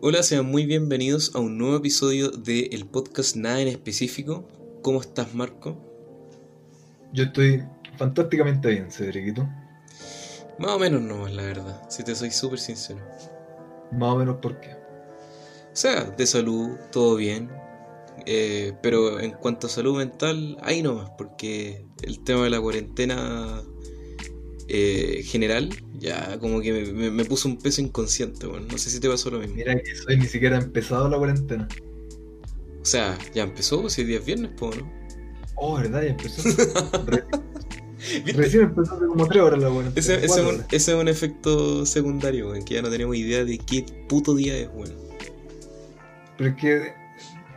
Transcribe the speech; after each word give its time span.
Hola, 0.00 0.22
sean 0.22 0.46
muy 0.46 0.66
bienvenidos 0.66 1.34
a 1.34 1.38
un 1.40 1.58
nuevo 1.58 1.76
episodio 1.76 2.30
del 2.30 2.86
podcast 2.86 3.36
Nada 3.36 3.60
en 3.60 3.68
específico. 3.68 4.46
¿Cómo 4.82 5.00
estás, 5.00 5.34
Marco? 5.34 5.76
Yo 7.12 7.24
estoy 7.24 7.62
fantásticamente 7.96 8.68
bien, 8.68 8.90
Cedriquito. 8.90 9.48
Más 10.58 10.70
o 10.72 10.78
menos 10.78 11.02
no, 11.02 11.28
la 11.28 11.42
verdad, 11.42 11.82
si 11.88 12.02
te 12.04 12.14
soy 12.14 12.30
súper 12.30 12.58
sincero. 12.58 13.00
Más 13.92 14.12
o 14.12 14.16
menos 14.16 14.36
por 14.36 14.60
qué. 14.60 14.72
O 14.72 15.76
sea, 15.76 16.04
de 16.04 16.26
salud, 16.26 16.76
todo 16.92 17.16
bien. 17.16 17.50
eh, 18.26 18.74
pero 18.82 19.20
en 19.20 19.32
cuanto 19.32 19.66
a 19.66 19.70
salud 19.70 19.96
mental, 19.98 20.58
ahí 20.62 20.82
nomás, 20.82 21.10
porque 21.18 21.86
el 22.02 22.24
tema 22.24 22.44
de 22.44 22.50
la 22.50 22.60
cuarentena 22.60 23.62
eh, 24.68 25.22
general 25.24 25.70
ya 25.98 26.38
como 26.40 26.60
que 26.60 26.72
me, 26.72 26.92
me- 26.92 27.10
me 27.10 27.24
puso 27.24 27.48
un 27.48 27.56
peso 27.58 27.80
inconsciente, 27.80 28.46
bueno. 28.46 28.66
No 28.70 28.78
sé 28.78 28.90
si 28.90 29.00
te 29.00 29.08
pasó 29.08 29.30
lo 29.30 29.38
mismo. 29.38 29.54
Mira 29.56 29.74
que 29.80 29.94
soy 29.96 30.16
ni 30.18 30.26
siquiera 30.26 30.58
empezado 30.58 31.08
la 31.08 31.16
cuarentena. 31.18 31.66
O 32.82 32.84
sea, 32.84 33.18
ya 33.34 33.42
empezó, 33.44 33.88
si 33.90 34.02
el 34.02 34.06
día 34.08 34.18
es 34.18 34.24
viernes, 34.26 34.50
po, 34.56 34.70
¿no? 34.74 34.90
Oh, 35.56 35.76
¿verdad? 35.76 36.02
Ya 36.02 36.08
empezó. 36.10 36.42
¿Viste? 38.24 38.32
Recién 38.34 38.62
empezó 38.64 38.94
hace 38.94 39.06
como 39.06 39.26
tres 39.26 39.42
horas 39.42 39.58
la 39.60 39.68
cuarentena. 39.68 39.98
Ese, 40.00 40.14
ese 40.16 40.26
es 40.26 40.36
un, 40.38 40.46
horas. 40.46 40.66
ese 40.70 40.92
es 40.92 40.98
un 40.98 41.08
efecto 41.08 41.84
secundario, 41.86 42.50
weón, 42.50 42.64
que 42.64 42.74
ya 42.74 42.82
no 42.82 42.90
tenemos 42.90 43.16
idea 43.16 43.44
de 43.44 43.58
qué 43.58 43.84
puto 44.08 44.34
día 44.34 44.56
es, 44.56 44.68
weón. 44.72 44.94
Pero 46.36 46.50
es 46.50 46.56
que 46.56 46.92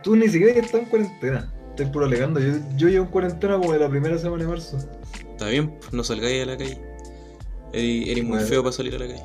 tú 0.02 0.16
ni 0.16 0.28
siquiera 0.28 0.58
estás 0.58 0.80
en 0.82 0.86
cuarentena. 0.86 1.52
Estás 1.70 1.90
puro 1.90 2.06
alegando. 2.06 2.40
Yo, 2.40 2.54
yo 2.76 2.88
llevo 2.88 3.04
en 3.04 3.10
cuarentena 3.12 3.58
como 3.58 3.72
de 3.74 3.78
la 3.78 3.88
primera 3.88 4.18
semana 4.18 4.42
de 4.42 4.48
marzo. 4.48 4.78
Está 5.30 5.48
bien, 5.48 5.78
pues, 5.78 5.92
no 5.92 6.02
salgáis 6.02 6.42
a 6.42 6.46
la 6.46 6.56
calle. 6.56 6.80
Eres, 7.72 8.24
muy 8.24 8.40
feo 8.40 8.62
para 8.62 8.72
salir 8.72 8.94
a 8.94 8.98
la 8.98 9.06
calle. 9.08 9.22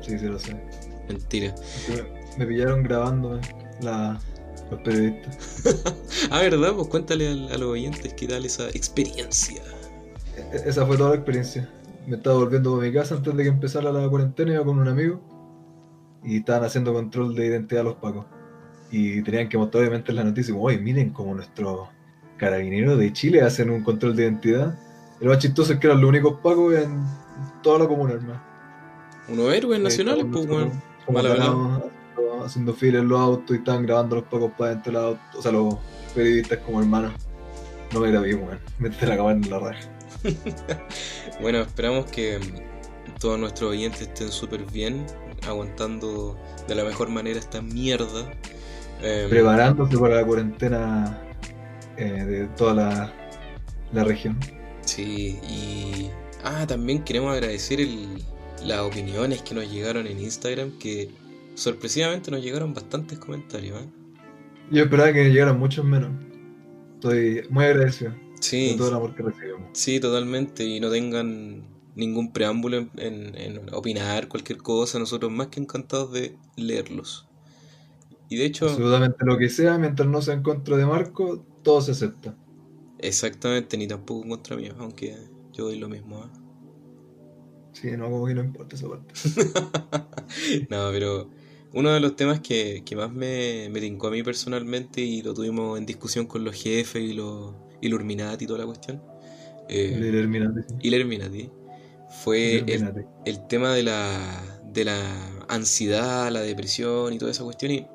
Sí, 0.00 0.18
sí 0.18 0.26
lo 0.26 0.38
sé. 0.38 0.56
Mentira. 1.08 1.54
Me, 2.38 2.46
pillaron 2.46 2.82
grabándome 2.82 3.40
la, 3.80 4.18
los 4.70 4.80
periodistas. 4.80 5.62
Ah, 6.30 6.40
¿verdad? 6.40 6.72
Pues 6.74 6.88
cuéntale 6.88 7.28
al- 7.28 7.52
a, 7.52 7.56
los 7.58 7.68
oyentes 7.70 8.12
qué 8.14 8.26
tal 8.26 8.44
esa 8.44 8.68
experiencia. 8.70 9.62
E- 10.36 10.68
Esa 10.68 10.84
fue 10.84 10.96
toda 10.96 11.10
la 11.10 11.16
experiencia. 11.16 11.68
Me 12.06 12.16
estaba 12.16 12.36
volviendo 12.36 12.74
a 12.76 12.80
mi 12.82 12.92
casa 12.92 13.14
antes 13.14 13.34
de 13.36 13.42
que 13.42 13.48
empezara 13.48 13.92
la 13.92 14.08
cuarentena, 14.08 14.54
iba 14.54 14.64
con 14.64 14.78
un 14.78 14.88
amigo 14.88 15.20
y 16.24 16.38
estaban 16.38 16.64
haciendo 16.64 16.92
control 16.92 17.34
de 17.34 17.46
identidad 17.46 17.82
a 17.82 17.84
los 17.84 17.94
pacos. 17.96 18.26
Y 18.90 19.22
tenían 19.22 19.48
que 19.48 19.56
mostrar 19.58 19.82
obviamente 19.82 20.10
en 20.12 20.16
la 20.16 20.24
noticia, 20.24 20.54
oye, 20.54 20.78
miren 20.78 21.10
como 21.10 21.34
nuestros 21.34 21.88
carabineros 22.38 22.98
de 22.98 23.12
Chile 23.12 23.42
hacen 23.42 23.70
un 23.70 23.82
control 23.82 24.16
de 24.16 24.24
identidad. 24.24 24.78
Y 25.20 25.24
lo 25.24 25.30
más 25.30 25.38
chistoso 25.38 25.72
es 25.72 25.78
que 25.80 25.86
eran 25.86 26.00
los 26.00 26.08
únicos 26.08 26.34
pacos 26.40 26.74
en 26.74 27.02
toda 27.62 27.80
la 27.80 27.88
comuna, 27.88 28.14
hermano. 28.14 28.40
Unos 29.28 29.52
héroes 29.52 29.80
nacionales, 29.80 30.24
Eh, 30.24 30.28
pues, 30.32 30.46
como 30.46 30.58
weón. 30.58 30.72
haciendo- 32.44 32.72
filas 32.74 33.02
en 33.02 33.08
los 33.08 33.20
autos 33.20 33.56
y 33.56 33.58
estaban 33.58 33.84
grabando 33.84 34.16
los 34.16 34.24
pacos 34.24 34.52
para 34.56 34.70
dentro 34.70 34.92
de 34.92 34.98
los 34.98 35.04
autos. 35.06 35.38
O 35.38 35.42
sea, 35.42 35.52
los 35.52 35.76
periodistas 36.14 36.58
como 36.58 36.80
hermanos. 36.80 37.12
No 37.92 38.00
me 38.00 38.10
grabé, 38.10 38.34
weón. 38.34 38.58
Métete 38.78 39.06
la 39.06 39.16
cámara 39.16 39.36
en 39.36 39.50
la 39.50 39.58
raja. 39.58 39.80
Bueno, 41.40 41.58
esperamos 41.60 42.06
que 42.10 42.38
mm, 42.38 43.18
todos 43.20 43.38
nuestros 43.38 43.70
oyentes 43.70 44.00
estén 44.02 44.30
súper 44.30 44.64
bien, 44.64 45.06
aguantando 45.46 46.36
de 46.66 46.74
la 46.74 46.82
mejor 46.84 47.08
manera 47.10 47.38
esta 47.38 47.62
mierda. 47.62 48.28
Em, 49.00 49.30
preparándose 49.30 49.96
para 49.98 50.16
la 50.16 50.24
cuarentena 50.26 51.20
eh, 51.96 52.24
de 52.24 52.46
toda 52.56 52.74
la, 52.74 53.12
la 53.92 54.04
región. 54.04 54.36
Sí, 54.90 55.38
y... 55.42 56.10
Ah, 56.42 56.66
también 56.66 57.04
queremos 57.04 57.32
agradecer 57.32 57.80
el- 57.80 58.22
las 58.64 58.80
opiniones 58.80 59.42
que 59.42 59.54
nos 59.54 59.70
llegaron 59.70 60.06
en 60.06 60.18
Instagram, 60.20 60.78
que 60.78 61.10
sorpresivamente 61.54 62.30
nos 62.30 62.42
llegaron 62.42 62.72
bastantes 62.74 63.18
comentarios, 63.18 63.82
¿eh? 63.82 63.88
Yo 64.70 64.84
esperaba 64.84 65.12
que 65.12 65.30
llegaran 65.30 65.58
muchos 65.58 65.84
menos. 65.84 66.10
Estoy 66.94 67.42
muy 67.50 67.64
agradecido 67.64 68.12
Sí, 68.40 68.70
de 68.72 68.76
todo 68.76 68.88
el 68.88 68.94
amor 68.94 69.14
que 69.14 69.22
recibimos. 69.22 69.70
sí, 69.72 70.00
totalmente, 70.00 70.64
y 70.64 70.80
no 70.80 70.90
tengan 70.90 71.62
ningún 71.94 72.32
preámbulo 72.32 72.76
en, 72.78 72.90
en- 72.96 73.34
en 73.36 73.74
opinar 73.74 74.28
cualquier 74.28 74.58
cosa, 74.58 74.98
nosotros 74.98 75.30
más 75.32 75.48
que 75.48 75.60
encantados 75.60 76.12
de 76.12 76.36
leerlos. 76.56 77.26
Y 78.28 78.36
de 78.36 78.44
hecho, 78.46 78.66
Absolutamente 78.66 79.24
lo 79.24 79.38
que 79.38 79.48
sea, 79.48 79.78
mientras 79.78 80.08
no 80.08 80.22
sea 80.22 80.34
en 80.34 80.42
contra 80.42 80.76
de 80.76 80.86
Marco, 80.86 81.44
todo 81.62 81.80
se 81.80 81.92
acepta. 81.92 82.36
Exactamente, 82.98 83.76
ni 83.76 83.86
tampoco 83.88 84.22
en 84.24 84.30
contra 84.30 84.56
mío, 84.56 84.74
aunque 84.78 85.16
yo 85.52 85.64
doy 85.64 85.78
lo 85.78 85.88
mismo, 85.88 86.24
¿eh? 86.24 86.28
Sí, 87.72 87.90
no, 87.96 88.10
como 88.10 88.26
que 88.26 88.34
no 88.34 88.42
importa 88.44 88.76
esa 88.76 88.88
parte. 88.88 89.14
No, 90.68 90.90
pero 90.92 91.30
uno 91.72 91.90
de 91.92 92.00
los 92.00 92.16
temas 92.16 92.40
que, 92.40 92.82
que 92.84 92.96
más 92.96 93.10
me, 93.12 93.68
me 93.70 93.80
tincó 93.80 94.08
a 94.08 94.10
mí 94.10 94.22
personalmente 94.22 95.00
y 95.00 95.22
lo 95.22 95.34
tuvimos 95.34 95.78
en 95.78 95.86
discusión 95.86 96.26
con 96.26 96.44
los 96.44 96.54
jefes 96.60 97.02
y 97.02 97.12
los 97.14 97.54
Illuminati 97.80 98.44
y 98.44 98.46
toda 98.46 98.60
la 98.60 98.66
cuestión, 98.66 99.02
eh, 99.68 99.98
El 99.98 100.04
Illuminati, 100.04 100.62
sí. 100.68 100.74
Illuminati, 100.80 101.50
fue 102.08 102.64
el, 102.68 102.94
el 103.24 103.46
tema 103.48 103.74
de 103.74 103.82
la, 103.84 104.60
de 104.64 104.84
la 104.84 105.46
ansiedad, 105.48 106.30
la 106.32 106.40
depresión 106.42 107.12
y 107.12 107.18
toda 107.18 107.32
esa 107.32 107.44
cuestión. 107.44 107.72
Y 107.72 107.86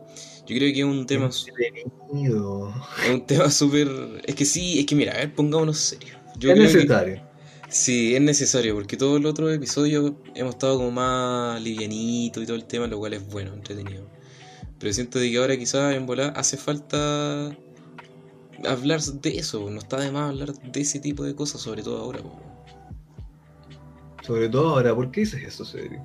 yo 0.45 0.55
creo 0.57 0.73
que 0.73 0.79
es 0.79 0.85
un 0.85 1.05
tema, 1.05 1.29
Entretenido. 1.47 2.73
es 3.05 3.09
un 3.11 3.25
tema 3.25 3.49
súper... 3.49 3.87
Es 4.25 4.35
que 4.35 4.45
sí, 4.45 4.79
es 4.79 4.85
que 4.85 4.95
mira, 4.95 5.13
a 5.13 5.17
ver, 5.17 5.33
pongámonos 5.33 5.77
serios. 5.79 6.17
Yo 6.37 6.49
es 6.51 6.55
creo 6.55 6.67
que- 6.67 6.73
necesario. 6.75 7.33
Sí, 7.69 8.13
es 8.15 8.21
necesario, 8.21 8.75
porque 8.75 8.97
todos 8.97 9.19
los 9.19 9.31
otros 9.31 9.51
episodios 9.51 10.13
hemos 10.35 10.53
estado 10.53 10.77
como 10.77 10.91
más 10.91 11.59
livianito 11.59 12.39
y 12.39 12.45
todo 12.45 12.55
el 12.55 12.65
tema, 12.65 12.85
lo 12.85 12.99
cual 12.99 13.13
es 13.13 13.27
bueno, 13.27 13.51
entretenido. 13.53 14.07
Pero 14.77 14.93
siento 14.93 15.17
de 15.17 15.31
que 15.31 15.37
ahora 15.37 15.57
quizás 15.57 15.95
en 15.95 16.05
volar 16.05 16.33
hace 16.35 16.55
falta 16.57 17.55
hablar 18.67 19.01
de 19.01 19.37
eso, 19.37 19.69
no 19.71 19.79
está 19.79 19.99
de 19.99 20.11
más 20.11 20.29
hablar 20.29 20.53
de 20.53 20.81
ese 20.81 20.99
tipo 20.99 21.23
de 21.23 21.33
cosas, 21.33 21.61
sobre 21.61 21.81
todo 21.81 21.97
ahora. 21.99 22.19
po. 22.21 22.39
Sobre 24.23 24.49
todo 24.49 24.69
ahora, 24.69 24.93
¿por 24.95 25.09
qué 25.11 25.21
dices 25.21 25.41
eso, 25.43 25.65
Cedric? 25.65 25.99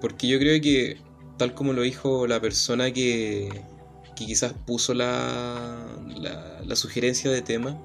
Porque 0.00 0.26
yo 0.26 0.38
creo 0.38 0.60
que, 0.60 0.96
tal 1.42 1.54
como 1.54 1.72
lo 1.72 1.82
dijo 1.82 2.28
la 2.28 2.40
persona 2.40 2.92
que, 2.92 3.48
quizás 4.14 4.52
puso 4.64 4.94
la 4.94 5.88
sugerencia 6.74 7.32
de 7.32 7.42
tema, 7.42 7.84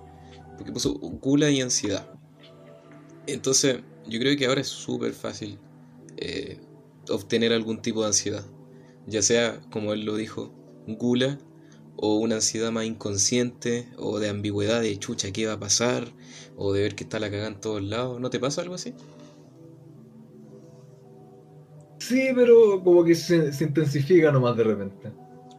porque 0.57 0.72
puso 0.72 0.94
gula 0.94 1.50
y 1.50 1.62
ansiedad. 1.62 2.07
Entonces, 3.25 3.79
yo 4.07 4.19
creo 4.19 4.38
que 4.38 4.45
ahora 4.45 4.62
es 4.62 4.68
súper 4.68 5.13
fácil 5.13 5.57
eh, 6.18 6.59
obtener 7.09 7.51
algún 7.51 7.81
tipo 7.81 8.01
de 8.01 8.07
ansiedad. 8.09 8.45
Ya 9.07 9.23
sea, 9.23 9.59
como 9.72 9.91
él 9.94 10.06
lo 10.06 10.16
dijo, 10.18 10.53
gula, 10.85 11.39
o 11.95 12.18
una 12.18 12.35
ansiedad 12.35 12.72
más 12.72 12.85
inconsciente, 12.85 13.89
o 13.97 14.19
de 14.19 14.29
ambigüedad 14.29 14.81
de 14.81 15.00
chucha, 15.00 15.31
¿qué 15.31 15.47
va 15.47 15.53
a 15.53 15.59
pasar? 15.59 16.13
O 16.57 16.74
de 16.74 16.81
ver 16.81 16.94
que 16.94 17.06
está 17.06 17.19
la 17.19 17.31
cagada 17.31 17.47
en 17.47 17.59
todos 17.59 17.81
lados. 17.81 18.22
¿No 18.22 18.29
te 18.29 18.39
pasa 18.39 18.62
algo 18.62 18.75
así? 18.75 18.94
Sí, 21.99 22.29
pero 22.35 22.81
como 22.83 23.03
que 23.03 23.15
se, 23.15 23.51
se 23.53 23.63
intensifica 23.63 24.31
nomás 24.31 24.55
de 24.55 24.63
repente. 24.63 25.11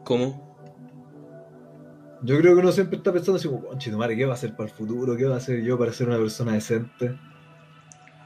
¿Cómo? 0.03 0.47
Yo 2.21 2.37
creo 2.37 2.53
que 2.55 2.61
uno 2.61 2.71
siempre 2.71 2.97
está 2.97 3.13
pensando 3.13 3.37
así 3.37 3.47
como, 3.47 3.65
conche 3.65 3.91
madre, 3.91 4.17
¿qué 4.17 4.25
va 4.25 4.31
a 4.31 4.35
hacer 4.35 4.55
para 4.55 4.69
el 4.69 4.75
futuro? 4.75 5.15
¿Qué 5.15 5.25
va 5.25 5.35
a 5.35 5.37
hacer 5.37 5.61
yo 5.63 5.77
para 5.77 5.93
ser 5.93 6.07
una 6.07 6.17
persona 6.17 6.53
decente? 6.53 7.17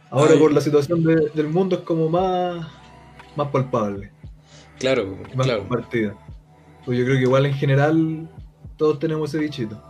Ahora 0.09 0.33
Ay. 0.33 0.39
por 0.39 0.51
la 0.51 0.61
situación 0.61 1.03
de- 1.03 1.29
del 1.33 1.47
mundo 1.49 1.75
es 1.77 1.81
como 1.83 2.09
más, 2.09 2.67
más 3.35 3.47
palpable, 3.49 4.11
Claro, 4.79 5.17
más 5.35 5.45
claro. 5.45 5.59
compartida. 5.61 6.15
Pues 6.85 6.97
yo 6.97 7.05
creo 7.05 7.17
que 7.17 7.23
igual 7.23 7.45
en 7.45 7.53
general 7.53 8.29
todos 8.77 8.99
tenemos 8.99 9.29
ese 9.29 9.39
bichito. 9.43 9.81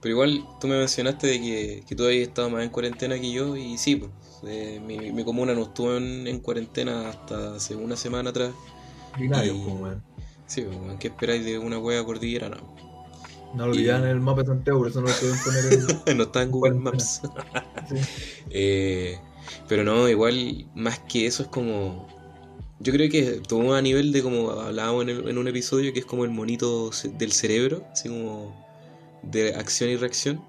Pero 0.00 0.12
igual 0.14 0.44
tú 0.60 0.68
me 0.68 0.78
mencionaste 0.78 1.26
de 1.26 1.40
que, 1.40 1.84
que 1.86 1.94
tú 1.94 2.04
habías 2.04 2.28
estado 2.28 2.50
más 2.50 2.62
en 2.64 2.70
cuarentena 2.70 3.18
que 3.18 3.30
yo 3.32 3.56
y 3.56 3.78
sí, 3.78 3.96
pues, 3.96 4.10
eh, 4.44 4.80
mi, 4.84 5.12
mi 5.12 5.24
comuna 5.24 5.54
no 5.54 5.62
estuvo 5.62 5.96
en, 5.96 6.26
en 6.26 6.40
cuarentena 6.40 7.10
hasta 7.10 7.56
hace 7.56 7.74
una 7.76 7.96
semana 7.96 8.30
atrás. 8.30 8.50
Binario, 9.18 9.54
Y- 9.54 9.58
pues, 9.60 9.74
weón. 9.80 10.02
Sí, 10.46 10.62
pues, 10.62 10.98
¿qué 10.98 11.08
esperáis 11.08 11.44
de 11.44 11.58
una 11.58 11.78
wea 11.78 12.04
cordillera? 12.04 12.48
No, 12.50 12.58
No 13.54 13.66
lo 13.68 13.74
y- 13.74 13.88
en 13.88 14.04
el 14.04 14.20
mapa 14.20 14.42
de 14.42 14.48
Santiago, 14.48 14.80
por 14.80 14.88
eso 14.88 15.00
no 15.00 15.08
lo 15.08 15.14
pueden 15.14 15.38
poner 15.44 16.04
en... 16.08 16.16
no 16.18 16.22
está 16.24 16.42
en 16.42 16.50
Google. 16.50 16.74
Maps. 16.74 17.22
Sí. 17.88 17.96
Eh, 18.50 19.18
pero 19.68 19.82
no, 19.84 20.08
igual 20.08 20.66
más 20.74 20.98
que 21.00 21.26
eso 21.26 21.42
es 21.42 21.48
como... 21.48 22.06
Yo 22.80 22.92
creo 22.92 23.08
que 23.10 23.40
todo 23.46 23.74
a 23.74 23.80
nivel 23.82 24.12
de 24.12 24.22
como 24.22 24.50
hablábamos 24.50 25.02
en, 25.04 25.08
el- 25.10 25.28
en 25.28 25.38
un 25.38 25.48
episodio 25.48 25.92
que 25.92 26.00
es 26.00 26.04
como 26.06 26.24
el 26.24 26.30
monito 26.30 26.90
del 27.18 27.32
cerebro, 27.32 27.84
así 27.92 28.08
como 28.08 28.54
de 29.22 29.54
acción 29.54 29.88
y 29.90 29.96
reacción. 29.96 30.42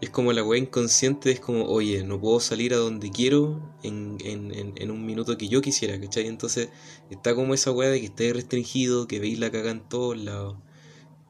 Es 0.00 0.10
como 0.10 0.32
la 0.32 0.44
weá 0.44 0.60
inconsciente, 0.60 1.30
es 1.30 1.40
como, 1.40 1.64
oye, 1.64 2.04
no 2.04 2.20
puedo 2.20 2.38
salir 2.40 2.74
a 2.74 2.76
donde 2.76 3.10
quiero 3.10 3.74
en, 3.82 4.18
en, 4.24 4.52
en, 4.52 4.72
en 4.76 4.90
un 4.90 5.06
minuto 5.06 5.38
que 5.38 5.48
yo 5.48 5.62
quisiera, 5.62 5.98
¿cachai? 6.00 6.26
Entonces 6.26 6.68
está 7.10 7.34
como 7.34 7.54
esa 7.54 7.72
weá 7.72 7.88
de 7.90 8.00
que 8.00 8.06
estáis 8.06 8.34
restringido, 8.34 9.06
que 9.06 9.18
veis 9.20 9.38
la 9.38 9.50
caga 9.50 9.70
en 9.70 9.88
todos 9.88 10.18
lados. 10.18 10.58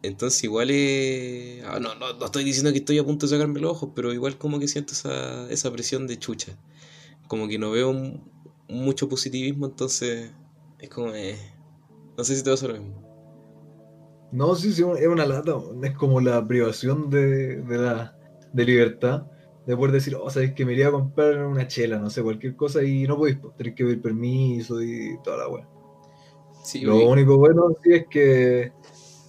Entonces 0.03 0.45
igual 0.45 0.71
es... 0.71 1.65
ah, 1.65 1.81
no, 1.81 1.95
no, 1.97 2.15
no 2.15 2.25
estoy 2.27 2.45
diciendo 2.45 2.73
que 2.73 2.79
estoy 2.79 2.99
a 2.99 3.05
punto 3.05 3.27
de 3.27 3.33
sacarme 3.33 3.61
los 3.61 3.73
ojos, 3.73 3.91
pero 3.95 4.13
igual 4.13 4.39
como 4.39 4.59
que 4.61 4.69
siento 4.69 4.93
esa, 4.95 5.51
esa 5.51 5.73
presión 5.73 6.07
de 6.07 6.19
chucha. 6.19 6.59
Como 7.29 7.49
que 7.49 7.59
no 7.59 7.71
veo 7.73 7.95
mucho 8.69 9.09
positivismo, 9.09 9.67
entonces 9.67 10.33
es 10.79 10.89
como... 10.91 11.15
eh, 11.15 11.39
No 12.19 12.25
sé 12.25 12.37
si 12.37 12.45
te 12.45 12.51
pasa 12.51 12.69
lo 12.69 12.75
mismo. 12.75 13.05
No, 14.31 14.55
sí, 14.57 14.73
sí, 14.73 14.83
es 14.99 15.07
una 15.07 15.27
lata. 15.27 15.53
Es 15.83 15.93
como 15.97 16.21
la 16.21 16.47
privación 16.47 17.09
de, 17.11 17.63
de 17.63 17.79
la 17.79 18.14
de 18.55 18.65
libertad. 18.65 19.27
De 19.67 19.77
poder 19.77 19.93
decir, 19.93 20.15
oh, 20.15 20.31
sabes 20.31 20.53
que 20.53 20.65
me 20.65 20.73
iría 20.73 20.89
a 20.89 20.93
comprar 20.93 21.47
una 21.47 21.67
chela, 21.67 21.99
no 21.99 22.11
sé, 22.11 22.23
cualquier 22.23 22.55
cosa 22.55 22.83
y 22.83 23.07
no 23.07 23.17
podéis, 23.17 23.39
pues, 23.39 23.57
tenés 23.57 23.75
que 23.75 23.85
pedir 23.85 24.03
permiso 24.03 24.83
y 24.83 25.19
toda 25.23 25.39
la 25.39 25.49
weá. 25.49 25.69
Sí, 26.63 26.83
Lo 26.83 27.09
único 27.09 27.39
bueno 27.39 27.75
sí 27.83 27.93
es 27.93 28.07
que 28.09 28.73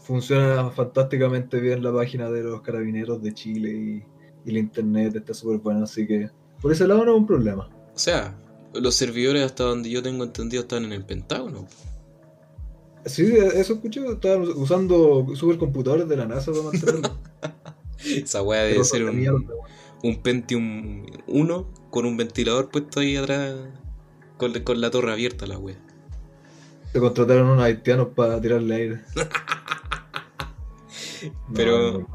funciona 0.03 0.69
fantásticamente 0.71 1.59
bien 1.59 1.81
la 1.81 1.93
página 1.93 2.29
de 2.29 2.43
los 2.43 2.61
carabineros 2.61 3.21
de 3.21 3.33
Chile 3.33 3.69
y, 3.71 4.49
y 4.49 4.53
la 4.53 4.59
internet 4.59 5.15
está 5.15 5.33
súper 5.33 5.59
buena, 5.59 5.83
así 5.83 6.05
que 6.05 6.29
por 6.61 6.71
ese 6.71 6.87
lado 6.87 7.05
no 7.05 7.13
es 7.13 7.17
un 7.17 7.27
problema. 7.27 7.69
o 7.93 7.97
sea, 7.97 8.37
los 8.73 8.95
servidores 8.95 9.43
hasta 9.43 9.63
donde 9.63 9.89
yo 9.89 10.03
tengo 10.03 10.23
entendido 10.23 10.63
están 10.63 10.85
en 10.85 10.93
el 10.93 11.05
Pentágono. 11.05 11.67
Sí, 13.05 13.33
eso 13.53 13.73
escuché, 13.73 14.03
estaban 14.05 14.47
usando 14.55 15.27
supercomputadores 15.35 16.09
de 16.09 16.17
la 16.17 16.25
NASA 16.25 16.51
para 16.51 16.63
mantenerlo. 16.63 17.19
Esa 18.05 18.41
weá 18.41 18.63
debe 18.63 18.83
ser 18.83 19.03
mierda, 19.11 19.37
un, 19.37 19.51
un 20.03 20.21
Pentium 20.21 21.05
1 21.27 21.73
con 21.89 22.05
un 22.05 22.17
ventilador 22.17 22.69
puesto 22.69 22.99
ahí 22.99 23.15
atrás 23.15 23.55
con, 24.37 24.53
con 24.53 24.81
la 24.81 24.91
torre 24.91 25.11
abierta 25.11 25.47
la 25.47 25.57
weá. 25.57 25.77
Se 26.91 26.99
contrataron 26.99 27.47
unos 27.47 27.63
haitianos 27.63 28.09
para 28.15 28.39
tirarle 28.39 28.75
aire. 28.75 29.01
Pero-. 31.53 32.07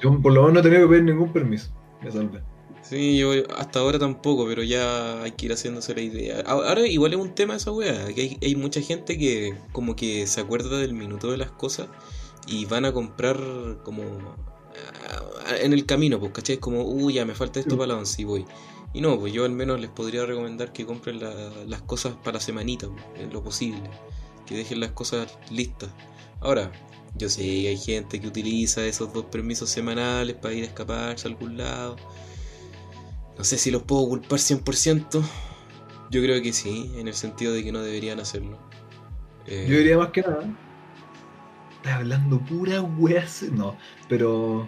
Yo 0.00 0.20
por 0.20 0.32
lo 0.32 0.42
menos 0.42 0.54
no 0.54 0.60
he 0.60 0.62
tenido 0.62 0.82
que 0.82 0.88
pedir 0.88 1.04
ningún 1.04 1.32
permiso. 1.32 1.70
Me 2.02 2.10
salvé. 2.10 2.42
Sí, 2.82 3.16
yo 3.16 3.30
hasta 3.56 3.78
ahora 3.78 3.98
tampoco, 3.98 4.46
pero 4.46 4.62
ya 4.62 5.22
hay 5.22 5.32
que 5.32 5.46
ir 5.46 5.52
haciéndose 5.52 5.94
la 5.94 6.02
idea. 6.02 6.40
Ahora 6.46 6.86
igual 6.86 7.14
es 7.14 7.18
un 7.18 7.34
tema 7.34 7.56
esa 7.56 7.72
weá, 7.72 8.12
que 8.14 8.20
hay, 8.20 8.38
hay 8.42 8.56
mucha 8.56 8.82
gente 8.82 9.16
que 9.16 9.54
como 9.72 9.96
que 9.96 10.26
se 10.26 10.42
acuerda 10.42 10.78
del 10.78 10.92
minuto 10.92 11.30
de 11.30 11.38
las 11.38 11.50
cosas 11.50 11.88
y 12.46 12.66
van 12.66 12.84
a 12.84 12.92
comprar 12.92 13.38
como 13.84 14.02
en 15.60 15.72
el 15.72 15.86
camino, 15.86 16.18
pues, 16.20 16.32
¿cachai? 16.32 16.58
Como, 16.58 16.82
uy, 16.82 17.14
ya 17.14 17.24
me 17.24 17.34
falta 17.34 17.60
esto 17.60 17.72
Sí. 17.72 17.76
para 17.76 17.88
la 17.88 17.98
once 17.98 18.22
y 18.22 18.24
voy. 18.24 18.44
Y 18.92 19.00
no, 19.00 19.18
pues 19.18 19.32
yo 19.32 19.44
al 19.44 19.50
menos 19.52 19.80
les 19.80 19.90
podría 19.90 20.24
recomendar 20.24 20.72
que 20.72 20.86
compren 20.86 21.20
la- 21.20 21.50
las 21.66 21.82
cosas 21.82 22.14
para 22.22 22.34
la 22.34 22.40
semanita, 22.40 22.88
pues, 22.88 23.04
en 23.20 23.32
lo 23.32 23.42
posible. 23.42 23.82
Que 24.46 24.56
dejen 24.56 24.80
las 24.80 24.90
cosas 24.92 25.36
listas. 25.50 25.90
Ahora, 26.40 26.70
yo 27.16 27.28
sé 27.28 27.42
que 27.42 27.68
hay 27.68 27.76
gente 27.76 28.20
que 28.20 28.26
utiliza 28.28 28.84
esos 28.84 29.12
dos 29.12 29.24
permisos 29.26 29.70
semanales 29.70 30.36
para 30.36 30.54
ir 30.54 30.64
a 30.64 30.66
escaparse 30.66 31.26
a 31.26 31.30
algún 31.30 31.56
lado. 31.56 31.96
No 33.38 33.42
sé 33.44 33.58
si 33.58 33.70
los 33.70 33.82
puedo 33.82 34.06
culpar 34.08 34.38
100%. 34.38 35.22
Yo 36.10 36.22
creo 36.22 36.40
que 36.42 36.52
sí, 36.52 36.92
en 36.96 37.08
el 37.08 37.14
sentido 37.14 37.52
de 37.52 37.64
que 37.64 37.72
no 37.72 37.80
deberían 37.80 38.20
hacerlo. 38.20 38.58
Eh, 39.46 39.66
Yo 39.68 39.76
diría 39.78 39.98
más 39.98 40.10
que 40.10 40.20
nada. 40.22 40.46
Estás 41.84 41.98
hablando 41.98 42.38
pura 42.40 42.80
wea. 42.80 43.26
No, 43.52 43.76
pero. 44.08 44.66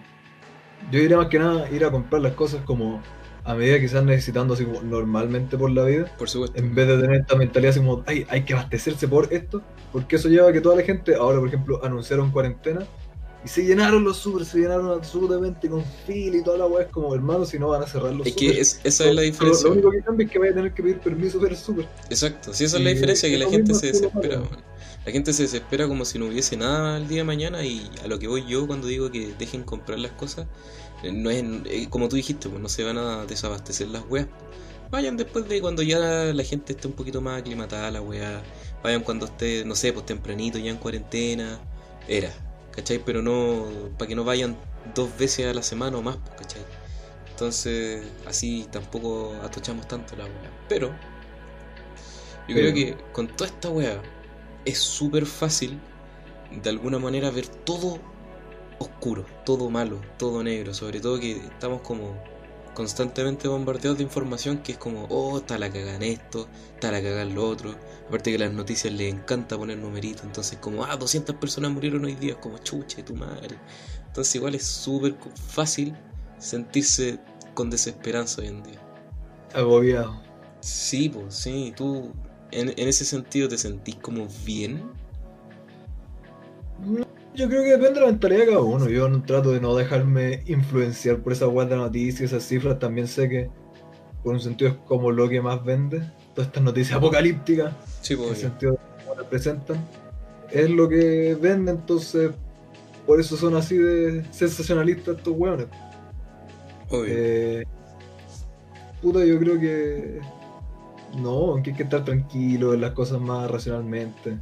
Yo 0.92 1.00
diría 1.00 1.16
más 1.16 1.28
que 1.28 1.38
nada 1.38 1.68
ir 1.70 1.82
a 1.86 1.90
comprar 1.90 2.20
las 2.20 2.34
cosas 2.34 2.60
como 2.66 3.00
a 3.42 3.54
medida 3.54 3.78
que 3.78 3.86
estás 3.86 4.04
necesitando, 4.04 4.52
así 4.52 4.66
como 4.66 4.82
normalmente 4.82 5.56
por 5.56 5.70
la 5.70 5.84
vida. 5.84 6.12
por 6.18 6.28
supuesto. 6.28 6.58
En 6.58 6.74
vez 6.74 6.86
de 6.86 6.98
tener 6.98 7.22
esta 7.22 7.34
mentalidad 7.34 7.70
así 7.70 7.80
como, 7.80 8.04
ay, 8.06 8.26
hay 8.28 8.44
que 8.44 8.52
abastecerse 8.52 9.08
por 9.08 9.32
esto. 9.32 9.62
Porque 9.92 10.16
eso 10.16 10.28
lleva 10.28 10.50
a 10.50 10.52
que 10.52 10.60
toda 10.60 10.76
la 10.76 10.82
gente, 10.82 11.14
ahora 11.14 11.38
por 11.38 11.48
ejemplo, 11.48 11.82
anunciaron 11.82 12.30
cuarentena. 12.30 12.86
Y 13.42 13.48
se 13.48 13.64
llenaron 13.64 14.04
los 14.04 14.18
super, 14.18 14.44
se 14.44 14.58
llenaron 14.58 14.90
absolutamente 14.90 15.70
con 15.70 15.82
fila 16.06 16.36
y 16.36 16.42
toda 16.44 16.58
la 16.58 16.66
wea. 16.66 16.84
Es 16.84 16.92
como, 16.92 17.14
hermano, 17.14 17.46
si 17.46 17.58
no 17.58 17.68
van 17.68 17.82
a 17.82 17.86
cerrar 17.86 18.12
los 18.12 18.26
Es 18.26 18.34
super. 18.34 18.52
que 18.52 18.60
es- 18.60 18.80
esa 18.84 19.08
es 19.08 19.14
la 19.14 19.22
diferencia. 19.22 19.68
Lo, 19.68 19.72
único 19.72 19.90
que 19.90 20.02
cambia 20.02 20.26
es 20.26 20.32
que 20.32 20.38
vaya 20.38 20.52
a 20.52 20.54
tener 20.56 20.74
que 20.74 20.82
pedir 20.82 20.98
permiso 20.98 21.38
para 21.40 21.52
el 21.52 21.56
super. 21.56 21.88
Exacto, 22.10 22.52
sí, 22.52 22.64
esa 22.64 22.76
es 22.76 22.84
la 22.84 22.90
diferencia, 22.90 23.26
que 23.30 23.38
la 23.38 23.48
gente 23.48 23.72
se 23.72 23.88
es 23.88 24.02
desespera. 24.02 24.42
La 25.06 25.12
gente 25.12 25.32
se 25.32 25.44
desespera 25.44 25.86
como 25.86 26.04
si 26.04 26.18
no 26.18 26.26
hubiese 26.26 26.56
nada 26.56 26.96
el 26.96 27.06
día 27.06 27.18
de 27.18 27.24
mañana 27.24 27.64
y 27.64 27.88
a 28.02 28.08
lo 28.08 28.18
que 28.18 28.26
voy 28.26 28.44
yo 28.44 28.66
cuando 28.66 28.88
digo 28.88 29.08
que 29.12 29.32
dejen 29.38 29.62
comprar 29.62 30.00
las 30.00 30.10
cosas, 30.10 30.48
eh, 31.04 31.12
no 31.12 31.30
es 31.30 31.44
eh, 31.66 31.86
como 31.88 32.08
tú 32.08 32.16
dijiste, 32.16 32.48
pues 32.48 32.60
no 32.60 32.68
se 32.68 32.82
van 32.82 32.98
a 32.98 33.24
desabastecer 33.24 33.86
las 33.86 34.02
weas. 34.08 34.26
Vayan 34.90 35.16
después 35.16 35.48
de 35.48 35.60
cuando 35.60 35.82
ya 35.82 35.98
la 35.98 36.42
gente 36.42 36.72
esté 36.72 36.88
un 36.88 36.94
poquito 36.94 37.20
más 37.20 37.40
aclimatada 37.40 37.88
la 37.92 38.00
wea. 38.02 38.42
Vayan 38.82 39.02
cuando 39.02 39.26
esté, 39.26 39.64
no 39.64 39.76
sé, 39.76 39.92
pues 39.92 40.06
tempranito, 40.06 40.58
ya 40.58 40.70
en 40.70 40.76
cuarentena. 40.76 41.60
Era, 42.08 42.32
¿cachai? 42.72 43.00
Pero 43.04 43.22
no, 43.22 43.66
para 43.98 44.08
que 44.08 44.16
no 44.16 44.24
vayan 44.24 44.56
dos 44.94 45.16
veces 45.16 45.46
a 45.46 45.54
la 45.54 45.62
semana 45.62 45.98
o 45.98 46.02
más, 46.02 46.16
pues, 46.16 46.40
¿cachai? 46.40 46.62
Entonces, 47.30 48.04
así 48.26 48.66
tampoco 48.72 49.34
atochamos 49.44 49.86
tanto 49.86 50.16
la 50.16 50.24
wea. 50.24 50.50
Pero, 50.68 50.92
yo 52.48 52.54
creo 52.54 52.74
que 52.74 52.96
con 53.12 53.28
toda 53.28 53.50
esta 53.50 53.70
wea 53.70 54.00
es 54.66 54.78
súper 54.78 55.24
fácil 55.24 55.80
de 56.62 56.70
alguna 56.70 56.98
manera 56.98 57.30
ver 57.30 57.46
todo 57.46 57.98
oscuro, 58.78 59.24
todo 59.44 59.70
malo, 59.70 60.00
todo 60.18 60.42
negro. 60.42 60.74
Sobre 60.74 61.00
todo 61.00 61.18
que 61.18 61.32
estamos 61.32 61.80
como 61.80 62.14
constantemente 62.74 63.48
bombardeados 63.48 63.96
de 63.96 64.04
información 64.04 64.58
que 64.58 64.72
es 64.72 64.78
como, 64.78 65.06
oh, 65.08 65.38
está 65.38 65.56
la 65.56 65.70
cagada 65.70 65.96
en 65.96 66.02
esto, 66.02 66.46
está 66.74 66.92
la 66.92 67.00
cagada 67.00 67.22
en 67.22 67.34
lo 67.34 67.48
otro. 67.48 67.74
Aparte 68.06 68.32
que 68.32 68.38
las 68.38 68.52
noticias 68.52 68.92
les 68.92 69.14
encanta 69.14 69.56
poner 69.56 69.78
numeritos, 69.78 70.24
entonces 70.24 70.58
como, 70.58 70.84
ah, 70.84 70.96
200 70.96 71.36
personas 71.36 71.70
murieron 71.70 72.04
hoy 72.04 72.16
día, 72.16 72.32
es 72.32 72.38
como, 72.38 72.58
chuche, 72.58 73.02
tu 73.02 73.14
madre. 73.14 73.56
Entonces 74.06 74.34
igual 74.34 74.54
es 74.54 74.66
súper 74.66 75.16
fácil 75.48 75.94
sentirse 76.38 77.18
con 77.54 77.70
desesperanza 77.70 78.42
hoy 78.42 78.48
en 78.48 78.62
día. 78.62 78.80
Agobiado. 79.54 80.20
Sí, 80.60 81.08
pues 81.08 81.34
sí, 81.34 81.72
tú 81.76 82.12
en, 82.60 82.68
en 82.76 82.88
ese 82.88 83.04
sentido 83.04 83.48
te 83.48 83.58
sentís 83.58 83.96
como 83.96 84.26
bien. 84.44 84.82
Yo 87.34 87.48
creo 87.48 87.62
que 87.62 87.70
depende 87.70 87.94
de 87.94 88.00
la 88.00 88.06
mentalidad 88.06 88.40
de 88.40 88.46
cada 88.46 88.60
uno. 88.60 88.88
Yo 88.88 89.08
no 89.08 89.22
trato 89.22 89.52
de 89.52 89.60
no 89.60 89.74
dejarme 89.74 90.42
influenciar 90.46 91.18
por 91.18 91.32
esa 91.32 91.46
web 91.48 91.68
de 91.68 91.76
noticias, 91.76 92.32
esas 92.32 92.44
cifras. 92.44 92.78
También 92.78 93.06
sé 93.06 93.28
que, 93.28 93.50
por 94.22 94.34
un 94.34 94.40
sentido, 94.40 94.70
es 94.70 94.76
como 94.86 95.10
lo 95.10 95.28
que 95.28 95.40
más 95.40 95.62
vende. 95.64 96.00
Todas 96.34 96.48
estas 96.48 96.62
noticias 96.62 96.96
apocalípticas, 96.96 97.74
Sí, 98.00 98.14
en 98.14 98.20
el 98.20 98.26
pues. 98.26 98.38
sentido 98.40 98.72
de 98.72 98.78
cómo 99.04 99.14
las 99.20 99.26
presentan, 99.26 99.86
es 100.50 100.70
lo 100.70 100.88
que 100.88 101.36
vende. 101.40 101.72
Entonces, 101.72 102.30
por 103.06 103.20
eso 103.20 103.36
son 103.36 103.54
así 103.54 103.76
de 103.76 104.24
sensacionalistas 104.32 105.16
estos 105.16 105.34
hueones. 105.36 105.66
Obvio. 106.88 107.04
Eh, 107.08 107.64
puta, 109.02 109.24
yo 109.24 109.38
creo 109.38 109.58
que. 109.60 110.20
No, 111.16 111.60
que 111.62 111.70
hay 111.70 111.76
que 111.76 111.82
estar 111.84 112.04
tranquilo 112.04 112.74
las 112.76 112.92
cosas 112.92 113.20
más 113.20 113.50
racionalmente. 113.50 114.38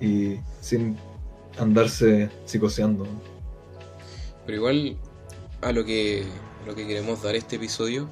Y 0.00 0.36
sin 0.60 0.96
andarse 1.58 2.30
psicoseando. 2.44 3.06
Pero 4.46 4.58
igual 4.58 4.96
a 5.60 5.72
lo 5.72 5.84
que, 5.84 6.24
a 6.62 6.66
lo 6.66 6.74
que 6.74 6.86
queremos 6.86 7.22
dar 7.22 7.36
este 7.36 7.56
episodio 7.56 8.08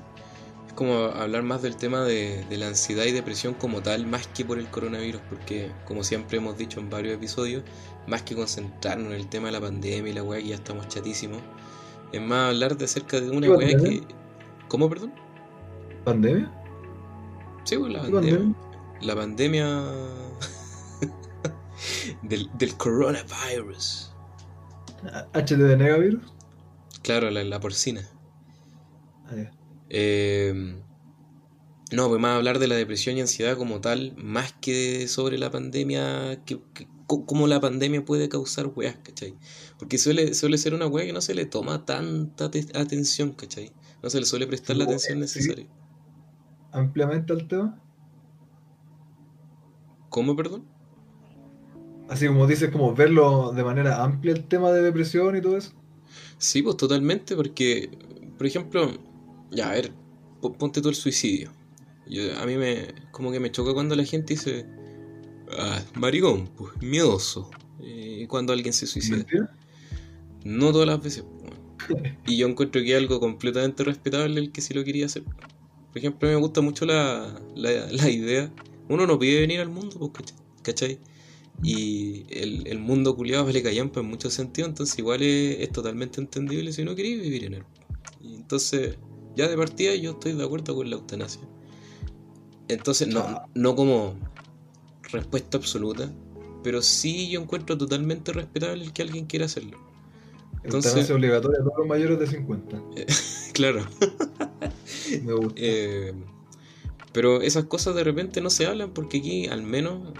es 0.66 0.72
como 0.74 0.94
hablar 0.94 1.42
más 1.42 1.62
del 1.62 1.76
tema 1.76 2.04
de, 2.04 2.44
de 2.48 2.56
la 2.56 2.68
ansiedad 2.68 3.04
y 3.04 3.10
depresión 3.10 3.54
como 3.54 3.82
tal, 3.82 4.06
más 4.06 4.28
que 4.28 4.44
por 4.44 4.58
el 4.58 4.68
coronavirus, 4.68 5.20
porque 5.28 5.70
como 5.84 6.04
siempre 6.04 6.38
hemos 6.38 6.56
dicho 6.56 6.78
en 6.78 6.88
varios 6.88 7.14
episodios, 7.14 7.64
más 8.06 8.22
que 8.22 8.36
concentrarnos 8.36 9.12
en 9.12 9.18
el 9.18 9.26
tema 9.26 9.46
de 9.46 9.52
la 9.52 9.60
pandemia 9.60 10.12
y 10.12 10.14
la 10.14 10.22
weá 10.22 10.40
que 10.40 10.48
ya 10.48 10.54
estamos 10.54 10.86
chatísimos, 10.86 11.40
es 12.12 12.20
más 12.20 12.50
hablar 12.50 12.76
de 12.76 12.84
acerca 12.84 13.20
de 13.20 13.30
una 13.30 13.48
¿Qué 13.48 13.52
weá 13.52 13.76
que... 13.76 14.02
¿Cómo, 14.68 14.88
perdón? 14.88 15.12
¿Pandemia? 16.04 16.48
Sí, 17.64 17.76
pues 17.76 17.92
la 17.92 18.02
¿Qué 18.02 18.10
pandemia. 18.10 18.38
pandemia? 18.38 18.56
La 19.02 19.14
pandemia 19.16 19.84
del, 22.22 22.50
del 22.58 22.76
coronavirus. 22.76 24.12
¿HTV 25.32 25.76
Negavirus? 25.78 26.22
Claro, 27.02 27.30
la, 27.30 27.42
la 27.44 27.60
porcina. 27.60 28.06
Ah. 29.26 29.50
Eh, 29.88 30.76
no, 31.92 32.08
pues 32.08 32.20
más 32.20 32.36
hablar 32.36 32.58
de 32.58 32.68
la 32.68 32.74
depresión 32.76 33.16
y 33.16 33.20
ansiedad 33.22 33.56
como 33.56 33.80
tal, 33.80 34.14
más 34.16 34.52
que 34.60 35.08
sobre 35.08 35.38
la 35.38 35.50
pandemia, 35.50 36.42
que, 36.44 36.60
cómo 37.06 37.46
la 37.48 37.60
pandemia 37.60 38.04
puede 38.04 38.28
causar 38.28 38.66
weas, 38.76 38.96
¿cachai? 39.02 39.34
Porque 39.78 39.98
suele, 39.98 40.34
suele 40.34 40.58
ser 40.58 40.74
una 40.74 40.86
wea 40.86 41.06
que 41.06 41.12
no 41.12 41.20
se 41.20 41.34
le 41.34 41.46
toma 41.46 41.84
tanta 41.86 42.50
te- 42.50 42.66
atención, 42.78 43.32
¿cachai? 43.32 43.72
No 44.02 44.10
se 44.10 44.20
le 44.20 44.26
suele 44.26 44.46
prestar 44.46 44.76
la 44.76 44.84
atención 44.84 45.18
necesaria. 45.20 45.66
Ampliamente 46.72 47.32
al 47.32 47.46
tema. 47.46 47.78
¿Cómo, 50.08 50.36
perdón? 50.36 50.64
Así 52.08 52.26
como 52.26 52.46
dices, 52.46 52.70
como 52.70 52.94
verlo 52.94 53.52
de 53.52 53.62
manera 53.64 54.02
amplia 54.02 54.34
el 54.34 54.44
tema 54.48 54.70
de 54.72 54.82
depresión 54.82 55.36
y 55.36 55.40
todo 55.40 55.56
eso. 55.56 55.72
Sí, 56.38 56.62
pues 56.62 56.76
totalmente, 56.76 57.36
porque, 57.36 57.90
por 58.36 58.46
ejemplo, 58.46 58.90
ya, 59.50 59.70
a 59.70 59.72
ver, 59.74 59.92
po- 60.40 60.52
ponte 60.52 60.80
tú 60.82 60.88
el 60.88 60.94
suicidio. 60.94 61.52
Yo- 62.06 62.38
a 62.40 62.46
mí 62.46 62.56
me, 62.56 62.88
como 63.12 63.30
que 63.30 63.40
me 63.40 63.52
choca 63.52 63.72
cuando 63.74 63.94
la 63.96 64.04
gente 64.04 64.34
dice, 64.34 64.66
ah, 65.58 65.80
maricón, 65.94 66.48
pues, 66.56 66.72
miedoso, 66.82 67.50
eh, 67.80 68.26
cuando 68.28 68.52
alguien 68.52 68.72
se 68.72 68.86
suicida. 68.86 69.18
¿Mentira? 69.18 69.50
No 70.44 70.72
todas 70.72 70.88
las 70.88 71.02
veces. 71.02 71.24
Y 72.26 72.36
yo 72.38 72.46
encuentro 72.48 72.80
que 72.82 72.92
es 72.92 72.98
algo 72.98 73.20
completamente 73.20 73.84
respetable 73.84 74.40
el 74.40 74.52
que 74.52 74.60
sí 74.60 74.74
lo 74.74 74.84
quería 74.84 75.06
hacer. 75.06 75.24
Por 75.90 75.98
ejemplo, 75.98 76.28
a 76.28 76.30
mí 76.30 76.36
me 76.36 76.42
gusta 76.42 76.60
mucho 76.60 76.86
la, 76.86 77.40
la, 77.54 77.70
la 77.90 78.10
idea. 78.10 78.52
Uno 78.88 79.06
no 79.06 79.18
pide 79.18 79.40
venir 79.40 79.60
al 79.60 79.68
mundo, 79.68 80.10
pues, 80.12 80.34
¿cachai? 80.62 80.98
Y 81.62 82.24
el, 82.30 82.66
el 82.66 82.78
mundo 82.78 83.14
culiado 83.16 83.44
vale 83.44 83.62
callampa 83.62 84.00
en 84.00 84.06
muchos 84.06 84.32
sentidos, 84.32 84.70
entonces 84.70 84.98
igual 84.98 85.22
es, 85.22 85.60
es 85.60 85.70
totalmente 85.70 86.20
entendible 86.20 86.72
si 86.72 86.84
no 86.84 86.94
queréis 86.94 87.20
vivir 87.20 87.44
en 87.44 87.54
él. 87.54 87.64
Y 88.20 88.34
entonces, 88.36 88.96
ya 89.36 89.48
de 89.48 89.56
partida 89.56 89.94
yo 89.94 90.12
estoy 90.12 90.32
de 90.32 90.44
acuerdo 90.44 90.74
con 90.74 90.88
la 90.88 90.96
eutanasia. 90.96 91.42
Entonces, 92.68 93.08
no, 93.08 93.42
no 93.54 93.74
como 93.74 94.14
respuesta 95.12 95.58
absoluta, 95.58 96.10
pero 96.62 96.82
sí 96.82 97.28
yo 97.30 97.40
encuentro 97.40 97.76
totalmente 97.76 98.32
respetable 98.32 98.84
el 98.84 98.92
que 98.92 99.02
alguien 99.02 99.26
quiera 99.26 99.46
hacerlo. 99.46 99.78
Entonces, 100.62 100.92
Entonces, 100.92 101.10
obligatoria 101.16 101.60
a 101.60 101.64
todos 101.64 101.78
los 101.78 101.86
mayores 101.86 102.18
de 102.18 102.26
50. 102.26 102.82
claro. 103.52 103.86
Eh, 105.56 106.12
pero 107.12 107.42
esas 107.42 107.64
cosas 107.64 107.94
de 107.94 108.04
repente 108.04 108.40
no 108.40 108.50
se 108.50 108.66
hablan 108.66 108.92
porque 108.92 109.18
aquí 109.18 109.46
al 109.46 109.62
menos, 109.62 110.12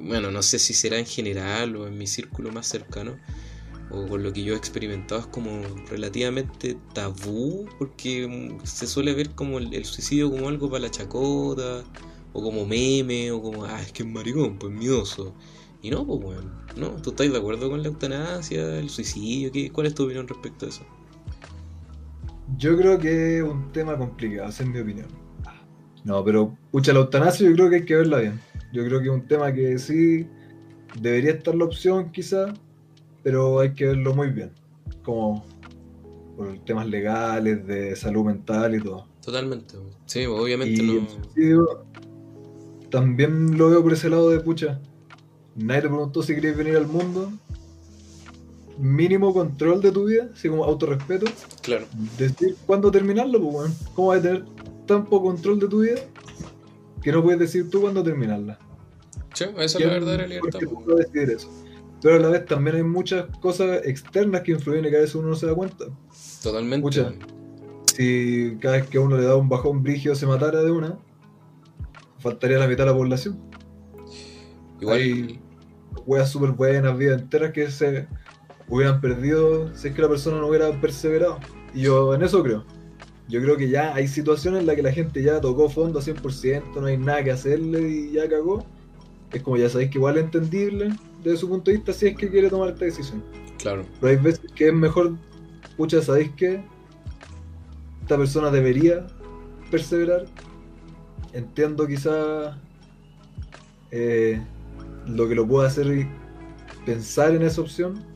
bueno, 0.00 0.30
no 0.30 0.42
sé 0.42 0.58
si 0.58 0.74
será 0.74 0.98
en 0.98 1.06
general 1.06 1.76
o 1.76 1.86
en 1.86 1.96
mi 1.96 2.06
círculo 2.06 2.50
más 2.50 2.66
cercano, 2.66 3.16
o 3.90 4.06
con 4.08 4.22
lo 4.24 4.32
que 4.32 4.42
yo 4.42 4.54
he 4.54 4.56
experimentado 4.56 5.20
es 5.20 5.26
como 5.28 5.62
relativamente 5.88 6.76
tabú 6.92 7.68
porque 7.78 8.56
se 8.64 8.88
suele 8.88 9.14
ver 9.14 9.30
como 9.30 9.58
el, 9.58 9.72
el 9.72 9.84
suicidio 9.84 10.30
como 10.30 10.48
algo 10.48 10.68
para 10.68 10.82
la 10.82 10.90
chacota, 10.90 11.84
o 12.36 12.42
como 12.42 12.66
meme, 12.66 13.30
o 13.30 13.40
como, 13.40 13.64
ah, 13.64 13.80
es 13.80 13.92
que 13.92 14.02
es 14.02 14.08
maricón, 14.08 14.58
pues 14.58 14.70
miedoso. 14.70 15.34
Y 15.80 15.90
no, 15.90 16.06
pues 16.06 16.20
bueno, 16.20 16.50
¿no? 16.76 16.90
¿Tú 17.00 17.10
estás 17.10 17.32
de 17.32 17.38
acuerdo 17.38 17.70
con 17.70 17.82
la 17.82 17.88
eutanasia, 17.88 18.78
el 18.78 18.90
suicidio? 18.90 19.50
¿Qué, 19.52 19.70
¿Cuál 19.70 19.86
es 19.86 19.94
tu 19.94 20.04
opinión 20.04 20.28
respecto 20.28 20.66
a 20.66 20.68
eso? 20.68 20.84
Yo 22.56 22.76
creo 22.76 22.98
que 22.98 23.38
es 23.38 23.42
un 23.42 23.72
tema 23.72 23.96
complicado, 23.98 24.48
esa 24.48 24.62
es 24.62 24.68
mi 24.68 24.78
opinión. 24.78 25.08
No, 26.04 26.24
pero 26.24 26.56
pucha, 26.70 26.92
la 26.92 27.00
eutanasia 27.00 27.48
yo 27.48 27.54
creo 27.54 27.68
que 27.68 27.76
hay 27.76 27.84
que 27.84 27.96
verla 27.96 28.18
bien. 28.18 28.40
Yo 28.72 28.84
creo 28.84 29.00
que 29.00 29.06
es 29.06 29.12
un 29.12 29.26
tema 29.26 29.52
que 29.52 29.78
sí 29.78 30.26
debería 31.00 31.32
estar 31.32 31.54
la 31.54 31.64
opción 31.64 32.12
quizá, 32.12 32.54
pero 33.22 33.58
hay 33.58 33.74
que 33.74 33.86
verlo 33.86 34.14
muy 34.14 34.28
bien. 34.30 34.52
Como 35.02 35.44
por 36.36 36.58
temas 36.64 36.86
legales, 36.86 37.66
de 37.66 37.96
salud 37.96 38.24
mental 38.24 38.76
y 38.76 38.80
todo. 38.80 39.08
Totalmente. 39.24 39.74
Sí, 40.04 40.26
obviamente 40.26 40.80
Y 40.80 41.42
no... 41.48 41.66
también 42.90 43.58
lo 43.58 43.70
veo 43.70 43.82
por 43.82 43.92
ese 43.92 44.08
lado 44.08 44.30
de 44.30 44.38
pucha. 44.38 44.80
Nadie 45.56 45.82
te 45.82 45.88
preguntó 45.88 46.22
si 46.22 46.34
querías 46.34 46.56
venir 46.56 46.76
al 46.76 46.86
mundo. 46.86 47.32
Mínimo 48.78 49.32
control 49.32 49.80
de 49.80 49.90
tu 49.92 50.04
vida, 50.04 50.28
así 50.34 50.48
como 50.48 50.64
autorrespeto. 50.64 51.26
Claro. 51.62 51.86
Decir 52.18 52.56
cuándo 52.66 52.90
terminarlo, 52.90 53.40
pues 53.40 53.54
weón. 53.54 53.74
¿Cómo 53.94 54.08
vas 54.08 54.18
a 54.18 54.22
tener 54.22 54.44
tan 54.86 55.04
poco 55.06 55.26
control 55.28 55.60
de 55.60 55.68
tu 55.68 55.80
vida 55.80 56.00
que 57.02 57.12
no 57.12 57.22
puedes 57.22 57.40
decir 57.40 57.70
tú 57.70 57.80
cuándo 57.80 58.02
terminarla? 58.02 58.58
Sí, 59.34 59.44
esa 59.44 59.62
es 59.64 59.74
la 59.74 59.78
¿Quién 59.78 59.90
verdadera 59.90 60.26
libertad. 60.26 60.60
pues. 60.64 60.84
para 60.86 60.96
decidir 60.96 61.30
eso? 61.30 61.48
Pero 62.02 62.16
a 62.16 62.18
la 62.18 62.28
vez 62.28 62.44
también 62.46 62.76
hay 62.76 62.82
muchas 62.82 63.26
cosas 63.38 63.80
externas 63.86 64.42
que 64.42 64.52
influyen 64.52 64.84
y 64.84 64.90
que 64.90 64.96
a 64.96 65.00
veces 65.00 65.14
uno 65.14 65.28
no 65.28 65.34
se 65.34 65.46
da 65.46 65.54
cuenta. 65.54 65.86
Totalmente. 66.42 67.16
Si 67.96 68.56
cada 68.60 68.76
vez 68.76 68.86
que 68.88 68.98
a 68.98 69.00
uno 69.00 69.16
le 69.16 69.24
da 69.24 69.36
un 69.36 69.48
bajón 69.48 69.82
brígido 69.82 70.14
se 70.14 70.26
matara 70.26 70.62
de 70.62 70.70
una, 70.70 70.98
faltaría 72.18 72.58
la 72.58 72.66
mitad 72.68 72.84
de 72.84 72.90
la 72.90 72.96
población. 72.96 73.40
Igual, 74.80 74.98
Hay 74.98 75.40
weas 76.04 76.28
súper 76.30 76.50
buenas, 76.50 76.96
vidas 76.96 77.22
enteras 77.22 77.52
que 77.52 77.70
se 77.70 78.06
hubieran 78.68 79.00
perdido 79.00 79.74
si 79.74 79.88
es 79.88 79.94
que 79.94 80.02
la 80.02 80.08
persona 80.08 80.38
no 80.38 80.48
hubiera 80.48 80.80
perseverado. 80.80 81.38
Y 81.74 81.82
yo 81.82 82.14
en 82.14 82.22
eso 82.22 82.42
creo. 82.42 82.64
Yo 83.28 83.40
creo 83.42 83.56
que 83.56 83.68
ya 83.68 83.94
hay 83.94 84.06
situaciones 84.06 84.60
en 84.60 84.66
las 84.66 84.76
que 84.76 84.82
la 84.82 84.92
gente 84.92 85.22
ya 85.22 85.40
tocó 85.40 85.68
fondo 85.68 85.98
a 85.98 86.02
100%, 86.02 86.80
no 86.80 86.86
hay 86.86 86.96
nada 86.96 87.24
que 87.24 87.32
hacerle 87.32 87.88
y 87.88 88.12
ya 88.12 88.28
cagó. 88.28 88.64
Es 89.32 89.42
como 89.42 89.56
ya 89.56 89.68
sabéis 89.68 89.90
que 89.90 89.98
igual 89.98 90.16
es 90.16 90.24
entendible 90.24 90.90
desde 91.24 91.38
su 91.38 91.48
punto 91.48 91.70
de 91.70 91.78
vista 91.78 91.92
si 91.92 92.06
es 92.06 92.16
que 92.16 92.30
quiere 92.30 92.48
tomar 92.48 92.68
esta 92.70 92.84
decisión. 92.84 93.22
claro. 93.58 93.84
Pero 94.00 94.10
hay 94.10 94.16
veces 94.22 94.52
que 94.54 94.68
es 94.68 94.74
mejor, 94.74 95.16
pucha, 95.76 96.00
¿sabéis 96.00 96.30
qué? 96.36 96.62
Esta 98.02 98.16
persona 98.16 98.50
debería 98.52 99.06
perseverar. 99.70 100.26
Entiendo 101.32 101.86
quizá 101.86 102.56
eh, 103.90 104.40
lo 105.06 105.28
que 105.28 105.34
lo 105.34 105.46
pueda 105.46 105.66
hacer 105.66 105.86
y 105.88 106.08
pensar 106.84 107.34
en 107.34 107.42
esa 107.42 107.60
opción. 107.60 108.15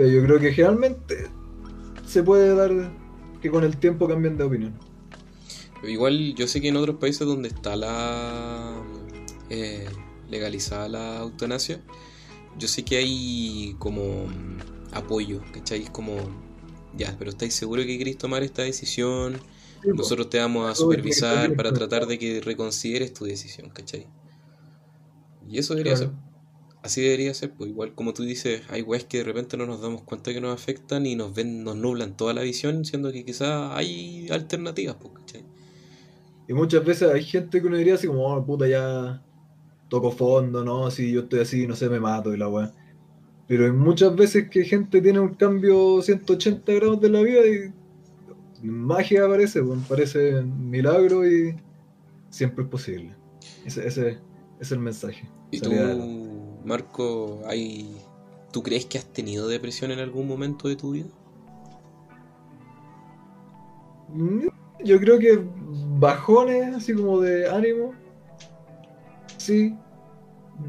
Pero 0.00 0.12
yo 0.12 0.22
creo 0.24 0.40
que 0.40 0.54
generalmente 0.54 1.26
se 2.06 2.22
puede 2.22 2.54
dar 2.54 2.90
que 3.42 3.50
con 3.50 3.64
el 3.64 3.76
tiempo 3.76 4.08
cambien 4.08 4.38
de 4.38 4.44
opinión. 4.44 4.72
Igual 5.86 6.34
yo 6.34 6.46
sé 6.48 6.62
que 6.62 6.68
en 6.68 6.76
otros 6.76 6.96
países 6.96 7.26
donde 7.26 7.48
está 7.48 7.76
la 7.76 8.82
eh, 9.50 9.86
legalizada 10.30 10.88
la 10.88 11.18
eutanasia, 11.18 11.82
yo 12.58 12.66
sé 12.66 12.82
que 12.82 12.96
hay 12.96 13.76
como 13.78 14.24
mm, 14.26 14.94
apoyo, 14.94 15.42
¿cachai? 15.52 15.84
Como, 15.92 16.16
ya, 16.96 17.14
pero 17.18 17.28
¿estáis 17.32 17.52
seguros 17.52 17.84
que 17.84 17.98
queréis 17.98 18.16
tomar 18.16 18.42
esta 18.42 18.62
decisión? 18.62 19.38
Nosotros 19.84 20.30
te 20.30 20.38
vamos 20.38 20.70
a 20.70 20.74
supervisar 20.74 21.54
para 21.56 21.74
tratar 21.74 22.06
de 22.06 22.18
que 22.18 22.40
reconsideres 22.40 23.12
tu 23.12 23.26
decisión, 23.26 23.68
¿cachai? 23.68 24.06
Y 25.46 25.58
eso 25.58 25.74
debería 25.74 25.96
Claro. 25.96 26.12
ser. 26.12 26.29
Así 26.82 27.02
debería 27.02 27.34
ser, 27.34 27.52
pues 27.52 27.70
igual 27.70 27.94
como 27.94 28.14
tú 28.14 28.22
dices, 28.22 28.62
hay 28.70 28.82
weas 28.82 29.04
que 29.04 29.18
de 29.18 29.24
repente 29.24 29.56
no 29.56 29.66
nos 29.66 29.82
damos 29.82 30.02
cuenta 30.02 30.32
que 30.32 30.40
nos 30.40 30.54
afectan 30.54 31.04
y 31.04 31.14
nos 31.14 31.34
ven, 31.34 31.62
nos 31.62 31.76
nublan 31.76 32.16
toda 32.16 32.32
la 32.32 32.40
visión, 32.42 32.84
siendo 32.86 33.12
que 33.12 33.24
quizás 33.24 33.72
hay 33.76 34.28
alternativas, 34.30 34.96
pues, 34.98 35.12
¿cachai? 35.14 35.44
Y 36.48 36.54
muchas 36.54 36.84
veces 36.84 37.12
hay 37.12 37.22
gente 37.22 37.60
que 37.60 37.66
uno 37.66 37.76
diría 37.76 37.94
así 37.94 38.06
como, 38.06 38.26
oh, 38.26 38.44
puta, 38.44 38.66
ya 38.66 39.22
toco 39.88 40.10
fondo, 40.10 40.64
¿no? 40.64 40.90
Si 40.90 41.12
yo 41.12 41.20
estoy 41.20 41.40
así, 41.40 41.66
no 41.66 41.76
sé, 41.76 41.88
me 41.90 42.00
mato 42.00 42.34
y 42.34 42.38
la 42.38 42.48
weá. 42.48 42.72
Pero 43.46 43.66
hay 43.66 43.72
muchas 43.72 44.16
veces 44.16 44.48
que 44.48 44.64
gente 44.64 45.02
tiene 45.02 45.20
un 45.20 45.34
cambio 45.34 46.00
180 46.00 46.72
grados 46.72 47.00
de 47.00 47.10
la 47.10 47.20
vida 47.20 47.40
y 47.46 48.66
magia 48.66 49.26
aparece, 49.26 49.62
pues, 49.62 49.80
parece 49.88 50.42
milagro 50.42 51.28
y 51.28 51.54
siempre 52.30 52.64
es 52.64 52.70
posible. 52.70 53.14
Ese, 53.66 53.86
ese 53.86 54.18
es 54.60 54.72
el 54.72 54.78
mensaje. 54.78 55.28
¿Y 55.50 55.60
tú. 55.60 55.70
Marco, 56.64 57.40
hay, 57.46 57.96
tú 58.52 58.62
crees 58.62 58.86
que 58.86 58.98
has 58.98 59.06
tenido 59.06 59.48
depresión 59.48 59.90
en 59.90 59.98
algún 60.00 60.26
momento 60.28 60.68
de 60.68 60.76
tu 60.76 60.92
vida? 60.92 61.08
Mm, 64.08 64.48
Yo 64.84 64.98
creo 65.00 65.18
que 65.18 65.40
bajones, 65.98 66.74
así 66.74 66.94
como 66.94 67.20
de 67.20 67.48
ánimo, 67.48 67.94
sí. 69.36 69.76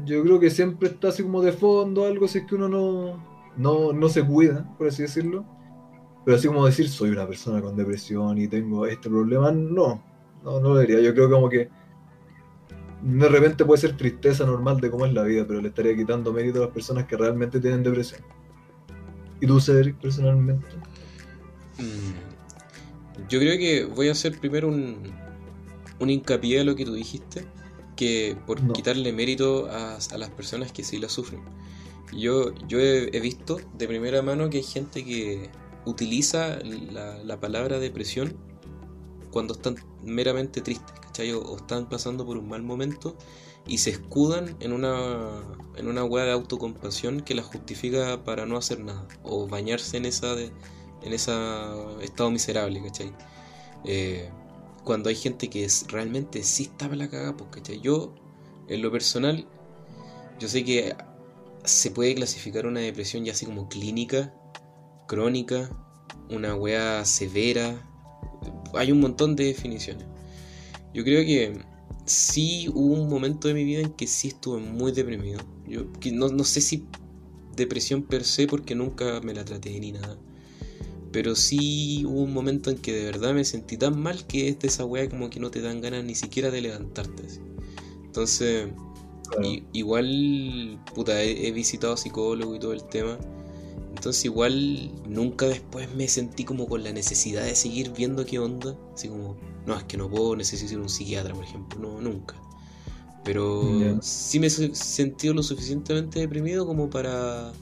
Yo 0.04 0.22
creo 0.22 0.40
que 0.40 0.50
siempre 0.50 0.88
está 0.88 1.08
así 1.08 1.22
como 1.22 1.42
de 1.42 1.52
fondo 1.52 2.06
algo 2.06 2.26
si 2.28 2.38
es 2.38 2.46
que 2.46 2.54
uno 2.54 2.68
no, 2.68 3.24
no, 3.56 3.92
no 3.92 4.08
se 4.08 4.24
cuida, 4.26 4.74
por 4.78 4.88
así 4.88 5.02
decirlo. 5.02 5.44
Pero 6.24 6.36
así 6.36 6.48
como 6.48 6.66
decir, 6.66 6.88
soy 6.88 7.10
una 7.10 7.26
persona 7.26 7.62
con 7.62 7.76
depresión 7.76 8.38
y 8.38 8.48
tengo 8.48 8.86
este 8.86 9.10
problema, 9.10 9.52
no, 9.52 10.02
no, 10.44 10.60
no 10.60 10.70
lo 10.74 10.78
diría. 10.80 11.00
Yo 11.00 11.14
creo 11.14 11.30
como 11.30 11.48
que 11.48 11.70
de 13.02 13.28
repente 13.28 13.64
puede 13.64 13.80
ser 13.80 13.96
tristeza 13.96 14.46
normal 14.46 14.80
de 14.80 14.90
cómo 14.90 15.06
es 15.06 15.12
la 15.12 15.24
vida, 15.24 15.46
pero 15.46 15.60
le 15.60 15.68
estaría 15.68 15.96
quitando 15.96 16.32
mérito 16.32 16.60
a 16.60 16.66
las 16.66 16.74
personas 16.74 17.06
que 17.06 17.16
realmente 17.16 17.60
tienen 17.60 17.82
depresión. 17.82 18.22
¿Y 19.40 19.46
tú, 19.46 19.60
Cedric, 19.60 20.00
personalmente? 20.00 20.82
Mm, 21.78 22.12
Yo 23.28 23.40
creo 23.40 23.58
que 23.58 23.84
voy 23.84 24.08
a 24.08 24.12
hacer 24.12 24.38
primero 24.40 24.68
un, 24.68 25.20
un 26.00 26.10
hincapié 26.10 26.60
a 26.60 26.64
lo 26.64 26.76
que 26.76 26.84
tú 26.84 26.94
dijiste, 26.94 27.52
que 27.96 28.38
por 28.46 28.62
No. 28.62 28.72
quitarle 28.72 29.12
mérito 29.12 29.68
a, 29.70 29.96
a 29.96 30.18
las 30.18 30.30
personas 30.30 30.72
que 30.72 30.84
sí 30.84 30.98
la 30.98 31.08
sufren. 31.08 31.42
Yo, 32.12 32.54
yo 32.68 32.80
he, 32.80 33.16
he 33.16 33.20
visto 33.20 33.68
de 33.74 33.88
primera 33.88 34.22
mano 34.22 34.50
que 34.50 34.58
hay 34.58 34.62
gente 34.64 35.04
que 35.04 35.50
utiliza 35.84 36.58
la, 36.64 37.22
la 37.24 37.40
palabra 37.40 37.78
depresión 37.80 38.36
cuando 39.30 39.54
están 39.54 39.76
meramente 40.02 40.60
tristes, 40.62 40.94
¿cachai? 41.12 41.32
O, 41.32 41.56
están 41.56 41.88
pasando 41.88 42.24
por 42.24 42.38
un 42.38 42.48
mal 42.48 42.62
momento 42.62 43.16
y 43.66 43.78
se 43.78 43.90
escudan 43.90 44.56
en 44.60 44.72
una, 44.72 45.42
en 45.76 45.88
una 45.88 46.04
hueá 46.04 46.24
de 46.24 46.32
autocompasión 46.32 47.20
que 47.20 47.34
la 47.34 47.42
justifica 47.42 48.24
para 48.24 48.46
no 48.46 48.56
hacer 48.56 48.80
nada 48.80 49.06
o 49.22 49.46
bañarse 49.46 49.98
en 49.98 50.06
esa 50.06 50.34
en 51.02 51.12
ese 51.12 51.32
estado 52.00 52.30
miserable, 52.30 52.80
¿cachai? 52.82 53.12
Eh, 53.84 54.30
cuando 54.84 55.08
hay 55.08 55.16
gente 55.16 55.50
que 55.50 55.64
es, 55.64 55.86
realmente 55.88 56.42
sí 56.42 56.64
está 56.64 56.86
para 56.86 56.96
la 56.96 57.10
cagada, 57.10 57.36
pues, 57.36 57.50
¿cachai? 57.50 57.80
Yo, 57.80 58.14
en 58.68 58.82
lo 58.82 58.90
personal, 58.90 59.46
yo 60.38 60.48
sé 60.48 60.64
que 60.64 60.94
se 61.64 61.90
puede 61.90 62.14
clasificar 62.14 62.66
una 62.66 62.80
depresión 62.80 63.24
ya 63.24 63.32
así 63.32 63.46
como 63.46 63.68
clínica, 63.68 64.34
crónica, 65.06 65.70
una 66.30 66.54
wea 66.54 67.04
severa. 67.04 67.88
Hay 68.74 68.92
un 68.92 69.00
montón 69.00 69.36
de 69.36 69.44
definiciones. 69.46 70.06
Yo 70.94 71.04
creo 71.04 71.24
que 71.24 71.58
sí 72.04 72.68
hubo 72.72 72.94
un 72.94 73.08
momento 73.08 73.48
de 73.48 73.54
mi 73.54 73.64
vida 73.64 73.80
en 73.80 73.92
que 73.92 74.06
sí 74.06 74.28
estuve 74.28 74.60
muy 74.60 74.92
deprimido. 74.92 75.40
Yo 75.66 75.90
que 76.00 76.12
no, 76.12 76.28
no 76.28 76.44
sé 76.44 76.60
si 76.60 76.84
depresión 77.56 78.02
per 78.02 78.24
se 78.24 78.46
porque 78.46 78.74
nunca 78.74 79.20
me 79.20 79.34
la 79.34 79.44
traté 79.44 79.78
ni 79.78 79.92
nada. 79.92 80.18
Pero 81.12 81.34
sí 81.36 82.04
hubo 82.06 82.22
un 82.22 82.32
momento 82.32 82.70
en 82.70 82.78
que 82.78 82.92
de 82.92 83.04
verdad 83.04 83.34
me 83.34 83.44
sentí 83.44 83.76
tan 83.76 84.00
mal 84.00 84.26
que 84.26 84.48
es 84.48 84.58
de 84.58 84.68
esa 84.68 84.84
wea 84.84 85.08
como 85.08 85.28
que 85.28 85.40
no 85.40 85.50
te 85.50 85.60
dan 85.60 85.80
ganas 85.80 86.04
ni 86.04 86.14
siquiera 86.14 86.50
de 86.50 86.62
levantarte. 86.62 87.26
así. 87.26 87.40
Entonces, 88.06 88.68
igual, 89.72 90.78
puta, 90.94 91.22
he, 91.22 91.50
visitado 91.52 91.96
psicólogo 91.96 92.54
y 92.54 92.58
todo 92.58 92.72
el 92.72 92.84
tema. 92.84 93.18
Entonces 93.94 94.24
igual 94.24 94.90
nunca 95.08 95.46
después 95.46 95.94
me 95.94 96.08
sentí 96.08 96.44
como 96.44 96.66
con 96.66 96.82
la 96.82 96.92
necesidad 96.92 97.44
de 97.44 97.54
seguir 97.54 97.92
viendo 97.92 98.24
qué 98.26 98.38
onda. 98.38 98.76
Así 98.94 99.08
como, 99.08 99.36
no, 99.66 99.76
es 99.76 99.84
que 99.84 99.96
no 99.96 100.10
puedo, 100.10 100.34
necesito 100.36 100.80
un 100.80 100.88
psiquiatra, 100.88 101.34
por 101.34 101.44
ejemplo. 101.44 101.78
No, 101.78 102.00
nunca. 102.00 102.34
Pero 103.24 104.00
sí 104.02 104.40
me 104.40 104.48
he 104.48 104.50
sentido 104.50 105.34
lo 105.34 105.44
suficientemente 105.44 106.18
deprimido 106.18 106.66
como 106.66 106.90
para, 106.90 107.52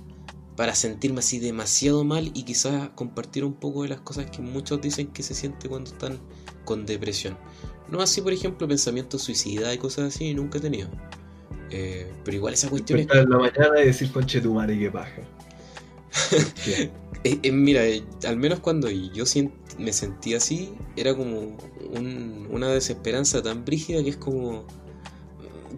para 0.56 0.74
sentirme 0.74 1.18
así 1.18 1.38
demasiado 1.38 2.02
mal 2.04 2.30
y 2.32 2.44
quizás 2.44 2.88
compartir 2.90 3.44
un 3.44 3.52
poco 3.52 3.82
de 3.82 3.90
las 3.90 4.00
cosas 4.00 4.30
que 4.30 4.40
muchos 4.40 4.80
dicen 4.80 5.08
que 5.08 5.22
se 5.22 5.34
siente 5.34 5.68
cuando 5.68 5.90
están 5.90 6.18
con 6.64 6.86
depresión. 6.86 7.36
No 7.90 8.00
así, 8.00 8.22
por 8.22 8.32
ejemplo, 8.32 8.66
pensamientos 8.66 9.22
suicidas 9.22 9.74
y 9.74 9.78
cosas 9.78 10.14
así, 10.14 10.32
nunca 10.32 10.56
he 10.58 10.60
tenido. 10.62 10.88
Eh, 11.70 12.10
pero 12.24 12.36
igual 12.36 12.54
esa 12.54 12.68
cuestión 12.68 13.00
es... 13.00 13.08
en 13.12 13.30
la 13.30 13.38
mañana 13.38 13.80
y 13.82 13.86
decir 13.86 14.10
conche 14.10 14.40
tu 14.40 14.54
madre 14.54 14.78
qué 14.78 14.90
paja. 14.90 15.22
Eh, 17.22 17.38
eh, 17.42 17.52
mira, 17.52 17.82
al 18.26 18.38
menos 18.38 18.60
cuando 18.60 18.88
yo 18.88 19.24
me 19.76 19.92
sentía 19.92 20.38
así, 20.38 20.72
era 20.96 21.14
como 21.14 21.54
una 22.50 22.68
desesperanza 22.68 23.42
tan 23.42 23.66
brígida 23.66 24.02
que 24.02 24.08
es 24.08 24.16
como 24.16 24.64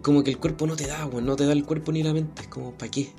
como 0.03 0.23
que 0.23 0.31
el 0.31 0.37
cuerpo 0.37 0.67
no 0.67 0.75
te 0.75 0.85
da, 0.85 1.05
no 1.07 1.35
te 1.35 1.45
da 1.45 1.53
el 1.53 1.65
cuerpo 1.65 1.91
ni 1.91 2.03
la 2.03 2.13
mente, 2.13 2.43
es 2.43 2.47
como, 2.49 2.77
¿para 2.77 2.91
qué? 2.91 3.09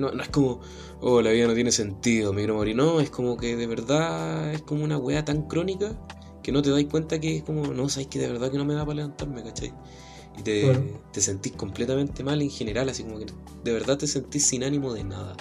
No, 0.00 0.10
no, 0.10 0.22
es 0.22 0.28
como, 0.30 0.60
oh, 1.00 1.22
la 1.22 1.30
vida 1.30 1.46
no 1.46 1.54
tiene 1.54 1.70
sentido, 1.70 2.32
me 2.32 2.40
quiero 2.40 2.54
morir. 2.54 2.74
No, 2.74 3.00
es 3.00 3.10
como 3.10 3.36
que 3.36 3.56
de 3.56 3.66
verdad 3.66 4.52
es 4.52 4.62
como 4.62 4.82
una 4.82 4.98
weá 4.98 5.24
tan 5.24 5.42
crónica 5.42 5.96
que 6.42 6.52
no 6.52 6.62
te 6.62 6.70
das 6.70 6.84
cuenta 6.84 7.20
que 7.20 7.36
es 7.36 7.42
como, 7.42 7.66
no, 7.68 7.88
sabes 7.88 8.08
que 8.08 8.18
de 8.18 8.28
verdad 8.28 8.50
que 8.50 8.58
no 8.58 8.64
me 8.64 8.74
da 8.74 8.84
para 8.84 8.96
levantarme, 8.96 9.42
¿cachai? 9.42 9.72
Y 10.38 10.42
te, 10.42 10.72
te 11.12 11.20
sentís 11.20 11.52
completamente 11.52 12.24
mal 12.24 12.40
en 12.42 12.50
general, 12.50 12.88
así 12.88 13.04
como 13.04 13.18
que 13.18 13.26
de 13.64 13.72
verdad 13.72 13.98
te 13.98 14.06
sentís 14.06 14.46
sin 14.46 14.64
ánimo 14.64 14.92
de 14.92 15.04
nada. 15.04 15.36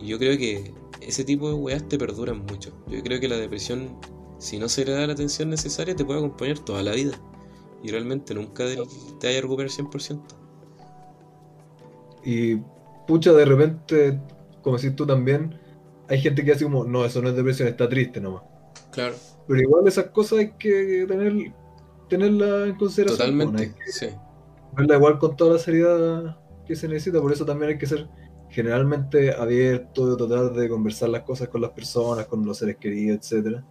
Y 0.00 0.08
yo 0.08 0.18
creo 0.18 0.36
que 0.38 0.72
ese 1.00 1.24
tipo 1.24 1.48
de 1.48 1.54
weas 1.54 1.86
te 1.88 1.98
perduran 1.98 2.44
mucho. 2.46 2.72
Yo 2.88 3.02
creo 3.02 3.20
que 3.20 3.28
la 3.28 3.36
depresión, 3.36 3.96
si 4.38 4.58
no 4.58 4.68
se 4.68 4.84
le 4.84 4.92
da 4.92 5.06
la 5.06 5.12
atención 5.12 5.50
necesaria, 5.50 5.94
te 5.94 6.04
puede 6.04 6.20
acompañar 6.20 6.58
toda 6.58 6.82
la 6.82 6.92
vida. 6.92 7.12
Y 7.82 7.90
realmente 7.90 8.34
nunca 8.34 8.64
te 9.18 9.28
haya 9.28 9.40
recuperado 9.40 9.74
100%. 9.74 10.20
Y 12.24 12.56
pucha, 13.06 13.32
de 13.32 13.44
repente, 13.44 14.20
como 14.62 14.78
si 14.78 14.90
tú 14.90 15.06
también, 15.06 15.58
hay 16.08 16.20
gente 16.20 16.44
que 16.44 16.52
hace 16.52 16.64
como, 16.64 16.84
no, 16.84 17.04
eso 17.04 17.22
no 17.22 17.30
es 17.30 17.36
depresión, 17.36 17.68
está 17.68 17.88
triste 17.88 18.20
nomás. 18.20 18.42
Claro. 18.92 19.14
Pero 19.46 19.60
igual 19.60 19.88
esas 19.88 20.06
cosas 20.06 20.40
hay 20.40 20.52
que 20.52 21.06
tener, 21.08 21.52
tenerlas 22.08 22.68
en 22.68 22.76
consideración. 22.76 23.18
Totalmente, 23.18 23.74
sí. 23.86 24.08
Verla 24.76 24.96
igual 24.96 25.18
con 25.18 25.36
toda 25.36 25.54
la 25.54 25.58
seriedad 25.58 26.38
que 26.66 26.76
se 26.76 26.86
necesita, 26.86 27.20
por 27.20 27.32
eso 27.32 27.44
también 27.44 27.72
hay 27.72 27.78
que 27.78 27.86
ser 27.86 28.08
generalmente 28.50 29.32
abierto, 29.32 30.16
tratar 30.16 30.52
de 30.52 30.68
conversar 30.68 31.08
las 31.08 31.22
cosas 31.22 31.48
con 31.48 31.60
las 31.60 31.70
personas, 31.70 32.26
con 32.26 32.44
los 32.44 32.58
seres 32.58 32.76
queridos, 32.76 33.32
etc. 33.32 33.62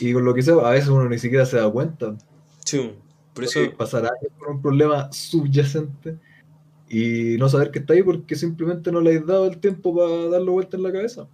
Y 0.00 0.12
con 0.12 0.24
lo 0.24 0.34
que 0.34 0.42
sea, 0.42 0.54
a 0.54 0.70
veces 0.70 0.88
uno 0.88 1.08
ni 1.08 1.18
siquiera 1.18 1.44
se 1.46 1.58
da 1.58 1.70
cuenta. 1.70 2.16
Sí, 2.64 2.92
por 3.34 3.44
eso... 3.44 3.60
Pasará 3.76 4.10
por 4.38 4.50
un 4.50 4.62
problema 4.62 5.12
subyacente 5.12 6.18
y 6.88 7.36
no 7.38 7.48
saber 7.48 7.70
que 7.70 7.78
está 7.78 7.94
ahí 7.94 8.02
porque 8.02 8.36
simplemente 8.36 8.92
no 8.92 9.00
le 9.00 9.16
has 9.16 9.26
dado 9.26 9.46
el 9.46 9.58
tiempo 9.58 9.94
para 9.94 10.28
darle 10.28 10.50
vuelta 10.50 10.76
en 10.76 10.82
la 10.82 10.92
cabeza. 10.92 11.28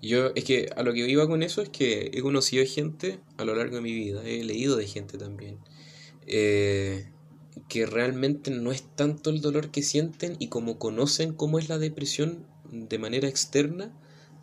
Yo, 0.00 0.30
es 0.34 0.44
que 0.44 0.70
a 0.76 0.82
lo 0.82 0.92
que 0.92 1.08
iba 1.08 1.26
con 1.26 1.42
eso 1.42 1.60
es 1.60 1.70
que 1.70 2.10
he 2.14 2.22
conocido 2.22 2.64
gente 2.64 3.18
a 3.36 3.44
lo 3.44 3.54
largo 3.54 3.76
de 3.76 3.82
mi 3.82 3.92
vida, 3.92 4.22
he 4.24 4.44
leído 4.44 4.76
de 4.76 4.86
gente 4.86 5.18
también, 5.18 5.58
eh, 6.26 7.10
que 7.68 7.86
realmente 7.86 8.50
no 8.50 8.72
es 8.72 8.82
tanto 8.82 9.30
el 9.30 9.40
dolor 9.40 9.70
que 9.70 9.82
sienten 9.82 10.36
y 10.38 10.48
como 10.48 10.78
conocen 10.78 11.34
cómo 11.34 11.58
es 11.58 11.68
la 11.68 11.78
depresión 11.78 12.46
de 12.70 12.98
manera 12.98 13.28
externa, 13.28 13.92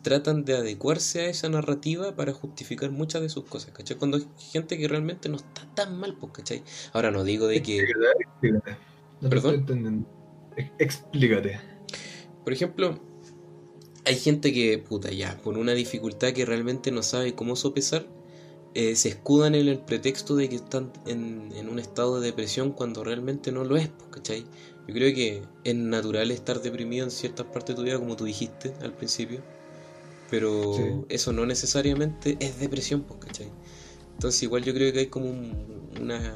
tratan 0.02 0.44
de 0.44 0.56
adecuarse 0.56 1.22
a 1.22 1.26
esa 1.26 1.48
narrativa 1.48 2.14
para 2.14 2.32
justificar 2.32 2.90
muchas 2.90 3.22
de 3.22 3.28
sus 3.28 3.44
cosas, 3.44 3.72
¿cachai? 3.72 3.96
Cuando 3.96 4.18
hay 4.18 4.26
gente 4.38 4.78
que 4.78 4.86
realmente 4.86 5.28
no 5.28 5.36
está 5.36 5.68
tan 5.74 5.98
mal, 5.98 6.16
pues, 6.16 6.32
¿cachai? 6.32 6.62
Ahora 6.92 7.10
no 7.10 7.24
digo 7.24 7.48
de 7.48 7.62
que... 7.62 7.78
Explícate. 7.80 8.76
No 9.20 9.28
¿Perdón? 9.28 10.06
Explícate. 10.78 11.60
Por 12.44 12.52
ejemplo, 12.52 13.00
hay 14.04 14.16
gente 14.16 14.52
que, 14.52 14.78
puta, 14.78 15.10
ya, 15.10 15.38
con 15.38 15.56
una 15.56 15.72
dificultad 15.72 16.32
que 16.32 16.46
realmente 16.46 16.92
no 16.92 17.02
sabe 17.02 17.34
cómo 17.34 17.56
sopesar, 17.56 18.06
eh, 18.78 18.94
se 18.94 19.08
escudan 19.08 19.54
en 19.54 19.68
el 19.68 19.78
pretexto 19.78 20.36
de 20.36 20.50
que 20.50 20.56
están 20.56 20.92
en, 21.06 21.66
un 21.66 21.78
estado 21.78 22.20
de 22.20 22.26
depresión 22.26 22.72
cuando 22.72 23.02
realmente 23.04 23.50
no 23.50 23.64
lo 23.64 23.74
es, 23.78 23.88
pues, 23.88 24.10
¿cachai? 24.10 24.44
Yo 24.86 24.92
creo 24.92 25.14
que 25.14 25.42
es 25.64 25.74
natural 25.74 26.30
estar 26.30 26.60
deprimido 26.60 27.06
en 27.06 27.10
ciertas 27.10 27.46
partes 27.46 27.68
de 27.68 27.74
tu 27.76 27.82
vida, 27.84 27.98
como 27.98 28.16
tú 28.16 28.26
dijiste 28.26 28.74
al 28.82 28.92
principio, 28.92 29.40
pero 30.30 31.06
eso 31.08 31.32
no 31.32 31.46
necesariamente 31.46 32.36
es 32.38 32.60
depresión, 32.60 33.00
pues, 33.00 33.18
¿cachai? 33.20 33.48
Entonces 34.12 34.42
igual 34.42 34.62
yo 34.62 34.74
creo 34.74 34.92
que 34.92 34.98
hay 34.98 35.06
como 35.06 35.30
una, 35.98 36.34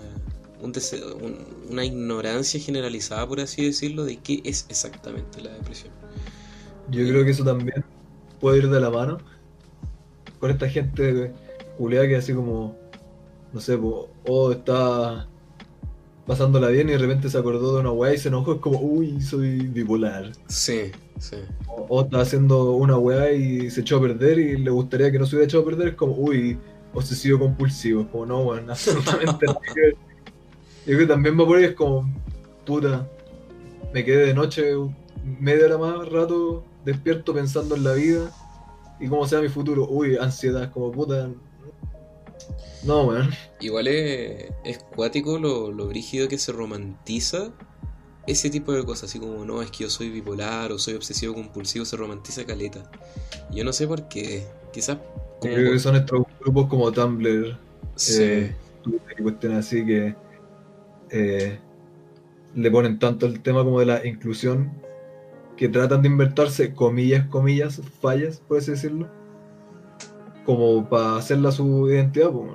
una 1.69 1.85
ignorancia 1.85 2.59
generalizada, 2.59 3.29
por 3.29 3.41
así 3.41 3.67
decirlo, 3.67 4.05
de 4.05 4.17
qué 4.17 4.41
es 4.45 4.65
exactamente 4.71 5.43
la 5.43 5.51
depresión. 5.51 5.93
Yo 6.91 7.07
creo 7.07 7.23
que 7.23 7.33
eso 7.33 7.45
también 7.45 7.85
puede 8.41 8.61
ir 8.61 8.71
de 8.71 8.81
la 8.81 8.89
mano 8.89 9.19
con 10.39 10.51
esta 10.51 10.71
gente 10.71 11.35
culiada 11.81 12.07
que 12.07 12.17
así 12.17 12.35
como, 12.35 12.77
no 13.55 13.61
sé, 13.61 13.75
o 13.75 14.11
oh, 14.27 14.53
está 14.53 15.27
pasándola 16.27 16.69
bien 16.69 16.91
y 16.91 16.93
de 16.93 16.99
repente 16.99 17.31
se 17.31 17.39
acordó 17.39 17.75
de 17.75 17.81
una 17.81 17.91
weá 17.91 18.13
y 18.13 18.19
se 18.19 18.29
enojó, 18.29 18.53
es 18.53 18.61
como, 18.61 18.79
uy, 18.81 19.19
soy 19.23 19.61
bipolar. 19.61 20.31
Sí, 20.47 20.93
sí. 21.19 21.37
O, 21.89 22.03
está 22.03 22.21
haciendo 22.21 22.73
una 22.73 22.99
weá 22.99 23.33
y 23.33 23.71
se 23.71 23.81
echó 23.81 23.97
a 23.97 24.03
perder 24.03 24.39
y 24.39 24.59
le 24.59 24.71
gustaría 24.71 25.11
que 25.11 25.19
no 25.19 25.25
se 25.25 25.37
hubiera 25.37 25.47
echado 25.47 25.63
a 25.63 25.67
perder, 25.67 25.89
es 25.89 25.95
como, 25.95 26.13
uy, 26.17 26.59
obsesivo 26.93 27.39
compulsivo, 27.39 28.07
como, 28.09 28.27
no, 28.27 28.41
weón, 28.43 28.69
absolutamente 28.71 29.47
no. 29.47 29.59
Yo 30.87 30.99
que 30.99 31.07
también 31.07 31.41
va 31.41 31.47
por 31.47 31.57
ahí, 31.57 31.65
es 31.65 31.75
como, 31.75 32.13
puta, 32.67 33.09
me 33.95 34.05
quedé 34.05 34.27
de 34.27 34.35
noche 34.35 34.75
media 35.25 35.65
hora 35.65 35.79
más 35.79 36.09
rato 36.11 36.63
despierto 36.85 37.33
pensando 37.33 37.75
en 37.75 37.85
la 37.85 37.95
vida 37.95 38.31
y 39.01 39.09
cómo 39.09 39.27
sea 39.27 39.41
mi 39.41 39.49
futuro. 39.49 39.89
Uy, 39.89 40.19
ansiedad, 40.19 40.71
como 40.71 40.93
puta, 40.93 41.31
no, 42.85 43.05
weón. 43.05 43.31
Igual 43.61 43.89
es, 43.89 44.51
es 44.65 44.79
cuático 44.79 45.39
lo, 45.39 45.71
lo 45.71 45.87
brígido 45.87 46.29
que 46.29 46.39
se 46.39 46.53
romantiza 46.53 47.53
ese 48.27 48.51
tipo 48.51 48.73
de 48.73 48.85
cosas, 48.85 49.11
así 49.11 49.19
como, 49.19 49.45
no, 49.45 49.63
es 49.63 49.71
que 49.71 49.85
yo 49.85 49.91
soy 49.91 50.11
bipolar 50.11 50.73
o 50.73 50.79
soy 50.79 50.95
obsesivo 50.95 51.35
compulsivo, 51.35 51.85
se 51.85 51.97
romantiza 51.97 52.45
caleta. 52.45 52.91
Yo 53.51 53.65
no 53.65 53.73
sé 53.73 53.87
por 53.87 54.09
qué, 54.09 54.47
quizás... 54.73 54.99
Creo 55.41 55.73
que 55.73 55.79
son 55.79 55.97
estos 55.97 56.23
grupos 56.41 56.67
como 56.69 56.93
Tumblr, 56.93 57.59
sí. 57.97 58.23
eh, 58.23 58.57
cuestiones 59.23 59.67
así 59.67 59.87
que 59.87 60.15
eh, 61.11 61.59
le 62.55 62.71
ponen 62.71 62.99
tanto 62.99 63.27
el 63.27 63.41
tema 63.41 63.65
como 63.65 63.81
de 63.81 63.87
la 63.87 64.07
inclusión, 64.07 64.71
que 65.57 65.69
tratan 65.69 66.03
de 66.03 66.09
inventarse, 66.09 66.75
comillas, 66.75 67.27
comillas, 67.29 67.81
fallas, 68.01 68.43
por 68.47 68.59
así 68.59 68.73
decirlo, 68.73 69.09
como 70.45 70.89
para 70.89 71.17
hacerla 71.17 71.53
su 71.53 71.89
identidad, 71.89 72.31
pues, 72.31 72.51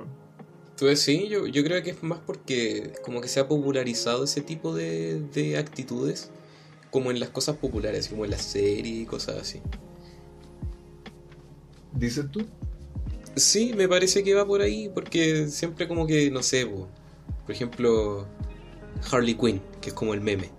pues 0.78 1.00
sí, 1.00 1.28
yo, 1.28 1.46
yo 1.46 1.64
creo 1.64 1.82
que 1.82 1.90
es 1.90 2.02
más 2.02 2.18
porque 2.26 2.92
como 3.02 3.20
que 3.20 3.28
se 3.28 3.40
ha 3.40 3.48
popularizado 3.48 4.24
ese 4.24 4.42
tipo 4.42 4.74
de, 4.74 5.20
de 5.32 5.56
actitudes 5.56 6.30
como 6.90 7.10
en 7.10 7.20
las 7.20 7.30
cosas 7.30 7.56
populares, 7.56 8.08
como 8.08 8.24
en 8.24 8.30
las 8.30 8.42
series 8.42 9.02
y 9.02 9.06
cosas 9.06 9.36
así. 9.36 9.60
¿Dices 11.92 12.26
tú? 12.30 12.46
Sí, 13.36 13.72
me 13.74 13.88
parece 13.88 14.22
que 14.22 14.34
va 14.34 14.46
por 14.46 14.60
ahí, 14.62 14.88
porque 14.88 15.48
siempre 15.48 15.88
como 15.88 16.06
que, 16.06 16.30
no 16.30 16.42
sé, 16.42 16.66
por 16.66 17.54
ejemplo, 17.54 18.26
Harley 19.10 19.34
Quinn, 19.34 19.60
que 19.80 19.90
es 19.90 19.94
como 19.94 20.14
el 20.14 20.20
meme. 20.20 20.50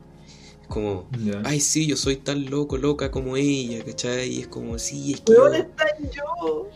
Es 0.61 0.67
como, 0.67 1.07
ay, 1.43 1.59
sí, 1.59 1.87
yo 1.87 1.95
soy 1.95 2.17
tan 2.17 2.49
loco, 2.49 2.77
loca 2.77 3.11
como 3.11 3.37
ella, 3.37 3.83
¿cachai? 3.83 4.29
Y 4.29 4.41
es 4.41 4.47
como, 4.47 4.77
sí, 4.79 5.13
es 5.13 5.21
que. 5.21 5.33
¿Dónde 5.33 5.59
está 5.59 5.85
yo? 6.11 6.69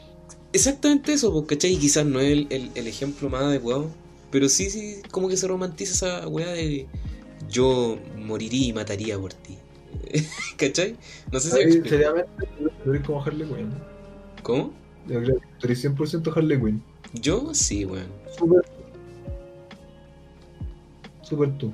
Exactamente 0.54 1.14
eso, 1.14 1.32
porque 1.32 1.56
¿cachai? 1.56 1.78
Quizás 1.78 2.06
no 2.06 2.20
es 2.20 2.32
el, 2.50 2.72
el, 2.76 2.88
ejemplo 2.88 3.30
más 3.30 3.44
adecuado, 3.44 3.90
pero 4.32 4.50
sí, 4.50 4.70
sí, 4.70 5.02
como 5.10 5.30
que 5.30 5.38
se 5.38 5.48
romantiza 5.48 5.94
esa 5.94 6.28
weá 6.28 6.52
de 6.52 6.88
yo 7.50 7.98
moriría 8.18 8.68
y 8.68 8.74
mataría 8.74 9.18
por 9.18 9.34
ti. 9.34 9.58
¿Cachai? 10.58 10.98
No 11.32 11.40
sé 11.40 11.72
si. 11.72 11.90
Seriamente, 11.90 12.48
eres 12.86 13.02
como 13.06 13.24
Harley 13.24 13.48
Quinn. 13.48 13.72
¿Cómo? 14.44 14.74
Yo 15.08 15.22
creo 15.22 15.40
que 15.40 15.68
eres 15.68 15.86
100% 15.86 16.36
Harley 16.36 16.60
Quinn. 16.60 16.84
Yo 17.14 17.54
sí, 17.54 17.86
weón. 17.86 18.08
Super. 18.38 18.66
Super 21.22 21.58
tú. 21.58 21.74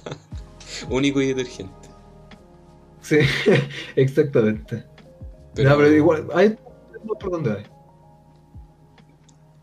Único 0.90 1.20
y 1.22 1.28
detergente. 1.28 1.88
Sí, 3.02 3.18
exactamente. 3.96 4.84
Pero, 5.54 5.70
no, 5.70 5.76
pero 5.76 5.92
igual, 5.92 6.28
hay 6.34 6.56
por 6.98 7.30
dónde 7.30 7.52
hay. 7.52 7.64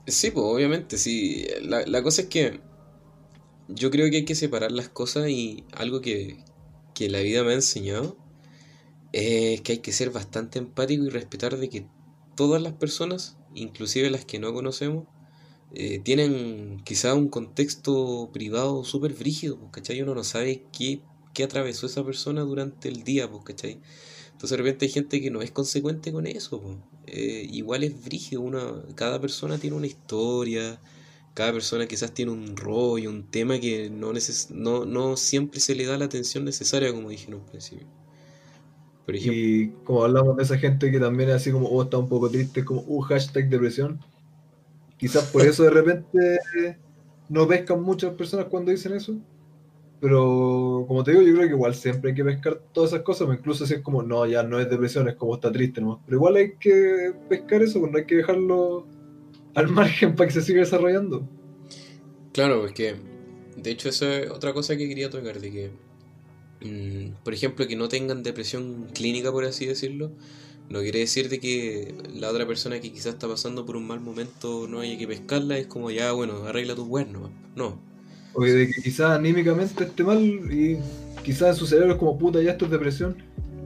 Sí, 0.08 0.32
pues 0.32 0.46
obviamente, 0.46 0.98
sí. 0.98 1.48
La, 1.62 2.04
cosa 2.04 2.24
es 2.24 2.28
que 2.28 2.62
yo 3.68 3.90
creo 3.90 4.10
que 4.10 4.18
hay 4.18 4.26
que 4.26 4.36
separar 4.36 4.72
las 4.72 4.90
cosas 4.90 5.30
y 5.30 5.66
algo 5.74 6.02
que, 6.02 6.44
que 6.94 7.10
la 7.10 7.20
vida 7.20 7.44
me 7.44 7.52
ha 7.52 7.56
enseñado 7.56 8.16
es 9.14 9.62
que 9.62 9.74
hay 9.74 9.78
que 9.80 9.94
ser 9.94 10.12
bastante 10.12 10.60
empático 10.60 11.06
y 11.06 11.10
respetar 11.10 11.58
de 11.58 11.70
que 11.70 11.88
todas 12.36 12.62
las 12.62 12.74
personas, 12.74 13.38
inclusive 13.56 14.10
las 14.12 14.26
que 14.26 14.40
no 14.40 14.54
conocemos, 14.54 15.06
eh, 15.74 16.00
tienen 16.00 16.82
quizá 16.84 17.16
un 17.16 17.30
contexto 17.30 18.30
privado 18.32 18.84
súper 18.84 19.14
frígido, 19.14 19.58
pues, 19.58 19.72
¿cachai? 19.72 20.02
Uno 20.02 20.16
no 20.16 20.24
sabe 20.24 20.66
qué, 20.72 21.02
qué 21.34 21.44
atravesó 21.44 21.88
esa 21.88 22.04
persona 22.06 22.42
durante 22.42 22.90
el 22.90 23.04
día, 23.04 23.30
pues, 23.30 23.44
¿cachai? 23.44 23.82
Entonces 24.46 24.60
de 24.60 24.64
repente 24.64 24.86
hay 24.86 24.92
gente 24.92 25.22
que 25.22 25.32
no 25.32 25.42
es 25.42 25.50
consecuente 25.50 26.12
con 26.12 26.28
eso. 26.28 26.62
Eh, 27.08 27.48
igual 27.52 27.84
es 27.84 27.96
frígido, 27.96 28.42
una, 28.42 28.84
cada 28.94 29.20
persona 29.20 29.58
tiene 29.58 29.76
una 29.76 29.88
historia, 29.88 30.80
cada 31.34 31.52
persona 31.52 31.88
quizás 31.88 32.14
tiene 32.14 32.32
un 32.32 32.56
rollo, 32.56 33.10
un 33.10 33.24
tema 33.24 33.60
que 33.60 33.90
no, 33.90 34.14
neces 34.14 34.52
no, 34.52 34.86
no 34.86 35.18
siempre 35.18 35.60
se 35.60 35.74
le 35.74 35.88
da 35.88 35.98
la 35.98 36.06
atención 36.06 36.46
necesaria, 36.46 36.94
como 36.94 37.10
dije 37.10 37.26
en 37.28 37.34
un 37.34 37.46
principio. 37.48 37.88
Por 39.08 39.16
ejemplo, 39.16 39.42
y 39.42 39.72
como 39.84 40.04
hablamos 40.04 40.38
de 40.38 40.44
esa 40.44 40.60
gente 40.60 40.92
que 40.92 41.00
también 41.00 41.30
es 41.30 41.38
así 41.38 41.52
como, 41.52 41.68
oh, 41.68 41.82
está 41.82 41.98
un 41.98 42.08
poco 42.08 42.30
triste, 42.30 42.64
como, 42.64 42.84
uh, 42.86 43.02
hashtag 43.02 43.50
depresión. 43.50 44.00
Quizás 44.98 45.24
por 45.32 45.42
eso 45.48 45.64
de 45.64 45.72
repente 45.72 46.40
no 47.30 47.48
pescan 47.48 47.82
muchas 47.82 48.14
personas 48.14 48.46
cuando 48.46 48.70
dicen 48.70 48.94
eso. 48.94 49.16
Pero 50.06 50.86
como 50.88 51.04
te 51.04 51.14
digo, 51.14 51.24
yo 51.24 51.34
creo 51.34 51.48
que 51.48 51.56
igual 51.56 51.74
siempre 51.74 52.12
hay 52.12 52.16
que 52.16 52.24
pescar 52.24 52.62
todas 52.74 52.92
esas 52.92 53.02
cosas, 53.02 53.28
incluso 53.36 53.66
si 53.66 53.74
es 53.74 53.82
como, 53.82 54.04
no, 54.04 54.28
ya 54.28 54.44
no 54.44 54.60
es 54.60 54.70
depresión, 54.70 55.10
es 55.10 55.16
como 55.16 55.34
está 55.34 55.52
triste 55.52 55.82
nomás. 55.82 55.98
Pero 56.06 56.18
igual 56.18 56.36
hay 56.36 56.54
que 56.60 57.12
pescar 57.28 57.64
eso, 57.64 57.80
pues 57.80 57.92
no 57.92 57.98
hay 57.98 58.06
que 58.06 58.18
dejarlo 58.18 58.86
al 59.56 59.68
margen 59.72 60.16
para 60.16 60.28
que 60.28 60.36
se 60.36 60.44
siga 60.44 60.60
desarrollando. 60.60 61.28
Claro, 62.34 62.62
porque 62.62 62.98
de 63.58 63.72
hecho 63.72 63.90
eso 63.90 64.08
es 64.08 64.30
otra 64.30 64.54
cosa 64.54 64.78
que 64.78 64.88
quería 64.88 65.10
tocar, 65.10 65.40
de 65.40 65.52
que, 65.52 65.72
mm, 66.64 67.24
por 67.24 67.34
ejemplo, 67.34 67.66
que 67.66 67.76
no 67.76 67.90
tengan 67.90 68.22
depresión 68.22 68.86
clínica, 68.94 69.32
por 69.32 69.46
así 69.46 69.66
decirlo, 69.66 70.12
no 70.70 70.82
quiere 70.82 71.00
decir 71.00 71.30
de 71.30 71.40
que 71.40 71.96
la 72.14 72.30
otra 72.30 72.46
persona 72.46 72.80
que 72.80 72.92
quizás 72.92 73.16
está 73.16 73.28
pasando 73.28 73.66
por 73.66 73.76
un 73.76 73.88
mal 73.88 74.02
momento 74.02 74.68
no 74.68 74.82
haya 74.82 75.00
que 75.00 75.08
pescarla, 75.08 75.58
es 75.58 75.66
como 75.66 75.90
ya, 75.90 76.12
bueno, 76.12 76.44
arregla 76.44 76.76
tu 76.76 76.88
cuerno. 76.88 77.32
No. 77.56 77.95
O 78.36 78.44
de 78.44 78.68
que 78.68 78.82
quizás 78.82 79.12
anímicamente 79.12 79.86
esté 79.86 80.04
mal 80.04 80.20
y 80.22 80.78
quizás 81.24 81.50
en 81.50 81.56
su 81.56 81.66
cerebro 81.66 81.94
es 81.94 82.00
como 82.00 82.18
puta, 82.18 82.42
ya 82.42 82.52
esto 82.52 82.66
es 82.66 82.72
depresión. 82.72 83.16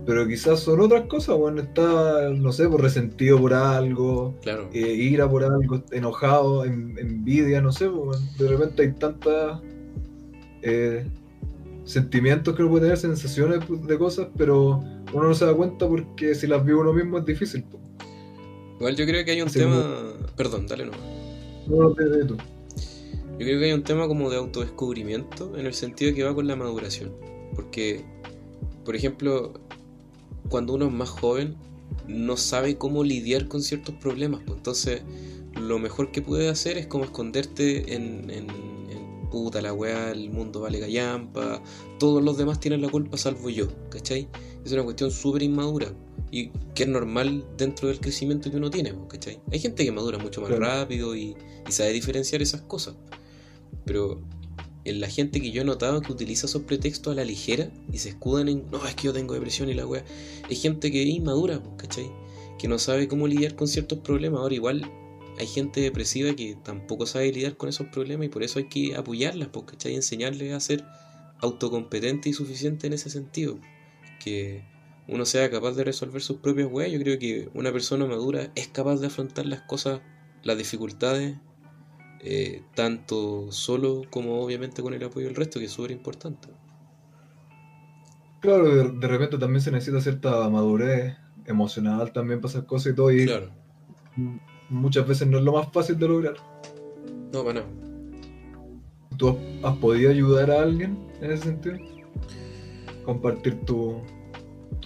Pero 0.05 0.27
quizás 0.27 0.61
son 0.61 0.79
otras 0.79 1.05
cosas, 1.07 1.37
bueno, 1.37 1.61
está, 1.61 2.29
no 2.29 2.51
sé, 2.51 2.67
por 2.67 2.81
resentido 2.81 3.39
por 3.39 3.53
algo, 3.53 4.33
claro. 4.41 4.69
eh, 4.73 4.79
ira 4.79 5.29
por 5.29 5.43
algo, 5.43 5.83
enojado, 5.91 6.65
envidia, 6.65 7.61
no 7.61 7.71
sé, 7.71 7.89
de 8.39 8.47
repente 8.47 8.83
hay 8.83 8.91
tantas 8.93 9.59
eh, 10.63 11.05
sentimientos 11.83 12.55
que 12.55 12.63
uno 12.63 12.71
puede 12.71 12.85
tener, 12.85 12.97
sensaciones 12.97 13.59
de 13.69 13.97
cosas, 13.97 14.29
pero 14.37 14.83
uno 15.13 15.27
no 15.27 15.33
se 15.35 15.45
da 15.45 15.53
cuenta 15.53 15.87
porque 15.87 16.33
si 16.33 16.47
las 16.47 16.65
vive 16.65 16.79
uno 16.79 16.93
mismo 16.93 17.19
es 17.19 17.25
difícil. 17.25 17.65
Igual 18.79 18.95
yo 18.95 19.05
creo 19.05 19.25
que 19.25 19.31
hay 19.31 19.41
un 19.41 19.49
tema... 19.49 20.13
Perdón, 20.37 20.65
dale 20.65 20.85
no. 20.85 20.91
No, 21.67 21.89
de, 21.93 22.25
tú. 22.25 22.37
Yo 23.39 23.45
creo 23.45 23.59
que 23.59 23.65
hay 23.67 23.71
un 23.71 23.83
tema 23.83 24.05
como 24.07 24.29
de 24.29 24.35
autodescubrimiento 24.35 25.57
en 25.57 25.65
el 25.65 25.73
sentido 25.73 26.13
que 26.13 26.23
va 26.23 26.35
con 26.35 26.45
la 26.45 26.57
maduración. 26.57 27.15
Porque, 27.55 28.03
por 28.83 28.97
ejemplo, 28.97 29.53
cuando 30.49 30.73
uno 30.73 30.87
es 30.87 30.91
más 30.91 31.09
joven, 31.09 31.55
no 32.05 32.35
sabe 32.35 32.77
cómo 32.77 33.03
lidiar 33.03 33.47
con 33.47 33.61
ciertos 33.61 33.95
problemas. 33.95 34.41
Pues 34.45 34.57
entonces, 34.57 35.03
lo 35.55 35.79
mejor 35.79 36.11
que 36.11 36.21
puede 36.21 36.49
hacer 36.49 36.77
es 36.77 36.87
como 36.87 37.05
esconderte 37.05 37.95
en, 37.95 38.29
en, 38.29 38.47
puta 39.31 39.61
la 39.61 39.73
weá, 39.73 40.11
el 40.11 40.31
mundo 40.31 40.61
vale 40.61 40.79
gallampa, 40.79 41.61
todos 41.99 42.23
los 42.23 42.37
demás 42.37 42.59
tienen 42.59 42.81
la 42.81 42.89
culpa 42.89 43.15
salvo 43.15 43.49
yo, 43.51 43.67
¿cachai? 43.89 44.27
Es 44.65 44.71
una 44.71 44.83
cuestión 44.83 45.11
súper 45.11 45.43
inmadura 45.43 45.93
y 46.31 46.49
que 46.73 46.83
es 46.83 46.89
normal 46.89 47.45
dentro 47.55 47.89
del 47.89 47.99
crecimiento 47.99 48.49
que 48.49 48.57
uno 48.57 48.71
tiene, 48.71 48.91
pues, 48.91 49.07
¿cachai? 49.07 49.39
Hay 49.51 49.59
gente 49.59 49.85
que 49.85 49.91
madura 49.91 50.17
mucho 50.17 50.41
más 50.41 50.49
rápido 50.49 51.15
y, 51.15 51.35
y 51.67 51.71
sabe 51.71 51.93
diferenciar 51.93 52.41
esas 52.41 52.61
cosas, 52.61 52.95
pero 53.85 54.21
en 54.85 54.99
la 54.99 55.07
gente 55.07 55.41
que 55.41 55.51
yo 55.51 55.61
he 55.61 55.65
notado 55.65 56.01
que 56.01 56.11
utiliza 56.11 56.47
esos 56.47 56.63
pretextos 56.63 57.13
a 57.13 57.15
la 57.15 57.23
ligera 57.23 57.69
y 57.91 57.97
se 57.97 58.09
escudan 58.09 58.47
en, 58.47 58.65
no, 58.71 58.85
es 58.87 58.95
que 58.95 59.03
yo 59.03 59.13
tengo 59.13 59.33
depresión 59.33 59.69
y 59.69 59.73
la 59.73 59.85
weá, 59.85 60.03
es 60.49 60.61
gente 60.61 60.91
que 60.91 61.03
es 61.03 61.09
inmadura, 61.09 61.61
¿cachai? 61.77 62.09
Que 62.57 62.67
no 62.67 62.79
sabe 62.79 63.07
cómo 63.07 63.27
lidiar 63.27 63.55
con 63.55 63.67
ciertos 63.67 63.99
problemas. 63.99 64.39
Ahora 64.41 64.55
igual 64.55 64.91
hay 65.37 65.47
gente 65.47 65.81
depresiva 65.81 66.33
que 66.33 66.57
tampoco 66.63 67.05
sabe 67.05 67.31
lidiar 67.31 67.55
con 67.55 67.69
esos 67.69 67.87
problemas 67.87 68.27
y 68.27 68.29
por 68.29 68.43
eso 68.43 68.59
hay 68.59 68.65
que 68.65 68.95
apoyarlas, 68.95 69.49
¿cachai? 69.65 69.95
Enseñarles 69.95 70.53
a 70.53 70.59
ser 70.59 70.83
autocompetente 71.39 72.29
y 72.29 72.33
suficiente 72.33 72.87
en 72.87 72.93
ese 72.93 73.09
sentido. 73.09 73.59
Que 74.23 74.63
uno 75.07 75.25
sea 75.25 75.49
capaz 75.49 75.73
de 75.73 75.83
resolver 75.83 76.21
sus 76.21 76.37
propias 76.37 76.67
weas. 76.71 76.91
Yo 76.91 76.99
creo 76.99 77.19
que 77.19 77.49
una 77.53 77.71
persona 77.71 78.05
madura 78.05 78.51
es 78.55 78.67
capaz 78.67 78.97
de 78.97 79.07
afrontar 79.07 79.45
las 79.45 79.61
cosas, 79.61 80.01
las 80.43 80.57
dificultades 80.57 81.37
eh, 82.21 82.63
tanto 82.75 83.51
solo 83.51 84.01
como 84.09 84.41
obviamente 84.41 84.81
con 84.81 84.93
el 84.93 85.03
apoyo 85.03 85.27
del 85.27 85.35
resto, 85.35 85.59
que 85.59 85.65
es 85.65 85.71
súper 85.71 85.91
importante. 85.91 86.49
Claro, 88.41 88.91
de, 88.93 89.07
repente 89.07 89.37
también 89.37 89.61
se 89.61 89.71
necesita 89.71 90.01
cierta 90.01 90.49
madurez 90.49 91.15
emocional 91.45 92.11
también 92.13 92.39
para 92.39 92.51
esas 92.51 92.65
cosas 92.65 92.93
y 92.93 92.95
todo. 92.95 93.11
Y 93.11 93.25
claro. 93.25 93.49
muchas 94.69 95.07
veces 95.07 95.27
no 95.27 95.37
es 95.39 95.43
lo 95.43 95.53
más 95.53 95.71
fácil 95.71 95.97
de 95.97 96.07
lograr. 96.07 96.35
No, 97.33 97.43
para 97.43 97.65
¿Tú 99.17 99.37
has, 99.63 99.75
podido 99.77 100.11
ayudar 100.11 100.49
a 100.51 100.61
alguien 100.61 100.97
en 101.21 101.31
ese 101.31 101.43
sentido? 101.43 101.77
Compartir 103.03 103.59
tus 103.65 103.97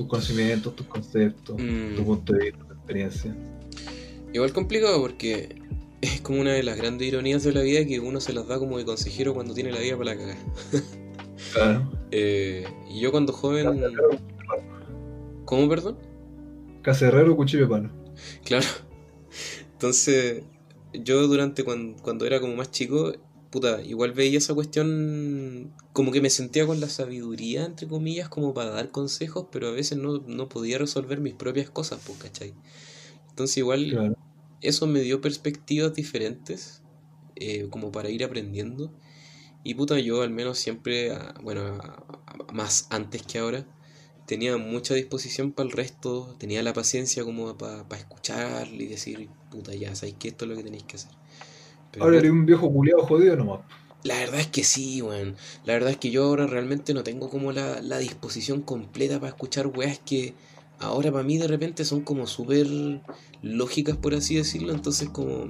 conocimientos, 0.08 0.76
tus 0.76 0.88
conceptos, 0.88 1.56
tu 1.56 1.64
mm. 1.64 2.06
punto 2.06 2.34
de 2.34 2.46
vista, 2.46 2.66
tu 2.66 2.74
experiencia. 2.74 3.36
Igual 4.34 4.52
complicado 4.52 5.00
porque 5.00 5.62
es 6.04 6.20
como 6.20 6.42
una 6.42 6.52
de 6.52 6.64
las 6.64 6.76
grandes 6.76 7.08
ironías 7.08 7.44
de 7.44 7.54
la 7.54 7.62
vida 7.62 7.86
que 7.86 8.00
uno 8.02 8.20
se 8.20 8.34
las 8.34 8.46
da 8.48 8.60
como 8.60 8.78
de 8.78 8.84
consejero 8.84 9.34
cuando 9.34 9.54
tiene 9.54 9.72
la 9.72 9.80
vida 9.80 9.98
para 9.98 10.14
la 10.14 10.18
cagar. 10.18 10.38
Claro. 11.54 11.92
Eh, 12.10 12.66
y 12.90 13.02
yo 13.02 13.12
cuando 13.12 13.34
joven. 13.34 13.82
¿Cómo, 15.46 15.68
perdón? 15.68 15.98
Cacerrero, 16.82 17.36
cuchillo 17.36 17.64
de 17.64 17.70
palo. 17.70 17.90
Claro. 18.46 18.66
Entonces, 19.74 20.44
yo 20.94 21.28
durante 21.28 21.64
cuando, 21.64 22.02
cuando 22.02 22.26
era 22.26 22.40
como 22.40 22.56
más 22.56 22.72
chico, 22.72 23.14
puta, 23.52 23.82
igual 23.84 24.14
veía 24.14 24.38
esa 24.38 24.54
cuestión 24.54 25.74
como 25.92 26.12
que 26.12 26.22
me 26.22 26.30
sentía 26.30 26.66
con 26.66 26.80
la 26.80 26.88
sabiduría, 26.88 27.66
entre 27.66 27.88
comillas, 27.88 28.30
como 28.30 28.54
para 28.54 28.70
dar 28.70 28.90
consejos, 28.90 29.48
pero 29.52 29.68
a 29.68 29.72
veces 29.72 29.98
no, 29.98 30.24
no 30.26 30.48
podía 30.50 30.78
resolver 30.78 31.20
mis 31.20 31.34
propias 31.34 31.70
cosas, 31.70 32.02
pues, 32.06 32.18
¿cachai? 32.20 32.54
Entonces 33.30 33.58
igual 33.58 33.90
claro 33.92 34.16
eso 34.64 34.88
me 34.88 35.02
dio 35.02 35.22
perspectivas 35.22 35.94
diferentes, 35.94 36.82
eh, 37.36 37.68
como 37.70 37.92
para 37.92 38.10
ir 38.10 38.24
aprendiendo. 38.24 38.92
Y 39.64 39.76
puta, 39.76 40.00
yo 40.00 40.22
al 40.22 40.30
menos 40.30 40.58
siempre, 40.58 41.12
ah, 41.12 41.36
bueno, 41.42 41.80
más 42.52 42.88
antes 42.90 43.24
que 43.24 43.40
ahora, 43.40 43.66
tenía 44.26 44.58
mucha 44.58 44.94
disposición 44.94 45.52
para 45.52 45.68
el 45.68 45.74
resto, 45.74 46.36
tenía 46.38 46.64
la 46.64 46.74
paciencia 46.74 47.24
como 47.24 47.58
para 47.58 47.84
escuchar 47.98 48.68
y 48.68 48.88
decir, 48.88 49.30
puta, 49.52 49.74
ya 49.74 49.96
sabéis 49.96 50.16
que 50.18 50.30
esto 50.30 50.46
es 50.46 50.52
lo 50.52 50.58
que 50.58 50.64
tenéis 50.64 50.84
que 50.84 50.96
hacer. 50.96 51.12
ahora 52.00 52.18
eres 52.18 52.32
un 52.32 52.46
viejo 52.46 52.72
culiado 52.72 53.04
jodido 53.04 53.36
nomás. 53.36 53.62
La 54.04 54.18
verdad 54.18 54.42
es 54.42 54.48
que 54.48 54.66
sí, 54.66 55.02
weón. 55.02 55.38
La 55.64 55.74
verdad 55.74 55.92
es 55.92 55.98
que 55.98 56.12
yo 56.12 56.26
ahora 56.26 56.46
realmente 56.46 56.94
no 56.94 57.04
tengo 57.04 57.30
como 57.30 57.54
la, 57.54 57.82
la 57.82 58.00
disposición 58.00 58.62
completa 58.62 59.18
para 59.20 59.30
escuchar 59.30 59.68
weas 59.68 60.00
que 60.00 60.34
ahora 60.84 61.12
para 61.12 61.24
mí 61.24 61.38
de 61.38 61.48
repente 61.48 61.86
son 61.86 62.02
como 62.02 62.28
súper 62.28 62.68
lógicas, 63.42 63.98
por 63.98 64.14
así 64.14 64.36
decirlo. 64.36 64.74
Entonces, 64.74 65.10
como, 65.10 65.46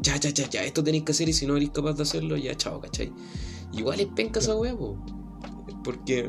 ya, 0.00 0.16
ya, 0.16 0.30
ya, 0.30 0.48
ya, 0.48 0.64
esto 0.64 0.82
tenéis 0.82 1.04
que 1.04 1.12
hacer 1.12 1.28
y 1.28 1.32
si 1.32 1.46
no 1.46 1.56
eres 1.56 1.70
capaz 1.70 1.94
de 1.94 2.02
hacerlo, 2.02 2.36
ya, 2.36 2.56
chao, 2.56 2.80
¿cachai? 2.80 3.12
Igual 3.72 4.00
es 4.00 4.06
penca 4.06 4.40
esa 4.40 4.56
wea, 4.56 4.74
Porque 5.84 6.28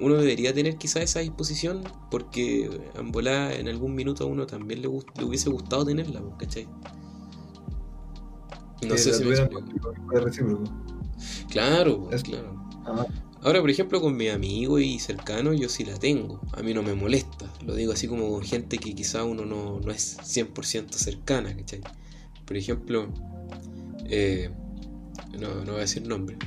uno 0.00 0.16
debería 0.16 0.52
tener 0.52 0.76
quizá 0.76 1.02
esa 1.02 1.20
disposición, 1.20 1.82
porque 2.10 2.70
en 2.94 3.12
volada 3.12 3.54
en 3.54 3.68
algún 3.68 3.94
minuto 3.94 4.24
a 4.24 4.26
uno 4.26 4.46
también 4.46 4.82
le, 4.82 4.88
le 4.88 5.24
hubiese 5.24 5.50
gustado 5.50 5.84
tenerla, 5.84 6.22
¿cachai? 6.38 6.68
No 8.86 8.96
sé 8.98 9.14
si 9.14 9.24
me 9.24 9.34
Claro, 11.48 12.08
claro. 12.22 12.66
Ah. 12.86 13.06
Ahora, 13.44 13.60
por 13.60 13.68
ejemplo, 13.68 14.00
con 14.00 14.16
mi 14.16 14.28
amigo 14.28 14.78
y 14.78 14.98
cercano, 14.98 15.52
yo 15.52 15.68
sí 15.68 15.84
la 15.84 15.98
tengo. 15.98 16.40
A 16.52 16.62
mí 16.62 16.72
no 16.72 16.82
me 16.82 16.94
molesta. 16.94 17.52
Lo 17.66 17.74
digo 17.74 17.92
así 17.92 18.08
como 18.08 18.30
con 18.30 18.42
gente 18.42 18.78
que 18.78 18.94
quizá 18.94 19.22
uno 19.22 19.44
no, 19.44 19.80
no 19.80 19.92
es 19.92 20.16
100% 20.16 20.92
cercana, 20.92 21.54
¿cachai? 21.54 21.82
Por 22.46 22.56
ejemplo, 22.56 23.06
eh, 24.06 24.48
no, 25.38 25.56
no 25.56 25.72
voy 25.72 25.76
a 25.76 25.80
decir 25.80 26.06
nombre, 26.06 26.38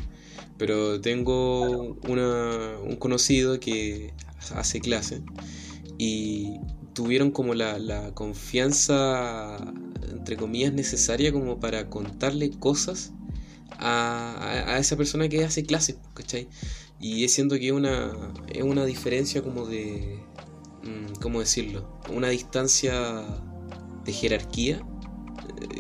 pero 0.58 1.00
tengo 1.00 2.00
una, 2.08 2.80
un 2.80 2.96
conocido 2.96 3.60
que 3.60 4.14
hace 4.56 4.80
clase 4.80 5.22
y 6.00 6.56
tuvieron 6.94 7.30
como 7.30 7.54
la, 7.54 8.12
confianza, 8.16 9.58
entre 10.12 10.36
comillas, 10.36 10.74
necesaria 10.74 11.32
como 11.32 11.60
para 11.60 11.92
contarle 11.92 12.50
cosas 12.50 13.12
a, 13.78 14.74
a, 14.74 14.80
esa 14.80 14.98
persona 14.98 15.30
que 15.30 15.44
hace 15.44 15.64
clases, 15.64 15.98
¿cachai? 16.16 16.48
Y 17.00 17.28
siento 17.28 17.56
que 17.56 17.68
es 17.68 17.74
una, 17.74 18.12
es 18.48 18.64
una 18.64 18.86
diferencia 18.86 19.42
como 19.44 19.66
de, 19.66 20.20
mm, 20.84 21.20
¿cómo 21.22 21.40
decirlo? 21.40 21.88
Una 22.10 22.30
distancia 22.30 23.24
de 24.04 24.12
jerarquía 24.12 24.82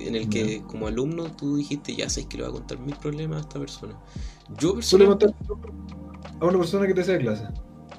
en 0.08 0.16
el 0.16 0.30
que 0.30 0.62
como 0.68 0.88
alumno 0.88 1.32
tú 1.32 1.58
dijiste, 1.58 1.96
ya 1.96 2.10
sabes 2.10 2.28
que 2.28 2.38
le 2.38 2.44
voy 2.44 2.52
a 2.52 2.54
contar 2.54 2.80
mis 2.80 2.96
problemas 2.96 3.38
a 3.38 3.42
esta 3.42 3.60
persona. 3.60 3.94
Yo 4.58 4.76
personalmente... 4.76 5.28
a 6.40 6.46
una 6.46 6.58
persona 6.58 6.88
que 6.88 6.94
te 6.94 7.02
hacía 7.02 7.18
clase? 7.18 7.48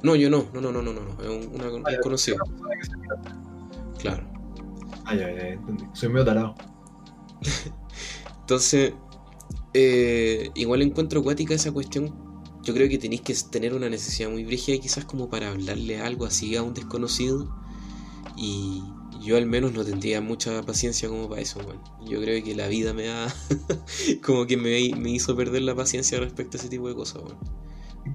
No, 0.02 0.14
yo 0.14 0.30
no, 0.30 0.46
no, 0.52 0.60
no, 0.60 0.70
no, 0.70 0.82
no, 0.82 0.92
no, 0.92 1.22
es 1.22 1.46
una 1.48 1.66
ah, 1.84 1.90
desconocida. 1.90 2.36
Claro. 3.98 4.24
Ay, 5.04 5.20
ay, 5.20 5.36
ay, 5.42 5.52
entendí. 5.52 5.84
Soy 5.92 6.08
medio 6.08 6.24
tarado. 6.24 6.54
Entonces, 8.40 8.94
eh, 9.74 10.50
igual 10.54 10.82
encuentro 10.82 11.20
acuática 11.20 11.54
esa 11.54 11.72
cuestión. 11.72 12.27
Yo 12.68 12.74
creo 12.74 12.86
que 12.90 12.98
tenéis 12.98 13.22
que 13.22 13.34
tener 13.50 13.72
una 13.72 13.88
necesidad 13.88 14.28
muy 14.28 14.44
brígida 14.44 14.76
quizás 14.76 15.06
como 15.06 15.30
para 15.30 15.48
hablarle 15.48 16.02
algo 16.02 16.26
así 16.26 16.54
a 16.54 16.62
un 16.62 16.74
desconocido. 16.74 17.50
Y 18.36 18.82
yo 19.22 19.38
al 19.38 19.46
menos 19.46 19.72
no 19.72 19.86
tendría 19.86 20.20
mucha 20.20 20.62
paciencia 20.64 21.08
como 21.08 21.30
para 21.30 21.40
eso, 21.40 21.60
bueno. 21.64 21.82
Yo 22.04 22.20
creo 22.20 22.44
que 22.44 22.54
la 22.54 22.68
vida 22.68 22.92
me 22.92 23.08
ha... 23.08 23.34
como 24.22 24.46
que 24.46 24.58
me, 24.58 24.94
me, 25.00 25.10
hizo 25.12 25.34
perder 25.34 25.62
la 25.62 25.74
paciencia 25.74 26.20
respecto 26.20 26.58
a 26.58 26.60
ese 26.60 26.68
tipo 26.68 26.88
de 26.88 26.94
cosas, 26.94 27.22
bueno. 27.22 27.40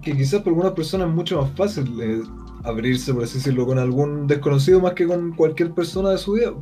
Que 0.03 0.15
quizás 0.15 0.41
para 0.41 0.51
algunas 0.51 0.73
personas 0.73 1.07
es 1.09 1.15
mucho 1.15 1.41
más 1.41 1.49
fácil 1.57 1.99
eh, 1.99 2.21
abrirse, 2.63 3.11
por 3.11 3.23
así 3.23 3.39
decirlo, 3.39 3.65
con 3.65 3.79
algún 3.79 4.27
desconocido 4.27 4.79
más 4.81 4.93
que 4.93 5.07
con 5.07 5.35
cualquier 5.35 5.73
persona 5.73 6.11
de 6.11 6.19
su 6.19 6.33
vida. 6.33 6.53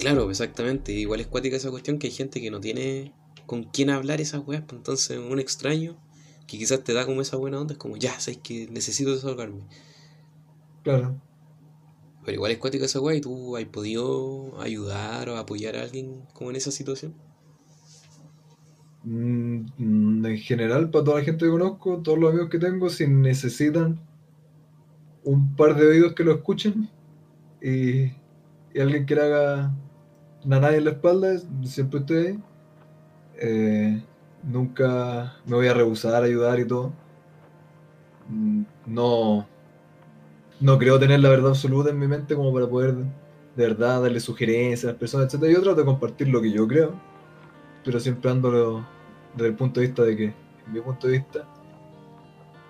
Claro, 0.00 0.28
exactamente. 0.28 0.90
Igual 0.90 1.20
es 1.20 1.28
cuática 1.28 1.58
esa 1.58 1.70
cuestión 1.70 2.00
que 2.00 2.08
hay 2.08 2.12
gente 2.12 2.40
que 2.40 2.50
no 2.50 2.58
tiene 2.58 3.14
con 3.46 3.62
quién 3.62 3.88
hablar 3.88 4.20
esas 4.20 4.42
weas, 4.44 4.64
pues 4.66 4.78
entonces 4.78 5.20
un 5.20 5.38
extraño 5.38 6.04
que 6.46 6.58
quizás 6.58 6.82
te 6.84 6.92
da 6.92 7.06
como 7.06 7.20
esa 7.20 7.36
buena 7.36 7.60
onda, 7.60 7.72
es 7.72 7.78
como, 7.78 7.96
ya, 7.96 8.18
sabes 8.20 8.38
que 8.38 8.68
necesito 8.70 9.12
desahogarme. 9.14 9.62
Claro. 10.82 11.20
Pero 12.24 12.34
igual 12.34 12.52
es 12.52 12.58
cuática 12.58 12.86
esa 12.86 13.00
wea 13.00 13.16
y 13.16 13.20
tú 13.20 13.56
has 13.56 13.64
podido 13.66 14.60
ayudar 14.60 15.28
o 15.28 15.36
apoyar 15.36 15.76
a 15.76 15.82
alguien 15.82 16.22
como 16.32 16.50
en 16.50 16.56
esa 16.56 16.70
situación. 16.70 17.14
Mm, 19.04 20.26
en 20.26 20.38
general, 20.38 20.90
para 20.90 21.04
toda 21.04 21.18
la 21.18 21.24
gente 21.24 21.44
que 21.44 21.50
conozco, 21.50 22.02
todos 22.02 22.18
los 22.18 22.30
amigos 22.30 22.50
que 22.50 22.58
tengo, 22.58 22.90
si 22.90 23.06
necesitan 23.06 24.00
un 25.22 25.54
par 25.54 25.76
de 25.76 25.86
oídos 25.86 26.14
que 26.14 26.24
lo 26.24 26.32
escuchen 26.34 26.88
y, 27.62 28.06
y 28.74 28.80
alguien 28.80 29.06
que 29.06 29.14
le 29.14 29.22
haga 29.22 29.74
nadie 30.44 30.78
en 30.78 30.84
la 30.84 30.90
espalda, 30.90 31.40
siempre. 31.64 32.38
Eh, 33.38 34.02
nunca 34.46 35.34
me 35.44 35.56
voy 35.56 35.66
a 35.66 35.74
rehusar 35.74 36.22
a 36.22 36.26
ayudar 36.26 36.58
y 36.60 36.66
todo. 36.66 36.92
Mm, 38.28 38.62
no, 38.86 39.46
no 40.60 40.78
creo 40.78 40.98
tener 40.98 41.20
la 41.20 41.28
verdad 41.28 41.50
absoluta 41.50 41.90
en 41.90 41.98
mi 41.98 42.06
mente 42.06 42.34
como 42.34 42.52
para 42.52 42.68
poder 42.68 42.94
de 42.94 43.66
verdad 43.68 44.02
darle 44.02 44.20
sugerencias 44.20 44.84
a 44.84 44.88
las 44.88 44.96
personas, 44.96 45.32
etc. 45.32 45.44
Yo 45.44 45.62
trato 45.62 45.80
de 45.80 45.84
compartir 45.84 46.28
lo 46.28 46.40
que 46.40 46.50
yo 46.50 46.66
creo, 46.66 46.94
pero 47.84 48.00
siempre 48.00 48.30
ando 48.30 48.84
desde 49.34 49.48
el 49.48 49.54
punto 49.54 49.80
de 49.80 49.86
vista 49.86 50.02
de 50.02 50.16
que, 50.16 50.24
en 50.24 50.72
mi 50.72 50.80
punto 50.80 51.06
de 51.06 51.14
vista, 51.14 51.48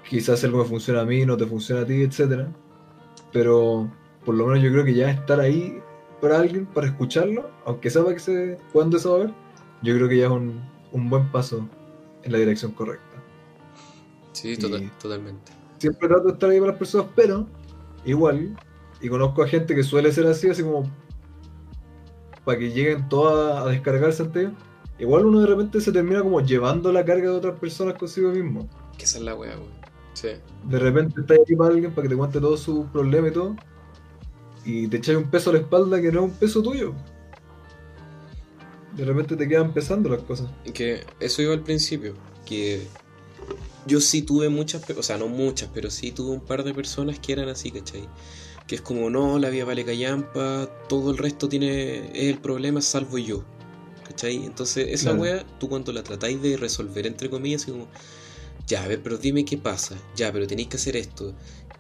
quizás 0.09 0.43
algo 0.45 0.59
me 0.59 0.65
funciona 0.65 1.01
a 1.01 1.05
mí, 1.05 1.27
no 1.27 1.37
te 1.37 1.47
funciona 1.47 1.83
a 1.83 1.87
ti, 1.87 2.03
etc. 2.03 2.47
Pero 3.33 3.91
por 4.25 4.35
lo 4.35 4.47
menos 4.47 4.63
yo 4.63 4.71
creo 4.71 4.85
que 4.85 4.95
ya 4.95 5.11
estar 5.11 5.41
ahí 5.41 5.81
para 6.21 6.39
alguien, 6.39 6.67
para 6.67 6.87
escucharlo, 6.87 7.51
aunque 7.65 7.91
sepa 7.91 8.13
que 8.13 8.21
se 8.21 8.59
cuándo 8.73 8.99
se 8.99 9.09
va 9.09 9.17
a 9.17 9.19
ver, 9.19 9.35
yo 9.83 9.95
creo 9.95 10.09
que 10.09 10.17
ya 10.19 10.27
es 10.27 10.33
un, 10.33 10.61
un 10.97 11.11
buen 11.11 11.31
paso 11.31 11.69
en 12.23 12.33
la 12.33 12.39
dirección 12.39 12.73
correcta. 12.73 13.23
Sí, 14.33 14.57
totalmente. 14.57 15.53
Siempre 15.79 16.09
trato 16.09 16.25
de 16.25 16.33
estar 16.33 16.51
ahí 16.51 16.59
para 16.59 16.73
las 16.73 16.79
personas, 16.79 17.07
pero 17.15 17.47
igual, 18.05 18.57
y 19.01 19.09
conozco 19.09 19.43
a 19.43 19.49
gente 19.49 19.75
que 19.75 19.83
suele 19.83 20.11
ser 20.11 20.27
así, 20.27 20.49
así 20.49 20.63
como 20.63 20.91
para 22.45 22.59
que 22.59 22.71
lleguen 22.71 23.09
todas 23.09 23.65
a 23.65 23.69
descargarse 23.69 24.23
ante 24.23 24.41
ellos, 24.41 24.53
igual 24.99 25.27
uno 25.27 25.41
de 25.41 25.47
repente 25.47 25.81
se 25.81 25.93
termina 25.93 26.23
como 26.23 26.41
llevando 26.41 26.93
la 26.93 27.05
carga 27.05 27.31
de 27.31 27.37
otras 27.37 27.59
personas 27.59 27.95
consigo 27.95 28.31
mismo. 28.31 28.69
Que 28.97 29.05
esa 29.05 29.19
es 29.19 29.25
la 29.25 29.35
wea, 29.35 29.57
weón. 29.57 29.71
Sí. 30.15 30.29
De 30.65 30.79
repente 30.79 31.21
está 31.21 31.35
ahí 31.35 31.57
para 31.57 31.75
alguien 31.75 31.93
para 31.93 32.03
que 32.05 32.09
te 32.09 32.17
cuente 32.17 32.41
todo 32.41 32.57
su 32.57 32.87
problema 32.87 33.29
y 33.29 33.33
todo, 33.33 33.55
y 34.65 34.89
te 34.89 34.97
echáis 34.97 35.19
un 35.19 35.31
peso 35.31 35.51
a 35.51 35.53
la 35.53 35.59
espalda 35.59 36.01
que 36.01 36.11
no 36.11 36.21
es 36.21 36.33
un 36.33 36.39
peso 36.39 36.63
tuyo. 36.63 36.95
De 38.97 39.05
repente 39.05 39.37
te 39.37 39.47
quedan 39.47 39.73
pesando 39.75 40.09
las 40.09 40.23
cosas. 40.23 40.49
Que 40.73 41.05
eso 41.21 41.43
iba 41.43 41.53
al 41.53 41.63
principio, 41.63 42.15
que 42.47 42.87
yo 43.87 44.01
sí 44.01 44.23
tuve 44.23 44.49
muchas, 44.49 44.89
o 44.91 45.03
sea, 45.03 45.19
no 45.19 45.29
muchas, 45.29 45.71
pero 45.73 45.91
sí 45.91 46.13
tuve 46.13 46.33
un 46.33 46.41
par 46.41 46.65
de 46.65 46.75
personas 46.75 47.19
que 47.19 47.33
eran 47.33 47.49
así, 47.49 47.71
¿cachai? 47.71 48.09
Que 48.67 48.77
es 48.77 48.81
como, 48.81 49.11
no, 49.11 49.39
la 49.39 49.49
vida 49.51 49.65
vale 49.65 49.85
callampa, 49.85 50.69
todo 50.89 51.13
el 51.13 51.19
resto 51.19 51.49
tiene, 51.49 52.09
es 52.09 52.33
el 52.33 52.39
problema, 52.39 52.81
salvo 52.81 53.19
yo. 53.19 53.45
¿Cachai? 54.05 54.45
Entonces, 54.45 54.89
esa 54.91 55.15
wea, 55.15 55.45
tú 55.59 55.69
cuando 55.69 55.93
la 55.93 56.03
tratáis 56.03 56.41
de 56.41 56.57
resolver, 56.57 57.07
entre 57.07 57.29
comillas, 57.29 57.63
así 57.63 57.73
como, 57.73 57.89
ya, 58.67 58.83
a 58.83 58.89
ver, 58.89 59.03
pero 59.03 59.19
dime 59.19 59.45
qué 59.45 59.59
pasa, 59.59 59.97
ya, 60.17 60.33
pero 60.33 60.47
tenéis 60.47 60.69
que 60.69 60.77
hacer 60.77 60.97
esto. 60.97 61.35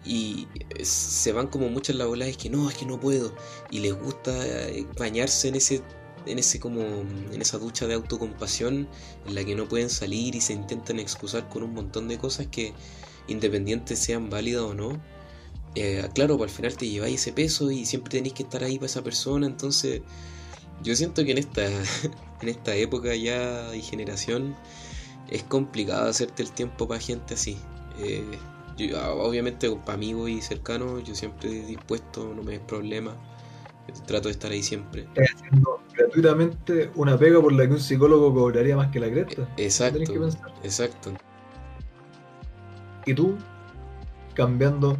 Y 0.05 0.46
se 0.83 1.33
van 1.33 1.48
como 1.48 1.68
muchas 1.68 1.96
las 1.96 2.07
bolas, 2.07 2.29
es 2.29 2.37
que 2.37 2.48
no, 2.48 2.70
es 2.70 2.76
que 2.76 2.87
no 2.87 3.00
puedo. 3.00 3.33
Y 3.70 3.81
les 3.81 3.94
gusta 3.94 4.33
eh, 4.46 4.87
bañarse 4.96 5.48
en 5.48 5.57
ese 5.57 5.83
en 6.26 6.38
ese 6.38 6.60
como 6.60 6.80
en 6.82 7.40
esa 7.40 7.58
ducha 7.58 7.86
de 7.86 7.94
autocompasión 7.94 8.88
en 9.26 9.34
la 9.34 9.44
que 9.44 9.54
no 9.54 9.68
pueden 9.68 9.90
salir 9.90 10.34
y 10.34 10.40
se 10.40 10.52
intentan 10.52 10.98
excusar 10.98 11.48
con 11.48 11.62
un 11.62 11.74
montón 11.74 12.08
de 12.08 12.18
cosas 12.18 12.46
que 12.48 12.72
independientes 13.28 13.98
sean 13.98 14.30
válidas 14.30 14.62
o 14.62 14.74
no 14.74 15.00
eh, 15.76 16.08
claro 16.14 16.38
pues 16.38 16.50
al 16.50 16.56
final 16.56 16.76
te 16.76 16.88
lleváis 16.88 17.20
ese 17.20 17.32
peso 17.34 17.70
y 17.70 17.84
siempre 17.84 18.10
tenéis 18.10 18.32
que 18.32 18.44
estar 18.44 18.64
ahí 18.64 18.78
para 18.78 18.86
esa 18.86 19.02
persona. 19.04 19.46
Entonces 19.46 20.00
yo 20.82 20.96
siento 20.96 21.24
que 21.24 21.32
en 21.32 21.38
esta 21.38 21.66
en 22.42 22.48
esta 22.48 22.74
época 22.74 23.14
ya 23.14 23.74
y 23.74 23.82
generación 23.82 24.56
es 25.30 25.42
complicado 25.44 26.08
hacerte 26.08 26.42
el 26.42 26.52
tiempo 26.52 26.88
para 26.88 27.00
gente 27.00 27.34
así. 27.34 27.58
Eh, 27.98 28.24
obviamente 29.18 29.70
para 29.70 29.94
amigos 29.94 30.30
y 30.30 30.40
cercanos 30.40 31.04
yo 31.04 31.14
siempre 31.14 31.50
dispuesto 31.50 32.34
no 32.34 32.42
me 32.42 32.56
es 32.56 32.60
problema 32.60 33.14
Trato 34.07 34.29
de 34.29 34.33
estar 34.33 34.51
ahí 34.51 34.62
siempre. 34.62 35.03
Estás 35.03 35.37
haciendo 35.37 35.81
gratuitamente 35.94 36.90
una 36.94 37.18
pega 37.18 37.40
por 37.40 37.53
la 37.53 37.66
que 37.66 37.75
un 37.75 37.81
psicólogo 37.81 38.35
cobraría 38.35 38.77
más 38.77 38.90
que 38.90 39.01
la 39.01 39.11
cresta. 39.11 39.49
Exacto. 39.57 40.12
Exacto. 40.62 41.12
Y 43.05 43.14
tú, 43.14 43.37
cambiando 44.35 44.96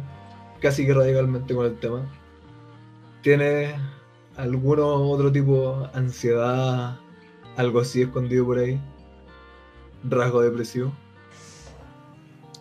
casi 0.61 0.85
que 0.85 0.93
radicalmente 0.93 1.53
con 1.53 1.65
el 1.65 1.77
tema, 1.79 2.09
¿tienes 3.21 3.75
algún 4.37 4.79
otro 4.79 5.31
tipo 5.31 5.81
de 5.81 5.97
ansiedad, 5.97 6.97
algo 7.57 7.81
así 7.81 8.01
escondido 8.01 8.45
por 8.45 8.59
ahí? 8.59 8.79
¿Rasgo 10.03 10.41
depresivo? 10.41 10.93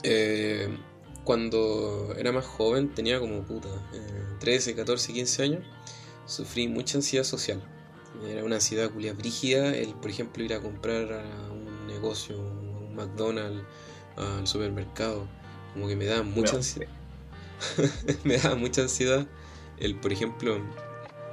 Eh, 0.03 0.77
cuando 1.25 2.15
era 2.17 2.33
más 2.33 2.47
joven, 2.47 2.95
tenía 2.95 3.21
como 3.21 3.43
puta, 3.43 3.69
13, 4.41 4.75
14, 4.75 5.13
15 5.13 5.43
años 5.43 5.65
sufrí 6.27 6.69
mucha 6.69 6.99
ansiedad 6.99 7.25
social. 7.25 7.63
Era 8.27 8.45
una 8.45 8.57
ansiedad 8.57 8.91
culia 8.91 9.13
brígida, 9.13 9.75
el, 9.75 9.95
por 9.95 10.11
ejemplo, 10.11 10.43
ir 10.43 10.55
a 10.55 10.61
comprar 10.61 11.13
a 11.13 11.53
un 11.53 11.87
negocio, 11.87 12.39
un 12.39 12.95
McDonald's, 12.95 13.63
al 14.17 14.47
supermercado, 14.47 15.27
como 15.75 15.89
que 15.89 15.97
me 15.97 16.07
daba 16.07 16.23
mucha 16.23 16.57
ansiedad. 16.57 16.91
me 18.25 18.39
daba 18.39 18.57
mucha 18.57 18.83
ansiedad 18.83 19.27
el, 19.79 19.97
por 19.97 20.13
ejemplo, 20.13 20.59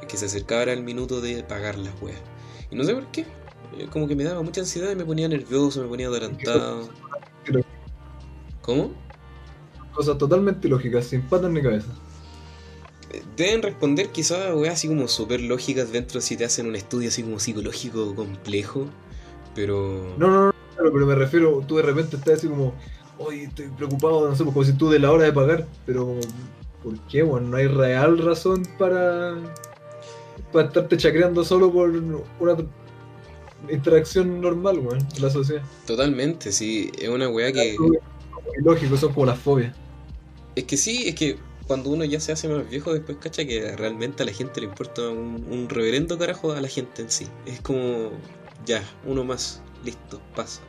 que 0.07 0.17
se 0.17 0.25
acercaba 0.25 0.63
el 0.63 0.83
minuto 0.83 1.21
de 1.21 1.43
pagar 1.43 1.77
las 1.77 1.93
weas. 2.01 2.19
Y 2.69 2.75
no 2.75 2.83
sé 2.83 2.93
por 2.93 3.07
qué, 3.11 3.25
eh, 3.77 3.87
como 3.89 4.07
que 4.07 4.15
me 4.15 4.25
daba 4.25 4.41
mucha 4.41 4.61
ansiedad 4.61 4.91
y 4.91 4.95
me 4.95 5.05
ponía 5.05 5.27
nervioso, 5.29 5.81
me 5.81 5.87
ponía 5.87 6.07
adelantado. 6.07 6.89
¿Cómo? 8.61 8.91
Cosas 9.93 10.17
totalmente 10.17 10.67
lógicas, 10.67 11.05
sin 11.05 11.21
patas 11.21 11.51
ni 11.51 11.61
cabeza 11.61 11.87
deben 13.35 13.61
responder 13.61 14.09
quizás 14.09 14.53
weas 14.55 14.75
así 14.75 14.87
como 14.87 15.07
súper 15.07 15.41
lógicas 15.41 15.91
dentro 15.91 16.21
si 16.21 16.37
te 16.37 16.45
hacen 16.45 16.67
un 16.67 16.75
estudio 16.75 17.09
así 17.09 17.23
como 17.23 17.39
psicológico 17.39 18.15
complejo, 18.15 18.87
pero... 19.55 20.15
No, 20.17 20.27
no, 20.27 20.45
no, 20.47 20.53
pero 20.77 21.05
me 21.05 21.15
refiero, 21.15 21.63
tú 21.67 21.77
de 21.77 21.83
repente 21.83 22.15
estás 22.15 22.35
así 22.35 22.47
como, 22.47 22.73
oye, 23.17 23.43
estoy 23.43 23.67
preocupado, 23.69 24.29
no 24.29 24.35
sé, 24.35 24.43
como 24.43 24.63
si 24.63 24.73
tú 24.73 24.89
de 24.89 24.99
la 24.99 25.11
hora 25.11 25.25
de 25.25 25.33
pagar, 25.33 25.67
pero 25.85 26.15
¿por 26.83 26.99
qué? 27.07 27.23
Bueno, 27.23 27.49
no 27.49 27.57
hay 27.57 27.67
real 27.67 28.17
razón 28.17 28.67
para, 28.77 29.35
para 30.51 30.67
estarte 30.67 30.97
chacreando 30.97 31.43
solo 31.43 31.71
por 31.71 31.89
una 31.89 32.57
interacción 33.69 34.41
normal, 34.41 34.79
weón, 34.79 35.07
en 35.15 35.21
la 35.21 35.29
sociedad. 35.29 35.63
Totalmente, 35.85 36.51
sí, 36.51 36.91
es 36.99 37.09
una 37.09 37.29
wea 37.29 37.51
que... 37.51 37.75
Lógico, 38.63 38.97
son 38.97 39.13
como 39.13 39.25
las 39.25 39.39
fobias. 39.39 39.75
Es 40.55 40.65
que 40.65 40.77
sí, 40.77 41.07
es 41.07 41.15
que 41.15 41.37
cuando 41.67 41.89
uno 41.91 42.05
ya 42.05 42.19
se 42.19 42.31
hace 42.31 42.47
más 42.47 42.69
viejo, 42.69 42.93
después 42.93 43.17
cacha 43.19 43.45
que 43.45 43.75
realmente 43.75 44.23
a 44.23 44.25
la 44.25 44.33
gente 44.33 44.61
le 44.61 44.67
importa 44.67 45.09
un, 45.09 45.67
reverendo 45.69 46.17
carajo 46.17 46.51
a 46.53 46.61
la 46.61 46.67
gente 46.67 47.01
en 47.01 47.09
sí. 47.11 47.27
Es 47.45 47.61
como, 47.61 48.11
ya, 48.65 48.83
uno 49.05 49.23
más. 49.23 49.61
listo, 49.83 50.21
pasa. 50.35 50.61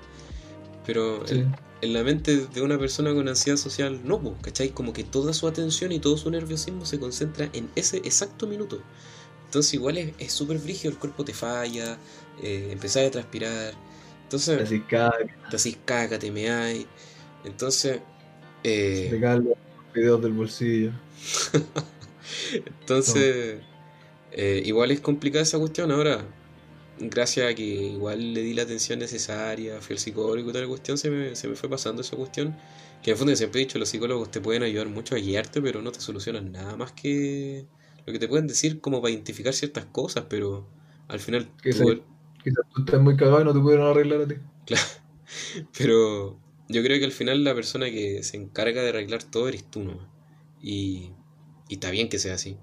Pero 0.86 1.26
Sí. 1.26 1.34
en, 1.36 1.56
en 1.82 1.92
la 1.92 2.02
mente 2.04 2.46
de 2.48 2.62
una 2.62 2.78
persona 2.78 3.14
con 3.14 3.28
ansiedad 3.28 3.56
social, 3.58 4.00
no, 4.04 4.20
po, 4.22 4.36
¿cachai? 4.42 4.70
Como 4.70 4.92
que 4.92 5.04
toda 5.04 5.32
su 5.34 5.46
atención 5.48 5.92
y 5.92 6.00
todo 6.00 6.16
su 6.18 6.30
nerviosismo 6.30 6.84
se 6.86 6.98
concentra 7.00 7.48
en 7.52 7.70
ese 7.76 7.98
exacto 7.98 8.46
minuto. 8.46 8.80
Entonces 9.46 9.74
igual 9.74 9.98
es 9.98 10.32
súper 10.32 10.58
frígido, 10.58 10.92
el 10.92 10.98
cuerpo 10.98 11.24
te 11.24 11.34
falla, 11.34 11.98
eh, 12.42 12.70
empezás 12.72 13.06
a 13.08 13.10
transpirar, 13.10 13.74
entonces 14.24 14.68
te 15.50 15.56
hacís 15.56 15.78
caca, 15.84 16.18
te 16.18 16.30
meáis. 16.30 16.86
Entonces, 17.44 18.00
eh, 18.64 19.08
te 19.10 19.63
videos 19.94 20.20
del 20.22 20.32
bolsillo. 20.32 20.92
entonces 22.80 23.60
eh, 24.32 24.62
igual 24.64 24.90
es 24.90 25.00
complicada 25.00 25.42
esa 25.42 25.58
cuestión 25.58 25.90
ahora. 25.90 26.24
Gracias 26.98 27.50
a 27.50 27.54
que 27.54 27.64
igual 27.64 28.34
le 28.34 28.42
di 28.42 28.54
la 28.54 28.62
atención 28.62 29.00
necesaria, 29.00 29.80
fui 29.80 29.94
al 29.94 29.98
psicólogo 29.98 30.48
y 30.48 30.52
toda 30.52 30.62
la 30.62 30.68
cuestión, 30.68 30.96
se 30.96 31.10
me, 31.10 31.34
se 31.34 31.48
me 31.48 31.56
fue 31.56 31.68
pasando 31.68 32.02
esa 32.02 32.16
cuestión. 32.16 32.56
Que 33.02 33.10
en 33.10 33.14
el 33.14 33.18
fondo 33.18 33.32
yo 33.32 33.36
siempre 33.36 33.60
he 33.60 33.64
dicho, 33.64 33.78
los 33.78 33.88
psicólogos 33.88 34.30
te 34.30 34.40
pueden 34.40 34.62
ayudar 34.62 34.88
mucho 34.88 35.16
a 35.16 35.18
guiarte, 35.18 35.60
pero 35.60 35.82
no 35.82 35.90
te 35.90 36.00
solucionan 36.00 36.52
nada 36.52 36.76
más 36.76 36.92
que 36.92 37.66
lo 38.06 38.12
que 38.12 38.18
te 38.18 38.28
pueden 38.28 38.46
decir 38.46 38.80
como 38.80 39.02
para 39.02 39.12
identificar 39.12 39.52
ciertas 39.52 39.86
cosas, 39.86 40.26
pero 40.28 40.68
al 41.08 41.18
final 41.20 41.50
Que 41.62 41.72
tú- 41.72 42.02
Quizás 42.42 42.64
tú 42.74 42.82
estés 42.84 43.00
muy 43.00 43.16
cagado 43.16 43.40
y 43.40 43.44
no 43.44 43.52
te 43.54 43.58
pudieron 43.60 43.86
arreglar 43.88 44.20
a 44.22 44.28
ti. 44.28 44.34
Claro. 44.66 44.82
Pero 45.76 46.38
yo 46.68 46.82
creo 46.82 46.98
que 46.98 47.04
al 47.04 47.12
final 47.12 47.44
la 47.44 47.54
persona 47.54 47.90
que 47.90 48.22
se 48.22 48.36
encarga 48.36 48.82
de 48.82 48.90
arreglar 48.90 49.22
todo 49.22 49.48
eres 49.48 49.70
tú 49.70 49.84
nomás. 49.84 50.08
Y, 50.62 51.10
y 51.68 51.74
está 51.74 51.90
bien 51.90 52.08
que 52.08 52.18
sea 52.18 52.34
así. 52.34 52.56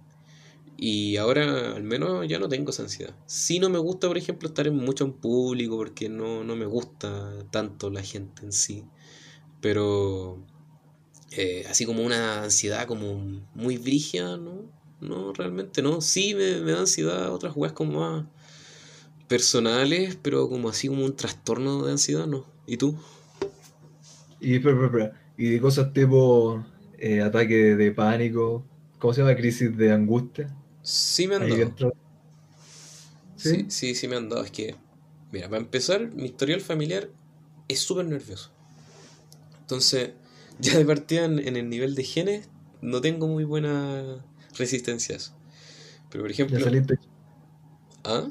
Y 0.78 1.18
ahora 1.18 1.76
al 1.76 1.84
menos 1.84 2.28
ya 2.28 2.40
no 2.40 2.50
tengo 2.50 2.72
esa 2.72 2.84
ansiedad. 2.84 3.16
Sí 3.28 3.60
no 3.60 3.70
me 3.70 3.78
gusta, 3.78 4.08
por 4.08 4.18
ejemplo, 4.18 4.50
estar 4.50 4.66
en 4.68 4.76
mucho 4.76 5.06
en 5.06 5.14
público 5.14 5.78
porque 5.78 6.10
no, 6.10 6.44
no 6.44 6.56
me 6.56 6.66
gusta 6.66 7.46
tanto 7.52 7.92
la 7.92 8.02
gente 8.02 8.44
en 8.44 8.52
sí. 8.52 8.84
Pero 9.62 10.44
eh, 11.32 11.66
así 11.70 11.86
como 11.86 12.04
una 12.04 12.44
ansiedad 12.44 12.88
como 12.88 13.14
muy 13.54 13.78
brígida, 13.78 14.38
¿no? 14.38 14.72
No, 15.02 15.34
realmente 15.34 15.82
no. 15.84 16.02
Sí 16.02 16.34
me, 16.34 16.62
me 16.62 16.72
da 16.72 16.80
ansiedad 16.80 17.32
otras 17.34 17.56
weas 17.56 17.74
como 17.74 18.00
más 18.00 18.26
personales, 19.28 20.18
pero 20.22 20.50
como 20.50 20.70
así 20.70 20.88
como 20.88 21.06
un 21.06 21.16
trastorno 21.16 21.86
de 21.86 21.92
ansiedad, 21.92 22.26
no. 22.28 22.46
¿Y 22.66 22.78
tú? 22.78 22.98
Y, 24.42 24.60
de 24.60 25.60
cosas 25.62 25.94
tipo 25.94 26.66
eh, 26.98 27.22
ataque 27.22 27.76
de 27.76 27.92
pánico, 27.92 28.66
¿cómo 29.00 29.14
se 29.14 29.22
llama? 29.22 29.36
Crisis 29.36 29.76
de 29.78 29.92
angustia. 29.94 30.54
Sí 30.84 31.28
me 31.28 31.36
han 31.36 31.48
dado. 31.50 31.76
Sí, 33.36 33.66
¿Sí? 33.66 33.66
sí, 33.70 33.96
sí 33.96 34.08
me 34.08 34.16
han 34.16 34.30
dado. 34.30 34.44
Es 34.44 34.52
que, 34.52 34.76
mira, 35.32 35.50
para 35.50 35.62
empezar, 35.62 36.14
mi 36.14 36.26
historial 36.26 36.62
familiar 36.62 37.10
es 37.68 37.80
súper 37.82 38.06
nervioso. 38.06 38.52
Entonces, 39.62 40.12
ya 40.60 40.78
de 40.78 40.86
partida 40.86 41.26
en, 41.26 41.40
en 41.40 41.56
el 41.58 41.70
nivel 41.70 41.96
de 41.96 42.04
genes, 42.04 42.50
no 42.82 43.02
tengo 43.02 43.28
muy 43.28 43.44
buena 43.44 44.26
resistencia 44.58 45.16
a 45.16 45.18
eso. 45.18 45.34
Pero, 46.12 46.24
por 46.26 46.32
Ya 46.48 46.60
ejemplo... 46.60 46.60
saliste, 46.60 47.00
¿Ah? 48.04 48.28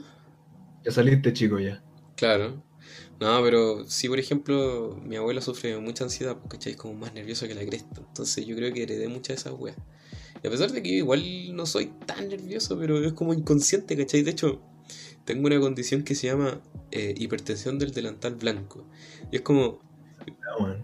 ya 0.85 0.93
saliste 0.93 1.33
chico 1.33 1.59
ya. 1.59 1.83
Claro. 2.17 2.63
No, 3.21 3.43
pero 3.43 3.85
sí, 3.87 4.09
por 4.09 4.19
ejemplo, 4.19 4.99
mi 5.05 5.17
abuela 5.17 5.41
sufre 5.41 5.79
mucha 5.79 6.05
ansiedad, 6.05 6.37
porque. 6.37 6.71
Es 6.71 6.77
como 6.77 6.95
más 6.95 7.13
nerviosa 7.15 7.47
que 7.47 7.55
la 7.55 7.65
cresta. 7.65 8.01
Entonces 8.01 8.47
yo 8.47 8.57
creo 8.57 8.73
que 8.73 8.83
heredé 8.83 9.09
muchas 9.09 9.29
de 9.29 9.35
esas 9.35 9.53
weas. 9.59 9.77
Y 10.43 10.47
a 10.47 10.51
pesar 10.51 10.73
de 10.73 10.83
que 10.83 10.89
yo 10.91 10.97
igual 10.97 11.55
no 11.55 11.67
soy 11.67 11.93
tan 12.07 12.29
nervioso, 12.29 12.79
pero 12.79 12.99
es 13.05 13.13
como 13.13 13.35
inconsciente, 13.35 13.97
¿cachai? 13.97 14.23
De 14.23 14.31
hecho, 14.31 14.63
tengo 15.25 15.47
una 15.47 15.61
condición 15.61 16.03
que 16.03 16.15
se 16.15 16.29
llama 16.29 16.63
eh, 16.91 17.15
hipertensión 17.17 17.79
del 17.79 17.93
delantal 17.93 18.37
blanco. 18.37 18.87
Y 19.31 19.37
es 19.37 19.43
como, 19.43 19.81
Ah, 20.59 20.77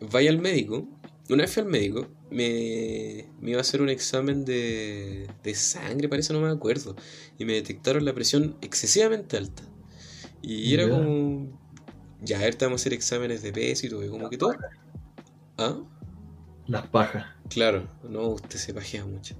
vaya 0.00 0.30
al 0.30 0.38
médico. 0.38 0.88
Una 1.28 1.42
vez 1.44 1.52
fui 1.52 1.62
al 1.62 1.68
médico, 1.68 2.08
me, 2.30 3.26
me 3.40 3.50
iba 3.50 3.58
a 3.58 3.62
hacer 3.62 3.80
un 3.80 3.88
examen 3.88 4.44
de, 4.44 5.28
de 5.42 5.54
sangre, 5.54 6.08
parece, 6.08 6.32
no 6.32 6.40
me 6.40 6.50
acuerdo. 6.50 6.96
Y 7.38 7.44
me 7.44 7.54
detectaron 7.54 8.04
la 8.04 8.12
presión 8.12 8.56
excesivamente 8.60 9.36
alta. 9.36 9.62
Y 10.42 10.74
era 10.74 10.88
como, 10.88 11.61
ya, 12.22 12.38
a 12.38 12.42
ver, 12.42 12.54
te 12.56 12.64
vamos 12.66 12.80
a 12.80 12.82
hacer 12.82 12.94
exámenes 12.94 13.42
de 13.42 13.52
peso 13.52 13.86
y 13.86 13.90
todo, 13.90 14.04
y 14.04 14.08
como 14.08 14.28
que 14.30 14.38
todo. 14.38 14.58
¿Ah? 15.58 15.82
Las 16.66 16.88
pajas. 16.88 17.26
Claro, 17.48 17.88
no, 18.02 18.28
usted 18.30 18.58
se 18.58 18.74
pajea 18.74 19.04
mucho. 19.06 19.36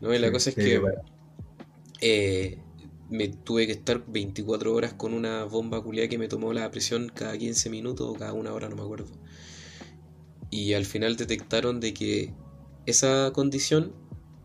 No, 0.00 0.14
y 0.14 0.18
la 0.18 0.30
Sí, 0.30 0.32
cosa 0.32 0.50
es 0.50 0.56
sí, 0.56 0.58
que 0.58 0.78
bueno. 0.78 1.02
eh, 2.00 2.58
me 3.08 3.28
tuve 3.28 3.66
que 3.66 3.72
estar 3.72 4.04
24 4.06 4.72
horas 4.74 4.94
con 4.94 5.12
una 5.14 5.44
bomba 5.44 5.82
culiada 5.82 6.08
que 6.08 6.18
me 6.18 6.28
tomó 6.28 6.52
la 6.52 6.70
presión 6.70 7.10
cada 7.14 7.36
15 7.38 7.68
minutos 7.70 8.08
o 8.08 8.14
cada 8.14 8.32
una 8.32 8.52
hora, 8.52 8.68
no 8.68 8.76
me 8.76 8.82
acuerdo. 8.82 9.12
Y 10.50 10.72
al 10.74 10.84
final 10.86 11.16
detectaron 11.16 11.80
de 11.80 11.92
que 11.94 12.34
esa 12.86 13.30
condición 13.34 13.92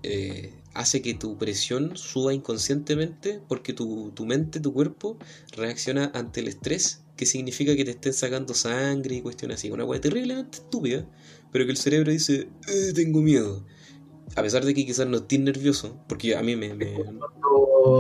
eh, 0.04 0.64
hace 0.74 1.02
que 1.02 1.14
tu 1.14 1.38
presión 1.38 1.96
suba 1.98 2.34
inconscientemente 2.34 3.42
porque 3.48 3.74
tu, 3.74 4.12
tu 4.16 4.26
mente, 4.26 4.60
tu 4.60 4.74
cuerpo 4.74 5.18
reacciona 5.56 6.12
ante 6.14 6.40
el 6.42 6.48
estrés, 6.48 7.04
que 7.20 7.26
significa 7.26 7.76
que 7.76 7.84
te 7.84 7.92
estén 7.92 8.14
sacando 8.14 8.54
sangre 8.54 9.16
y 9.16 9.22
cuestiones 9.22 9.58
así. 9.58 9.70
Una 9.70 9.84
hueá 9.84 10.00
terriblemente 10.00 10.60
estúpida, 10.60 11.06
pero 11.52 11.66
que 11.66 11.72
el 11.72 11.76
cerebro 11.78 12.12
dice, 12.14 12.48
"Eh, 12.70 12.94
tengo 12.96 13.20
miedo. 13.22 13.66
A 14.38 14.42
pesar 14.42 14.64
de 14.64 14.74
que 14.74 14.86
quizás 14.86 15.06
no 15.06 15.18
estés 15.18 15.42
nervioso, 15.42 15.98
porque 16.08 16.38
a 16.38 16.42
mí 16.42 16.56
me, 16.56 16.74
me- 16.76 16.96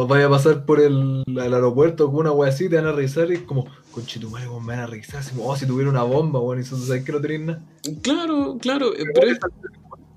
vaya 0.08 0.28
a 0.28 0.30
pasar 0.30 0.64
por 0.66 0.80
el, 0.80 1.24
el 1.28 1.54
aeropuerto 1.54 2.06
con 2.08 2.22
una 2.22 2.32
wea 2.32 2.50
así, 2.50 2.70
te 2.70 2.78
van 2.78 2.86
a 2.86 2.94
revisar 2.94 3.30
y 3.30 3.34
es 3.36 3.42
como, 3.42 3.66
conchetumare, 3.92 4.48
me 4.48 4.54
van 4.68 4.80
a 4.80 4.88
revisar. 4.88 5.18
Así 5.20 5.32
como, 5.36 5.50
oh, 5.50 5.58
si 5.58 5.66
tuviera 5.66 5.90
una 5.90 6.04
bomba, 6.04 6.40
weón, 6.40 6.62
y 6.62 6.64
tú 6.64 6.78
sabes 6.78 7.04
que 7.04 7.12
no 7.12 7.20
tenés 7.20 7.42
nada. 7.42 7.62
Claro, 8.02 8.58
claro, 8.62 8.96
eh, 8.96 9.04
pero 9.14 9.28
es, 9.32 9.40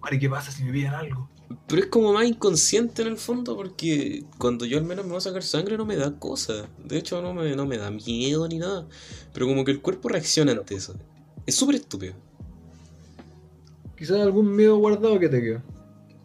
Madre, 0.01 0.19
¿qué 0.21 0.31
pasa 0.31 0.53
si 0.53 0.63
me 0.63 0.71
pillan 0.73 0.95
algo? 0.95 1.29
Pero 1.67 1.83
es 1.83 1.89
como 1.89 2.13
más 2.13 2.27
inconsciente 2.27 3.03
en 3.03 3.09
el 3.09 3.17
fondo, 3.17 3.57
porque 3.57 4.25
cuando 4.39 4.65
yo 4.65 4.79
al 4.79 4.85
menos 4.85 5.05
me 5.05 5.11
voy 5.11 5.19
a 5.19 5.23
sacar 5.23 5.43
sangre 5.43 5.77
no 5.77 5.85
me 5.85 5.97
da 5.97 6.19
cosa. 6.19 6.69
De 6.85 6.99
hecho, 6.99 7.23
no 7.23 7.35
me, 7.35 7.55
no 7.57 7.67
me 7.67 7.79
da 7.79 7.91
miedo 7.91 8.47
ni 8.49 8.59
nada. 8.59 8.87
Pero 9.33 9.47
como 9.47 9.65
que 9.65 9.71
el 9.71 9.81
cuerpo 9.81 10.09
reacciona 10.09 10.53
ante 10.53 10.75
eso. 10.75 10.95
Es 11.47 11.55
súper 11.55 11.77
estúpido. 11.77 12.15
Quizás 13.97 14.21
algún 14.21 14.55
miedo 14.55 14.77
guardado 14.77 15.19
que 15.19 15.29
te 15.29 15.41
quedó. 15.41 15.63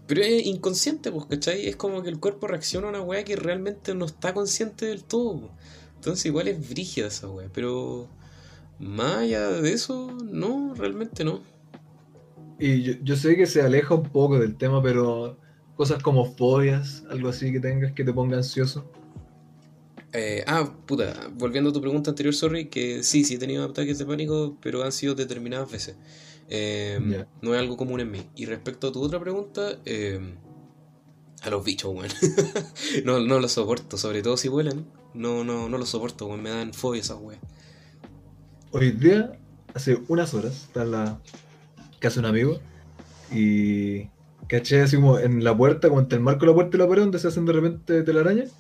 Pero 0.08 0.22
es 0.22 0.46
inconsciente, 0.46 1.12
pues, 1.12 1.26
¿cachai? 1.26 1.68
Es 1.68 1.76
como 1.76 2.02
que 2.02 2.10
el 2.10 2.20
cuerpo 2.20 2.48
reacciona 2.48 2.88
a 2.88 2.90
una 2.92 3.02
weá 3.02 3.24
que 3.24 3.36
realmente 3.36 3.94
no 3.94 4.06
está 4.06 4.34
consciente 4.34 4.86
del 4.86 5.04
todo. 5.04 5.52
Entonces 5.96 6.26
igual 6.26 6.48
es 6.48 6.70
brígida 6.70 7.08
esa 7.08 7.30
weá. 7.30 7.50
Pero 7.54 8.08
más 8.80 9.18
allá 9.18 9.50
de 9.50 9.74
eso, 9.74 10.12
no, 10.24 10.74
realmente 10.76 11.24
no. 11.24 11.42
Y 12.60 12.82
yo, 12.84 12.94
yo 13.04 13.16
sé 13.16 13.36
que 13.36 13.46
se 13.46 13.62
aleja 13.62 13.96
un 13.96 14.04
poco 14.04 14.40
del 14.40 14.58
tema, 14.58 14.82
pero 14.82 15.38
cosas 15.76 16.02
como 16.02 16.26
fobias, 16.26 17.04
algo 17.10 17.30
así 17.30 17.52
que 17.52 17.60
tengas 17.60 17.94
que 17.94 18.04
te 18.04 18.14
ponga 18.14 18.38
ansioso. 18.38 18.92
Eh, 20.14 20.44
ah, 20.48 20.74
puta, 20.86 21.30
volviendo 21.36 21.70
a 21.70 21.74
tu 21.74 21.82
pregunta 21.82 22.10
anterior, 22.10 22.34
sorry, 22.34 22.70
que 22.70 23.04
sí, 23.04 23.24
sí 23.24 23.36
he 23.36 23.38
tenido 23.38 23.64
ataques 23.66 23.98
de 24.00 24.06
pánico, 24.06 24.58
pero 24.62 24.84
han 24.84 24.92
sido 24.92 25.14
determinadas 25.16 25.70
veces. 25.72 25.98
Eh, 26.50 27.00
Ya. 27.06 27.28
No 27.42 27.54
es 27.54 27.60
algo 27.60 27.78
común 27.78 28.00
en 28.00 28.12
mí. 28.12 28.30
Y 28.36 28.46
respecto 28.46 28.88
a 28.88 28.92
tu 28.92 29.02
otra 29.04 29.20
pregunta, 29.20 29.78
eh, 29.86 30.20
a 31.42 31.50
los 31.50 31.64
bichos, 31.64 31.94
weón. 31.94 32.10
no, 33.06 33.20
no 33.20 33.40
los 33.40 33.52
soporto, 33.52 33.98
sobre 33.98 34.22
todo 34.24 34.38
si 34.38 34.48
vuelan. 34.48 34.88
No, 35.14 35.44
no, 35.44 35.70
no 35.70 35.78
los 35.78 35.90
soporto, 35.90 36.26
weón. 36.26 36.42
Me 36.42 36.50
dan 36.50 36.74
fobia 36.74 37.02
esas 37.02 37.20
weas. 37.20 37.42
Hoy 38.72 38.92
día, 38.92 39.38
hace 39.74 40.00
unas 40.08 40.34
horas, 40.34 40.64
está 40.68 40.84
la 40.86 41.22
casa 42.00 42.22
de 42.22 42.28
un 42.28 42.36
amigo 42.36 42.60
y 43.32 44.10
caché 44.48 44.82
así 44.82 44.96
como 44.96 45.20
en 45.20 45.44
la 45.44 45.56
puerta, 45.56 45.90
como 45.90 46.00
entre 46.00 46.18
el 46.18 46.24
marco 46.24 46.42
de 46.42 46.48
la 46.48 46.54
puerta 46.54 46.78
y 46.78 46.80
la 46.80 46.88
pared 46.88 47.02
donde 47.02 47.20
se 47.20 47.28
hacen 47.28 47.46
de 47.46 47.54
repente 47.54 48.04
telarañas. 48.04 48.54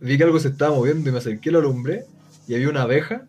Vi 0.00 0.16
que 0.16 0.24
algo 0.24 0.38
se 0.38 0.48
estaba 0.48 0.74
moviendo 0.74 1.08
y 1.08 1.12
me 1.12 1.18
acerqué, 1.18 1.50
lo 1.50 1.58
alumbré 1.58 2.04
y 2.46 2.54
había 2.54 2.68
una 2.68 2.82
abeja 2.82 3.26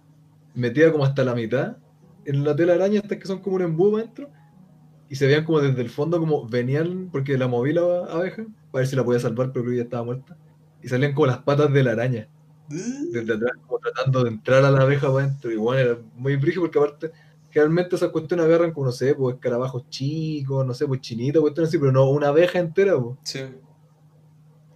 metida 0.53 0.91
como 0.91 1.03
hasta 1.05 1.23
la 1.23 1.35
mitad 1.35 1.77
en 2.25 2.43
la 2.43 2.55
telaraña, 2.55 2.99
estas 2.99 3.17
que 3.17 3.27
son 3.27 3.39
como 3.39 3.55
un 3.55 3.63
embudo 3.63 3.97
adentro. 3.97 4.29
Y 5.09 5.15
se 5.15 5.25
veían 5.25 5.43
como 5.43 5.59
desde 5.59 5.81
el 5.81 5.89
fondo, 5.89 6.19
como 6.19 6.47
venían, 6.47 7.09
porque 7.11 7.37
la 7.37 7.47
moví 7.47 7.73
la 7.73 7.81
abeja, 7.81 8.45
para 8.71 8.81
ver 8.81 8.87
si 8.87 8.95
la 8.95 9.03
podía 9.03 9.19
salvar, 9.19 9.51
pero 9.51 9.65
creo 9.65 9.71
que 9.71 9.77
ya 9.77 9.83
estaba 9.83 10.03
muerta. 10.03 10.37
Y 10.83 10.87
salían 10.87 11.13
como 11.13 11.25
las 11.25 11.39
patas 11.39 11.73
de 11.73 11.83
la 11.83 11.91
araña 11.91 12.27
desde 12.67 13.33
atrás, 13.33 13.53
como 13.65 13.79
tratando 13.79 14.23
de 14.23 14.29
entrar 14.29 14.63
a 14.63 14.69
la 14.69 14.81
abeja 14.81 15.11
para 15.11 15.25
adentro. 15.25 15.51
Y 15.51 15.55
bueno, 15.55 15.81
era 15.81 15.99
muy 16.15 16.35
brígido 16.35 16.61
porque 16.61 16.77
aparte, 16.77 17.11
generalmente 17.51 17.95
esas 17.95 18.09
cuestiones 18.09 18.45
agarran 18.45 18.71
como, 18.73 18.87
no 18.87 18.91
sé, 18.91 19.15
pues 19.15 19.35
escarabajos 19.35 19.89
chicos, 19.89 20.65
no 20.65 20.73
sé, 20.73 20.87
pues 20.87 21.01
chinitos, 21.01 21.41
cuestiones 21.41 21.69
así, 21.69 21.77
pero 21.77 21.91
no 21.91 22.09
una 22.09 22.27
abeja 22.29 22.59
entera, 22.59 22.99
pues. 22.99 23.17
Sí. 23.23 23.39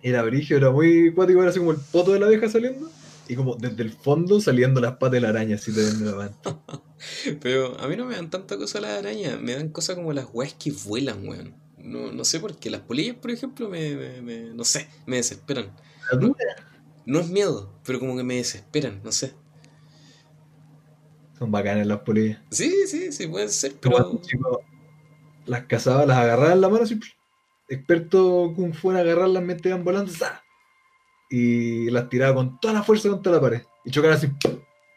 Era 0.01 0.21
brígido, 0.23 0.57
era 0.57 0.71
muy 0.71 1.13
cuático, 1.13 1.39
era 1.41 1.49
así 1.49 1.59
como 1.59 1.71
el 1.71 1.77
poto 1.77 2.11
de 2.11 2.19
la 2.19 2.25
abeja 2.25 2.49
saliendo. 2.49 2.89
Y 3.27 3.35
como 3.35 3.55
desde 3.55 3.83
el 3.83 3.91
fondo 3.91 4.41
saliendo 4.41 4.81
las 4.81 4.93
patas 4.93 5.11
de 5.13 5.21
la 5.21 5.29
araña, 5.29 5.55
así 5.55 5.73
teniendo 5.73 6.11
la 6.11 6.17
mano. 6.17 6.63
Pero 7.41 7.79
a 7.79 7.87
mí 7.87 7.95
no 7.95 8.05
me 8.05 8.15
dan 8.15 8.29
tanta 8.29 8.57
cosa 8.57 8.81
las 8.81 8.99
arañas, 8.99 9.39
me 9.41 9.53
dan 9.55 9.69
cosas 9.69 9.95
como 9.95 10.11
las 10.11 10.27
weas 10.33 10.53
que 10.55 10.73
vuelan, 10.85 11.25
weón. 11.25 11.55
No, 11.77 12.11
no 12.11 12.25
sé 12.25 12.41
por 12.41 12.57
qué. 12.57 12.69
Las 12.69 12.81
polillas, 12.81 13.15
por 13.15 13.31
ejemplo, 13.31 13.69
me, 13.69 13.95
me, 13.95 14.21
me- 14.21 14.53
no 14.53 14.65
sé, 14.65 14.87
me 15.05 15.17
desesperan. 15.17 15.71
La 16.11 16.17
dura. 16.17 16.35
No 17.05 17.19
es 17.19 17.29
miedo, 17.29 17.73
pero 17.85 17.99
como 17.99 18.17
que 18.17 18.23
me 18.23 18.35
desesperan, 18.35 19.01
no 19.03 19.11
sé. 19.13 19.33
Son 21.43 21.51
bacanas 21.51 21.85
las 21.85 21.99
polillas. 21.99 22.39
Sí, 22.51 22.87
sí, 22.87 23.11
sí, 23.11 23.27
pueden 23.27 23.49
ser, 23.49 23.73
pero. 23.81 24.17
chicos 24.21 24.59
las 25.45 25.65
cazaba, 25.65 26.05
las 26.05 26.17
agarraba 26.17 26.53
en 26.53 26.61
la 26.61 26.69
mano 26.69 26.85
así. 26.85 26.97
Experto 27.67 28.53
Kung 28.55 28.73
Fu 28.73 28.91
en 28.91 28.95
agarrarlas 28.97 29.43
mientras 29.43 29.71
iban 29.71 29.83
volando. 29.83 30.09
¡za! 30.09 30.41
Y 31.29 31.89
las 31.89 32.07
tiraba 32.07 32.35
con 32.35 32.61
toda 32.61 32.75
la 32.75 32.81
fuerza 32.81 33.09
contra 33.09 33.33
la 33.33 33.41
pared. 33.41 33.61
Y 33.83 33.91
chocaban 33.91 34.15
así. 34.15 34.29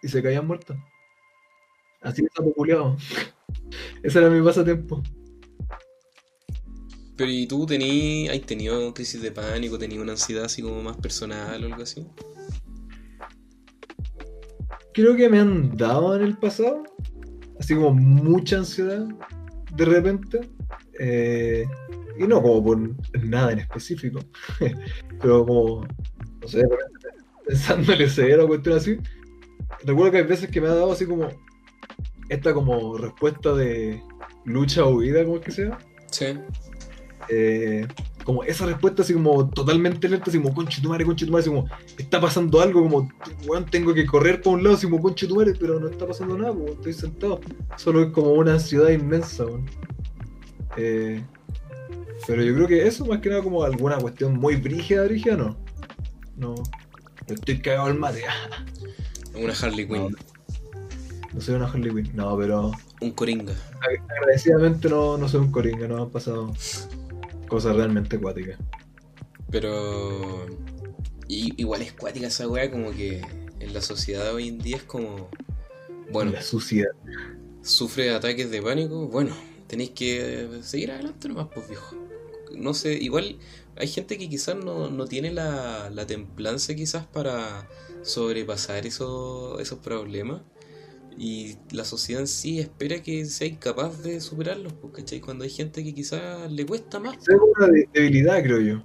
Y 0.05 0.07
se 0.07 0.23
caían 0.23 0.47
muertas. 0.47 0.77
Así 2.01 2.23
de 2.23 2.29
sapo 2.33 2.53
culiao. 2.53 2.97
Ese 4.05 4.21
era 4.21 4.31
mi 4.31 4.41
pasatiempo. 4.41 5.03
Pero 7.17 7.29
¿y 7.29 7.49
tú 7.49 7.67
tení, 7.67 8.29
has 8.29 8.41
tenido 8.43 8.95
crisis 8.95 9.21
de 9.21 9.33
pánico, 9.33 9.79
tenías 9.79 10.01
una 10.01 10.13
ansiedad 10.13 10.45
así 10.45 10.63
como 10.63 10.81
más 10.81 10.97
personal 10.97 11.61
o 11.65 11.67
algo 11.67 11.83
así? 11.83 12.07
Creo 14.97 15.15
que 15.15 15.29
me 15.29 15.39
han 15.39 15.77
dado 15.77 16.17
en 16.17 16.23
el 16.23 16.39
pasado. 16.39 16.83
Así 17.61 17.75
como 17.75 17.93
mucha 17.93 18.57
ansiedad. 18.57 19.07
De 19.75 19.85
repente. 19.85 20.41
Eh, 20.99 21.67
y 22.19 22.27
no 22.27 22.41
como 22.41 22.65
por 22.65 22.79
nada 23.23 23.53
en 23.53 23.59
específico. 23.59 24.21
Pero 25.21 25.45
como, 25.45 25.87
no 26.41 26.49
sé, 26.49 26.63
pensándole 27.47 28.09
cero 28.09 28.47
o 28.47 28.49
cuestión 28.49 28.79
así. 28.79 28.97
Recuerdo 29.85 30.13
que 30.13 30.19
hay 30.19 30.25
veces 30.25 30.49
que 30.49 30.63
me 30.63 30.69
ha 30.69 30.75
dado 30.75 30.93
así 30.93 31.05
como 31.05 31.29
esta 32.31 32.55
como 32.55 32.97
respuesta 32.97 33.55
de 33.55 34.03
lucha 34.47 34.87
o 34.87 34.97
huida, 34.97 35.25
como 35.25 35.37
es 35.37 35.43
que 35.43 35.51
sea. 35.51 35.79
Sí. 36.11 36.39
Eh, 37.29 37.87
como 38.27 38.43
esa 38.43 38.67
respuesta 38.67 39.03
así 39.03 39.15
como 39.15 39.49
totalmente 39.51 40.09
lenta, 40.09 40.29
así 40.29 40.39
como 40.39 40.53
conche 40.53 40.83
tu 40.83 40.89
madre, 40.89 41.05
conche 41.05 41.25
tu 41.25 41.31
madre, 41.31 41.43
así 41.43 41.51
como 41.51 41.69
está 41.97 42.21
pasando 42.21 42.61
algo, 42.61 42.83
como 42.83 43.09
weón, 43.47 43.65
tengo 43.67 43.95
que 43.95 44.05
correr 44.05 44.43
por 44.43 44.55
un 44.55 44.65
lado, 44.65 44.75
así 44.75 44.87
como 44.87 45.01
conche 45.01 45.29
tu 45.29 45.37
madre, 45.37 45.55
pero 45.59 45.79
no 45.79 45.89
está 45.89 46.09
pasando 46.09 46.37
nada, 46.37 46.51
weón, 46.51 46.73
estoy 46.73 46.93
sentado. 46.93 47.41
Solo 47.77 48.03
es 48.03 48.09
como 48.11 48.33
una 48.33 48.59
ciudad 48.59 48.91
inmensa, 48.91 49.45
weón. 49.47 49.67
Eh, 50.77 51.23
pero 52.27 52.43
yo 52.43 52.53
creo 52.57 52.67
que 52.67 52.85
eso 52.85 53.07
más 53.07 53.21
que 53.21 53.29
nada 53.29 53.45
como 53.45 53.63
alguna 53.63 53.97
cuestión 53.99 54.37
muy 54.37 54.57
brígida, 54.57 55.05
brígida, 55.05 55.37
no. 55.37 55.57
No. 56.37 56.55
no 56.57 57.35
Estoy 57.35 57.61
cagado 57.61 57.87
al 57.87 57.95
mate. 57.97 58.25
Una 59.37 59.53
Harley 59.53 59.87
Quinn, 59.87 60.17
No 61.33 61.41
soy 61.41 61.55
una 61.55 61.67
Harley 61.67 61.95
Quinn. 61.95 62.11
No, 62.17 62.37
pero 62.37 62.73
un 63.01 63.11
Coringa. 63.13 63.55
agradecidamente 64.19 64.89
no, 64.89 65.17
no 65.17 65.29
soy 65.29 65.43
un 65.43 65.53
coringa, 65.53 65.87
no 65.87 66.03
han 66.03 66.11
pasado 66.11 66.53
cosas 67.49 67.77
realmente 67.77 68.17
acuáticas. 68.17 68.59
Pero. 69.51 70.47
igual 71.29 71.83
es 71.83 71.93
cuática 71.93 72.27
esa 72.29 72.49
weá, 72.49 72.71
como 72.71 72.91
que 72.93 73.23
en 73.61 73.75
la 73.75 73.81
sociedad 73.81 74.33
hoy 74.35 74.49
en 74.49 74.59
día 74.59 74.77
es 74.77 74.83
como. 74.83 75.29
Bueno, 76.11 76.31
La 76.33 76.43
suciedad. 76.43 76.91
sufre 77.63 78.15
ataques 78.15 78.51
de 78.51 78.63
pánico, 78.63 79.09
bueno, 79.09 79.35
tenéis 79.67 79.91
que 79.91 80.49
seguir 80.63 80.93
adelante 80.93 81.29
nomás, 81.29 81.49
pues 81.53 81.69
viejo. 81.69 81.97
No 82.55 82.75
sé, 82.75 82.95
igual 82.95 83.39
hay 83.77 83.89
gente 83.89 84.17
que 84.17 84.29
quizás 84.29 84.57
no, 84.57 84.89
no 84.89 85.07
tiene 85.07 85.33
la, 85.33 85.91
la 85.91 86.07
templanza 86.07 86.75
quizás 86.75 87.07
para 87.07 87.69
sobrepasar 88.03 88.87
esos, 88.87 89.61
esos 89.61 89.79
problemas. 89.81 90.43
Y 91.19 91.57
la 91.71 91.85
sociedad 91.85 92.21
en 92.21 92.27
sí 92.29 92.59
espera 92.59 93.03
que 93.03 93.25
sea 93.25 93.47
incapaz 93.47 94.03
de 94.03 94.21
superarlos, 94.21 94.73
pues, 94.75 94.93
¿cachai? 94.95 95.21
Cuando 95.21 95.45
hay 95.45 95.51
gente 95.51 95.83
que 95.83 95.95
quizás 95.95 96.51
le 96.51 96.67
cuesta 96.67 96.99
más. 97.01 97.17
Es 97.17 97.29
una 97.57 97.69
de- 97.69 97.89
debilidad, 97.93 98.43
creo 98.43 98.61
yo. 98.61 98.83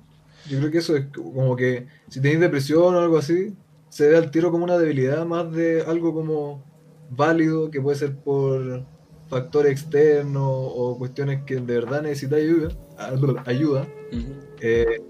Yo 0.50 0.58
creo 0.60 0.72
que 0.72 0.78
eso 0.80 0.96
es 0.96 1.06
como 1.14 1.56
que 1.56 1.88
si 2.10 2.22
tenéis 2.22 2.40
depresión 2.40 2.96
o 2.96 3.00
algo 3.00 3.18
así, 3.18 3.54
se 3.90 4.08
ve 4.10 4.18
al 4.18 4.32
tiro 4.32 4.52
como 4.52 4.64
una 4.64 4.78
debilidad 4.78 5.26
más 5.26 5.52
de 5.52 5.82
algo 5.82 6.14
como 6.14 6.64
válido, 7.10 7.70
que 7.70 7.82
puede 7.82 7.98
ser 7.98 8.16
por 8.16 8.86
factores 9.28 9.72
externos 9.74 10.44
o 10.46 10.98
cuestiones 10.98 11.44
que 11.46 11.56
de 11.56 11.62
verdad 11.62 12.02
necesitáis 12.02 12.50
ayuda. 12.50 13.44
ayuda. 13.46 13.88
Ujú. 14.12 14.34
Eh, 14.62 15.02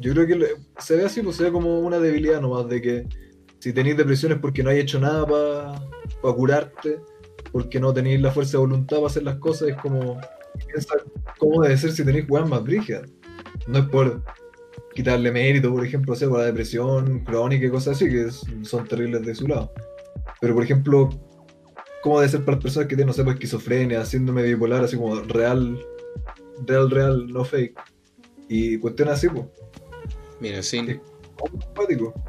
yo 0.00 0.12
creo 0.14 0.26
que 0.26 0.56
se 0.78 0.96
ve 0.96 1.04
así, 1.04 1.22
pues 1.22 1.36
se 1.36 1.44
ve 1.44 1.52
como 1.52 1.80
una 1.80 1.98
debilidad 1.98 2.40
nomás 2.40 2.68
de 2.68 2.80
que 2.82 3.06
si 3.62 3.72
tenéis 3.72 3.96
depresión 3.96 4.32
es 4.32 4.38
porque 4.38 4.64
no 4.64 4.70
hay 4.70 4.80
hecho 4.80 4.98
nada 4.98 5.24
para 5.24 6.34
curarte, 6.34 6.98
porque 7.52 7.78
no 7.78 7.94
tenéis 7.94 8.20
la 8.20 8.32
fuerza 8.32 8.52
de 8.52 8.58
voluntad 8.58 8.96
para 8.96 9.06
hacer 9.06 9.22
las 9.22 9.36
cosas, 9.36 9.68
es 9.68 9.76
como 9.76 10.20
piensa 10.66 10.96
cómo 11.38 11.62
debe 11.62 11.76
ser 11.76 11.92
si 11.92 12.04
tenéis 12.04 12.24
weas 12.28 12.48
más 12.48 12.64
brígidas. 12.64 13.08
No 13.68 13.78
es 13.78 13.84
por 13.86 14.20
quitarle 14.96 15.30
mérito, 15.30 15.72
por 15.72 15.86
ejemplo, 15.86 16.12
o 16.12 16.16
sea, 16.16 16.28
por 16.28 16.40
la 16.40 16.46
depresión 16.46 17.20
crónica 17.20 17.64
y 17.64 17.70
cosas 17.70 17.94
así, 17.94 18.08
que 18.08 18.22
es- 18.26 18.42
son 18.62 18.84
terribles 18.88 19.24
de 19.24 19.32
su 19.36 19.46
lado. 19.46 19.70
Pero, 20.40 20.54
por 20.54 20.64
ejemplo, 20.64 21.08
¿cómo 22.02 22.18
debe 22.18 22.32
ser 22.32 22.40
para 22.44 22.56
las 22.56 22.64
personas 22.64 22.88
que 22.88 22.96
tienen, 22.96 23.06
no 23.06 23.12
sé, 23.12 23.22
pues, 23.22 23.34
esquizofrenia, 23.34 24.04
síndrome 24.04 24.42
bipolar, 24.42 24.82
así 24.82 24.96
como 24.96 25.20
real, 25.20 25.78
real, 26.66 26.90
real, 26.90 27.28
no 27.28 27.44
fake? 27.44 27.78
Y 28.48 28.78
cuestiones 28.78 29.14
así, 29.14 29.28
pues. 29.28 29.44
Mira, 30.40 30.64
sin, 30.64 31.00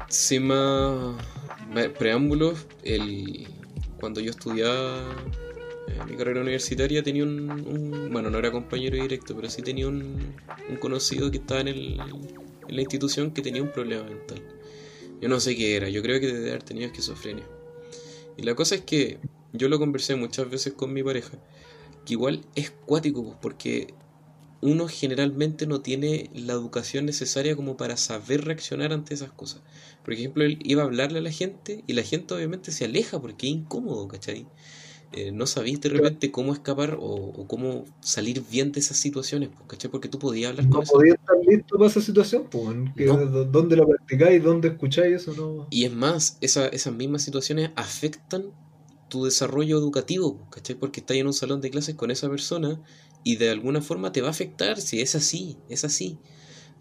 Sin 0.08 0.46
más, 0.46 1.16
preámbulos, 1.98 2.66
el, 2.82 3.46
cuando 4.00 4.20
yo 4.20 4.30
estudiaba 4.30 5.02
eh, 5.88 5.98
mi 6.08 6.16
carrera 6.16 6.40
universitaria 6.40 7.02
tenía 7.02 7.24
un, 7.24 8.08
bueno, 8.12 8.30
no 8.30 8.38
era 8.38 8.50
compañero 8.50 8.96
directo, 8.96 9.34
pero 9.36 9.50
sí 9.50 9.62
tenía 9.62 9.88
un, 9.88 10.34
conocido 10.80 11.30
que 11.30 11.38
estaba 11.38 11.60
en, 11.60 11.68
en 11.68 11.98
la 12.68 12.80
institución 12.80 13.30
que 13.30 13.42
tenía 13.42 13.62
un 13.62 13.70
problema 13.72 14.04
mental. 14.04 14.42
Yo 15.20 15.28
no 15.28 15.40
sé 15.40 15.56
qué 15.56 15.76
era, 15.76 15.88
yo 15.88 16.02
creo 16.02 16.20
que 16.20 16.26
debe 16.26 16.50
haber 16.50 16.62
tenido 16.62 16.86
esquizofrenia. 16.86 17.44
Y 18.36 18.42
la 18.42 18.54
cosa 18.54 18.74
es 18.74 18.82
que 18.82 19.18
yo 19.52 19.68
lo 19.68 19.78
conversé 19.78 20.16
muchas 20.16 20.50
veces 20.50 20.72
con 20.72 20.92
mi 20.92 21.02
pareja, 21.02 21.38
que 22.04 22.14
igual 22.14 22.40
es 22.54 22.70
cuático, 22.70 23.24
pues, 23.24 23.36
porque 23.40 23.94
uno 24.64 24.88
generalmente 24.88 25.66
no 25.66 25.80
tiene 25.82 26.30
la 26.34 26.54
educación 26.54 27.04
necesaria 27.04 27.54
como 27.54 27.76
para 27.76 27.96
saber 27.98 28.44
reaccionar 28.46 28.92
ante 28.92 29.12
esas 29.14 29.30
cosas. 29.30 29.60
Por 30.04 30.14
ejemplo, 30.14 30.42
él 30.44 30.58
iba 30.64 30.82
a 30.82 30.86
hablarle 30.86 31.18
a 31.18 31.22
la 31.22 31.30
gente 31.30 31.84
y 31.86 31.92
la 31.92 32.02
gente 32.02 32.32
obviamente 32.34 32.72
se 32.72 32.86
aleja 32.86 33.20
porque 33.20 33.46
es 33.46 33.52
incómodo, 33.52 34.08
¿cachai? 34.08 34.46
Eh, 35.12 35.30
no 35.32 35.46
sabías 35.46 35.80
de 35.80 35.90
repente 35.90 36.32
cómo 36.32 36.52
escapar 36.54 36.96
o, 36.98 37.04
o 37.14 37.46
cómo 37.46 37.84
salir 38.00 38.42
bien 38.50 38.72
de 38.72 38.80
esas 38.80 38.96
situaciones, 38.96 39.50
pues, 39.50 39.62
¿cachai? 39.68 39.90
Porque 39.90 40.08
tú 40.08 40.18
podías 40.18 40.50
hablar 40.50 40.64
con 40.68 40.78
No 40.78 40.82
eso. 40.82 40.92
podía 40.94 41.14
estar 41.14 41.36
listo 41.46 41.76
para 41.76 41.90
esa 41.90 42.00
situación, 42.00 42.48
pues. 42.50 42.68
¿en 42.74 42.94
qué- 42.94 43.04
No. 43.06 43.18
d- 43.18 43.44
¿Dónde 43.52 43.76
lo 43.76 43.86
practicáis? 43.86 44.42
¿Dónde 44.42 44.68
escucháis 44.68 45.14
eso? 45.16 45.34
No. 45.34 45.66
Y 45.70 45.84
es 45.84 45.92
más, 45.92 46.38
esa- 46.40 46.66
esas 46.68 46.94
mismas 46.94 47.22
situaciones 47.22 47.70
afectan 47.76 48.46
tu 49.08 49.24
desarrollo 49.26 49.78
educativo, 49.78 50.48
¿cachai? 50.50 50.74
Porque 50.74 50.98
estás 51.00 51.16
en 51.18 51.26
un 51.26 51.34
salón 51.34 51.60
de 51.60 51.70
clases 51.70 51.94
con 51.94 52.10
esa 52.10 52.28
persona 52.28 52.80
y 53.24 53.36
de 53.36 53.50
alguna 53.50 53.82
forma 53.82 54.12
te 54.12 54.22
va 54.22 54.28
a 54.28 54.30
afectar 54.32 54.80
si 54.80 55.00
es 55.02 55.14
así, 55.16 55.58
es 55.70 55.84
así. 55.84 56.20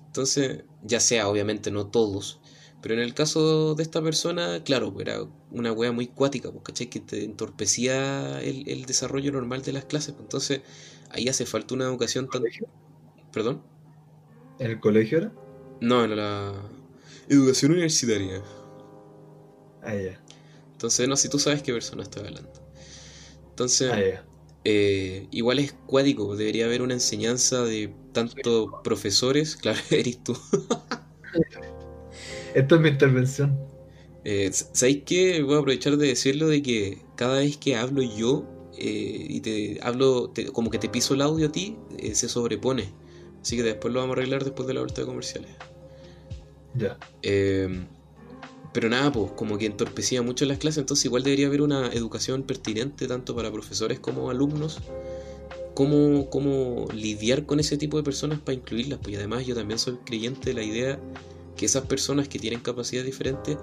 Entonces, 0.07 0.63
ya 0.83 0.99
sea 0.99 1.27
obviamente 1.29 1.71
no 1.71 1.87
todos, 1.87 2.41
pero 2.81 2.93
en 2.95 3.01
el 3.01 3.13
caso 3.13 3.75
de 3.75 3.83
esta 3.83 4.01
persona, 4.03 4.63
claro, 4.63 4.95
era 4.99 5.23
una 5.51 5.71
wea 5.73 5.91
muy 5.91 6.07
cuática, 6.07 6.51
pues, 6.51 6.63
¿cachai? 6.63 6.89
Que 6.89 6.99
te 6.99 7.23
entorpecía 7.25 8.41
el, 8.41 8.69
el 8.69 8.85
desarrollo 8.85 9.31
normal 9.31 9.63
de 9.63 9.73
las 9.73 9.85
clases. 9.85 10.13
pues, 10.13 10.23
Entonces, 10.25 10.61
ahí 11.09 11.27
hace 11.29 11.45
falta 11.45 11.75
una 11.75 11.85
educación 11.85 12.29
tan... 12.29 12.41
¿Colegio? 12.41 12.67
¿Perdón? 13.31 13.63
¿En 14.57 14.71
el 14.71 14.79
colegio 14.79 15.19
era? 15.19 15.31
No, 15.81 16.03
en 16.05 16.15
la 16.15 16.53
educación 17.27 17.71
universitaria. 17.73 18.41
Ah, 19.81 19.93
ya. 19.95 20.19
Entonces, 20.73 21.07
no, 21.07 21.15
si 21.17 21.29
tú 21.29 21.39
sabes 21.39 21.63
qué 21.63 21.73
persona 21.73 22.03
estoy 22.03 22.25
hablando. 22.25 22.51
Entonces, 23.51 23.93
Ah, 23.93 23.99
ya. 23.99 24.23
Eh, 24.65 25.27
igual 25.31 25.59
es 25.59 25.73
cuático, 25.87 26.35
debería 26.35 26.65
haber 26.65 26.81
una 26.81 26.93
enseñanza 26.95 27.63
de 27.63 27.93
tanto 28.13 28.79
profesores, 28.83 29.55
claro, 29.61 29.79
eres 29.91 30.23
tú. 30.23 30.37
Esta 32.53 32.75
es 32.75 32.81
mi 32.81 32.89
intervención. 32.89 33.57
Eh, 34.23 34.49
¿Sabéis 34.53 35.03
qué? 35.05 35.41
Voy 35.43 35.55
a 35.55 35.59
aprovechar 35.59 35.97
de 35.97 36.07
decirlo 36.07 36.47
de 36.47 36.61
que 36.61 37.05
cada 37.15 37.39
vez 37.39 37.57
que 37.57 37.75
hablo 37.75 38.01
yo 38.01 38.45
eh, 38.77 39.25
y 39.29 39.41
te 39.41 39.79
hablo, 39.81 40.29
te- 40.31 40.51
como 40.51 40.69
que 40.69 40.79
te 40.79 40.89
piso 40.89 41.13
el 41.13 41.21
audio 41.21 41.47
a 41.47 41.51
ti, 41.51 41.77
eh, 41.97 42.15
se 42.15 42.29
sobrepone. 42.29 42.95
Así 43.41 43.57
que 43.57 43.63
después 43.63 43.93
lo 43.93 43.99
vamos 43.99 44.15
a 44.17 44.19
arreglar 44.19 44.43
después 44.45 44.67
de 44.67 44.73
la 44.75 44.81
vuelta 44.81 45.01
de 45.01 45.07
comerciales. 45.07 45.51
Ya. 46.73 46.97
Eh, 47.21 47.87
pero 48.73 48.89
nada, 48.89 49.11
pues 49.11 49.31
como 49.33 49.57
que 49.57 49.67
entorpecía 49.67 50.21
mucho 50.21 50.45
las 50.45 50.57
clases, 50.57 50.79
entonces 50.79 51.05
igual 51.05 51.23
debería 51.23 51.47
haber 51.47 51.61
una 51.61 51.87
educación 51.87 52.43
pertinente 52.43 53.07
tanto 53.07 53.35
para 53.35 53.51
profesores 53.51 53.99
como 53.99 54.29
alumnos, 54.29 54.79
cómo, 55.75 56.29
cómo 56.29 56.87
lidiar 56.93 57.45
con 57.45 57.59
ese 57.59 57.77
tipo 57.77 57.97
de 57.97 58.03
personas 58.03 58.39
para 58.39 58.55
incluirlas, 58.55 58.99
pues 58.99 59.13
y 59.13 59.15
además 59.15 59.45
yo 59.45 59.55
también 59.55 59.79
soy 59.79 59.97
creyente 60.03 60.49
de 60.49 60.53
la 60.55 60.63
idea 60.63 60.99
que 61.55 61.67
esas 61.67 61.85
personas 61.85 62.27
que 62.27 62.39
tienen 62.39 62.61
capacidades 62.61 63.05
diferentes 63.05 63.57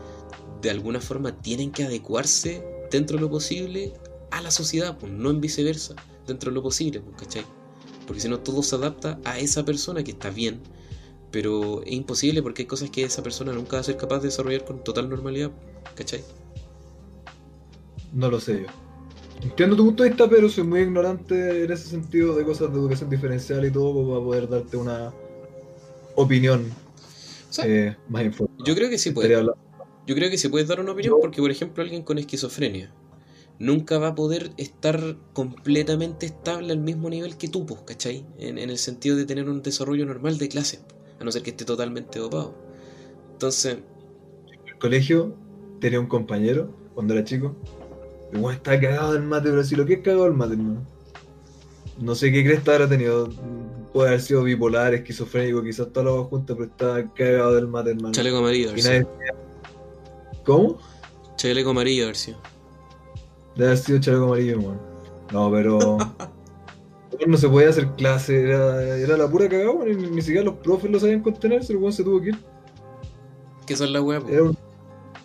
de 0.63 0.71
alguna 0.71 1.01
forma 1.01 1.41
tienen 1.41 1.73
que 1.73 1.85
adecuarse 1.85 2.63
dentro 2.91 3.17
de 3.17 3.23
lo 3.23 3.31
posible 3.31 3.93
a 4.31 4.41
la 4.41 4.51
sociedad, 4.51 4.97
pues 4.99 5.13
no 5.13 5.31
en 5.31 5.41
viceversa, 5.41 5.97
dentro 6.27 6.51
de 6.51 6.55
lo 6.55 6.63
posible, 6.63 7.01
pues, 7.01 7.17
¿cachai? 7.17 7.45
Porque 8.07 8.21
si 8.21 8.29
no 8.29 8.41
todo 8.41 8.63
se 8.63 8.77
adapta 8.77 9.19
a 9.25 9.39
esa 9.39 9.65
persona 9.65 10.05
que 10.05 10.13
está 10.13 10.31
bien, 10.31 10.61
pero 11.31 11.83
es 11.85 11.93
imposible 11.93 12.43
porque 12.43 12.63
hay 12.63 12.67
cosas 12.67 12.91
que 12.91 13.03
esa 13.05 13.23
persona 13.23 13.53
nunca 13.53 13.77
va 13.77 13.81
a 13.81 13.85
ser 13.85 13.97
capaz 13.97 14.19
de 14.19 14.27
desarrollar 14.29 14.65
con 14.65 14.83
total 14.85 15.09
normalidad, 15.09 15.51
¿cachai? 15.95 16.23
No 18.13 18.31
lo 18.31 18.41
sé 18.41 18.63
yo. 18.63 18.67
Entiendo 19.43 19.77
tu 19.77 19.85
punto 19.87 20.03
de 20.03 20.11
vista, 20.11 20.29
pero 20.29 20.49
soy 20.49 20.65
muy 20.65 20.81
ignorante 20.81 21.65
en 21.65 21.73
ese 21.73 21.89
sentido 21.89 22.35
de 22.37 22.45
cosas 22.45 22.73
de 22.73 22.79
educación 22.79 23.09
diferencial 23.09 23.65
y 23.65 23.71
todo 23.71 24.07
para 24.07 24.25
poder 24.25 24.49
darte 24.49 24.77
una 24.77 25.13
opinión 26.15 26.67
O 27.49 27.53
sea, 27.53 27.67
eh, 27.67 27.97
más 28.09 28.25
informada. 28.25 28.63
yo 28.65 28.75
creo 28.75 28.91
que 28.91 28.99
sí 28.99 29.11
Estaría 29.11 29.29
puede. 29.29 29.41
hablando- 29.41 29.61
Yo 30.07 30.15
creo 30.15 30.29
que 30.31 30.39
se 30.39 30.51
puede 30.51 30.65
dar 30.65 30.81
una 30.81 30.93
opinión 30.93 31.15
porque, 31.21 31.41
por 31.41 31.51
ejemplo, 31.51 31.83
alguien 31.83 32.03
con 32.03 32.19
esquizofrenia 32.19 32.93
nunca 33.59 33.99
va 33.99 34.09
a 34.09 34.15
poder 34.15 34.51
estar 34.57 35.17
completamente 35.33 36.27
estable 36.27 36.73
al 36.73 36.79
mismo 36.81 37.09
nivel 37.09 37.37
que 37.37 37.49
tú, 37.49 37.65
pues, 37.65 37.81
¿cachai? 37.83 38.27
En, 38.39 38.59
en 38.59 38.71
el 38.71 38.79
sentido 38.79 39.17
de 39.17 39.25
tener 39.25 39.49
un 39.49 39.63
desarrollo 39.63 40.05
normal 40.07 40.37
de 40.39 40.49
clase, 40.49 40.81
a 41.21 41.25
no 41.25 41.31
ser 41.31 41.43
que 41.43 41.51
esté 41.51 41.65
totalmente 41.65 42.19
dopado. 42.19 42.55
Entonces, 43.33 43.79
En 44.49 44.69
el 44.69 44.79
colegio 44.79 45.35
tenía 45.81 46.01
un 46.01 46.07
compañero 46.07 46.71
cuando 46.95 47.15
era 47.15 47.25
chico. 47.25 47.55
El 48.33 48.45
estaba 48.51 48.81
cagado 48.81 49.17
en 49.17 49.27
mate, 49.27 49.51
pero 49.51 49.63
si 49.63 49.77
lo 49.77 49.85
que 49.85 49.95
es 49.95 50.01
cagado 50.03 50.27
el 50.27 50.35
mate, 50.35 50.55
hermano. 50.55 50.87
No 51.99 52.15
sé 52.15 52.33
qué 52.33 52.43
cresta 52.45 52.73
habrá 52.73 52.89
tenido. 52.89 53.29
Puede 53.93 54.09
haber 54.09 54.21
sido 54.21 54.43
bipolar, 54.45 54.95
esquizofrénico, 54.95 55.63
quizás 55.63 55.89
todas 55.93 56.07
las 56.07 56.15
dos 56.15 56.29
juntas, 56.29 56.57
pero 56.57 56.71
estaba 56.71 57.15
cagado 57.15 57.55
del 57.55 57.69
mate, 57.69 57.91
hermano. 57.91 58.13
chaleco 58.13 58.39
amarillo, 58.39 58.71
Y 58.77 58.83
nadie- 58.83 59.07
¿Cómo? 60.45 60.79
Chaleco 61.37 61.71
amarillo, 61.71 62.09
Arcio. 62.09 62.37
Debe 63.57 63.67
haber 63.73 63.79
sido 63.79 63.99
chaleco 64.01 64.25
amarillo, 64.25 64.59
weón. 64.61 64.81
No, 65.33 65.51
pero. 65.51 65.99
no 67.27 67.37
se 67.37 67.49
podía 67.49 67.69
hacer 67.69 67.89
clase, 67.97 68.43
era, 68.43 68.97
era 68.97 69.17
la 69.17 69.29
pura 69.31 69.49
cagada, 69.49 69.73
ni, 69.85 69.95
ni 69.95 70.23
siquiera 70.23 70.45
los 70.45 70.57
profes 70.57 70.91
lo 70.91 70.99
sabían 71.01 71.23
contener, 71.23 71.63
el 71.69 71.77
weón 71.77 71.93
se 71.93 72.05
tuvo 72.05 72.21
que 72.21 72.31
ir. 72.31 72.39
¿Qué 73.67 73.77
son 73.77 73.95
weas? 74.05 74.25
po? 74.25 74.29
Era 74.29 74.43
un, 74.43 74.59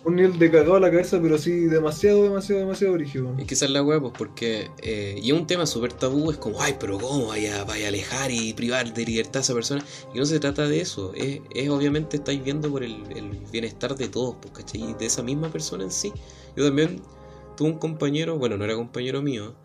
un 0.04 0.14
nivel 0.16 0.38
de 0.38 0.50
cagado 0.50 0.76
a 0.76 0.80
la 0.80 0.90
cabeza, 0.90 1.20
pero 1.20 1.36
sí, 1.36 1.66
demasiado, 1.66 2.22
demasiado, 2.22 2.60
demasiado 2.60 2.94
brígido. 2.94 3.34
Es 3.38 3.46
que 3.46 3.54
esa 3.54 3.64
es 3.64 3.72
la 3.72 3.82
wea, 3.82 4.00
pues, 4.00 4.12
porque. 4.16 4.70
eh, 4.78 5.18
y 5.20 5.32
es 5.32 5.36
un 5.36 5.46
tema 5.48 5.66
súper 5.66 5.92
tabú, 5.92 6.30
es 6.30 6.36
como, 6.36 6.62
ay, 6.62 6.76
pero 6.78 6.98
¿cómo 6.98 7.26
vaya, 7.26 7.64
vaya 7.64 7.86
a 7.86 7.88
alejar 7.88 8.30
y 8.30 8.52
privar 8.54 8.94
de 8.94 9.04
libertad 9.04 9.38
a 9.38 9.40
esa 9.40 9.54
persona? 9.54 9.84
Y 10.14 10.18
no 10.18 10.26
se 10.26 10.38
trata 10.38 10.68
de 10.68 10.80
eso, 10.80 11.12
es, 11.14 11.40
es 11.54 11.68
obviamente 11.70 12.18
estáis 12.18 12.42
viendo 12.44 12.70
por 12.70 12.84
el, 12.84 13.02
el 13.16 13.30
bienestar 13.50 13.96
de 13.96 14.08
todos, 14.08 14.36
pues, 14.40 14.52
¿cachai? 14.54 14.90
Y 14.90 14.94
de 14.94 15.06
esa 15.06 15.22
misma 15.22 15.50
persona 15.50 15.82
en 15.84 15.90
sí. 15.90 16.12
Yo 16.56 16.64
también 16.64 17.02
tuve 17.56 17.70
un 17.70 17.78
compañero, 17.78 18.38
bueno, 18.38 18.56
no 18.56 18.64
era 18.64 18.74
compañero 18.76 19.22
mío, 19.22 19.56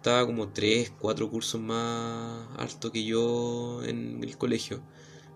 estaba 0.00 0.24
como 0.24 0.48
3, 0.48 0.94
4 0.98 1.30
cursos 1.30 1.60
más 1.60 2.48
alto 2.56 2.90
que 2.90 3.04
yo 3.04 3.82
en 3.84 4.24
el 4.24 4.38
colegio. 4.38 4.80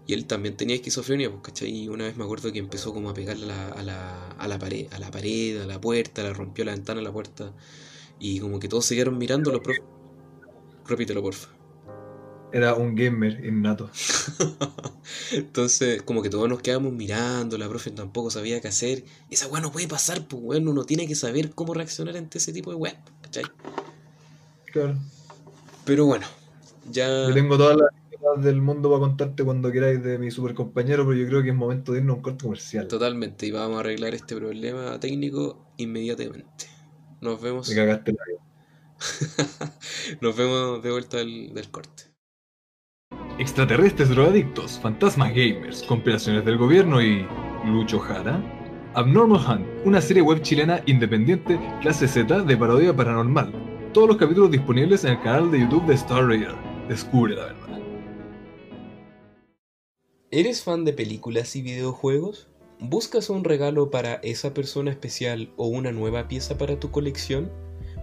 Y 0.06 0.14
él 0.14 0.24
también 0.26 0.56
tenía 0.56 0.74
esquizofrenia, 0.76 1.30
pues, 1.30 1.42
¿cachai? 1.42 1.70
Y 1.70 1.88
una 1.88 2.04
vez 2.04 2.16
me 2.16 2.24
acuerdo 2.24 2.50
que 2.50 2.60
empezó 2.60 2.94
como 2.94 3.10
a 3.10 3.14
pegarle 3.14 3.44
a 3.44 3.46
la, 3.46 3.68
a 3.68 3.82
la, 3.82 4.28
a 4.30 4.48
la 4.48 4.58
pared, 4.58 4.90
a 4.90 4.98
la 4.98 5.10
pared, 5.10 5.60
a 5.60 5.66
la 5.66 5.78
puerta, 5.78 6.22
le 6.22 6.32
rompió 6.32 6.64
la 6.64 6.72
ventana 6.72 7.00
a 7.00 7.04
la 7.04 7.12
puerta. 7.12 7.52
Y 8.18 8.40
como 8.40 8.58
que 8.58 8.68
todos 8.68 8.86
se 8.86 8.94
quedaron 8.94 9.18
mirando 9.18 9.52
los 9.52 9.60
profes. 9.60 9.82
Repítelo, 10.86 11.22
porfa. 11.22 11.48
Era 12.50 12.74
un 12.74 12.94
gamer 12.94 13.44
innato. 13.44 13.90
Entonces, 15.32 16.00
como 16.02 16.22
que 16.22 16.30
todos 16.30 16.48
nos 16.48 16.62
quedamos 16.62 16.92
mirando, 16.94 17.58
la 17.58 17.68
profe 17.68 17.90
tampoco 17.90 18.30
sabía 18.30 18.62
qué 18.62 18.68
hacer. 18.68 19.04
Esa 19.28 19.46
weá 19.48 19.60
no 19.60 19.72
puede 19.72 19.88
pasar, 19.88 20.26
pues 20.26 20.42
weón, 20.42 20.68
uno 20.68 20.84
tiene 20.84 21.06
que 21.06 21.16
saber 21.16 21.50
cómo 21.50 21.74
reaccionar 21.74 22.16
ante 22.16 22.38
ese 22.38 22.52
tipo 22.52 22.70
de 22.70 22.76
weá, 22.76 23.04
¿cachai? 23.20 23.44
Claro. 24.74 24.98
Pero 25.84 26.04
bueno, 26.04 26.26
ya. 26.90 27.28
Yo 27.28 27.32
tengo 27.32 27.56
todas 27.56 27.76
las 27.76 28.44
del 28.44 28.60
mundo 28.60 28.88
para 28.88 29.00
contarte 29.00 29.44
cuando 29.44 29.70
queráis 29.70 30.02
de 30.02 30.18
mi 30.18 30.32
super 30.32 30.52
compañero, 30.52 31.06
pero 31.06 31.16
yo 31.16 31.28
creo 31.28 31.42
que 31.44 31.50
es 31.50 31.54
momento 31.54 31.92
de 31.92 31.98
irnos 31.98 32.14
a 32.14 32.16
un 32.16 32.22
corte 32.22 32.42
comercial. 32.42 32.88
Totalmente, 32.88 33.46
y 33.46 33.52
vamos 33.52 33.76
a 33.76 33.80
arreglar 33.80 34.14
este 34.14 34.34
problema 34.34 34.98
técnico 34.98 35.64
inmediatamente. 35.76 36.66
Nos 37.20 37.40
vemos. 37.40 37.68
Me 37.68 37.76
cagaste 37.76 38.14
la 38.14 38.24
vida. 38.26 39.70
Nos 40.20 40.36
vemos 40.36 40.82
de 40.82 40.90
vuelta 40.90 41.18
del, 41.18 41.54
del 41.54 41.70
corte. 41.70 42.04
Extraterrestres 43.38 44.08
drogadictos, 44.08 44.80
fantasmas 44.80 45.28
gamers, 45.30 45.84
compilaciones 45.84 46.44
del 46.44 46.58
gobierno 46.58 47.00
y. 47.00 47.24
Lucho 47.64 48.00
Jara. 48.00 48.42
Abnormal 48.94 49.40
Hunt, 49.46 49.66
una 49.84 50.00
serie 50.00 50.22
web 50.22 50.42
chilena 50.42 50.82
independiente, 50.86 51.60
clase 51.80 52.08
Z 52.08 52.42
de 52.42 52.56
parodia 52.56 52.94
paranormal. 52.94 53.73
Todos 53.94 54.08
los 54.08 54.16
capítulos 54.16 54.50
disponibles 54.50 55.04
en 55.04 55.12
el 55.12 55.20
canal 55.22 55.52
de 55.52 55.60
YouTube 55.60 55.86
de 55.86 55.94
Star 55.94 56.26
Raider. 56.26 56.56
Descubre 56.88 57.36
la 57.36 57.44
verdad. 57.44 57.80
¿Eres 60.32 60.64
fan 60.64 60.84
de 60.84 60.92
películas 60.92 61.54
y 61.54 61.62
videojuegos? 61.62 62.48
¿Buscas 62.80 63.30
un 63.30 63.44
regalo 63.44 63.92
para 63.92 64.14
esa 64.14 64.52
persona 64.52 64.90
especial 64.90 65.52
o 65.56 65.68
una 65.68 65.92
nueva 65.92 66.26
pieza 66.26 66.58
para 66.58 66.80
tu 66.80 66.90
colección? 66.90 67.52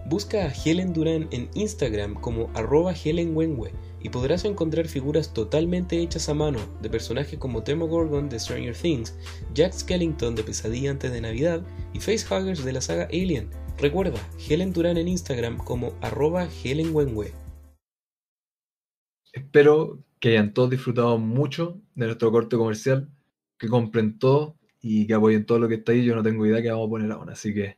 Busca 0.08 0.46
a 0.46 0.52
Helen 0.52 0.94
Durán 0.94 1.28
en 1.30 1.50
Instagram 1.52 2.14
como 2.14 2.48
arroba 2.54 2.94
helenwenwe 2.94 3.72
y 4.00 4.08
podrás 4.08 4.46
encontrar 4.46 4.88
figuras 4.88 5.34
totalmente 5.34 6.00
hechas 6.00 6.30
a 6.30 6.34
mano 6.34 6.58
de 6.80 6.88
personajes 6.88 7.38
como 7.38 7.60
Demogorgon 7.60 8.30
de 8.30 8.40
Stranger 8.40 8.74
Things, 8.74 9.14
Jack 9.52 9.74
Skellington 9.74 10.36
de 10.36 10.42
Pesadilla 10.42 10.90
antes 10.90 11.12
de 11.12 11.20
Navidad 11.20 11.60
y 11.92 12.00
Facehuggers 12.00 12.64
de 12.64 12.72
la 12.72 12.80
saga 12.80 13.08
Alien. 13.12 13.50
Recuerda, 13.82 14.20
Helen 14.48 14.72
Durán 14.72 14.96
en 14.96 15.08
Instagram 15.08 15.58
como 15.58 15.94
arroba 16.02 16.46
helenwenwe. 16.62 17.32
Espero 19.32 19.98
que 20.20 20.28
hayan 20.28 20.54
todos 20.54 20.70
disfrutado 20.70 21.18
mucho 21.18 21.80
de 21.96 22.06
nuestro 22.06 22.30
corte 22.30 22.56
comercial, 22.56 23.10
que 23.58 23.66
compren 23.66 24.20
todo 24.20 24.56
y 24.80 25.08
que 25.08 25.14
apoyen 25.14 25.44
todo 25.44 25.58
lo 25.58 25.66
que 25.66 25.74
está 25.74 25.90
ahí. 25.90 26.04
Yo 26.04 26.14
no 26.14 26.22
tengo 26.22 26.46
idea 26.46 26.62
que 26.62 26.70
vamos 26.70 26.86
a 26.86 26.90
poner 26.90 27.10
ahora, 27.10 27.32
así 27.32 27.52
que 27.52 27.76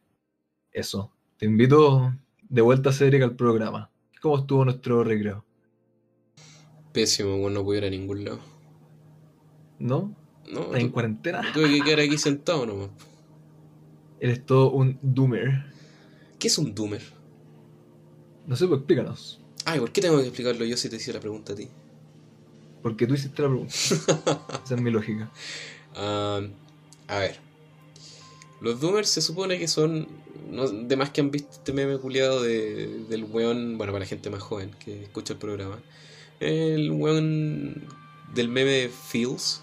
eso. 0.72 1.10
Te 1.38 1.46
invito 1.46 2.12
de 2.50 2.60
vuelta 2.60 2.90
a 2.90 2.92
Cedric 2.92 3.22
al 3.22 3.34
programa. 3.34 3.90
¿Cómo 4.20 4.36
estuvo 4.40 4.62
nuestro 4.62 5.04
recreo? 5.04 5.46
Pésimo, 6.92 7.38
bueno, 7.38 7.60
no 7.60 7.64
pude 7.64 7.78
ir 7.78 7.84
a 7.86 7.90
ningún 7.90 8.26
lado. 8.26 8.40
¿No? 9.78 10.14
No, 10.52 10.64
¿Estás 10.64 10.80
en 10.80 10.90
cuarentena? 10.90 11.42
tuve 11.54 11.70
que 11.70 11.80
quedar 11.80 12.00
aquí 12.00 12.18
sentado 12.18 12.66
nomás. 12.66 12.90
Eres 14.20 14.44
todo 14.44 14.70
un 14.70 14.98
doomer. 15.00 15.72
¿Qué 16.44 16.48
es 16.48 16.58
un 16.58 16.74
doomer? 16.74 17.00
No 18.46 18.54
sé, 18.54 18.66
pues 18.66 18.80
explícanos. 18.80 19.40
Ay, 19.64 19.80
¿por 19.80 19.90
qué 19.92 20.02
tengo 20.02 20.18
que 20.18 20.24
explicarlo 20.26 20.66
yo 20.66 20.76
si 20.76 20.90
te 20.90 20.96
hice 20.96 21.10
la 21.10 21.20
pregunta 21.20 21.54
a 21.54 21.56
ti? 21.56 21.70
Porque 22.82 23.06
tú 23.06 23.14
hiciste 23.14 23.40
la 23.40 23.48
pregunta. 23.48 23.72
Esa 24.62 24.74
es 24.74 24.80
mi 24.82 24.90
lógica. 24.90 25.30
Ah, 25.94 26.42
a 27.08 27.18
ver. 27.18 27.40
Los 28.60 28.78
doomers 28.78 29.08
se 29.08 29.22
supone 29.22 29.58
que 29.58 29.68
son. 29.68 30.06
No, 30.50 30.68
de 30.68 30.96
más 30.96 31.08
que 31.08 31.22
han 31.22 31.30
visto 31.30 31.50
este 31.50 31.72
meme 31.72 31.96
culiado 31.96 32.42
de, 32.42 32.88
del 33.08 33.24
weón. 33.24 33.78
Bueno, 33.78 33.94
para 33.94 34.00
la 34.00 34.06
gente 34.06 34.28
más 34.28 34.42
joven 34.42 34.70
que 34.84 35.04
escucha 35.04 35.32
el 35.32 35.38
programa. 35.38 35.78
El 36.40 36.90
weón 36.90 37.84
del 38.34 38.50
meme 38.50 38.70
de 38.70 38.90
Fields. 38.90 39.62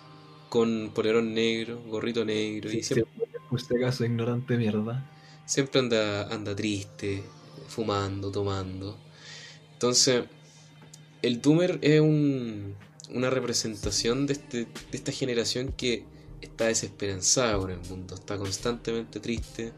Con 0.50 0.90
polerón 0.96 1.36
negro, 1.36 1.80
gorrito 1.88 2.26
negro. 2.26 2.72
y 2.72 2.82
Sí, 2.82 2.96
siempre, 2.96 3.28
por 3.52 3.60
este 3.60 3.80
caso, 3.80 4.04
ignorante 4.04 4.58
mierda. 4.58 5.08
Siempre 5.52 5.82
anda, 5.82 6.28
anda 6.34 6.56
triste, 6.56 7.24
fumando, 7.68 8.32
tomando. 8.32 8.98
Entonces, 9.74 10.24
el 11.22 11.42
Doomer 11.42 11.78
es 11.82 12.00
un- 12.00 12.74
una 13.14 13.30
representación 13.30 14.28
de, 14.28 14.34
este, 14.34 14.58
de 14.60 14.68
esta 14.94 15.12
generación 15.12 15.74
que 15.76 16.06
está 16.42 16.68
desesperanzada 16.68 17.58
con 17.58 17.70
el 17.70 17.80
mundo, 17.90 18.16
está 18.16 18.38
constantemente 18.38 19.20
triste, 19.20 19.74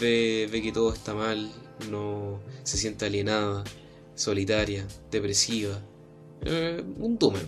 ve, 0.00 0.48
ve 0.52 0.62
que 0.62 0.70
todo 0.70 0.92
está 0.94 1.14
mal, 1.14 1.50
no 1.90 2.38
se 2.62 2.76
siente 2.78 3.04
alienada, 3.06 3.64
solitaria, 4.14 4.86
depresiva. 5.10 5.80
Eh, 6.42 6.80
un 7.00 7.18
Doomer. 7.18 7.44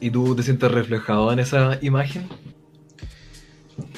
¿Y 0.00 0.08
tú 0.10 0.34
te 0.34 0.42
sientes 0.42 0.70
reflejado 0.70 1.30
en 1.32 1.40
esa 1.40 1.78
imagen? 1.82 2.26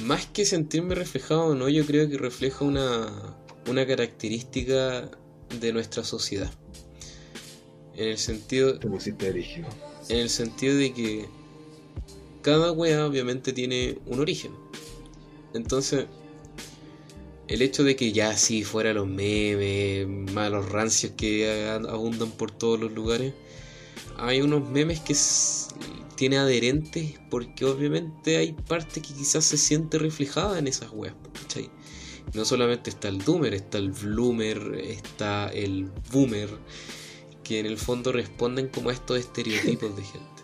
Más 0.06 0.26
que 0.26 0.44
sentirme 0.44 0.94
reflejado, 0.94 1.56
no, 1.56 1.68
yo 1.68 1.84
creo 1.84 2.08
que 2.08 2.16
refleja 2.16 2.64
una, 2.64 3.36
una 3.68 3.84
característica 3.84 5.10
de 5.60 5.72
nuestra 5.72 6.04
sociedad. 6.04 6.48
En 7.96 8.10
el 8.10 8.18
sentido, 8.18 8.78
en 8.80 10.18
el 10.18 10.30
sentido 10.30 10.76
de 10.76 10.94
que 10.94 11.26
cada 12.40 12.70
wea 12.70 13.04
obviamente 13.04 13.52
tiene 13.52 13.98
un 14.06 14.20
origen. 14.20 14.52
Entonces, 15.54 16.06
el 17.48 17.60
hecho 17.60 17.82
de 17.82 17.96
que 17.96 18.12
ya 18.12 18.36
sí 18.36 18.62
fuera 18.62 18.92
los 18.92 19.08
memes, 19.08 20.06
malos 20.32 20.68
rancios 20.70 21.14
que 21.16 21.68
abundan 21.68 22.30
por 22.30 22.52
todos 22.52 22.78
los 22.78 22.92
lugares, 22.92 23.34
hay 24.18 24.40
unos 24.40 24.70
memes 24.70 25.00
que 25.00 25.14
tiene 26.16 26.38
adherentes 26.38 27.14
porque 27.30 27.64
obviamente 27.64 28.36
hay 28.38 28.52
parte 28.52 29.00
que 29.02 29.14
quizás 29.14 29.44
se 29.44 29.56
siente 29.56 29.98
reflejada 29.98 30.58
en 30.58 30.66
esas 30.66 30.90
weas, 30.92 31.14
¿cachai? 31.34 31.70
No 32.34 32.44
solamente 32.44 32.90
está 32.90 33.08
el 33.08 33.18
doomer, 33.18 33.54
está 33.54 33.78
el 33.78 33.92
bloomer, 33.92 34.74
está 34.82 35.48
el 35.48 35.90
boomer, 36.12 36.48
que 37.44 37.60
en 37.60 37.66
el 37.66 37.78
fondo 37.78 38.12
responden 38.12 38.68
como 38.68 38.90
a 38.90 38.92
estos 38.92 39.18
estereotipos 39.18 39.96
de 39.96 40.02
gente. 40.02 40.42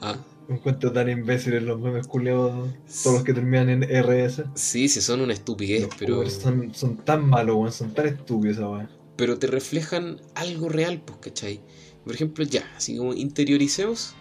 Ah, 0.00 0.16
Me 0.48 0.56
encuentro 0.56 0.92
tan 0.92 1.08
imbéciles 1.10 1.62
los 1.62 1.78
memes 1.80 2.06
culeados, 2.06 2.70
todos 3.02 3.16
los 3.16 3.24
que 3.24 3.34
terminan 3.34 3.68
en 3.68 3.82
RS. 3.84 4.44
Sí, 4.54 4.88
sí, 4.88 5.00
son 5.02 5.20
una 5.20 5.34
estupidez, 5.34 5.82
Los 5.82 5.94
pero, 5.98 6.30
son, 6.30 6.74
son 6.74 6.96
tan 7.04 7.28
malos, 7.28 7.56
weón, 7.56 7.72
son 7.72 7.92
tan 7.92 8.06
estúpidos 8.06 8.58
weá. 8.58 8.88
pero 9.16 9.38
te 9.38 9.48
reflejan 9.48 10.20
algo 10.34 10.68
real, 10.70 11.02
pues, 11.04 11.18
¿cachai? 11.18 11.60
Por 12.04 12.14
ejemplo, 12.14 12.44
ya, 12.44 12.64
así 12.76 12.96
como 12.96 13.12
interioricemos 13.12 14.14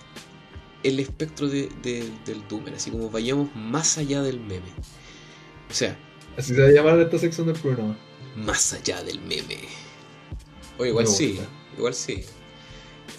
el 0.84 1.00
espectro 1.00 1.48
de- 1.48 1.70
de- 1.82 2.10
del 2.26 2.48
Doomer, 2.48 2.76
así 2.76 2.92
como 2.92 3.10
vayamos 3.10 3.54
más 3.56 3.98
allá 3.98 4.22
del 4.22 4.40
meme. 4.40 4.70
O 5.70 5.74
sea, 5.74 5.98
Así 6.38 6.54
se 6.54 6.62
va 6.62 6.68
a 6.68 6.72
llamar 6.72 7.00
esta 7.00 7.18
sección 7.18 7.48
del 7.48 7.56
programa. 7.60 7.98
más 8.36 8.74
allá 8.74 9.02
del 9.04 9.20
meme. 9.22 9.58
O 10.78 10.86
igual 10.86 11.08
sí, 11.08 11.40
igual 11.78 11.94
sí. 11.96 12.24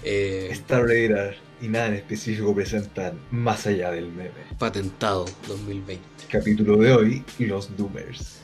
Eh, 0.04 0.48
Star 0.52 0.82
Radar 0.86 1.36
y 1.60 1.66
nada 1.68 1.88
en 1.88 1.94
específico 1.94 2.54
presentan 2.54 3.18
Más 3.32 3.66
allá 3.66 3.90
del 3.90 4.06
meme. 4.12 4.30
patentado 4.58 5.24
2020. 5.48 6.04
Capítulo 6.30 6.76
de 6.76 6.92
hoy, 6.92 7.24
los 7.40 7.76
Doomers. 7.76 8.36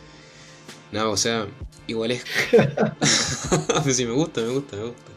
No, 0.91 1.11
o 1.11 1.17
sea, 1.17 1.47
igual 1.87 2.11
es. 2.11 2.25
Sí, 3.93 4.05
me 4.07 4.13
gusta, 4.13 4.41
me 4.41 4.49
gusta, 4.49 4.77
me 4.77 4.85
gusta. 4.85 5.13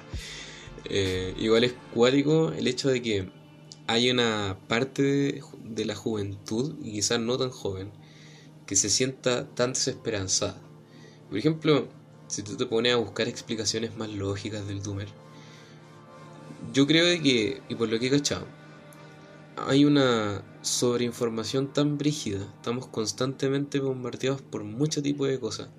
Eh, 0.85 1.33
igual 1.37 1.63
es 1.63 1.73
cuático 1.93 2.51
el 2.51 2.67
hecho 2.67 2.89
de 2.89 3.01
que 3.01 3.29
hay 3.87 4.11
una 4.11 4.57
parte 4.67 5.41
de, 5.63 5.85
la 5.85 5.95
juventud, 5.95 6.75
y 6.83 6.91
quizás 6.91 7.19
no 7.19 7.37
tan 7.37 7.49
joven, 7.49 7.91
que 8.65 8.75
se 8.75 8.89
sienta 8.89 9.47
tan 9.55 9.73
desesperanzada. 9.73 10.61
Por 11.29 11.37
ejemplo, 11.37 11.87
si 12.27 12.43
tú 12.43 12.57
te 12.57 12.65
pones 12.65 12.93
a 12.93 12.97
buscar 12.97 13.29
explicaciones 13.29 13.95
más 13.95 14.09
lógicas 14.09 14.67
del 14.67 14.83
Doomer, 14.83 15.07
yo 16.73 16.85
creo 16.85 17.05
que, 17.23 17.61
y 17.69 17.75
por 17.75 17.87
lo 17.87 17.97
que 17.97 18.07
he 18.07 18.11
cachado, 18.11 18.45
hay 19.55 19.85
una 19.85 20.43
sobreinformación 20.61 21.71
tan 21.71 21.97
brígida, 21.97 22.45
estamos 22.57 22.87
constantemente 22.87 23.79
bombardeados 23.79 24.41
por 24.41 24.65
mucho 24.65 25.01
tipo 25.01 25.25
de 25.25 25.39
cosas, 25.39 25.69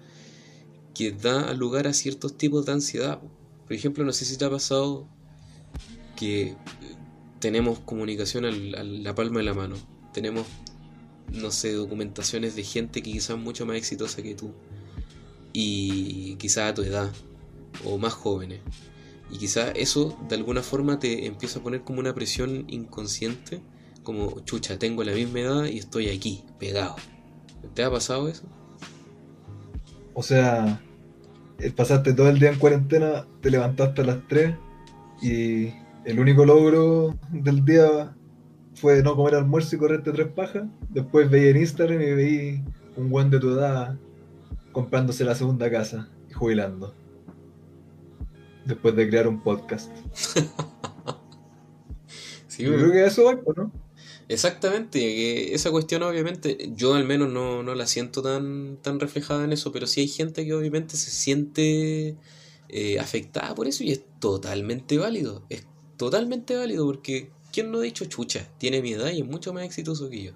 que 0.95 1.13
da 1.13 1.53
lugar 1.53 1.87
a 1.87 1.93
ciertos 1.93 2.37
tipos 2.37 2.65
de 2.65 2.73
ansiedad. 2.73 3.21
Por 3.67 3.75
ejemplo, 3.75 4.03
no 4.05 4.13
sé 4.13 4.25
si 4.25 4.37
te 4.39 4.47
ha 4.47 4.51
pasado 4.51 5.07
que 6.17 6.57
tenemos 7.41 7.79
comunicación 7.81 8.45
al- 8.45 8.75
a 8.75 8.83
la 8.83 9.15
palma 9.15 9.39
de 9.39 9.45
la 9.45 9.55
mano, 9.55 9.77
tenemos, 10.13 10.47
no 11.33 11.51
sé, 11.51 11.73
documentaciones 11.73 12.57
de 12.57 12.63
gente 12.65 13.03
que 13.03 13.13
quizás 13.13 13.31
es 13.37 13.43
mucho 13.43 13.67
más 13.67 13.77
exitosa 13.77 14.23
que 14.23 14.35
tú, 14.35 14.53
y 15.53 16.35
quizás 16.37 16.71
a 16.71 16.75
tu 16.75 16.83
edad, 16.83 17.11
o 17.85 17.99
más 17.99 18.13
jóvenes. 18.15 18.61
Y 19.31 19.39
quizás 19.39 19.73
eso 19.77 20.19
de 20.29 20.37
alguna 20.37 20.63
forma 20.63 20.99
te 20.99 21.27
empieza 21.27 21.59
a 21.59 21.63
poner 21.63 21.83
como 21.83 22.01
una 22.01 22.15
presión 22.15 22.65
inconsciente, 22.69 23.61
como 24.03 24.41
chucha, 24.41 24.79
tengo 24.79 25.05
la 25.05 25.13
misma 25.13 25.41
edad 25.41 25.65
y 25.67 25.79
estoy 25.79 26.09
aquí, 26.09 26.45
pegado. 26.59 26.97
¿Te 27.75 27.83
ha 27.85 27.91
pasado 27.91 28.29
eso? 28.29 28.45
O 30.15 30.23
sea, 30.23 30.81
eh, 31.59 31.71
pasaste 31.71 32.15
todo 32.15 32.29
el 32.31 32.39
día 32.39 32.51
en 32.51 32.59
cuarentena, 32.59 33.27
te 33.43 33.51
levantaste 33.51 34.01
a 34.01 34.05
las 34.05 34.27
3 34.29 34.55
y 35.21 35.73
el 36.05 36.19
único 36.21 36.45
logro 36.45 37.19
del 37.31 37.65
día 37.65 38.15
fue 38.75 39.03
no 39.03 39.17
comer 39.17 39.35
almuerzo 39.35 39.77
y 39.77 39.79
correrte 39.79 40.13
tres 40.13 40.29
pajas. 40.29 40.65
Después 40.89 41.31
veí 41.31 41.49
en 41.49 41.57
Instagram 41.57 42.01
y 42.01 42.13
veí 42.13 42.65
un 42.97 43.11
buen 43.11 43.31
de 43.31 43.41
tu 43.41 43.51
edad 43.51 43.97
comprándose 44.73 45.25
la 45.25 45.35
segunda 45.35 45.71
casa 45.71 46.09
y 46.31 46.33
jubilando. 46.33 46.95
Después 48.65 48.95
de 48.97 49.09
crear 49.09 49.29
un 49.29 49.43
podcast. 49.43 49.91
Sí, 52.49 52.65
Yo 52.65 52.75
creo 52.75 52.91
que 52.91 53.07
eso 53.07 53.23
va, 53.23 53.39
¿no? 53.57 53.71
Exactamente, 54.29 54.99
que 54.99 55.55
esa 55.55 55.71
cuestión 55.71 56.03
obviamente 56.03 56.73
yo 56.75 56.95
al 56.95 57.05
menos 57.05 57.31
no, 57.33 57.63
no 57.63 57.75
la 57.75 57.87
siento 57.87 58.21
tan, 58.21 58.77
tan 58.83 58.99
reflejada 59.01 59.45
en 59.45 59.53
eso, 59.53 59.71
pero 59.71 59.87
sí 59.87 60.01
hay 60.01 60.09
gente 60.09 60.45
que 60.45 60.55
obviamente 60.55 60.97
se 60.97 61.11
siente 61.11 62.17
eh, 62.69 62.99
afectada 62.99 63.55
por 63.55 63.69
eso 63.69 63.85
y 63.85 63.93
es 63.93 64.03
totalmente 64.19 64.99
válido, 64.99 65.47
es 65.49 65.67
totalmente 65.99 66.57
válido 66.57 66.87
porque 66.87 67.29
¿quién 67.53 67.71
no 67.71 67.79
ha 67.79 67.83
dicho 67.83 68.07
chucha? 68.07 68.49
Tiene 68.57 68.81
mi 68.81 68.93
edad 68.93 69.11
y 69.11 69.21
es 69.21 69.27
mucho 69.27 69.53
más 69.53 69.65
exitoso 69.65 70.09
que 70.09 70.23
yo. 70.25 70.33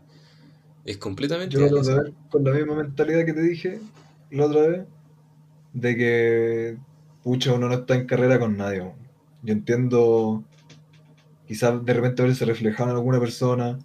Es 0.85 0.99
completamente 0.99 1.57
Yo 1.57 1.63
válido. 1.63 2.13
con 2.31 2.45
la 2.45 2.53
misma 2.53 2.75
mentalidad 2.75 3.25
que 3.25 3.33
te 3.33 3.43
dije 3.43 3.81
la 4.31 4.47
otra 4.47 4.67
vez, 4.67 4.81
de 5.73 5.97
que 5.97 6.77
pucha 7.23 7.53
uno 7.53 7.69
no 7.69 7.75
está 7.75 7.95
en 7.95 8.07
carrera 8.07 8.39
con 8.39 8.57
nadie. 8.57 8.91
Yo 9.43 9.53
entiendo 9.53 10.43
quizás 11.47 11.85
de 11.85 11.93
repente 11.93 12.23
verse 12.23 12.45
reflejado 12.45 12.91
en 12.91 12.97
alguna 12.97 13.21
persona, 13.21 13.79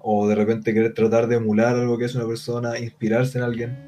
o 0.00 0.28
de 0.28 0.34
repente 0.34 0.74
querer 0.74 0.94
tratar 0.94 1.26
de 1.26 1.36
emular 1.36 1.74
algo 1.74 1.98
que 1.98 2.04
es 2.04 2.14
una 2.14 2.26
persona, 2.26 2.78
inspirarse 2.78 3.38
en 3.38 3.44
alguien, 3.44 3.78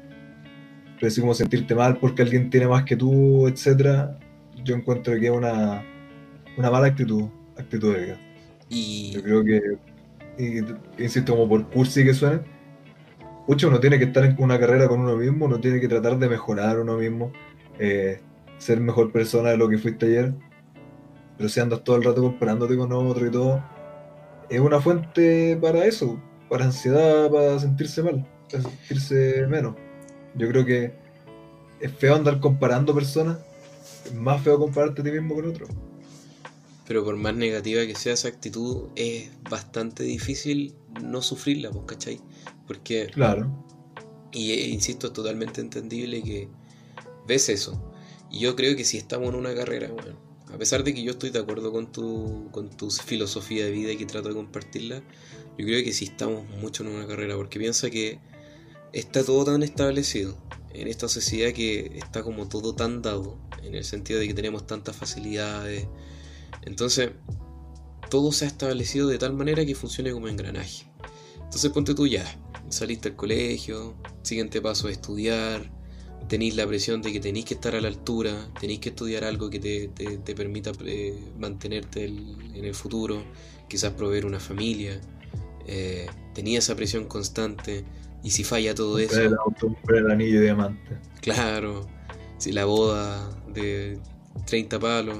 pero 0.95 1.07
así 1.07 1.21
como 1.21 1.33
sentirte 1.33 1.75
mal 1.75 1.97
porque 1.97 2.23
alguien 2.23 2.49
tiene 2.49 2.67
más 2.67 2.83
que 2.83 2.95
tú, 2.95 3.47
etcétera, 3.47 4.19
yo 4.63 4.75
encuentro 4.75 5.13
que 5.19 5.27
es 5.27 5.31
una, 5.31 5.83
una 6.57 6.71
mala 6.71 6.87
actitud, 6.87 7.25
actitud 7.57 7.95
de 7.95 8.05
vida. 8.05 8.19
Y 8.69 9.11
Yo 9.11 9.23
creo 9.23 9.43
que, 9.43 9.61
y, 10.37 11.03
insisto, 11.03 11.33
como 11.33 11.47
por 11.47 11.67
cursi 11.69 12.03
que 12.03 12.13
suene, 12.13 12.41
mucho 13.47 13.67
uno 13.67 13.79
tiene 13.79 13.97
que 13.97 14.05
estar 14.05 14.23
en 14.23 14.35
una 14.39 14.59
carrera 14.59 14.87
con 14.87 14.99
uno 15.01 15.17
mismo, 15.17 15.45
uno 15.45 15.59
tiene 15.59 15.79
que 15.79 15.87
tratar 15.87 16.17
de 16.17 16.29
mejorar 16.29 16.79
uno 16.79 16.97
mismo, 16.97 17.31
eh, 17.79 18.21
ser 18.57 18.79
mejor 18.79 19.11
persona 19.11 19.49
de 19.49 19.57
lo 19.57 19.67
que 19.67 19.77
fuiste 19.77 20.05
ayer, 20.05 20.33
pero 21.37 21.49
si 21.49 21.59
andas 21.59 21.83
todo 21.83 21.95
el 21.95 22.03
rato 22.03 22.21
comparándote 22.21 22.77
con 22.77 22.91
otro 22.93 23.25
y 23.25 23.31
todo, 23.31 23.63
es 24.49 24.59
una 24.59 24.79
fuente 24.79 25.57
para 25.59 25.85
eso, 25.85 26.21
para 26.49 26.65
ansiedad, 26.65 27.29
para 27.31 27.57
sentirse 27.59 28.03
mal, 28.03 28.27
para 28.49 28.63
sentirse 28.63 29.47
menos. 29.47 29.75
Yo 30.35 30.47
creo 30.49 30.65
que 30.65 30.93
es 31.79 31.91
feo 31.93 32.15
andar 32.15 32.39
comparando 32.39 32.93
personas, 32.93 33.39
es 34.05 34.13
más 34.13 34.41
feo 34.41 34.59
compararte 34.59 35.01
a 35.01 35.03
ti 35.03 35.11
mismo 35.11 35.35
con 35.35 35.45
otro. 35.47 35.65
Pero 36.91 37.05
por 37.05 37.15
más 37.15 37.33
negativa 37.33 37.85
que 37.87 37.95
sea 37.95 38.15
esa 38.15 38.27
actitud, 38.27 38.89
es 38.97 39.29
bastante 39.49 40.03
difícil 40.03 40.75
no 41.01 41.21
sufrirla, 41.21 41.71
pues, 41.71 41.85
¿cachai? 41.87 42.19
Porque, 42.67 43.07
Claro. 43.07 43.49
y 44.33 44.51
eh, 44.51 44.67
insisto, 44.67 45.07
es 45.07 45.13
totalmente 45.13 45.61
entendible 45.61 46.21
que 46.21 46.49
ves 47.25 47.47
eso. 47.47 47.81
Y 48.29 48.39
yo 48.39 48.57
creo 48.57 48.75
que 48.75 48.83
si 48.83 48.97
estamos 48.97 49.29
en 49.29 49.35
una 49.35 49.55
carrera, 49.55 49.89
bueno, 49.89 50.17
a 50.53 50.57
pesar 50.57 50.83
de 50.83 50.93
que 50.93 51.01
yo 51.01 51.11
estoy 51.11 51.29
de 51.29 51.39
acuerdo 51.39 51.71
con 51.71 51.93
tu, 51.93 52.49
con 52.51 52.69
tu 52.69 52.91
filosofía 52.91 53.63
de 53.63 53.71
vida 53.71 53.93
y 53.93 53.95
que 53.95 54.05
trato 54.05 54.27
de 54.27 54.35
compartirla, 54.35 55.01
yo 55.57 55.65
creo 55.65 55.81
que 55.85 55.93
sí 55.93 56.03
estamos 56.03 56.43
mucho 56.59 56.83
en 56.83 56.89
una 56.89 57.07
carrera, 57.07 57.37
porque 57.37 57.57
piensa 57.57 57.89
que 57.89 58.19
está 58.91 59.23
todo 59.23 59.45
tan 59.45 59.63
establecido 59.63 60.35
en 60.73 60.89
esta 60.89 61.07
sociedad 61.07 61.53
que 61.53 61.99
está 61.99 62.21
como 62.21 62.49
todo 62.49 62.75
tan 62.75 63.01
dado, 63.01 63.37
en 63.63 63.75
el 63.75 63.85
sentido 63.85 64.19
de 64.19 64.27
que 64.27 64.33
tenemos 64.33 64.67
tantas 64.67 64.97
facilidades. 64.97 65.87
Entonces, 66.63 67.11
todo 68.09 68.31
se 68.31 68.45
ha 68.45 68.47
establecido 68.47 69.07
de 69.07 69.17
tal 69.17 69.33
manera 69.33 69.65
que 69.65 69.75
funcione 69.75 70.11
como 70.11 70.27
engranaje. 70.27 70.85
Entonces, 71.43 71.71
ponte 71.71 71.93
tú 71.95 72.07
ya, 72.07 72.25
saliste 72.69 73.09
del 73.09 73.17
colegio, 73.17 73.95
siguiente 74.21 74.61
paso 74.61 74.87
es 74.89 74.93
estudiar, 74.97 75.69
tenéis 76.27 76.55
la 76.55 76.65
presión 76.67 77.01
de 77.01 77.11
que 77.11 77.19
tenéis 77.19 77.45
que 77.45 77.55
estar 77.55 77.75
a 77.75 77.81
la 77.81 77.87
altura, 77.89 78.49
tenéis 78.59 78.79
que 78.79 78.89
estudiar 78.89 79.23
algo 79.23 79.49
que 79.49 79.59
te, 79.59 79.87
te- 79.89 80.17
te 80.17 80.35
permita 80.35 80.71
eh, 80.85 81.13
mantenerte 81.39 82.05
el- 82.05 82.51
en 82.55 82.63
el 82.65 82.73
futuro, 82.75 83.23
quizás 83.67 83.93
proveer 83.93 84.25
una 84.25 84.39
familia. 84.39 84.99
Eh, 85.67 86.07
tenía 86.33 86.59
esa 86.59 86.75
presión 86.75 87.05
constante 87.05 87.83
y 88.23 88.31
si 88.31 88.43
falla 88.43 88.73
todo 88.75 88.97
eso, 88.99 89.19
el 89.21 89.33
auto, 89.33 89.67
comprar 89.67 89.99
el 89.99 90.11
anillo 90.11 90.39
de 90.39 90.45
diamante. 90.45 90.97
Claro, 91.21 91.87
si 92.37 92.51
la 92.51 92.65
boda 92.65 93.29
de 93.53 93.99
30 94.45 94.79
palos. 94.79 95.17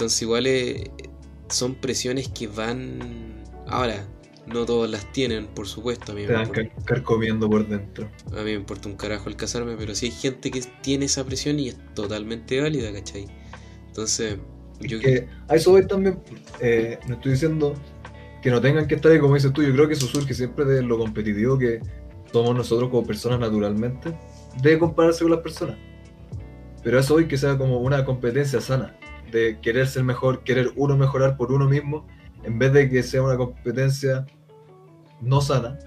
Entonces 0.00 0.22
igual 0.22 0.46
eh, 0.46 0.90
son 1.50 1.74
presiones 1.74 2.28
que 2.28 2.46
van... 2.46 3.44
Ahora, 3.66 4.02
no 4.46 4.64
todas 4.64 4.90
las 4.90 5.12
tienen, 5.12 5.46
por 5.48 5.68
supuesto. 5.68 6.12
A 6.12 6.14
mí, 6.14 6.22
Te 6.26 6.32
me 6.32 6.42
importa, 6.42 6.62
car- 6.74 6.84
carcomiendo 6.86 7.50
por 7.50 7.68
dentro. 7.68 8.08
a 8.32 8.36
mí 8.36 8.44
me 8.44 8.52
importa 8.52 8.88
un 8.88 8.96
carajo 8.96 9.28
el 9.28 9.36
casarme, 9.36 9.76
pero 9.76 9.94
sí 9.94 10.06
hay 10.06 10.12
gente 10.12 10.50
que 10.50 10.62
tiene 10.80 11.04
esa 11.04 11.22
presión 11.22 11.60
y 11.60 11.68
es 11.68 11.76
totalmente 11.94 12.58
válida, 12.62 12.90
¿cachai? 12.94 13.26
Entonces, 13.88 14.38
yo... 14.80 15.00
Que 15.00 15.28
a 15.48 15.56
eso 15.56 15.72
voy 15.72 15.86
también. 15.86 16.18
eh, 16.60 16.98
no 17.06 17.16
estoy 17.16 17.32
diciendo 17.32 17.74
que 18.42 18.50
no 18.50 18.58
tengan 18.62 18.88
que 18.88 18.94
estar 18.94 19.12
ahí, 19.12 19.18
como 19.20 19.34
dices 19.34 19.52
tú. 19.52 19.62
Yo 19.62 19.70
creo 19.74 19.86
que 19.86 19.92
eso 19.92 20.06
surge 20.06 20.32
siempre 20.32 20.64
de 20.64 20.80
lo 20.80 20.96
competitivo 20.96 21.58
que 21.58 21.80
somos 22.32 22.56
nosotros 22.56 22.88
como 22.88 23.06
personas 23.06 23.38
naturalmente, 23.38 24.14
de 24.62 24.78
compararse 24.78 25.24
con 25.24 25.32
las 25.32 25.40
personas. 25.40 25.76
Pero 26.82 26.98
eso 26.98 27.12
voy 27.12 27.28
que 27.28 27.36
sea 27.36 27.58
como 27.58 27.80
una 27.80 28.02
competencia 28.06 28.62
sana, 28.62 28.96
de 29.30 29.60
querer 29.60 29.86
ser 29.86 30.04
mejor, 30.04 30.44
querer 30.44 30.72
uno 30.76 30.96
mejorar 30.96 31.36
por 31.36 31.52
uno 31.52 31.68
mismo, 31.68 32.06
en 32.44 32.58
vez 32.58 32.72
de 32.72 32.88
que 32.88 33.02
sea 33.02 33.22
una 33.22 33.36
competencia 33.36 34.26
no 35.20 35.40
sana, 35.40 35.78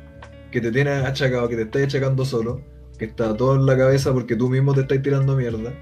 que 0.51 0.61
te 0.61 0.71
tiene 0.71 0.91
achacado, 0.91 1.49
que 1.49 1.55
te 1.55 1.63
estás 1.63 1.83
achacando 1.83 2.25
solo, 2.25 2.61
que 2.97 3.05
está 3.05 3.35
todo 3.35 3.55
en 3.55 3.65
la 3.65 3.77
cabeza 3.77 4.13
porque 4.13 4.35
tú 4.35 4.49
mismo 4.49 4.73
te 4.73 4.81
estás 4.81 5.01
tirando 5.01 5.35
mierda 5.35 5.73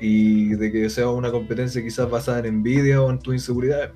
y 0.00 0.50
de 0.54 0.70
que 0.70 0.90
sea 0.90 1.08
una 1.08 1.30
competencia 1.30 1.82
quizás 1.82 2.10
basada 2.10 2.40
en 2.40 2.46
envidia 2.46 3.00
o 3.00 3.10
en 3.10 3.18
tus 3.18 3.34
inseguridades. 3.34 3.92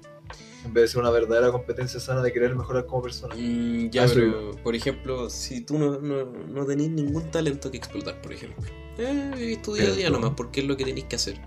En 0.64 0.74
vez 0.74 0.84
de 0.84 0.88
ser 0.88 1.00
una 1.00 1.10
verdadera 1.10 1.52
competencia 1.52 2.00
sana 2.00 2.20
de 2.20 2.32
querer 2.32 2.54
mejorar 2.54 2.86
como 2.86 3.02
persona. 3.02 3.34
Mm, 3.34 3.90
ya, 3.90 4.06
pero, 4.06 4.50
por 4.62 4.74
ejemplo, 4.74 5.30
si 5.30 5.60
tú 5.60 5.78
no, 5.78 5.98
no, 6.00 6.24
no 6.24 6.66
tenés 6.66 6.90
ningún 6.90 7.30
talento 7.30 7.70
que 7.70 7.76
explotar, 7.76 8.20
por 8.20 8.32
ejemplo. 8.32 8.64
Eh, 8.98 9.30
vivís 9.36 9.62
tu 9.62 9.74
día 9.74 9.84
a 9.84 9.92
día 9.92 10.08
Eso. 10.08 10.12
nomás, 10.12 10.32
porque 10.36 10.60
es 10.60 10.66
lo 10.66 10.76
que 10.76 10.84
tenés 10.84 11.04
que 11.04 11.16
hacer. 11.16 11.40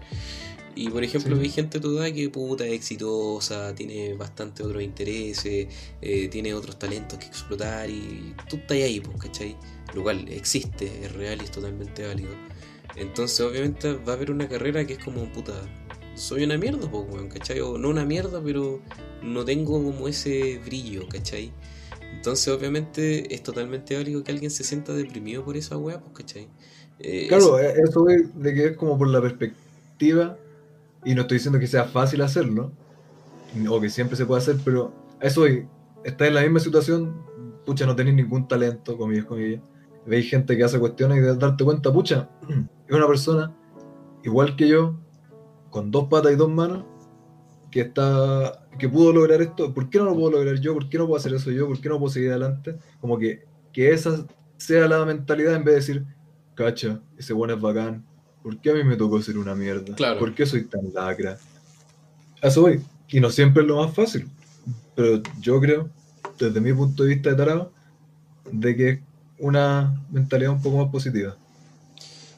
Y 0.75 0.89
por 0.89 1.03
ejemplo, 1.03 1.35
Sí. 1.35 1.41
hay 1.41 1.49
gente 1.49 1.77
edad 1.79 2.11
que 2.13 2.29
puta 2.29 2.65
es 2.65 2.73
exitosa, 2.73 3.75
tiene 3.75 4.13
bastante 4.15 4.63
otros 4.63 4.81
intereses, 4.83 5.67
eh, 6.01 6.27
tiene 6.29 6.53
otros 6.53 6.79
talentos 6.79 7.19
que 7.19 7.25
explotar 7.27 7.89
y 7.89 8.35
tú 8.49 8.57
estás 8.57 8.77
ahí, 8.77 8.99
pues, 9.01 9.17
¿cachai? 9.17 9.57
Lo 9.93 10.03
cual 10.03 10.27
existe, 10.29 11.05
es 11.05 11.11
real 11.13 11.41
y 11.41 11.45
es 11.45 11.51
totalmente 11.51 12.05
válido. 12.07 12.39
Entonces, 12.95 13.39
obviamente, 13.41 13.93
va 13.95 14.13
a 14.13 14.15
haber 14.15 14.31
una 14.31 14.47
carrera 14.49 14.85
que 14.85 14.93
es 14.93 14.99
como, 14.99 15.31
puta, 15.31 15.71
soy 16.13 16.43
una 16.43 16.57
mierda, 16.57 16.89
pues, 16.89 17.05
weón, 17.09 17.29
¿cachai? 17.29 17.59
O 17.61 17.77
no 17.77 17.89
una 17.89 18.05
mierda, 18.05 18.41
pero 18.43 18.85
no 19.21 19.45
tengo 19.45 19.83
como 19.83 20.07
ese 20.07 20.59
brillo, 20.59 21.07
¿cachai? 21.09 21.53
Entonces, 22.11 22.47
obviamente, 22.49 23.33
es 23.33 23.43
totalmente 23.43 23.95
válido 23.95 24.23
que 24.23 24.31
alguien 24.31 24.51
se 24.51 24.63
sienta 24.63 24.93
deprimido 24.93 25.43
por 25.45 25.57
esa 25.57 25.77
weá, 25.77 25.99
pues, 26.01 26.13
¿cachai? 26.13 26.49
Eh, 26.99 27.27
Claro, 27.27 27.59
eh, 27.59 27.73
eso 27.87 28.09
es 28.09 28.33
de 28.35 28.53
que 28.53 28.65
es 28.67 28.77
como 28.77 28.97
por 28.97 29.07
la 29.07 29.21
perspectiva, 29.21 30.40
y 31.03 31.15
no 31.15 31.21
estoy 31.21 31.37
diciendo 31.37 31.59
que 31.59 31.67
sea 31.67 31.85
fácil 31.85 32.21
hacerlo, 32.21 32.71
o 33.69 33.81
que 33.81 33.89
siempre 33.89 34.15
se 34.15 34.25
puede 34.25 34.41
hacer, 34.41 34.57
pero 34.63 34.93
eso 35.19 35.45
es, 35.45 35.65
estás 36.03 36.27
en 36.27 36.35
la 36.35 36.41
misma 36.41 36.59
situación, 36.59 37.23
pucha, 37.65 37.85
no 37.85 37.95
tenés 37.95 38.13
ningún 38.15 38.47
talento, 38.47 38.97
comillas, 38.97 39.25
comillas. 39.25 39.61
Veis 40.05 40.29
gente 40.29 40.57
que 40.57 40.63
hace 40.63 40.79
cuestiones 40.79 41.19
y 41.19 41.21
de 41.21 41.35
darte 41.35 41.63
cuenta, 41.63 41.91
pucha, 41.91 42.29
es 42.87 42.95
una 42.95 43.07
persona 43.07 43.55
igual 44.23 44.55
que 44.55 44.67
yo, 44.67 44.99
con 45.69 45.91
dos 45.91 46.07
patas 46.07 46.31
y 46.31 46.35
dos 46.35 46.49
manos, 46.49 46.85
que 47.69 47.81
está 47.81 48.61
que 48.77 48.89
pudo 48.89 49.13
lograr 49.13 49.41
esto, 49.41 49.73
¿por 49.73 49.89
qué 49.89 49.99
no 49.99 50.05
lo 50.05 50.15
puedo 50.15 50.31
lograr 50.31 50.59
yo? 50.59 50.73
¿Por 50.73 50.89
qué 50.89 50.97
no 50.97 51.05
puedo 51.05 51.17
hacer 51.17 51.33
eso 51.33 51.51
yo? 51.51 51.67
¿Por 51.67 51.79
qué 51.79 51.89
no 51.89 51.99
puedo 51.99 52.11
seguir 52.11 52.29
adelante? 52.29 52.77
Como 52.99 53.17
que, 53.17 53.45
que 53.71 53.91
esa 53.91 54.25
sea 54.57 54.87
la 54.87 55.05
mentalidad 55.05 55.55
en 55.55 55.63
vez 55.63 55.73
de 55.73 55.79
decir, 55.79 56.05
cacha, 56.55 57.01
ese 57.17 57.33
bueno 57.33 57.53
es 57.53 57.61
bacán, 57.61 58.05
¿por 58.43 58.59
qué 58.59 58.71
a 58.71 58.73
mí 58.73 58.83
me 58.83 58.95
tocó 58.95 59.21
ser 59.21 59.37
una 59.37 59.55
mierda? 59.55 59.95
Claro. 59.95 60.19
¿Por 60.19 60.33
qué 60.35 60.45
soy 60.45 60.65
tan 60.65 60.93
lacra? 60.93 61.37
A 62.41 62.47
eso 62.47 62.61
voy, 62.61 62.81
y 63.09 63.19
no 63.19 63.29
siempre 63.29 63.63
es 63.63 63.67
lo 63.67 63.77
más 63.77 63.93
fácil, 63.93 64.27
pero 64.95 65.21
yo 65.39 65.59
creo, 65.59 65.89
desde 66.39 66.59
mi 66.61 66.73
punto 66.73 67.03
de 67.03 67.09
vista 67.09 67.29
de 67.29 67.35
tarado, 67.35 67.71
de 68.51 68.75
que 68.75 68.89
es 68.89 68.99
una 69.37 70.03
mentalidad 70.11 70.51
un 70.51 70.61
poco 70.61 70.77
más 70.77 70.91
positiva. 70.91 71.37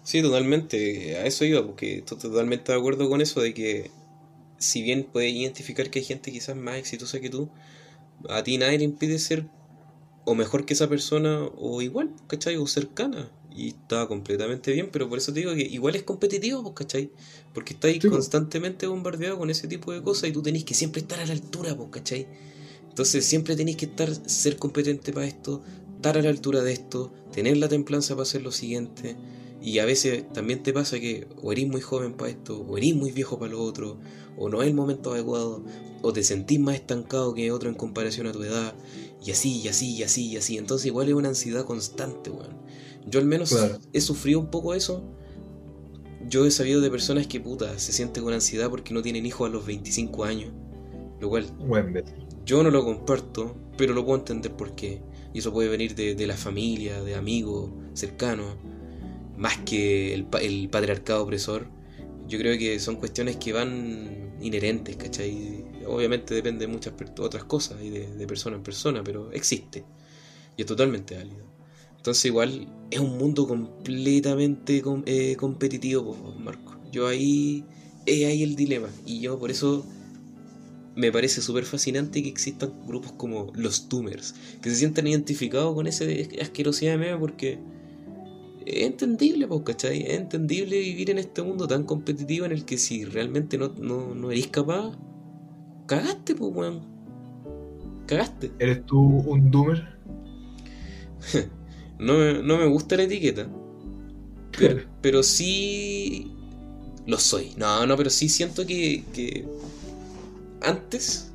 Sí, 0.03 0.21
totalmente. 0.21 1.17
A 1.17 1.25
eso 1.25 1.45
iba, 1.45 1.65
porque 1.65 1.99
estoy 1.99 2.17
totalmente 2.17 2.71
de 2.71 2.77
acuerdo 2.77 3.09
con 3.09 3.21
eso 3.21 3.41
de 3.41 3.53
que 3.53 3.89
si 4.57 4.81
bien 4.81 5.07
puedes 5.11 5.33
identificar 5.33 5.89
que 5.89 5.99
hay 5.99 6.05
gente 6.05 6.31
quizás 6.31 6.55
más 6.55 6.75
exitosa 6.75 7.19
que 7.19 7.29
tú, 7.29 7.49
a 8.29 8.43
ti 8.43 8.57
nadie 8.57 8.77
te 8.77 8.83
impide 8.83 9.19
ser 9.19 9.45
o 10.25 10.35
mejor 10.35 10.65
que 10.65 10.73
esa 10.73 10.87
persona 10.87 11.43
o 11.57 11.81
igual, 11.81 12.11
¿cachai? 12.27 12.57
O 12.57 12.67
cercana. 12.67 13.29
Y 13.55 13.69
está 13.69 14.07
completamente 14.07 14.71
bien, 14.71 14.89
pero 14.91 15.07
por 15.07 15.19
eso 15.19 15.31
te 15.33 15.41
digo 15.41 15.53
que 15.53 15.61
igual 15.61 15.95
es 15.95 16.03
competitivo, 16.03 16.63
pues, 16.63 16.73
¿cachai? 16.75 17.11
Porque 17.53 17.73
estáis 17.73 18.01
Sí, 18.01 18.09
pues. 18.09 18.09
constantemente 18.09 18.87
bombardeado 18.87 19.37
con 19.37 19.49
ese 19.51 19.67
tipo 19.67 19.91
de 19.91 20.01
cosas 20.01 20.29
y 20.29 20.33
tú 20.33 20.41
tenés 20.41 20.63
que 20.65 20.73
siempre 20.73 21.01
estar 21.01 21.19
a 21.19 21.25
la 21.25 21.33
altura, 21.33 21.75
pues, 21.77 21.89
¿cachai? 21.91 22.27
Entonces 22.89 23.25
siempre 23.25 23.55
tenéis 23.55 23.77
que 23.77 23.85
estar, 23.85 24.09
ser 24.29 24.57
competente 24.57 25.13
para 25.13 25.27
esto, 25.27 25.63
estar 25.95 26.17
a 26.17 26.21
la 26.21 26.29
altura 26.29 26.61
de 26.63 26.73
esto, 26.73 27.13
tener 27.31 27.57
la 27.57 27.67
templanza 27.69 28.15
para 28.15 28.23
hacer 28.23 28.41
lo 28.41 28.51
siguiente. 28.51 29.17
Y 29.61 29.79
a 29.79 29.85
veces 29.85 30.31
también 30.33 30.63
te 30.63 30.73
pasa 30.73 30.99
que 30.99 31.27
o 31.41 31.51
eres 31.51 31.67
muy 31.67 31.81
joven 31.81 32.13
para 32.15 32.31
esto, 32.31 32.59
o 32.61 32.77
eres 32.77 32.95
muy 32.95 33.11
viejo 33.11 33.39
para 33.39 33.51
lo 33.51 33.61
otro, 33.63 33.99
o 34.35 34.49
no 34.49 34.61
es 34.61 34.67
el 34.69 34.73
momento 34.75 35.13
adecuado, 35.13 35.63
o 36.01 36.11
te 36.13 36.23
sentís 36.23 36.59
más 36.59 36.75
estancado 36.75 37.33
que 37.33 37.51
otro 37.51 37.69
en 37.69 37.75
comparación 37.75 38.27
a 38.27 38.31
tu 38.33 38.43
edad, 38.43 38.75
y 39.23 39.31
así, 39.31 39.61
y 39.61 39.67
así, 39.69 39.95
y 39.95 40.03
así, 40.03 40.27
y 40.31 40.37
así. 40.37 40.57
Entonces 40.57 40.87
igual 40.87 41.07
es 41.07 41.13
una 41.15 41.29
ansiedad 41.29 41.65
constante, 41.65 42.29
weón. 42.29 42.61
Yo 43.05 43.19
al 43.19 43.25
menos 43.25 43.49
Claro. 43.49 43.79
he 43.91 44.01
sufrido 44.01 44.39
un 44.39 44.49
poco 44.49 44.73
eso. 44.73 45.03
Yo 46.27 46.45
he 46.45 46.51
sabido 46.51 46.81
de 46.81 46.89
personas 46.89 47.27
que 47.27 47.39
puta 47.39 47.77
se 47.79 47.91
sienten 47.91 48.23
con 48.23 48.33
ansiedad 48.33 48.69
porque 48.69 48.93
no 48.93 49.01
tienen 49.01 49.25
hijos 49.25 49.49
a 49.49 49.51
los 49.51 49.65
25 49.65 50.23
años. 50.23 50.53
Lo 51.19 51.29
cual 51.29 51.45
Buen 51.57 52.03
yo 52.45 52.63
no 52.63 52.71
lo 52.71 52.83
comparto, 52.83 53.55
pero 53.77 53.93
lo 53.93 54.05
puedo 54.05 54.19
entender 54.19 54.55
por 54.55 54.75
qué. 54.75 55.01
Y 55.33 55.39
eso 55.39 55.51
puede 55.51 55.69
venir 55.69 55.95
de, 55.95 56.15
de 56.15 56.27
la 56.27 56.37
familia, 56.37 57.01
de 57.01 57.15
amigos 57.15 57.71
cercanos, 57.93 58.55
más 59.37 59.57
que 59.59 60.13
el, 60.13 60.27
el 60.41 60.69
patriarcado 60.69 61.23
opresor. 61.23 61.67
Yo 62.27 62.39
creo 62.39 62.57
que 62.57 62.79
son 62.79 62.95
cuestiones 62.97 63.37
que 63.37 63.53
van 63.53 64.35
inherentes, 64.41 64.95
¿cachai? 64.97 65.65
Obviamente 65.87 66.33
depende 66.35 66.65
de 66.65 66.71
muchas 66.71 66.93
otras 67.19 67.43
cosas 67.45 67.81
y 67.81 67.89
de, 67.89 68.07
de 68.15 68.27
persona 68.27 68.55
en 68.57 68.63
persona, 68.63 69.03
pero 69.03 69.31
existe. 69.31 69.85
Y 70.57 70.61
es 70.61 70.67
totalmente 70.67 71.15
válido. 71.15 71.52
Entonces 72.03 72.25
igual 72.25 72.67
es 72.91 72.99
un 72.99 73.17
mundo 73.17 73.47
completamente 73.47 74.81
com- 74.81 75.03
eh, 75.05 75.37
competitivo, 75.37 76.35
Marco. 76.37 76.75
Yo 76.91 77.07
ahí, 77.07 77.63
es 78.05 78.25
ahí 78.25 78.43
el 78.43 78.57
dilema. 78.57 78.89
Y 79.05 79.21
yo 79.21 79.39
por 79.39 79.49
eso 79.51 79.85
me 80.97 81.13
parece 81.13 81.41
súper 81.41 81.63
fascinante 81.63 82.21
que 82.21 82.27
existan 82.27 82.73
grupos 82.85 83.13
como 83.13 83.53
los 83.55 83.87
Doomers, 83.87 84.35
que 84.61 84.69
se 84.69 84.75
sientan 84.75 85.07
identificados 85.07 85.73
con 85.73 85.87
esa 85.87 86.03
asquerosidad 86.41 86.91
de 86.91 86.97
meme 86.97 87.17
porque 87.17 87.57
es 88.65 88.85
entendible, 88.85 89.47
pues, 89.47 89.61
¿cachai? 89.61 90.01
Es 90.01 90.19
entendible 90.19 90.77
vivir 90.79 91.09
en 91.09 91.19
este 91.19 91.41
mundo 91.41 91.69
tan 91.69 91.85
competitivo 91.85 92.45
en 92.45 92.51
el 92.51 92.65
que 92.65 92.77
si 92.77 93.05
realmente 93.05 93.57
no, 93.57 93.69
no, 93.79 94.13
no 94.13 94.29
eres 94.29 94.47
capaz, 94.47 94.97
cagaste, 95.87 96.35
pues, 96.35 96.51
weón. 96.53 96.81
Cagaste. 98.07 98.51
¿Eres 98.59 98.85
tú 98.85 98.99
un 98.99 99.49
doomer? 99.49 99.87
No 102.03 102.17
me, 102.17 102.43
no 102.43 102.57
me 102.57 102.65
gusta 102.65 102.97
la 102.97 103.03
etiqueta, 103.03 103.47
pero, 104.57 104.83
pero 105.01 105.23
sí 105.23 106.31
lo 107.05 107.17
soy. 107.17 107.53
No, 107.57 107.85
no, 107.85 107.95
pero 107.97 108.09
sí 108.09 108.29
siento 108.29 108.65
que, 108.65 109.03
que 109.13 109.45
antes, 110.61 111.31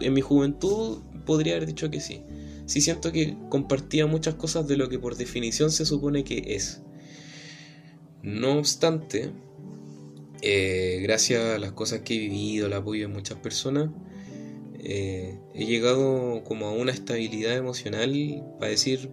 en 0.00 0.12
mi 0.12 0.20
juventud, 0.20 0.98
podría 1.24 1.56
haber 1.56 1.66
dicho 1.66 1.90
que 1.90 2.00
sí. 2.00 2.22
Sí 2.66 2.80
siento 2.80 3.12
que 3.12 3.36
compartía 3.48 4.06
muchas 4.06 4.34
cosas 4.34 4.66
de 4.68 4.76
lo 4.76 4.88
que 4.88 4.98
por 4.98 5.16
definición 5.16 5.70
se 5.70 5.84
supone 5.84 6.24
que 6.24 6.54
es. 6.54 6.82
No 8.22 8.58
obstante, 8.58 9.32
eh, 10.42 11.00
gracias 11.02 11.44
a 11.44 11.58
las 11.58 11.72
cosas 11.72 12.00
que 12.00 12.14
he 12.14 12.18
vivido, 12.18 12.66
el 12.66 12.72
apoyo 12.72 13.08
de 13.08 13.14
muchas 13.14 13.38
personas, 13.38 13.90
eh, 14.78 15.38
he 15.54 15.66
llegado 15.66 16.42
como 16.44 16.66
a 16.66 16.72
una 16.72 16.92
estabilidad 16.92 17.56
emocional 17.56 18.12
para 18.58 18.70
decir, 18.70 19.10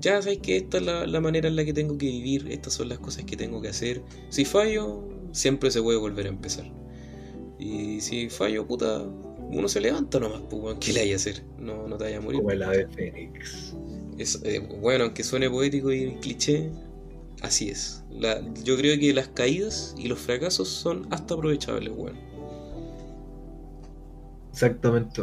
ya 0.00 0.20
sabes 0.22 0.38
que 0.38 0.56
esta 0.56 0.78
es 0.78 0.84
la, 0.84 1.06
la 1.06 1.20
manera 1.20 1.48
en 1.48 1.56
la 1.56 1.64
que 1.64 1.72
tengo 1.72 1.96
que 1.98 2.06
vivir, 2.06 2.46
estas 2.50 2.74
son 2.74 2.88
las 2.88 2.98
cosas 2.98 3.24
que 3.24 3.36
tengo 3.36 3.60
que 3.62 3.68
hacer. 3.68 4.02
Si 4.28 4.44
fallo, 4.44 5.02
siempre 5.32 5.70
se 5.70 5.82
puede 5.82 5.98
volver 5.98 6.26
a 6.26 6.30
empezar. 6.30 6.70
Y 7.58 8.00
si 8.00 8.28
fallo, 8.30 8.66
puta, 8.66 9.02
uno 9.02 9.68
se 9.68 9.80
levanta 9.80 10.18
nomás, 10.20 10.42
pues, 10.50 10.76
¿qué 10.80 10.92
le 10.92 11.00
hay 11.00 11.12
a 11.12 11.16
hacer? 11.16 11.44
No, 11.58 11.86
no 11.88 11.96
te 11.96 12.04
vaya 12.04 12.18
a 12.18 12.20
morir. 12.20 12.40
Como 12.40 12.50
el 12.50 12.62
ave 12.62 12.86
fénix. 12.88 13.74
Es, 14.18 14.40
eh, 14.44 14.60
bueno, 14.80 15.04
aunque 15.04 15.24
suene 15.24 15.50
poético 15.50 15.92
y 15.92 16.16
cliché, 16.20 16.70
así 17.42 17.68
es. 17.70 18.02
La- 18.10 18.42
yo 18.64 18.76
creo 18.76 18.98
que 18.98 19.12
las 19.14 19.28
caídas 19.28 19.94
y 19.98 20.08
los 20.08 20.18
fracasos 20.18 20.68
son 20.68 21.06
hasta 21.10 21.34
aprovechables, 21.34 21.92
weón. 21.96 22.16
Exactamente. 24.52 25.22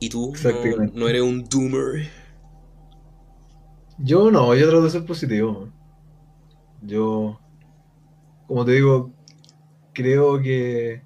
¿Y 0.00 0.08
tú? 0.08 0.38
¿No, 0.42 0.90
no 0.92 1.08
eres 1.08 1.22
un 1.22 1.44
doomer? 1.44 2.08
Yo 4.04 4.32
no, 4.32 4.54
yo 4.54 4.68
trato 4.68 4.82
de 4.82 4.90
ser 4.90 5.06
positivo. 5.06 5.68
Yo, 6.82 7.38
como 8.48 8.64
te 8.64 8.72
digo, 8.72 9.12
creo 9.92 10.40
que 10.40 11.02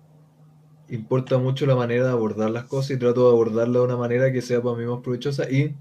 importa 0.88 1.36
mucho 1.36 1.66
la 1.66 1.76
manera 1.76 2.06
de 2.06 2.12
abordar 2.12 2.50
las 2.50 2.64
cosas 2.64 2.92
y 2.92 2.98
trato 2.98 3.24
de 3.24 3.32
abordarla 3.32 3.80
de 3.80 3.84
una 3.84 3.96
manera 3.96 4.32
que 4.32 4.40
sea 4.40 4.62
para 4.62 4.76
mí 4.76 4.86
más 4.86 5.00
provechosa 5.00 5.50
y 5.50 5.74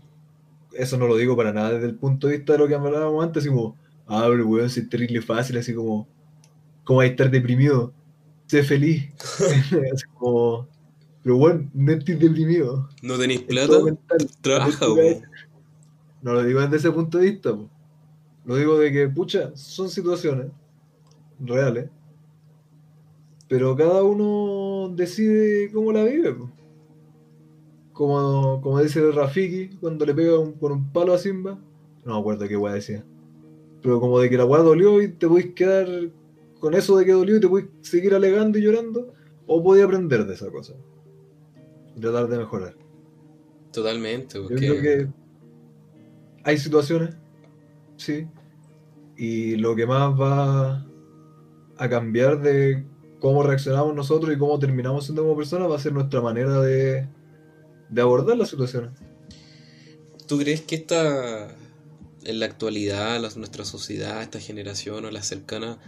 eso 0.74 0.98
no 0.98 1.08
lo 1.08 1.16
digo 1.16 1.38
para 1.38 1.54
nada 1.54 1.72
desde 1.72 1.88
el 1.88 1.96
punto 1.96 2.28
de 2.28 2.38
vista 2.38 2.54
de 2.54 2.60
lo 2.60 2.68
que 2.68 2.76
hablábamos 2.76 3.24
antes, 3.24 3.44
así 3.44 3.50
como, 3.50 3.78
ah, 4.08 4.26
pero 4.30 4.46
weón, 4.46 4.70
si 4.70 4.82
es 4.82 4.90
terrible 4.90 5.22
fácil, 5.22 5.58
así 5.58 5.74
como, 5.74 6.08
¿cómo 6.84 7.00
hay 7.00 7.10
que 7.10 7.14
estar 7.14 7.32
deprimido? 7.32 7.94
Sé 8.48 8.62
feliz. 8.62 9.10
Así 9.94 10.06
como, 10.14 10.68
pero 11.24 11.38
bueno, 11.38 11.68
no 11.74 11.94
estoy 11.94 12.14
deprimido. 12.14 12.88
¿No 13.02 13.18
tenéis 13.18 13.42
plata? 13.42 13.74
Trabaja, 14.42 14.92
weón. 14.92 15.24
No 16.26 16.34
lo 16.34 16.44
digo 16.44 16.60
desde 16.60 16.78
ese 16.78 16.92
punto 16.92 17.20
de 17.20 17.26
vista, 17.32 17.54
po. 17.56 17.70
lo 18.46 18.56
digo 18.56 18.78
de 18.80 18.92
que, 18.92 19.08
pucha, 19.08 19.56
son 19.56 19.90
situaciones 19.90 20.48
reales, 21.40 21.90
pero 23.48 23.76
cada 23.76 24.02
uno 24.04 24.90
decide 24.96 25.72
cómo 25.72 25.92
la 25.92 26.04
vive. 26.04 26.34
po. 26.34 26.50
Como, 27.94 28.60
como 28.62 28.82
dice 28.82 29.12
Rafiki 29.12 29.78
cuando 29.78 30.06
le 30.06 30.14
pega 30.14 30.38
un- 30.40 30.54
con 30.54 30.72
un 30.72 30.92
palo 30.92 31.14
a 31.14 31.18
Simba, 31.18 31.58
no 32.04 32.14
me 32.16 32.20
acuerdo 32.20 32.48
qué 32.48 32.58
weá 32.58 32.74
decía, 32.74 33.04
pero 33.82 34.00
como 34.00 34.20
de 34.20 34.30
que 34.30 34.38
la 34.38 34.46
weá 34.46 34.62
dolió 34.62 35.02
y 35.02 35.10
te 35.14 35.28
podés 35.28 35.54
quedar 35.54 35.88
con 36.60 36.74
eso 36.74 36.98
de 36.98 37.06
que 37.06 37.12
dolió 37.14 37.38
y 37.38 37.40
te 37.40 37.48
podés 37.48 37.68
seguir 37.82 38.14
alegando 38.14 38.58
y 38.58 38.64
llorando, 38.64 39.14
o 39.48 39.64
podés 39.64 39.86
aprender 39.86 40.26
de 40.26 40.34
esa 40.34 40.50
cosa. 40.50 40.74
y 41.96 42.00
tratar 42.02 42.28
de 42.28 42.38
mejorar. 42.40 42.76
Totalmente, 43.72 44.38
Yo 44.38 44.44
porque 44.44 44.56
creo 44.56 44.82
que 44.82 45.08
hay 46.46 46.58
situaciones, 46.58 47.16
sí, 47.98 48.28
y 49.18 49.56
lo 49.58 49.76
que 49.76 49.86
más 49.86 50.14
va 50.20 50.86
a 51.78 51.90
cambiar 51.90 52.42
de 52.42 52.86
cómo 53.20 53.44
reaccionamos 53.44 53.96
nosotros 53.96 54.34
y 54.34 54.38
cómo 54.38 54.60
terminamos 54.60 55.06
siendo 55.06 55.24
como 55.24 55.36
personas 55.36 55.70
va 55.70 55.76
a 55.76 55.80
ser 55.80 55.92
nuestra 55.92 56.22
manera 56.22 56.62
de, 56.62 57.08
de 57.90 58.02
abordar 58.02 58.38
las 58.38 58.50
situaciones. 58.50 58.92
¿tú 60.28 60.38
crees 60.40 60.62
que 60.62 60.76
esta, 60.76 61.48
en 62.24 62.40
la 62.40 62.46
actualidad, 62.46 63.20
la- 63.20 63.30
nuestra 63.36 63.66
sociedad, 63.66 64.22
esta 64.22 64.40
generación 64.40 65.06
o 65.06 65.12
la 65.12 65.22
cercana, 65.24 65.80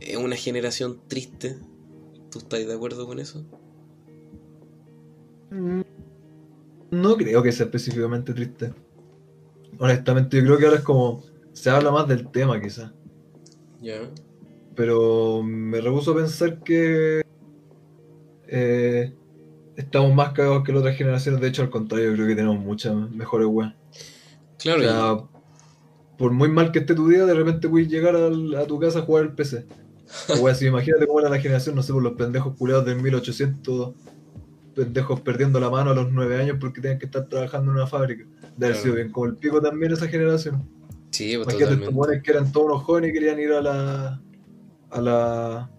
es 0.00 0.16
una 0.16 0.36
generación 0.36 1.00
triste? 1.08 1.56
¿Tú 2.30 2.38
estás 2.38 2.66
de 2.66 2.74
acuerdo 2.74 3.06
con 3.06 3.18
eso? 3.20 3.44
No 6.90 7.16
creo 7.16 7.42
que 7.42 7.52
sea 7.52 7.66
específicamente 7.66 8.32
triste. 8.34 8.72
Honestamente, 9.78 10.36
yo 10.38 10.44
creo 10.44 10.58
que 10.58 10.64
ahora 10.66 10.78
es 10.78 10.84
como 10.84 11.22
se 11.52 11.70
habla 11.70 11.90
más 11.90 12.08
del 12.08 12.28
tema 12.30 12.60
quizás. 12.60 12.92
Ya. 13.80 14.10
Pero 14.74 15.42
me 15.42 15.80
rehuso 15.80 16.12
a 16.12 16.16
pensar 16.16 16.58
que 16.64 17.22
eh, 18.48 19.12
estamos 19.76 20.14
más 20.14 20.32
cagados 20.32 20.64
que 20.64 20.72
las 20.72 20.80
otras 20.80 20.96
generaciones. 20.96 21.40
De 21.40 21.48
hecho, 21.48 21.62
al 21.62 21.70
contrario, 21.70 22.12
creo 22.14 22.26
que 22.26 22.34
tenemos 22.34 22.58
muchas 22.58 22.94
mejores 23.10 23.48
weas. 23.50 23.72
O 23.72 24.56
Claro, 24.58 24.80
y- 24.82 24.84
sea, 24.84 25.16
por 26.18 26.32
muy 26.32 26.48
mal 26.48 26.72
que 26.72 26.80
esté 26.80 26.94
tu 26.94 27.08
día, 27.08 27.24
de 27.26 27.34
repente 27.34 27.68
puedes 27.68 27.88
llegar 27.88 28.16
al- 28.16 28.54
a 28.54 28.66
tu 28.66 28.78
casa 28.78 29.00
a 29.00 29.02
jugar 29.02 29.24
el 29.24 29.32
PC. 29.32 29.66
O 30.28 30.40
wea, 30.42 30.54
si 30.54 30.66
imagínate 30.66 31.06
cómo 31.06 31.20
era 31.20 31.28
la 31.28 31.40
generación, 31.40 31.74
no 31.74 31.82
sé, 31.82 31.92
por 31.92 32.02
los 32.02 32.12
pendejos 32.14 32.56
culeados 32.56 32.84
del 32.86 33.00
1800, 33.00 33.94
pendejos 34.74 35.20
perdiendo 35.20 35.60
la 35.60 35.70
mano 35.70 35.90
a 35.90 35.94
los 35.94 36.12
9 36.12 36.36
años 36.36 36.56
porque 36.60 36.80
tenían 36.80 36.98
que 36.98 37.06
estar 37.06 37.28
trabajando 37.28 37.70
en 37.70 37.78
una 37.78 37.86
fábrica. 37.86 38.24
De 38.56 38.66
haber 38.66 38.78
sido 38.78 38.94
bien 38.94 39.10
como 39.10 39.26
el 39.26 39.36
pico 39.36 39.60
también 39.60 39.92
esa 39.92 40.08
generación. 40.08 40.68
sí, 41.10 41.36
pues, 41.36 41.54
Imagínate 41.54 41.84
estos 41.84 42.22
que 42.22 42.30
eran 42.30 42.52
todos 42.52 42.66
unos 42.66 42.82
jóvenes 42.82 43.10
y 43.10 43.12
querían 43.12 43.40
ir 43.40 43.52
a 43.52 43.60
la. 43.60 44.22
a 44.90 45.00
la. 45.00 45.70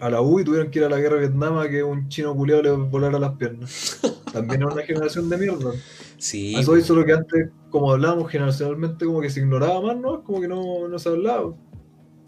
a 0.00 0.10
la 0.10 0.20
U 0.20 0.40
y 0.40 0.44
tuvieron 0.44 0.70
que 0.70 0.78
ir 0.78 0.84
a 0.84 0.88
la 0.88 0.98
guerra 0.98 1.16
de 1.16 1.28
Vietnam 1.28 1.58
a 1.58 1.68
que 1.68 1.82
un 1.82 2.08
chino 2.08 2.34
culiado 2.34 2.62
les 2.62 2.90
volara 2.90 3.18
las 3.18 3.32
piernas. 3.36 4.00
También 4.32 4.62
era 4.62 4.72
una 4.72 4.82
generación 4.82 5.28
de 5.28 5.36
mierda. 5.36 5.72
Sí, 6.16 6.54
eso 6.54 6.72
pues. 6.72 6.84
hizo 6.84 6.94
lo 6.94 7.04
que 7.04 7.12
antes, 7.12 7.48
como 7.68 7.92
hablábamos 7.92 8.30
generacionalmente, 8.30 9.04
como 9.04 9.20
que 9.20 9.28
se 9.28 9.40
ignoraba 9.40 9.80
más, 9.80 9.96
¿no? 9.96 10.22
Como 10.22 10.40
que 10.40 10.48
no, 10.48 10.88
no 10.88 10.98
se 10.98 11.08
hablaba. 11.08 11.54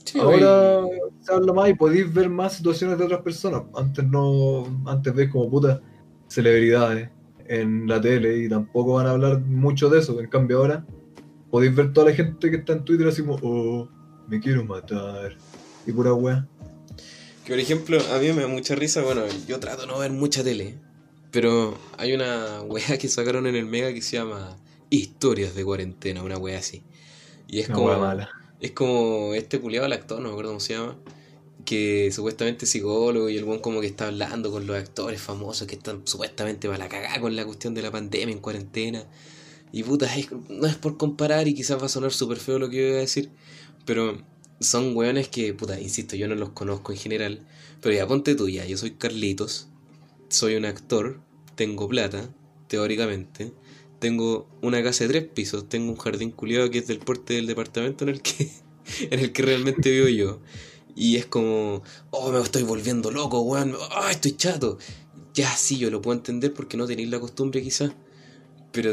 Sí, 0.05 0.19
Ahora 0.19 0.83
se 1.21 1.33
habla 1.33 1.53
más 1.53 1.71
y 1.71 1.75
podéis 1.75 2.13
ver 2.13 2.29
más 2.29 2.55
situaciones 2.55 2.99
de 2.99 3.05
otras 3.05 3.23
personas. 3.23 3.63
Antes 3.75 4.05
no. 4.07 4.65
Antes 4.87 5.15
ves 5.15 5.31
como 5.31 5.51
puta 5.51 5.81
celebridades 6.29 7.09
en 7.47 7.87
la 7.87 8.01
tele 8.01 8.39
y 8.39 8.49
tampoco 8.49 8.95
van 8.95 9.07
a 9.07 9.11
hablar 9.11 9.41
mucho 9.41 9.89
de 9.89 10.01
eso. 10.01 10.19
En 10.21 10.29
cambio 10.29 10.59
ahora 10.59 10.85
podéis 11.51 11.75
ver 11.75 11.93
toda 11.93 12.11
la 12.11 12.17
gente 12.17 12.51
que 12.51 12.57
está 12.57 12.73
en 12.73 12.85
Twitter 12.85 13.07
así 13.07 13.23
como, 13.23 13.39
oh, 13.43 13.89
me 14.29 14.41
quiero 14.41 14.65
matar. 14.65 15.37
Y 15.87 15.93
pura 15.93 16.13
wea. 16.13 16.47
Que 17.45 17.53
por 17.53 17.61
ejemplo, 17.61 17.99
a 18.13 18.19
mí 18.19 18.33
me 18.33 18.43
da 18.43 18.49
mucha 18.49 18.75
risa, 18.75 19.03
bueno, 19.03 19.23
yo 19.47 19.61
trato 19.61 19.83
de 19.83 19.87
no 19.87 19.99
ver 19.99 20.11
mucha 20.11 20.43
tele, 20.43 20.79
pero 21.31 21.77
hay 21.99 22.15
una 22.15 22.63
wea 22.67 22.99
que 22.99 23.09
sacaron 23.09 23.47
en 23.47 23.55
el 23.55 23.67
Mega 23.67 23.93
que 23.93 24.03
se 24.03 24.17
llama 24.17 24.57
Historias 24.91 25.55
de 25.55 25.65
cuarentena, 25.65 26.23
una 26.23 26.39
wea 26.39 26.59
así. 26.59 26.83
Y 27.47 27.61
es 27.61 27.69
Una 27.69 27.75
como 27.75 27.89
wea 27.89 27.99
mala. 27.99 28.31
Es 28.65 28.71
como 28.71 29.35
este 29.35 29.61
culiado, 29.61 29.85
el 29.85 29.93
actor, 29.93 30.21
no 30.21 30.29
me 30.29 30.31
acuerdo 30.31 30.53
cómo 30.53 30.61
se 30.61 30.73
llama, 30.73 30.97
que 31.67 32.11
supuestamente 32.11 32.65
es 32.65 32.71
psicólogo 32.71 33.29
y 33.29 33.37
el 33.37 33.45
buen 33.45 33.61
como 33.61 33.83
que 33.83 33.87
está 33.87 34.07
hablando 34.07 34.51
con 34.51 34.67
los 34.67 34.75
actores 34.75 35.21
famosos 35.21 35.67
que 35.67 35.75
están 35.75 36.01
supuestamente 36.07 36.67
para 36.67 36.79
la 36.79 36.89
cagada 36.89 37.21
con 37.21 37.37
la 37.37 37.45
cuestión 37.45 37.75
de 37.75 37.83
la 37.83 37.91
pandemia 37.91 38.33
en 38.33 38.41
cuarentena. 38.41 39.05
Y 39.71 39.83
puta, 39.83 40.11
no 40.49 40.67
es 40.67 40.77
por 40.77 40.97
comparar 40.97 41.47
y 41.47 41.53
quizás 41.53 41.79
va 41.79 41.87
a 41.87 41.89
sonar 41.91 42.11
súper 42.11 42.39
feo 42.39 42.59
lo 42.59 42.71
que 42.71 42.77
yo 42.77 42.89
voy 42.89 42.97
a 42.97 43.01
decir, 43.01 43.29
pero 43.85 44.23
son 44.61 44.97
weones 44.97 45.29
que, 45.29 45.53
puta, 45.53 45.79
insisto, 45.79 46.17
yo 46.17 46.27
no 46.27 46.35
los 46.35 46.51
conozco 46.51 46.91
en 46.93 46.99
general, 46.99 47.47
pero 47.83 47.95
ya 47.95 48.07
ponte 48.07 48.35
tú 48.35 48.49
ya, 48.49 48.65
yo 48.65 48.79
soy 48.79 48.93
Carlitos, 48.93 49.69
soy 50.31 50.55
un 50.55 50.65
actor, 50.65 51.21
tengo 51.55 51.87
plata, 51.87 52.31
teóricamente, 52.69 53.53
tengo 53.99 54.49
una 54.63 54.83
casa 54.83 55.05
de 55.05 55.09
tres 55.09 55.25
pisos, 55.25 55.69
tengo 55.69 55.93
un 55.93 55.99
jardín 55.99 56.31
culiado 56.31 56.71
que 56.71 56.79
es 56.79 56.87
del 56.87 56.99
porte 56.99 57.35
del 57.35 57.47
departamento 57.47 58.05
en 58.05 58.11
el 58.11 58.23
que, 58.23 58.51
en 59.11 59.21
el 59.21 59.33
que 59.33 59.43
realmente 59.43 59.91
vivo 59.91 60.09
yo. 60.09 60.41
Y 60.97 61.17
es 61.17 61.27
como, 61.27 61.83
oh, 62.11 62.31
me 62.31 62.41
estoy 62.41 62.63
volviendo 62.63 63.11
loco, 63.11 63.41
weón, 63.41 63.75
ah, 63.91 64.11
estoy 64.11 64.33
chato. 64.33 64.79
Ya 65.35 65.51
sí, 65.57 65.79
yo 65.79 65.91
lo 65.91 66.01
puedo 66.01 66.17
entender 66.17 66.55
porque 66.55 66.77
no 66.77 66.87
tenéis 66.87 67.11
la 67.11 67.19
costumbre 67.19 67.63
quizás. 67.63 67.93
Pero 68.71 68.93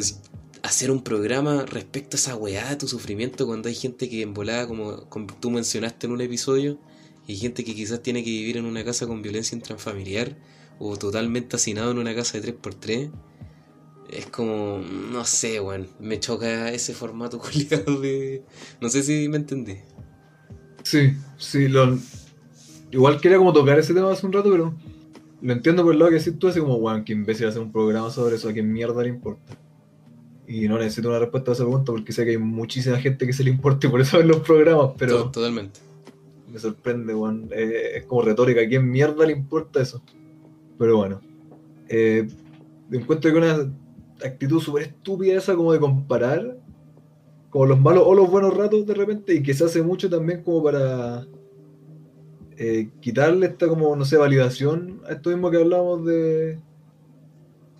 hacer 0.64 0.91
un 0.91 1.04
programa 1.04 1.66
respecto 1.66 2.16
a 2.16 2.20
esa 2.20 2.36
weá 2.36 2.70
de 2.70 2.76
tu 2.76 2.88
sufrimiento 2.88 3.45
cuando 3.45 3.70
hay 3.70 3.76
gente 3.76 4.10
que 4.10 4.22
en 4.22 4.34
volada, 4.34 4.68
como, 4.68 5.08
como 5.10 5.28
tú 5.39 5.52
mencionaste 5.52 6.08
en 6.08 6.14
un 6.14 6.22
episodio, 6.22 6.80
y 7.28 7.36
gente 7.36 7.64
que 7.64 7.76
quizás 7.76 8.02
tiene 8.02 8.24
que 8.24 8.30
vivir 8.30 8.58
en 8.58 8.66
una 8.66 8.84
casa 8.84 9.08
con 9.08 9.22
violencia 9.22 9.56
intrafamiliar 9.56 10.36
o 10.80 10.97
totalmente 10.97 11.56
hacinado 11.56 11.91
en 11.91 11.99
una 11.99 12.16
casa 12.16 12.39
de 12.39 12.56
3x3. 12.56 13.12
Es 14.12 14.26
como, 14.26 14.80
no 14.80 15.24
sé, 15.24 15.59
weón, 15.62 15.88
me 15.99 16.20
choca 16.20 16.70
ese 16.72 16.93
formato 16.93 17.39
culiado 17.39 17.99
de... 18.01 18.43
No 18.82 18.89
sé 18.89 19.03
si 19.03 19.30
me 19.30 19.38
entendí. 19.38 19.78
Sí, 20.84 21.14
sí, 21.38 21.68
lo... 21.68 21.97
igual 22.91 23.22
quería 23.22 23.38
como 23.38 23.53
tocar 23.53 23.80
ese 23.80 23.93
tema 23.93 24.12
hace 24.12 24.26
un 24.26 24.34
rato, 24.34 24.51
pero 24.51 24.76
lo 25.41 25.53
entiendo 25.53 25.84
por 25.84 25.93
el 25.93 25.99
lado 25.99 26.12
que 26.12 26.18
decís 26.18 26.38
tú, 26.38 26.47
así 26.47 26.59
como, 26.59 26.76
weón, 26.76 27.03
que 27.03 27.14
imbécil 27.14 27.47
hacer 27.47 27.62
un 27.62 27.72
programa 27.72 28.09
sobre 28.09 28.36
eso, 28.36 28.49
a 28.49 28.53
quién 28.53 28.72
mierda 28.72 29.01
le 29.01 29.09
importa. 29.09 29.57
Y 30.47 30.68
no 30.68 30.78
necesito 30.78 31.07
una 31.07 31.20
respuesta 31.20 31.51
a 31.51 31.53
esa 31.53 31.64
pregunta 31.64 31.91
porque 31.93 32.12
sé 32.12 32.26
que 32.26 32.32
hay 32.32 32.38
muchísima 32.38 32.97
gente 32.97 33.26
que 33.26 33.34
se 33.34 33.43
le 33.43 33.49
importa 33.49 33.88
y 33.88 33.89
por 33.89 34.01
eso 34.01 34.18
ven 34.18 34.28
los 34.28 34.41
programas, 34.41 34.91
pero 34.97 35.32
Totalmente. 35.32 35.80
me 36.51 36.59
sorprende, 36.59 37.16
weón. 37.16 37.49
Eh, 37.51 37.93
es 37.95 38.05
como 38.05 38.24
retórica, 38.24 38.62
¿a 38.62 38.68
quién 38.68 38.89
mierda 38.89 39.26
le 39.26 39.32
importa 39.32 39.82
eso? 39.82 40.03
Pero 40.78 40.97
bueno, 40.97 41.22
eh, 41.88 42.28
encuentro 42.91 43.32
que 43.32 43.38
una 43.38 43.72
actitud 44.24 44.59
súper 44.61 44.84
estúpida 44.84 45.38
esa 45.38 45.55
como 45.55 45.74
de 45.74 45.80
comparar 45.80 46.57
como 47.49 47.65
los 47.65 47.80
malos 47.80 48.03
o 48.07 48.15
los 48.15 48.32
buenos 48.32 48.55
ratos 48.55 48.86
de 48.88 48.93
repente 48.93 49.36
y 49.36 49.43
que 49.43 49.53
se 49.53 49.65
hace 49.65 49.84
mucho 49.84 50.09
también 50.09 50.41
como 50.41 50.63
para 50.63 51.28
eh, 52.57 52.89
quitarle 53.01 53.47
esta 53.47 53.67
como, 53.67 53.95
no 53.95 54.05
sé, 54.05 54.17
validación 54.17 55.01
a 55.07 55.13
esto 55.13 55.30
mismo 55.30 55.51
que 55.51 55.57
hablamos 55.57 56.05
de, 56.05 56.59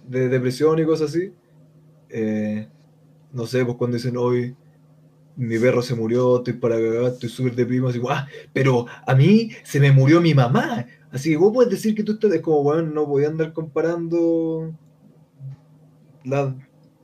de 0.08 0.28
depresión 0.28 0.78
y 0.80 0.86
cosas 0.86 1.12
así. 1.12 1.34
Eh, 2.10 2.68
no 3.32 3.46
sé, 3.46 3.64
pues 3.64 3.78
cuando 3.78 3.96
dicen 3.96 4.18
hoy 4.18 4.56
mi 5.38 5.58
perro 5.58 5.82
se 5.82 5.96
murió, 5.96 6.38
estoy 6.38 6.54
para 6.54 6.76
cagar, 6.76 7.14
estoy 7.14 7.30
súper 7.30 7.56
deprimido, 7.56 7.88
así 7.88 8.02
ah, 8.10 8.28
pero 8.52 8.86
a 9.08 9.16
mí 9.16 9.52
se 9.64 9.80
me 9.80 9.92
murió 9.92 10.20
mi 10.20 10.34
mamá. 10.34 10.86
Así 11.12 11.30
que 11.30 11.38
vos 11.38 11.54
puedes 11.54 11.72
decir 11.72 11.96
que 11.96 12.04
tú 12.04 12.14
estás, 12.14 12.34
es 12.34 12.42
como, 12.42 12.64
bueno, 12.64 12.84
no 12.84 13.06
podía 13.06 13.28
andar 13.28 13.54
comparando 13.54 14.74
los 16.24 16.54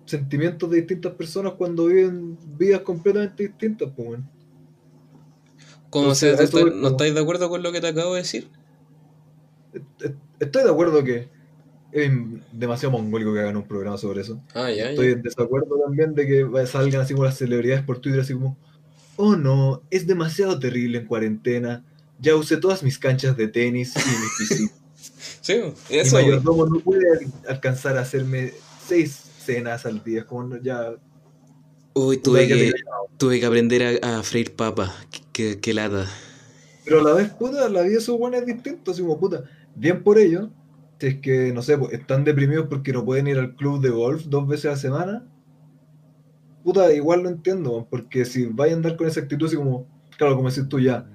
sentimientos 0.05 0.69
de 0.69 0.77
distintas 0.77 1.13
personas 1.13 1.53
cuando 1.53 1.85
viven 1.87 2.37
vidas 2.57 2.81
completamente 2.81 3.47
distintas, 3.47 3.89
pues, 3.95 4.07
weón. 4.09 4.29
¿Cómo 5.89 6.13
se, 6.15 6.31
está- 6.31 6.59
¿No 6.59 6.71
como- 6.71 6.87
estáis 6.89 7.13
de 7.13 7.19
acuerdo 7.21 7.49
con 7.49 7.63
lo 7.63 7.71
que 7.71 7.81
te 7.81 7.87
acabo 7.87 8.13
de 8.13 8.21
decir? 8.21 8.49
Estoy 10.39 10.63
de 10.63 10.69
acuerdo 10.69 11.03
que 11.03 11.29
es 11.91 12.11
demasiado 12.51 12.91
mongólico 12.91 13.33
que 13.33 13.39
hagan 13.39 13.57
un 13.57 13.67
programa 13.67 13.97
sobre 13.97 14.21
eso. 14.21 14.41
Ah, 14.53 14.69
ya, 14.71 14.89
Estoy 14.89 15.07
ya. 15.07 15.13
en 15.13 15.21
desacuerdo 15.21 15.79
también 15.85 16.13
de 16.13 16.27
que 16.27 16.67
salgan 16.67 17.01
así 17.01 17.13
como 17.13 17.25
las 17.25 17.37
celebridades 17.37 17.83
por 17.83 17.99
Twitter, 17.99 18.21
así 18.21 18.33
como, 18.33 18.57
oh 19.15 19.35
no, 19.35 19.81
es 19.89 20.05
demasiado 20.07 20.59
terrible 20.59 20.99
en 20.99 21.05
cuarentena. 21.07 21.85
Ya 22.19 22.35
usé 22.35 22.57
todas 22.57 22.83
mis 22.83 22.97
canchas 22.99 23.37
de 23.37 23.47
tenis 23.47 23.93
y 23.95 23.99
mi 23.99 24.27
piscina. 24.37 24.71
Sí, 25.41 25.61
Mi 25.89 25.97
eso, 25.97 26.11
güey. 26.17 26.25
mayordomo 26.25 26.65
no 26.65 26.79
puede 26.79 27.05
al- 27.11 27.33
alcanzar 27.49 27.97
a 27.97 28.01
hacerme 28.01 28.51
seis 28.87 29.11
cenas 29.39 29.85
al 29.85 30.03
día. 30.03 30.25
Como 30.25 30.43
no, 30.43 30.57
ya. 30.61 30.95
Uy, 31.93 32.17
tuve 32.17 32.47
que, 32.47 32.73
tuve 33.17 33.39
que 33.39 33.45
aprender 33.45 34.01
a, 34.03 34.19
a 34.19 34.23
freír 34.23 34.55
papa. 34.55 34.93
Qué, 35.11 35.21
qué- 35.33 35.59
qué 35.59 35.73
lata. 35.73 36.07
Pero 36.83 37.01
a 37.01 37.03
la 37.03 37.13
vez, 37.13 37.29
puta, 37.33 37.69
la 37.69 37.81
vida 37.81 37.91
de 37.93 37.97
esos 37.97 38.17
buenos 38.17 38.41
es 38.41 38.45
distinto. 38.47 38.91
Así 38.91 39.01
como, 39.01 39.19
puta, 39.19 39.43
bien 39.75 40.03
por 40.03 40.17
ello. 40.17 40.49
Si 40.99 41.07
es 41.07 41.19
que, 41.21 41.53
no 41.53 41.61
sé, 41.61 41.77
pues, 41.77 41.93
están 41.93 42.23
deprimidos 42.23 42.67
porque 42.69 42.93
no 42.93 43.05
pueden 43.05 43.27
ir 43.27 43.37
al 43.37 43.55
club 43.55 43.81
de 43.81 43.89
golf 43.89 44.25
dos 44.25 44.47
veces 44.47 44.65
a 44.65 44.69
la 44.71 44.77
semana. 44.77 45.27
Puta, 46.63 46.93
igual 46.93 47.23
lo 47.23 47.29
entiendo, 47.29 47.87
porque 47.89 48.25
si 48.25 48.45
vais 48.47 48.73
a 48.73 48.75
andar 48.75 48.97
con 48.97 49.07
esa 49.07 49.21
actitud 49.21 49.47
así 49.47 49.55
como, 49.55 49.87
claro, 50.17 50.35
como 50.35 50.49
decís 50.49 50.67
tú 50.67 50.79
ya, 50.79 51.09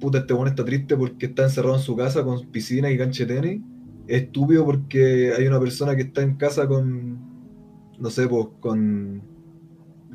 puta, 0.00 0.18
este 0.18 0.34
bueno 0.34 0.50
está 0.50 0.64
triste 0.64 0.96
porque 0.96 1.26
está 1.26 1.44
encerrado 1.44 1.76
en 1.76 1.82
su 1.82 1.96
casa 1.96 2.24
con 2.24 2.50
piscina 2.50 2.90
y 2.90 2.98
cancha 2.98 3.24
de 3.26 3.34
tenis. 3.34 3.62
Es 4.08 4.22
estúpido 4.22 4.64
porque 4.64 5.32
hay 5.36 5.46
una 5.46 5.60
persona 5.60 5.94
que 5.94 6.02
está 6.02 6.22
en 6.22 6.34
casa 6.36 6.66
con, 6.66 7.18
no 7.98 8.10
sé, 8.10 8.26
pues, 8.26 8.46
con 8.60 9.22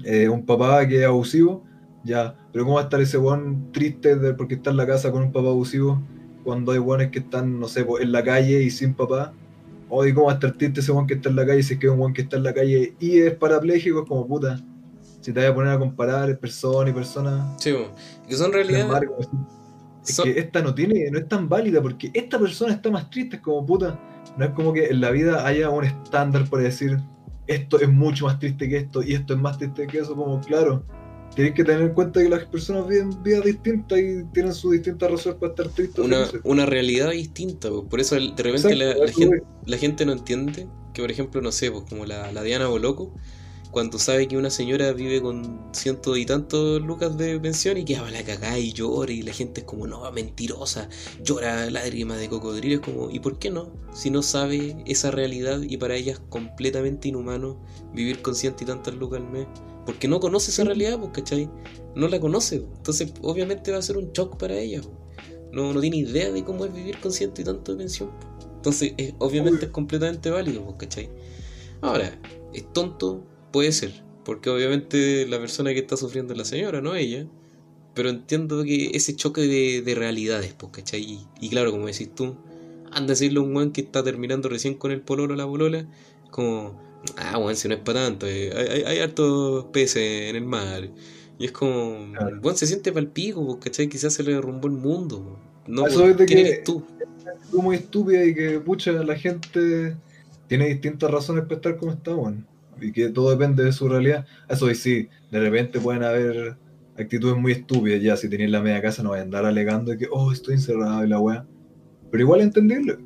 eh, 0.04 0.28
un 0.28 0.46
papá 0.46 0.86
que 0.88 1.00
es 1.02 1.06
abusivo. 1.06 1.64
Ya, 2.04 2.36
pero 2.52 2.66
¿cómo 2.66 2.76
va 2.76 2.82
a 2.82 2.84
estar 2.86 3.00
ese 3.00 3.18
weón 3.18 3.72
triste 3.72 4.18
de- 4.18 4.34
porque 4.34 4.56
está 4.56 4.72
en 4.72 4.78
la 4.78 4.86
casa 4.86 5.12
con 5.12 5.24
un 5.24 5.32
papá 5.32 5.48
abusivo 5.48 6.02
cuando 6.44 6.74
hay 6.74 6.80
weones 6.80 7.12
que 7.12 7.20
están, 7.20 7.60
no 7.60 7.68
sé, 7.70 7.86
pues, 7.86 8.04
en 8.04 8.12
la 8.12 8.24
calle 8.24 8.62
y 8.62 8.70
sin 8.70 8.94
papá 8.94 9.34
oye, 9.96 10.14
¿cómo 10.14 10.26
va 10.26 10.32
a 10.32 10.36
estar 10.36 10.52
triste 10.54 10.80
ese 10.80 10.92
one 10.92 11.06
que 11.08 11.14
está 11.14 11.30
en 11.30 11.36
la 11.36 11.46
calle 11.46 11.62
si 11.62 11.76
es 11.76 11.80
que 11.80 11.86
es 11.88 11.94
un 11.94 12.02
one 12.02 12.14
que 12.14 12.24
está 12.24 12.38
en 12.38 12.44
la 12.44 12.54
calle 12.54 12.96
y 13.00 13.20
es 13.20 13.36
parapléjico? 13.36 14.02
Es 14.02 14.08
como 14.08 14.28
puta. 14.28 14.60
Si 15.22 15.32
te 15.32 15.40
vas 15.40 15.50
a 15.50 15.54
poner 15.56 15.72
a 15.72 15.80
comparar 15.80 16.38
persona 16.40 16.90
y 16.90 16.94
persona. 16.94 17.56
Sí, 17.58 17.74
que 18.28 18.36
son 18.36 18.52
realidades. 18.52 19.10
Es 20.06 20.20
que 20.20 20.38
esta 20.40 20.62
no 20.62 20.74
tiene, 20.76 21.10
no 21.12 21.18
es 21.20 21.28
tan 21.28 21.48
válida 21.50 21.82
porque 21.82 22.12
esta 22.14 22.40
persona 22.40 22.74
está 22.74 22.92
más 22.92 23.10
triste, 23.10 23.38
es 23.38 23.42
como 23.42 23.66
puta. 23.66 24.00
No 24.38 24.46
es 24.46 24.52
como 24.52 24.74
que 24.74 24.88
en 24.88 25.02
la 25.02 25.12
vida 25.12 25.46
haya 25.46 25.70
un 25.70 25.84
estándar 25.86 26.50
para 26.50 26.64
decir 26.64 26.98
esto 27.48 27.80
es 27.80 27.90
mucho 27.90 28.26
más 28.26 28.40
triste 28.40 28.68
que 28.70 28.78
esto 28.78 29.04
y 29.04 29.14
esto 29.14 29.34
es 29.34 29.40
más 29.40 29.58
triste 29.58 29.88
que 29.88 30.00
eso, 30.00 30.16
como 30.16 30.40
claro. 30.42 30.86
Tienes 31.36 31.54
que 31.56 31.64
tener 31.64 31.82
en 31.82 31.94
cuenta 31.94 32.22
que 32.22 32.30
las 32.30 32.46
personas 32.46 32.88
viven 32.88 33.22
vidas 33.24 33.44
distintas 33.46 34.00
y 34.00 34.24
tienen 34.34 34.54
sus 34.54 34.72
distintas 34.74 35.10
razones 35.12 35.40
para 35.40 35.50
estar 35.52 35.70
tristes. 35.70 36.06
una, 36.06 36.28
una 36.44 36.66
realidad 36.66 37.12
distinta. 37.12 37.70
po. 37.70 37.88
Por 37.90 38.00
eso 38.00 38.16
de 38.16 38.44
repente 38.44 38.74
Exacto, 38.74 38.76
la, 38.76 38.92
a 38.92 38.96
la 38.96 39.06
eso 39.06 39.20
gente, 39.20 39.38
voy. 39.38 39.42
la 39.66 39.78
gente 39.78 40.06
no 40.06 40.14
entiende 40.14 40.70
que, 40.94 41.02
por 41.02 41.12
ejemplo, 41.12 41.42
no 41.42 41.52
sé, 41.52 41.72
pues 41.72 41.86
como 41.90 42.06
la, 42.06 42.32
la 42.32 42.44
Diana 42.44 42.68
Boloco, 42.68 43.14
cuando 43.74 43.98
sabe 43.98 44.28
que 44.28 44.38
una 44.38 44.52
señora 44.52 44.94
vive 44.94 45.20
con 45.20 45.60
ciento 45.74 46.16
y 46.16 46.28
tantos 46.28 46.80
lucas 46.80 47.18
de 47.18 47.40
pensión 47.40 47.76
y 47.78 47.84
que 47.84 47.98
habla 47.98 48.12
la 48.12 48.24
cagada 48.24 48.60
y 48.60 48.72
llora 48.72 49.12
y 49.12 49.24
la 49.24 49.34
gente 49.34 49.62
es 49.62 49.66
como, 49.66 49.88
no, 49.88 50.10
mentirosa, 50.12 50.88
llora 51.24 51.70
lágrimas 51.72 52.20
de 52.20 52.30
cocodrilo, 52.30 52.76
es 52.76 52.82
como, 52.82 53.10
¿y 53.10 53.20
por 53.20 53.40
qué 53.40 53.50
no? 53.50 53.74
Si 53.92 54.12
no 54.12 54.22
sabe 54.22 54.78
esa 54.86 55.10
realidad 55.10 55.60
y 55.64 55.78
para 55.78 55.96
ella 55.96 56.14
es 56.14 56.20
completamente 56.30 57.08
inhumano 57.08 57.60
vivir 57.94 58.22
con 58.22 58.36
ciento 58.36 58.64
y 58.64 58.68
tantas 58.68 58.94
lucas 58.94 59.20
al 59.22 59.28
mes. 59.30 59.48
Porque 59.88 60.08
no 60.08 60.20
conoce 60.20 60.52
esa 60.52 60.64
realidad, 60.64 61.00
pues, 61.00 61.12
¿cachai? 61.12 61.50
No 61.96 62.08
la 62.08 62.20
conoce, 62.20 62.58
entonces 62.58 63.12
obviamente 63.24 63.72
va 63.72 63.80
a 63.80 63.82
ser 63.82 63.98
un 63.98 64.14
shock 64.14 64.38
para 64.38 64.56
ella. 64.56 64.82
No, 65.52 65.74
no 65.74 65.82
tiene 65.82 65.98
idea 65.98 66.32
de 66.32 66.44
cómo 66.44 66.66
es 66.66 66.74
vivir 66.74 67.00
con 67.00 67.12
ciento 67.12 67.42
y 67.42 67.44
tanto 67.44 67.72
de 67.72 67.80
pensión. 67.80 68.12
Entonces, 68.56 68.94
es- 68.98 69.14
obviamente 69.18 69.66
es 69.66 69.72
completamente 69.72 70.30
válido, 70.30 70.64
pues, 70.64 70.76
¿cachai? 70.78 71.10
Ahora, 71.82 72.18
es 72.54 72.72
tonto, 72.72 73.24
puede 73.54 73.72
ser, 73.72 74.04
porque 74.26 74.50
obviamente 74.50 75.26
la 75.28 75.40
persona 75.40 75.72
que 75.74 75.80
está 75.80 75.96
sufriendo 75.96 76.34
es 76.34 76.38
la 76.40 76.46
señora, 76.46 76.82
no 76.82 76.94
ella. 76.96 77.26
Pero 77.96 78.10
entiendo 78.10 78.64
que 78.64 78.90
ese 78.96 79.16
choque 79.16 79.42
de, 79.42 79.82
de 79.84 79.96
realidades, 79.96 80.54
pues, 80.54 80.72
¿cachai? 80.74 81.02
Y, 81.02 81.28
y 81.40 81.50
claro, 81.50 81.72
como 81.72 81.86
decís 81.86 82.10
tú, 82.14 82.36
anda 82.92 83.06
a 83.14 83.16
decirle 83.16 83.40
a 83.40 83.44
un 83.44 83.56
weón 83.56 83.72
que 83.72 83.82
está 83.82 84.04
terminando 84.04 84.50
recién 84.50 84.74
con 84.74 84.92
el 84.92 85.00
pololo 85.02 85.36
la 85.36 85.46
polola, 85.46 85.86
como, 86.32 86.82
ah, 87.18 87.38
weón, 87.38 87.56
si 87.56 87.68
no 87.68 87.76
es 87.76 87.82
para 87.82 88.04
tanto, 88.06 88.26
eh, 88.28 88.52
hay, 88.56 88.68
hay, 88.68 88.82
hay 88.84 89.00
hartos 89.00 89.66
peces 89.66 90.30
en 90.32 90.36
el 90.36 90.44
mar. 90.46 90.90
Y 91.38 91.46
es 91.46 91.52
como, 91.52 92.12
Claro. 92.14 92.40
weón, 92.42 92.58
se 92.58 92.66
siente 92.66 92.92
palpico, 92.92 93.46
pues, 93.46 93.58
¿cachai? 93.64 93.88
Quizás 93.88 94.14
se 94.14 94.24
le 94.24 94.34
derrumbó 94.34 94.68
el 94.68 94.74
mundo. 94.74 95.38
No, 95.68 95.86
A 95.86 95.88
eso 95.90 96.00
pues, 96.00 96.12
es 96.12 96.18
de 96.18 96.26
¿quién 96.26 96.40
que- 96.44 96.50
eres 96.50 96.64
tú? 96.64 96.84
Es 97.48 97.54
muy 97.54 97.76
estúpida 97.76 98.26
y 98.26 98.34
que, 98.34 98.60
pucha, 98.60 98.92
la 98.92 99.16
gente 99.16 99.96
tiene 100.48 100.68
distintas 100.70 101.12
razones 101.12 101.44
para 101.44 101.56
estar 101.58 101.78
como 101.78 101.92
está, 101.92 102.16
weón. 102.16 102.48
Y 102.82 102.92
que 102.92 103.10
todo 103.10 103.32
depende 103.32 103.64
de 103.64 103.72
su 103.72 103.88
realidad. 103.90 104.26
Eso 104.50 104.70
y 104.70 104.76
sí, 104.76 105.10
de 105.32 105.40
repente 105.40 105.80
pueden 105.80 106.04
haber 106.04 106.58
actitudes 106.98 107.38
muy 107.38 107.52
estúpidas 107.54 108.02
ya. 108.02 108.18
Si 108.18 108.30
tenéis 108.30 108.52
la 108.52 108.62
media 108.62 108.82
casa, 108.82 109.04
no 109.04 109.12
vayan 109.12 109.24
a 109.24 109.26
andar 109.26 109.46
alegando 109.46 109.92
de 109.92 109.98
que, 109.98 110.08
oh, 110.12 110.32
estoy 110.32 110.56
encerrado 110.56 111.04
y 111.06 111.08
la 111.10 111.20
weá. 111.20 111.48
Pero 112.12 112.24
igual 112.24 112.42
entendible. 112.42 113.00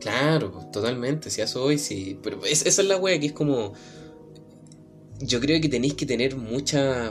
Claro, 0.00 0.50
pues, 0.50 0.70
totalmente, 0.70 1.28
si 1.30 1.42
eso 1.42 1.62
hoy 1.62 1.78
sí. 1.78 2.18
Pero 2.22 2.44
es- 2.44 2.64
esa 2.66 2.82
es 2.82 2.88
la 2.88 2.96
wea 2.96 3.18
que 3.20 3.26
es 3.26 3.32
como. 3.32 3.74
Yo 5.20 5.40
creo 5.40 5.60
que 5.60 5.68
tenéis 5.68 5.94
que 5.94 6.06
tener 6.06 6.36
mucha. 6.36 7.10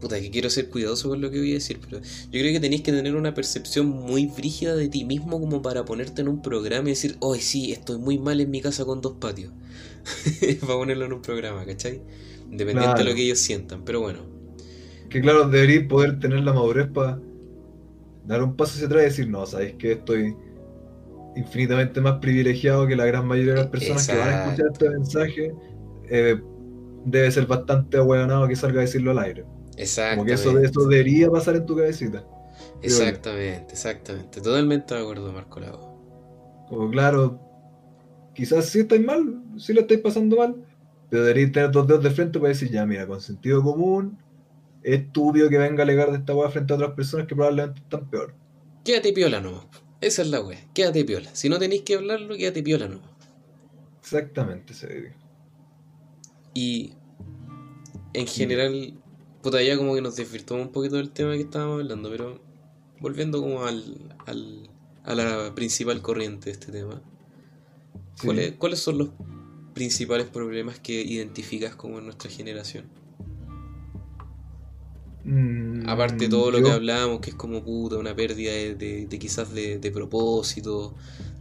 Puta, 0.00 0.20
que 0.20 0.30
quiero 0.30 0.50
ser 0.50 0.68
cuidadoso 0.68 1.08
con 1.08 1.20
lo 1.22 1.30
que 1.30 1.38
voy 1.38 1.52
a 1.52 1.54
decir, 1.54 1.78
pero 1.80 1.98
yo 2.00 2.30
creo 2.40 2.52
que 2.52 2.60
tenéis 2.60 2.82
que 2.82 2.92
tener 2.92 3.16
una 3.16 3.32
percepción 3.32 3.86
muy 3.88 4.26
brígida 4.26 4.76
de 4.76 4.88
ti 4.88 5.04
mismo 5.04 5.40
como 5.40 5.62
para 5.62 5.84
ponerte 5.86 6.20
en 6.20 6.28
un 6.28 6.42
programa 6.42 6.88
y 6.88 6.92
decir, 6.92 7.16
hoy 7.20 7.40
sí, 7.40 7.72
estoy 7.72 7.96
muy 7.98 8.18
mal 8.18 8.40
en 8.40 8.50
mi 8.50 8.60
casa 8.60 8.84
con 8.84 9.00
dos 9.00 9.14
patios. 9.18 9.52
para 10.60 10.74
ponerlo 10.74 11.06
en 11.06 11.12
un 11.12 11.22
programa, 11.22 11.64
¿cachai? 11.64 12.02
Independiente 12.50 13.02
de 13.02 13.08
lo 13.08 13.14
que 13.14 13.22
ellos 13.22 13.38
sientan, 13.38 13.84
pero 13.84 14.00
bueno. 14.00 14.20
Que 15.08 15.20
claro, 15.20 15.48
deberíais 15.48 15.86
poder 15.86 16.18
tener 16.18 16.40
la 16.40 16.52
madurez 16.52 16.88
para 16.88 17.20
dar 18.24 18.42
un 18.42 18.56
paso 18.56 18.74
hacia 18.74 18.86
atrás 18.86 19.02
y 19.02 19.04
decir, 19.06 19.28
no, 19.28 19.46
sabéis 19.46 19.74
que 19.74 19.92
estoy 19.92 20.36
infinitamente 21.36 22.00
más 22.00 22.18
privilegiado 22.20 22.86
que 22.86 22.96
la 22.96 23.06
gran 23.06 23.26
mayoría 23.26 23.54
de 23.54 23.58
las 23.60 23.68
personas 23.68 24.06
que 24.06 24.16
van 24.16 24.28
a 24.28 24.44
escuchar 24.44 24.66
este 24.72 24.90
mensaje. 24.90 25.52
eh, 26.08 26.40
debe 27.04 27.30
ser 27.30 27.46
bastante 27.46 27.98
ahueonado 27.98 28.48
que 28.48 28.56
salga 28.56 28.78
a 28.80 28.82
decirlo 28.82 29.10
al 29.10 29.18
aire. 29.18 29.44
Como 30.10 30.24
que 30.24 30.32
eso, 30.32 30.58
eso 30.58 30.86
debería 30.86 31.30
pasar 31.30 31.56
en 31.56 31.66
tu 31.66 31.76
cabecita. 31.76 32.24
Exactamente, 32.80 33.74
exactamente. 33.74 34.40
Totalmente 34.40 34.94
de 34.94 35.00
acuerdo, 35.00 35.32
Marco 35.32 35.60
Lago. 35.60 35.94
Como 36.68 36.90
claro, 36.90 37.40
quizás 38.34 38.66
sí 38.68 38.80
estáis 38.80 39.04
mal, 39.04 39.42
sí 39.56 39.72
lo 39.72 39.82
estáis 39.82 40.00
pasando 40.00 40.36
mal, 40.36 40.56
pero 41.10 41.22
deberíais 41.22 41.52
tener 41.52 41.70
dos 41.70 41.86
dedos 41.86 42.02
de 42.02 42.10
frente 42.10 42.38
para 42.38 42.48
decir, 42.50 42.70
ya, 42.70 42.84
mira, 42.86 43.06
con 43.06 43.20
sentido 43.20 43.62
común, 43.62 44.18
es 44.82 45.00
estúpido 45.00 45.48
que 45.48 45.58
venga 45.58 45.82
a 45.82 45.84
alegar 45.84 46.10
de 46.10 46.18
esta 46.18 46.34
weá 46.34 46.50
frente 46.50 46.72
a 46.72 46.76
otras 46.76 46.92
personas 46.92 47.26
que 47.26 47.34
probablemente 47.34 47.80
están 47.80 48.08
peor. 48.10 48.34
Quédate 48.84 49.12
piola 49.12 49.40
nomás. 49.40 49.66
Esa 50.00 50.22
es 50.22 50.28
la 50.28 50.40
wea. 50.42 50.58
Quédate 50.74 51.04
piola. 51.04 51.30
Si 51.34 51.48
no 51.48 51.58
tenéis 51.58 51.82
que 51.82 51.94
hablarlo, 51.94 52.36
quédate 52.36 52.62
piola 52.62 52.88
nomás. 52.88 53.08
Exactamente, 54.02 54.74
se. 54.74 55.14
Y 56.52 56.92
en 58.12 58.26
general, 58.26 58.94
puta, 59.42 59.62
ya 59.62 59.76
como 59.78 59.94
que 59.94 60.02
nos 60.02 60.16
desvirtuamos 60.16 60.66
un 60.66 60.72
poquito 60.72 60.96
del 60.96 61.10
tema 61.10 61.32
que 61.32 61.40
estábamos 61.40 61.80
hablando, 61.80 62.10
pero 62.10 62.40
volviendo 63.00 63.40
como 63.40 63.64
al, 63.64 64.14
al- 64.26 64.68
a 65.04 65.14
la 65.14 65.54
principal 65.54 66.02
corriente 66.02 66.46
de 66.46 66.50
este 66.52 66.70
tema, 66.72 67.00
Sí. 68.16 68.26
¿cuáles, 68.26 68.52
cuáles 68.52 68.78
son 68.80 68.98
los 68.98 69.08
principales 69.74 70.26
problemas 70.28 70.78
que 70.78 71.02
identificas 71.02 71.74
como 71.74 71.98
en 71.98 72.04
nuestra 72.04 72.30
generación? 72.30 72.86
Mm, 75.24 75.88
Aparte 75.88 76.24
de 76.24 76.28
todo 76.28 76.50
lo 76.50 76.58
que 76.62 76.70
hablábamos, 76.70 77.20
que 77.20 77.30
es 77.30 77.36
como 77.36 77.64
puta, 77.64 77.96
una 77.96 78.14
pérdida 78.14 78.52
de, 78.52 78.74
de- 78.74 79.06
de 79.06 79.18
quizás 79.18 79.52
de, 79.54 79.78
de 79.78 79.90
propósito, 79.90 80.94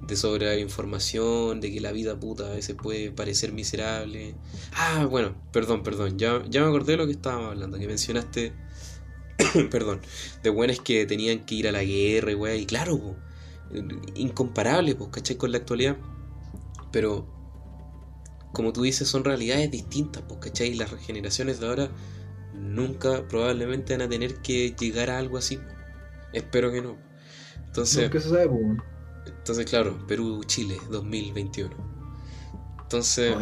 de 0.08 0.16
sobreinformación, 0.16 1.60
de 1.60 1.72
que 1.72 1.82
la 1.82 1.92
vida 1.92 2.18
puta 2.20 2.48
a 2.48 2.52
veces 2.52 2.76
puede 2.82 3.12
parecer 3.12 3.52
miserable. 3.52 4.36
Ah, 4.74 5.06
bueno, 5.10 5.36
perdón, 5.52 5.84
perdón, 5.84 6.18
ya, 6.18 6.44
ya 6.50 6.62
me 6.62 6.68
acordé 6.68 6.94
de 6.94 6.98
lo 7.00 7.06
que 7.06 7.12
estábamos 7.14 7.52
hablando, 7.52 7.78
que 7.78 7.88
mencionaste, 7.88 8.54
perdón, 9.70 10.00
de 10.44 10.50
buenas 10.50 10.80
que 10.80 11.06
tenían 11.06 11.46
que 11.46 11.56
ir 11.56 11.68
a 11.68 11.72
la 11.74 11.84
guerra 11.84 12.32
y 12.32 12.36
weá, 12.36 12.56
y 12.56 12.66
claro, 12.66 12.98
po, 13.00 13.16
incomparable, 14.16 14.96
pues, 14.96 15.10
¿cachai? 15.10 15.36
Con 15.36 15.52
la 15.52 15.58
actualidad. 15.58 15.98
Pero, 16.94 17.28
como 18.54 18.72
tú 18.72 18.84
dices, 18.84 19.10
son 19.10 19.26
realidades 19.26 19.70
distintas, 19.70 20.24
pues, 20.28 20.40
¿cachai? 20.40 20.70
Y 20.70 20.76
las 20.76 20.94
generaciones 20.94 21.60
de 21.60 21.68
ahora 21.68 21.90
nunca 22.54 23.28
probablemente 23.28 23.94
van 23.94 24.04
a 24.04 24.10
tener 24.10 24.36
que 24.36 24.74
llegar 24.80 25.10
a 25.10 25.18
algo 25.18 25.38
así. 25.38 25.60
Espero 26.32 26.72
que 26.72 26.82
no. 26.82 26.96
Entonces, 27.66 28.04
Nunca 28.04 28.20
se 28.20 28.30
sabe, 28.30 28.48
pues. 28.48 28.62
entonces 29.38 29.66
claro, 29.66 30.06
Perú-Chile 30.08 30.78
2021. 30.92 31.76
Entonces, 32.84 33.36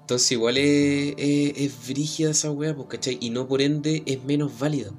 entonces 0.00 0.32
igual 0.32 0.58
es, 0.58 1.14
es, 1.16 1.52
es 1.56 1.88
brígida 1.88 2.30
esa 2.30 2.50
weá, 2.50 2.76
pues, 2.76 2.88
¿cachai? 2.88 3.16
Y 3.22 3.30
no 3.30 3.48
por 3.48 3.62
ende 3.62 4.02
es 4.04 4.22
menos 4.22 4.58
válida. 4.58 4.92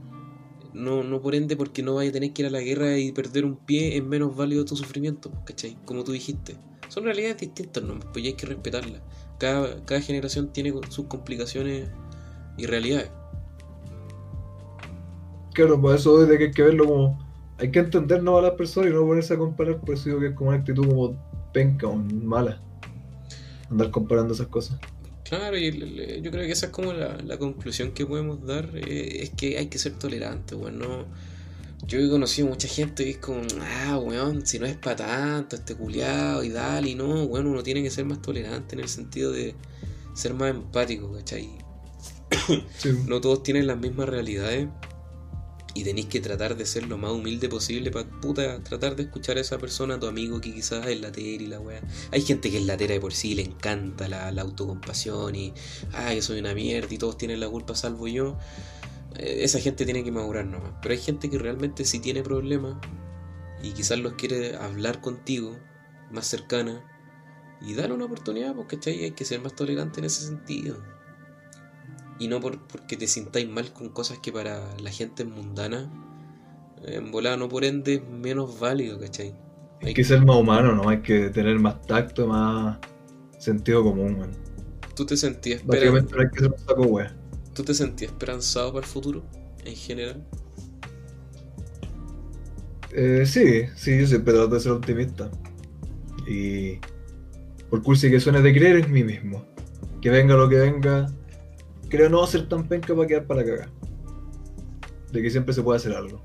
No, 0.74 1.04
no 1.04 1.22
por 1.22 1.36
ende 1.36 1.56
porque 1.56 1.82
no 1.82 1.96
vaya 1.96 2.10
a 2.10 2.14
tener 2.14 2.34
que 2.34 2.42
ir 2.44 2.48
a 2.48 2.52
la 2.52 2.62
guerra 2.62 2.98
y 2.98 3.12
perder 3.12 3.46
un 3.46 3.56
pie 3.56 3.98
es 3.98 4.04
menos 4.04 4.36
válido 4.36 4.66
tu 4.66 4.76
sufrimiento, 4.76 5.30
pues, 5.30 5.44
¿cachai? 5.46 5.78
Como 5.86 6.04
tú 6.04 6.12
dijiste. 6.12 6.58
Son 6.90 7.04
realidades 7.04 7.38
distintas, 7.38 7.84
¿no? 7.84 8.00
Pues 8.00 8.24
ya 8.24 8.30
hay 8.32 8.36
que 8.36 8.46
respetarlas. 8.46 9.02
Cada, 9.38 9.84
cada 9.86 10.02
generación 10.02 10.52
tiene 10.52 10.74
sus 10.90 11.06
complicaciones 11.08 11.90
y 12.58 12.66
realidades. 12.66 13.12
Claro, 15.54 15.80
por 15.82 15.96
eso 15.96 16.26
de 16.26 16.38
que 16.38 16.46
hay 16.46 16.52
que 16.52 16.64
verlo 16.64 16.86
como. 16.86 17.28
Hay 17.60 17.72
que 17.72 17.80
entender 17.80 18.22
no 18.22 18.38
a 18.38 18.42
las 18.44 18.52
personas 18.52 18.92
y 18.92 18.94
no 18.94 19.02
ponerse 19.02 19.34
a 19.34 19.38
comparar, 19.38 19.80
por 19.80 19.96
eso 19.96 20.06
digo 20.10 20.20
que 20.20 20.28
es 20.28 20.34
como 20.36 20.52
una 20.52 20.60
actitud 20.60 20.86
como 20.88 21.18
penca 21.54 21.88
o 21.88 21.96
mala. 21.96 22.62
Andar 23.72 23.90
comparando 23.90 24.36
esas 24.36 24.48
cosas. 24.48 24.80
Claro, 25.24 25.58
y 25.58 25.66
el- 25.66 26.00
el- 26.00 26.22
yo 26.22 26.30
creo 26.32 26.46
que 26.46 26.52
esa 26.52 26.68
es 26.68 26.72
como 26.72 26.94
la, 26.94 27.18
la 27.18 27.38
conclusión 27.40 27.92
que 27.94 28.06
podemos 28.06 28.46
dar, 28.46 28.70
eh, 28.76 29.24
es 29.24 29.32
que 29.32 29.58
hay 29.58 29.68
que 29.68 29.80
ser 29.80 29.94
tolerante, 29.94 30.54
weón, 30.56 30.78
no... 30.80 31.06
Yo 31.86 32.00
he 32.00 32.10
conocido 32.10 32.48
mucha 32.48 32.68
gente 32.68 33.04
que 33.04 33.12
es 33.12 33.18
como, 33.18 33.42
ah, 33.62 33.98
weón, 33.98 34.46
si 34.46 34.60
no 34.60 34.66
es 34.66 34.76
para 34.76 34.96
tanto, 34.96 35.56
este 35.56 35.76
culiado 35.76 36.44
y 36.44 36.50
dale, 36.50 36.90
y 36.90 36.96
no, 36.96 37.24
weón, 37.24 37.48
uno 37.48 37.64
tiene 37.64 37.84
que 37.84 37.92
ser 37.92 38.06
más 38.06 38.22
tolerante 38.22 38.76
en 38.76 38.82
el 38.82 38.90
sentido 38.90 39.32
de 39.32 39.56
ser 40.14 40.34
más 40.34 40.50
empático, 40.50 41.12
¿cachai? 41.14 41.50
Sí. 42.78 42.90
No 43.06 43.22
todos 43.22 43.44
tienen 43.44 43.68
las 43.68 43.78
mismas 43.78 44.10
realidades 44.10 44.68
y 45.78 45.84
tenéis 45.84 46.08
que 46.08 46.20
tratar 46.20 46.58
de 46.58 46.66
ser 46.66 46.88
lo 46.88 46.98
más 46.98 47.12
humilde 47.12 47.50
posible 47.50 47.92
para, 47.92 48.10
puta, 48.10 48.64
tratar 48.64 48.96
de 48.96 49.04
escuchar 49.04 49.38
a 49.38 49.42
esa 49.42 49.60
persona, 49.60 49.96
a 49.96 50.00
tu 50.00 50.08
amigo 50.08 50.42
que 50.42 50.52
quizás 50.52 50.88
es 50.88 51.00
latera 51.00 51.44
y 51.44 51.48
la 51.48 51.60
weá. 51.60 51.82
Hay 52.12 52.24
gente 52.24 52.50
que 52.50 52.58
es 52.58 52.66
latera 52.66 52.96
de 52.96 53.00
por 53.00 53.14
sí, 53.14 53.36
le 53.36 53.44
encanta 53.44 54.08
la, 54.08 54.32
la 54.32 54.42
autocompasión 54.42 55.36
y, 55.36 55.54
ah, 55.94 56.12
yo 56.16 56.22
soy 56.24 56.40
una 56.40 56.56
mierda 56.56 56.92
y 56.92 56.98
todos 56.98 57.16
tienen 57.18 57.40
la 57.40 57.48
culpa 57.48 57.76
salvo 57.76 58.08
yo. 58.08 58.38
Eh, 59.18 59.44
esa 59.44 59.60
gente 59.60 59.86
tiene 59.86 60.04
que 60.04 60.12
madurar 60.12 60.46
nomás. 60.46 60.74
Pero 60.82 60.94
hay 60.94 61.00
gente 61.00 61.30
que 61.30 61.38
realmente 61.38 61.86
sí 61.86 62.00
tiene 62.00 62.24
problemas 62.24 62.78
y 63.62 63.72
quizás 63.72 64.00
los 64.00 64.14
quiere 64.14 64.56
hablar 64.56 65.02
contigo 65.02 65.58
más 66.12 66.28
cercana. 66.28 66.84
Y 67.60 67.74
darle 67.74 67.96
una 67.96 68.06
oportunidad, 68.06 68.54
porque 68.56 68.78
hay 68.86 69.12
que 69.12 69.26
ser 69.26 69.42
más 69.42 69.56
tolerante 69.56 70.00
en 70.00 70.06
ese 70.06 70.28
sentido. 70.28 70.78
Y 72.20 72.28
no 72.28 72.40
por, 72.40 72.68
porque 72.68 72.98
te 72.98 73.08
sintáis 73.08 73.50
mal 73.50 73.74
con 73.74 73.90
cosas 73.90 74.20
que 74.20 74.32
para 74.32 74.78
la 74.78 74.92
gente 74.92 75.24
es 75.24 75.30
mundana, 75.30 75.92
en 76.84 77.12
volada 77.12 77.38
no 77.38 77.50
por 77.50 77.66
ende 77.66 77.96
es 77.96 78.08
menos 78.08 78.60
válido, 78.60 79.00
¿cachai? 79.00 79.34
Hay 79.82 79.94
que 79.94 80.04
ser 80.04 80.24
más 80.26 80.36
humano, 80.36 80.74
¿no? 80.74 80.90
Hay 80.90 81.02
que 81.02 81.30
tener 81.30 81.60
más 81.60 81.82
tacto, 81.84 82.28
más 82.28 82.78
sentido 83.38 83.84
común, 83.84 84.20
man. 84.20 84.32
¿Tú 84.96 85.06
te 85.06 85.16
sentías 85.16 85.66
Básicamente 85.66 86.14
hay 86.20 86.30
que 86.30 86.40
ser 86.40 86.52
un 86.52 86.60
saco 86.60 86.82
wea. 86.84 87.16
¿Tú 87.58 87.64
te 87.64 87.74
sentías 87.74 88.12
esperanzado 88.12 88.72
para 88.72 88.86
el 88.86 88.92
futuro, 88.92 89.24
en 89.66 89.76
general? 89.76 90.24
Eh, 92.92 93.24
sí, 93.26 93.64
sí, 93.76 94.00
yo 94.00 94.06
siempre 94.06 94.32
trato 94.32 94.50
de 94.50 94.60
ser 94.60 94.74
optimista. 94.74 95.32
Y 96.28 96.78
por 97.72 97.82
cursi 97.82 98.12
que 98.12 98.20
suene 98.20 98.44
de 98.44 98.54
creer 98.54 98.86
en 98.86 98.92
mí 98.92 99.04
mismo. 99.04 99.44
Que 100.04 100.12
venga 100.12 100.36
lo 100.36 100.48
que 100.48 100.58
venga, 100.58 101.12
creo 101.90 102.12
no 102.12 102.28
ser 102.28 102.48
tan 102.48 102.68
penca 102.68 102.94
para 102.94 103.08
quedar 103.08 103.26
para 103.26 103.44
cagar. 103.44 103.72
De 105.12 105.20
que 105.20 105.32
siempre 105.32 105.52
se 105.52 105.64
puede 105.64 105.78
hacer 105.78 105.94
algo. 105.94 106.24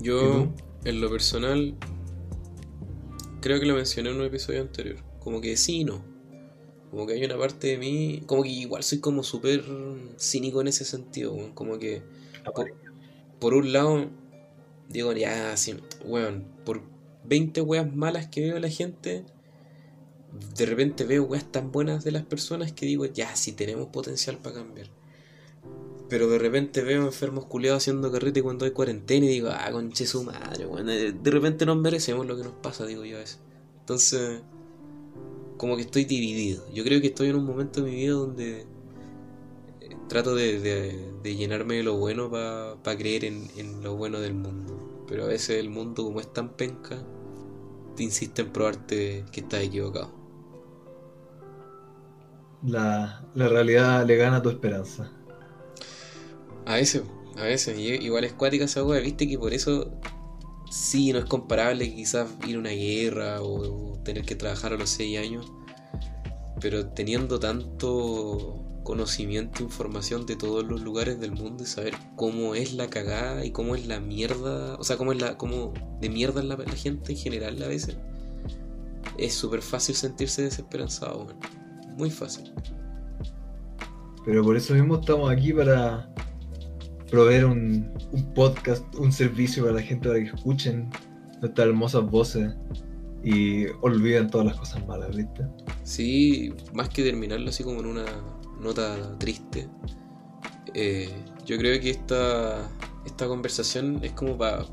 Yo, 0.00 0.50
en 0.84 1.00
lo 1.02 1.10
personal, 1.10 1.76
creo 3.42 3.60
que 3.60 3.66
lo 3.66 3.74
mencioné 3.74 4.12
en 4.12 4.16
un 4.16 4.24
episodio 4.24 4.62
anterior. 4.62 4.96
Como 5.18 5.42
que 5.42 5.58
sí 5.58 5.80
y 5.80 5.84
no. 5.84 6.15
Como 6.90 7.06
que 7.06 7.14
hay 7.14 7.24
una 7.24 7.38
parte 7.38 7.68
de 7.68 7.78
mí. 7.78 8.22
Como 8.26 8.42
que 8.42 8.50
igual 8.50 8.82
soy 8.82 8.98
como 9.00 9.22
súper 9.22 9.64
cínico 10.18 10.60
en 10.60 10.68
ese 10.68 10.84
sentido. 10.84 11.36
Como 11.54 11.78
que. 11.78 12.02
Por, 13.38 13.54
un 13.54 13.72
lado, 13.72 14.08
digo, 14.88 15.12
ya, 15.12 15.52
así, 15.52 15.76
weón, 16.04 16.44
por 16.64 16.82
20 17.24 17.60
weas 17.60 17.94
malas 17.94 18.28
que 18.28 18.40
veo 18.40 18.58
la 18.60 18.70
gente, 18.70 19.24
de 20.56 20.66
repente 20.66 21.04
veo 21.04 21.24
weas 21.24 21.50
tan 21.50 21.72
buenas 21.72 22.04
de 22.04 22.12
las 22.12 22.24
personas 22.24 22.72
que 22.72 22.86
digo, 22.86 23.04
ya, 23.04 23.34
sí 23.34 23.52
tenemos 23.52 23.88
potencial 23.88 24.38
para 24.38 24.56
cambiar. 24.56 24.88
Pero 26.08 26.28
de 26.28 26.38
repente 26.38 26.82
veo 26.82 27.04
enfermos 27.04 27.46
culiados 27.46 27.82
haciendo 27.82 28.12
carrete 28.12 28.42
cuando 28.42 28.64
hay 28.64 28.70
cuarentena 28.70 29.26
y 29.26 29.30
digo, 29.30 29.48
ah, 29.50 29.70
conche 29.72 30.06
su 30.06 30.22
madre, 30.22 30.64
bueno, 30.64 30.92
de 30.92 31.30
repente 31.30 31.66
nos 31.66 31.76
merecemos 31.78 32.26
lo 32.26 32.36
que 32.36 32.44
nos 32.44 32.52
pasa, 32.54 32.86
digo 32.86 33.04
yo 33.04 33.16
a 33.16 33.20
veces. 33.20 33.40
Entonces, 33.80 34.40
como 35.56 35.76
que 35.76 35.82
estoy 35.82 36.04
dividido. 36.04 36.64
Yo 36.72 36.84
creo 36.84 37.00
que 37.00 37.08
estoy 37.08 37.28
en 37.28 37.36
un 37.36 37.44
momento 37.44 37.82
de 37.82 37.90
mi 37.90 37.96
vida 37.96 38.12
donde 38.12 38.60
eh, 39.80 39.96
trato 40.08 40.34
de, 40.34 41.12
llenarme 41.22 41.76
de 41.76 41.82
lo 41.82 41.96
bueno 41.96 42.30
para 42.30 42.98
creer 42.98 43.24
en, 43.24 43.50
en, 43.56 43.82
lo 43.82 43.96
bueno 43.96 44.20
del 44.20 44.34
mundo. 44.34 45.04
Pero 45.08 45.24
a 45.24 45.28
veces 45.28 45.60
el 45.60 45.70
mundo, 45.70 46.04
como 46.04 46.20
es 46.20 46.32
tan 46.32 46.50
penca, 46.50 47.02
te 47.96 48.02
insiste 48.02 48.42
en 48.42 48.52
probarte 48.52 49.24
que 49.32 49.40
estás 49.40 49.62
equivocado. 49.62 50.12
La, 52.62 53.24
la 53.34 53.48
realidad 53.48 54.06
le 54.06 54.16
gana 54.16 54.36
a 54.38 54.42
tu 54.42 54.50
esperanza. 54.50 55.12
A 56.64 56.74
veces, 56.74 57.02
a 57.36 57.44
veces, 57.44 57.78
igual 57.78 58.24
es 58.24 58.32
cuática 58.32 58.64
esa 58.64 58.82
weá, 58.82 59.00
viste 59.00 59.28
que 59.28 59.38
por 59.38 59.52
eso 59.52 59.92
sí 60.70 61.12
no 61.12 61.18
es 61.18 61.24
comparable 61.24 61.94
quizás 61.94 62.28
ir 62.46 62.56
a 62.56 62.58
una 62.58 62.70
guerra 62.70 63.42
o, 63.42 63.98
tener 64.04 64.24
que 64.24 64.36
trabajar 64.36 64.72
a 64.72 64.76
los 64.76 64.90
6 64.90 65.18
años, 65.18 65.52
pero 66.60 66.88
teniendo 66.88 67.40
tanto 67.40 68.62
conocimiento, 68.84 69.64
información 69.64 70.26
de 70.26 70.36
todos 70.36 70.64
los 70.64 70.80
lugares 70.80 71.18
del 71.18 71.32
mundo 71.32 71.64
y 71.64 71.66
saber 71.66 71.94
cómo 72.14 72.54
es 72.54 72.72
la 72.72 72.88
cagada 72.88 73.44
y 73.44 73.50
cómo 73.50 73.74
es 73.74 73.86
la 73.86 73.98
mierda, 73.98 74.76
o 74.76 74.84
sea, 74.84 74.96
cómo 74.96 75.12
es 75.12 75.20
la, 75.20 75.36
cómo 75.36 75.72
de 76.00 76.08
mierda 76.08 76.42
la, 76.44 76.56
la 76.56 76.72
gente 76.72 77.12
en 77.12 77.18
general 77.18 77.60
a 77.62 77.66
veces, 77.66 77.96
es 79.18 79.34
súper 79.34 79.62
fácil 79.62 79.96
sentirse 79.96 80.42
desesperanzado, 80.42 81.26
muy 81.96 82.10
fácil. 82.10 82.52
Pero 84.24 84.42
por 84.42 84.56
eso 84.56 84.74
mismo 84.74 85.00
estamos 85.00 85.30
aquí 85.30 85.52
para 85.52 86.08
proveer 87.10 87.44
un, 87.44 87.92
podcast, 88.34 88.84
un 88.96 89.12
servicio 89.12 89.64
para 89.64 89.76
la 89.76 89.82
gente 89.82 90.08
para 90.08 90.20
que 90.20 90.26
escuchen 90.26 90.90
nuestras 91.40 91.68
hermosas 91.68 92.10
voces 92.10 92.54
y 93.22 93.66
olviden 93.82 94.28
todas 94.28 94.46
las 94.46 94.56
cosas 94.56 94.86
malas, 94.86 95.14
¿viste? 95.14 95.46
Sí, 95.82 96.52
más 96.72 96.88
que 96.88 97.02
terminarlo 97.02 97.48
así 97.50 97.64
como 97.64 97.80
en 97.80 97.86
una 97.86 98.04
nota 98.60 99.18
triste, 99.18 99.68
eh, 100.74 101.10
yo 101.44 101.58
creo 101.58 101.80
que 101.80 101.90
esta, 101.90 102.68
esta 103.04 103.26
conversación 103.26 104.00
es 104.02 104.12
como 104.12 104.36
para 104.36 104.64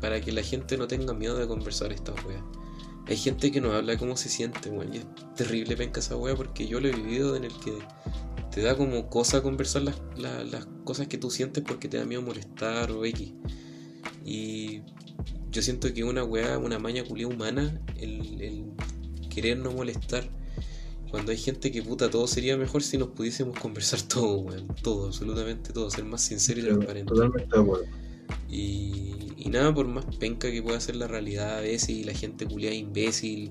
para 0.00 0.20
que 0.20 0.32
la 0.32 0.42
gente 0.42 0.76
no 0.76 0.86
tenga 0.86 1.12
miedo 1.14 1.36
de 1.36 1.46
conversar 1.46 1.92
esta 1.92 2.12
weas. 2.26 2.42
Hay 3.08 3.16
gente 3.16 3.52
que 3.52 3.60
nos 3.60 3.72
habla 3.72 3.92
de 3.92 3.98
cómo 3.98 4.16
se 4.16 4.28
siente, 4.28 4.70
weón, 4.70 4.92
y 4.92 4.98
es 4.98 5.06
terrible 5.36 5.76
penca 5.76 6.00
esa 6.00 6.16
wea 6.16 6.34
porque 6.34 6.66
yo 6.66 6.80
lo 6.80 6.88
he 6.88 6.92
vivido 6.92 7.36
en 7.36 7.44
el 7.44 7.52
que 7.60 7.72
te 8.56 8.62
da 8.62 8.74
como 8.74 9.10
cosa 9.10 9.42
conversar 9.42 9.82
las, 9.82 10.00
las, 10.16 10.66
cosas 10.84 11.08
que 11.08 11.18
tú 11.18 11.30
sientes 11.30 11.62
porque 11.62 11.88
te 11.88 11.98
da 11.98 12.06
miedo 12.06 12.22
molestar 12.22 12.90
o 12.90 13.04
X. 13.04 13.34
Y 14.24 14.80
yo 15.50 15.60
siento 15.60 15.92
que 15.92 16.04
una 16.04 16.24
weá, 16.24 16.56
una 16.56 16.78
maña 16.78 17.04
culia 17.04 17.28
humana, 17.28 17.78
el, 17.98 18.40
el, 18.40 18.64
querer 19.28 19.58
no 19.58 19.72
molestar. 19.72 20.30
Cuando 21.10 21.32
hay 21.32 21.36
gente 21.36 21.70
que 21.70 21.82
puta, 21.82 22.08
todo 22.08 22.26
sería 22.26 22.56
mejor 22.56 22.82
si 22.82 22.96
nos 22.96 23.08
pudiésemos 23.08 23.58
conversar 23.58 24.00
todo, 24.08 24.38
weón. 24.38 24.74
Todo, 24.82 25.08
absolutamente 25.08 25.74
todo. 25.74 25.90
Ser 25.90 26.06
más 26.06 26.22
sincero 26.22 26.60
y 26.60 26.62
transparente. 26.62 27.12
Totalmente 27.12 27.60
de 27.60 27.88
Y, 28.48 29.34
y, 29.36 29.50
nada, 29.50 29.74
por 29.74 29.86
más 29.86 30.06
penca 30.16 30.50
que 30.50 30.62
pueda 30.62 30.80
ser 30.80 30.96
la 30.96 31.06
realidad 31.06 31.58
a 31.58 31.60
veces, 31.60 31.90
y 31.90 32.04
la 32.04 32.14
gente 32.14 32.46
culia 32.46 32.72
imbécil, 32.72 33.50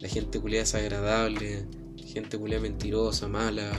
la 0.00 0.08
gente 0.08 0.40
culia 0.40 0.60
desagradable, 0.60 1.66
gente 1.98 2.38
culia 2.38 2.60
mentirosa, 2.60 3.28
mala, 3.28 3.78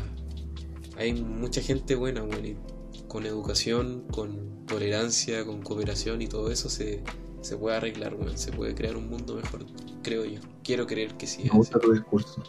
hay 1.00 1.14
mucha 1.14 1.62
gente 1.62 1.96
buena, 1.96 2.22
bueno, 2.22 2.60
con 3.08 3.26
educación, 3.26 4.04
con 4.12 4.66
tolerancia, 4.66 5.46
con 5.46 5.62
cooperación 5.62 6.22
y 6.22 6.28
todo 6.28 6.52
eso 6.52 6.70
se, 6.70 7.02
se 7.42 7.56
puede 7.56 7.78
arreglar, 7.78 8.16
bueno, 8.16 8.38
se 8.38 8.52
puede 8.52 8.76
crear 8.76 8.98
un 8.98 9.10
mundo 9.10 9.36
mejor, 9.36 9.66
creo 10.04 10.26
yo. 10.26 10.42
Quiero 10.62 10.86
creer 10.86 11.16
que 11.16 11.26
sí. 11.26 11.44
Me 11.46 11.52
gusta 11.52 11.80
tu 11.80 11.94
discurso. 11.94 12.44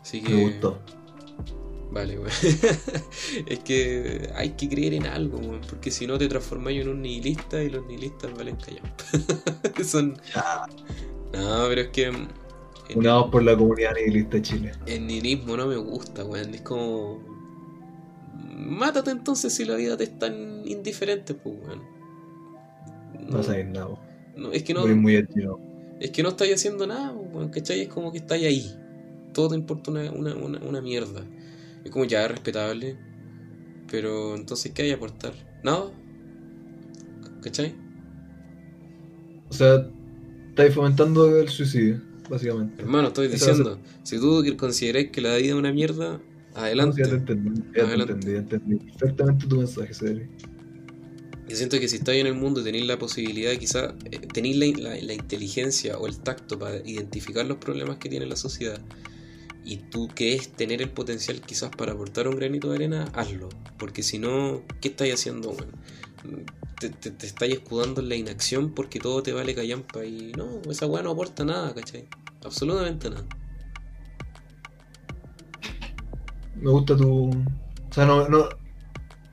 Así 0.00 0.22
que... 0.22 0.34
Me 0.34 0.42
gustó. 0.44 0.78
Vale, 1.90 2.16
bueno. 2.16 2.34
es 3.46 3.58
que 3.60 4.30
hay 4.34 4.50
que 4.50 4.68
creer 4.68 4.94
en 4.94 5.06
algo, 5.06 5.38
bueno, 5.38 5.60
porque 5.68 5.90
si 5.90 6.06
no 6.06 6.16
te 6.16 6.26
transformas 6.26 6.72
en 6.72 6.88
un 6.88 7.02
nihilista 7.02 7.62
y 7.62 7.68
los 7.68 7.86
nihilistas 7.86 8.34
valen 8.34 8.56
callar. 8.56 8.94
Son... 9.84 10.18
No, 11.34 11.66
pero 11.68 11.82
es 11.82 11.88
que 11.88 12.12
Unados 12.94 13.30
por 13.30 13.42
la 13.42 13.56
comunidad 13.56 13.94
nihilista 13.94 14.36
de 14.36 14.42
Chile. 14.42 14.72
El 14.86 15.06
nihilismo 15.06 15.56
no 15.56 15.66
me 15.66 15.76
gusta, 15.76 16.24
weón. 16.24 16.54
Es 16.54 16.60
como. 16.60 17.22
Mátate 18.56 19.10
entonces 19.10 19.52
si 19.52 19.64
la 19.64 19.76
vida 19.76 19.96
te 19.96 20.04
es 20.04 20.18
tan 20.18 20.62
indiferente, 20.66 21.34
pues, 21.34 21.56
weón. 21.64 21.82
No, 23.28 23.42
sabes 23.42 23.66
nada. 23.66 23.88
No, 24.36 24.52
es 24.52 24.62
que 24.62 24.74
no. 24.74 24.86
Muy, 24.86 25.26
Es 26.00 26.10
que 26.10 26.22
no 26.22 26.30
estáis 26.30 26.54
haciendo 26.54 26.86
nada, 26.86 27.12
weón. 27.12 27.48
¿Cachai? 27.48 27.82
Es 27.82 27.88
como 27.88 28.12
que 28.12 28.18
estáis 28.18 28.44
ahí. 28.44 28.76
Todo 29.32 29.48
te 29.48 29.54
importa 29.56 29.90
una, 29.90 30.12
una, 30.12 30.34
una, 30.34 30.58
una 30.60 30.80
mierda. 30.82 31.24
Es 31.84 31.90
como 31.90 32.04
ya 32.04 32.28
respetable. 32.28 32.96
Pero 33.90 34.34
entonces, 34.34 34.72
¿qué 34.72 34.82
hay 34.82 34.90
a 34.90 34.96
aportar? 34.96 35.32
Nada. 35.62 35.90
¿Cachai? 37.42 37.74
O 39.48 39.52
sea, 39.52 39.86
estáis 40.50 40.74
fomentando 40.74 41.38
el 41.38 41.48
suicidio 41.48 42.13
básicamente. 42.28 42.82
Hermano, 42.82 43.08
estoy 43.08 43.28
diciendo, 43.28 43.78
si 44.02 44.18
tú 44.18 44.44
consideráis 44.56 45.10
que 45.10 45.20
la 45.20 45.36
vida 45.36 45.48
es 45.48 45.54
una 45.54 45.72
mierda, 45.72 46.20
adelante. 46.54 47.02
ya 47.02 47.08
te 47.08 47.16
entendí, 47.16 47.62
ya 47.76 47.86
Te 47.86 47.94
entendí, 47.94 48.34
entendí 48.34 48.76
perfectamente 48.98 49.46
tu 49.46 49.56
mensaje, 49.56 49.94
serio. 49.94 50.28
Yo 51.48 51.56
siento 51.56 51.78
que 51.78 51.88
si 51.88 51.96
estáis 51.96 52.20
en 52.20 52.26
el 52.26 52.34
mundo 52.34 52.60
y 52.60 52.64
tenéis 52.64 52.86
la 52.86 52.98
posibilidad, 52.98 53.52
quizás 53.52 53.94
eh, 54.10 54.18
tenéis 54.32 54.78
la, 54.78 54.96
la, 54.96 55.12
inteligencia 55.12 55.98
o 55.98 56.06
el 56.06 56.18
tacto 56.18 56.58
para 56.58 56.76
identificar 56.78 57.44
los 57.44 57.58
problemas 57.58 57.98
que 57.98 58.08
tiene 58.08 58.24
la 58.24 58.36
sociedad, 58.36 58.80
y 59.62 59.76
tú 59.76 60.08
que 60.08 60.34
es 60.34 60.52
tener 60.52 60.80
el 60.80 60.90
potencial 60.90 61.40
quizás 61.42 61.70
para 61.70 61.92
aportar 61.92 62.28
un 62.28 62.36
granito 62.36 62.70
de 62.70 62.76
arena, 62.76 63.04
hazlo. 63.14 63.50
Porque 63.78 64.02
si 64.02 64.18
no, 64.18 64.62
¿qué 64.80 64.88
estáis 64.88 65.14
haciendo, 65.14 65.52
bueno? 65.52 65.72
Te, 66.90 67.10
te, 67.10 67.26
estáis 67.26 67.54
escudando 67.54 68.00
en 68.00 68.08
la 68.08 68.16
inacción 68.16 68.74
porque 68.74 68.98
todo 68.98 69.22
te 69.22 69.32
vale 69.32 69.54
callampa 69.54 70.04
y 70.04 70.32
no, 70.36 70.62
esa 70.70 70.86
weá 70.86 71.02
no 71.02 71.10
aporta 71.10 71.44
nada, 71.44 71.74
¿cachai? 71.74 72.06
Absolutamente 72.44 73.10
nada. 73.10 73.26
Me 76.56 76.70
gusta 76.70 76.96
tu... 76.96 77.30
O 77.30 77.92
sea, 77.92 78.06
no, 78.06 78.28
no... 78.28 78.48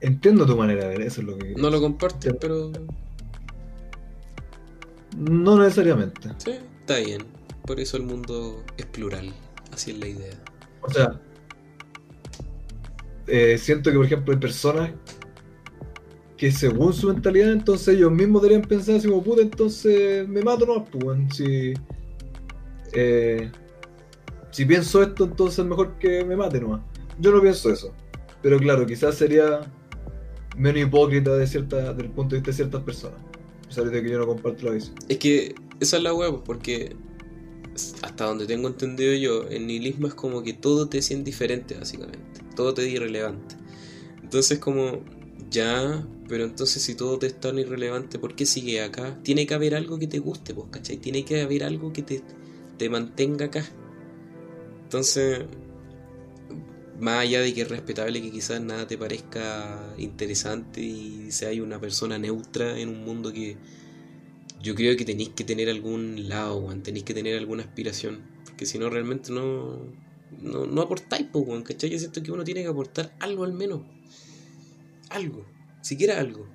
Entiendo 0.01 0.45
tu 0.45 0.57
manera 0.57 0.87
de 0.87 0.97
ver, 0.97 1.01
eso 1.01 1.21
es 1.21 1.27
lo 1.27 1.37
que... 1.37 1.53
No 1.55 1.69
lo 1.69 1.79
compartes, 1.79 2.33
pero... 2.39 2.71
No 5.17 5.57
necesariamente. 5.57 6.29
Sí, 6.37 6.51
está 6.79 6.97
bien. 6.97 7.25
Por 7.65 7.79
eso 7.79 7.97
el 7.97 8.03
mundo 8.03 8.63
es 8.77 8.85
plural. 8.87 9.33
Así 9.71 9.91
es 9.91 9.99
la 9.99 10.07
idea. 10.07 10.43
O 10.81 10.89
sea, 10.89 11.19
eh, 13.27 13.57
siento 13.57 13.91
que, 13.91 13.97
por 13.97 14.05
ejemplo, 14.05 14.33
hay 14.33 14.39
personas 14.39 14.91
que 16.41 16.51
según 16.51 16.91
su 16.91 17.05
mentalidad, 17.05 17.51
entonces 17.51 17.89
ellos 17.89 18.11
mismos 18.11 18.41
deberían 18.41 18.67
pensar 18.67 18.95
así 18.95 19.07
como 19.07 19.21
puta, 19.21 19.43
entonces 19.43 20.27
me 20.27 20.41
mato 20.41 20.65
no 20.65 20.83
pues. 20.85 21.19
Si, 21.35 21.71
eh, 22.93 23.51
si 24.49 24.65
pienso 24.65 25.03
esto, 25.03 25.25
entonces 25.25 25.63
mejor 25.63 25.99
que 25.99 26.25
me 26.25 26.35
mate 26.35 26.59
nomás. 26.59 26.81
Yo 27.19 27.31
no 27.31 27.43
pienso 27.43 27.71
eso. 27.71 27.93
Pero 28.41 28.57
claro, 28.57 28.87
quizás 28.87 29.13
sería 29.13 29.71
menos 30.57 30.81
hipócrita 30.81 31.35
de 31.35 31.45
cierta, 31.45 31.93
del 31.93 32.09
punto 32.09 32.33
de 32.33 32.39
vista 32.39 32.49
de 32.49 32.55
ciertas 32.55 32.81
personas. 32.81 33.19
A 33.63 33.67
pesar 33.67 33.91
de 33.91 34.01
que 34.01 34.09
yo 34.09 34.17
no 34.17 34.25
comparto 34.25 34.65
la 34.65 34.71
visión. 34.71 34.95
Es 35.09 35.19
que 35.19 35.53
esa 35.79 35.97
es 35.97 36.01
la 36.01 36.11
hueá, 36.11 36.31
pues, 36.31 36.41
porque 36.43 36.95
hasta 38.01 38.25
donde 38.25 38.47
tengo 38.47 38.67
entendido 38.67 39.13
yo, 39.13 39.47
el 39.47 39.67
nihilismo 39.67 40.07
es 40.07 40.15
como 40.15 40.41
que 40.41 40.53
todo 40.53 40.89
te 40.89 40.97
es 40.97 41.11
indiferente, 41.11 41.75
básicamente. 41.75 42.41
Todo 42.55 42.73
te 42.73 42.81
es 42.81 42.87
irrelevante. 42.87 43.57
Entonces, 44.23 44.57
como, 44.57 45.03
ya, 45.51 46.03
pero 46.31 46.45
entonces 46.45 46.81
si 46.81 46.95
todo 46.95 47.19
te 47.19 47.27
es 47.27 47.37
tan 47.37 47.59
irrelevante, 47.59 48.17
¿por 48.17 48.35
qué 48.35 48.45
sigue 48.45 48.81
acá? 48.81 49.19
Tiene 49.21 49.45
que 49.45 49.53
haber 49.53 49.75
algo 49.75 49.99
que 49.99 50.07
te 50.07 50.19
guste, 50.19 50.53
pues, 50.53 50.67
¿cachai? 50.71 50.95
Tiene 50.95 51.25
que 51.25 51.41
haber 51.41 51.65
algo 51.65 51.91
que 51.91 52.03
te, 52.03 52.21
te 52.77 52.89
mantenga 52.89 53.47
acá. 53.47 53.65
Entonces, 54.83 55.41
más 57.01 57.19
allá 57.19 57.41
de 57.41 57.53
que 57.53 57.63
es 57.63 57.67
respetable 57.67 58.21
que 58.21 58.31
quizás 58.31 58.61
nada 58.61 58.87
te 58.87 58.97
parezca 58.97 59.93
interesante 59.97 60.79
y 60.79 61.31
seas 61.31 61.59
una 61.59 61.81
persona 61.81 62.17
neutra 62.17 62.79
en 62.79 62.87
un 62.87 63.03
mundo 63.03 63.33
que 63.33 63.57
yo 64.61 64.73
creo 64.73 64.95
que 64.95 65.03
tenéis 65.03 65.31
que 65.35 65.43
tener 65.43 65.67
algún 65.69 66.29
lado, 66.29 66.65
tenéis 66.81 67.03
que 67.03 67.13
tener 67.13 67.37
alguna 67.37 67.63
aspiración, 67.63 68.21
porque 68.45 68.65
si 68.65 68.79
no 68.79 68.89
realmente 68.89 69.33
no, 69.33 69.79
no, 70.41 70.65
no 70.65 70.81
aportáis, 70.81 71.27
pues, 71.29 71.45
weón, 71.45 71.63
¿cachai? 71.63 71.89
Yo 71.89 71.99
siento 71.99 72.23
que 72.23 72.31
uno 72.31 72.45
tiene 72.45 72.61
que 72.61 72.69
aportar 72.69 73.13
algo 73.19 73.43
al 73.43 73.51
menos, 73.51 73.81
algo, 75.09 75.45
siquiera 75.81 76.19
algo. 76.19 76.47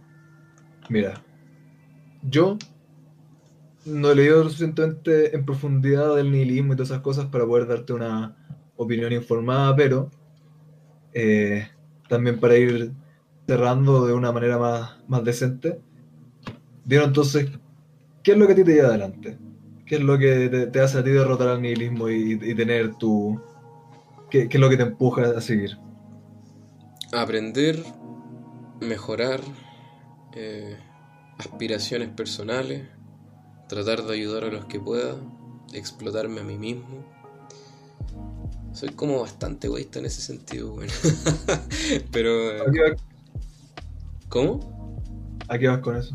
Mira, 0.89 1.23
yo 2.23 2.59
no 3.85 4.11
he 4.11 4.15
leído 4.15 4.43
lo 4.43 4.51
suficientemente 4.51 5.35
en 5.35 5.45
profundidad 5.45 6.17
del 6.17 6.31
nihilismo 6.31 6.73
y 6.73 6.77
todas 6.77 6.91
esas 6.91 7.03
cosas 7.03 7.27
para 7.27 7.47
poder 7.47 7.69
darte 7.69 7.93
una 7.93 8.37
opinión 8.77 9.13
informada, 9.13 9.75
pero 9.77 10.11
eh, 11.13 11.69
también 12.09 12.39
para 12.41 12.57
ir 12.57 12.93
cerrando 13.47 14.07
de 14.07 14.13
una 14.13 14.33
manera 14.33 14.59
más, 14.59 14.97
más 15.07 15.25
decente. 15.25 15.81
Dieron 16.85 17.09
entonces, 17.09 17.51
¿qué 18.23 18.33
es 18.33 18.39
lo 18.39 18.47
que 18.47 18.53
a 18.53 18.57
ti 18.57 18.65
te 18.65 18.75
lleva 18.75 18.89
adelante? 18.89 19.39
¿Qué 19.87 19.97
es 19.97 20.03
lo 20.03 20.19
que 20.19 20.49
te, 20.49 20.67
te 20.67 20.81
hace 20.81 20.99
a 20.99 21.05
ti 21.05 21.11
derrotar 21.11 21.49
al 21.49 21.63
nihilismo 21.63 22.09
y, 22.09 22.33
y 22.43 22.55
tener 22.55 22.95
tu... 22.95 23.41
¿qué, 24.31 24.49
¿Qué 24.49 24.57
es 24.57 24.61
lo 24.61 24.69
que 24.69 24.77
te 24.77 24.83
empuja 24.83 25.23
a 25.37 25.41
seguir? 25.41 25.79
Aprender, 27.13 27.83
mejorar, 28.81 29.41
eh, 30.35 30.77
aspiraciones 31.39 32.09
personales, 32.09 32.89
tratar 33.69 34.05
de 34.05 34.15
ayudar 34.15 34.45
a 34.45 34.49
los 34.49 34.67
que 34.67 34.81
pueda, 34.81 35.17
explotarme 35.73 36.41
a 36.41 36.45
mí 36.45 36.57
mismo. 36.57 37.05
Soy 38.73 38.91
como 38.91 39.21
bastante 39.21 39.69
egoísta 39.69 39.99
en 39.99 40.07
ese 40.07 40.21
sentido, 40.21 40.73
bueno. 40.73 40.93
Pero... 42.13 42.63
¿A 42.63 42.71
qué, 42.71 42.81
vas, 42.81 43.03
¿Cómo? 44.29 44.77
a 45.49 45.59
qué 45.59 45.69
vas 45.69 45.81
con 45.81 45.97
eso? 45.97 46.15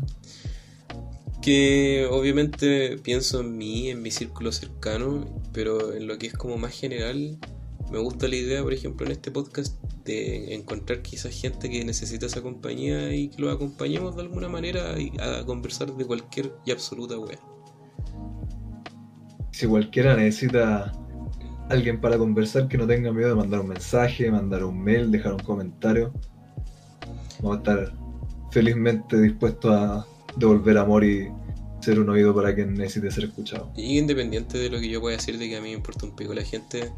Que 1.40 2.06
obviamente 2.10 2.98
pienso 2.98 3.40
en 3.40 3.56
mí, 3.56 3.90
en 3.90 4.00
mi 4.00 4.10
círculo 4.10 4.52
cercano, 4.52 5.42
pero 5.52 5.92
en 5.92 6.06
lo 6.06 6.16
que 6.16 6.28
es 6.28 6.34
como 6.34 6.56
más 6.56 6.72
general, 6.72 7.38
me 7.92 7.98
gusta 7.98 8.26
la 8.26 8.36
idea, 8.36 8.62
por 8.62 8.72
ejemplo, 8.72 9.04
en 9.04 9.12
este 9.12 9.30
podcast, 9.30 9.80
de 10.04 10.54
encontrar 10.54 11.02
quizás 11.02 11.38
gente 11.38 11.68
que 11.68 11.84
necesita 11.84 12.26
esa 12.26 12.40
compañía 12.40 13.14
y 13.14 13.28
que 13.28 13.42
lo 13.42 13.50
acompañemos 13.50 14.16
de 14.16 14.22
alguna 14.22 14.48
manera 14.48 14.98
y 14.98 15.12
a 15.20 15.44
conversar 15.44 15.94
de 15.94 16.04
cualquier 16.06 16.52
y 16.64 16.70
absoluta 16.70 17.18
wea. 17.18 17.38
Si 19.50 19.66
cualquiera 19.66 20.16
necesita 20.16 20.90
alguien 21.68 22.00
para 22.00 22.16
conversar 22.16 22.66
que 22.66 22.78
no 22.78 22.86
tenga 22.86 23.12
miedo 23.12 23.28
de 23.28 23.34
mandar 23.34 23.60
un 23.60 23.68
mensaje, 23.68 24.30
mandar 24.30 24.64
un 24.64 24.82
mail, 24.82 25.10
dejar 25.10 25.34
un 25.34 25.40
comentario. 25.40 26.12
Vamos 27.40 27.56
a 27.56 27.58
estar 27.58 27.94
felizmente 28.50 29.20
dispuestos 29.20 29.70
a 29.70 30.06
devolver 30.36 30.78
amor 30.78 31.04
y 31.04 31.28
ser 31.80 32.00
un 32.00 32.08
oído 32.08 32.34
para 32.34 32.54
quien 32.54 32.74
necesite 32.74 33.10
ser 33.10 33.24
escuchado. 33.24 33.70
Y 33.76 33.98
independiente 33.98 34.56
de 34.56 34.70
lo 34.70 34.80
que 34.80 34.88
yo 34.88 35.00
pueda 35.00 35.16
decir 35.16 35.38
de 35.38 35.48
que 35.48 35.56
a 35.56 35.60
mí 35.60 35.68
me 35.68 35.74
importa 35.74 36.06
un 36.06 36.16
pico 36.16 36.32
la 36.32 36.42
gente, 36.42 36.90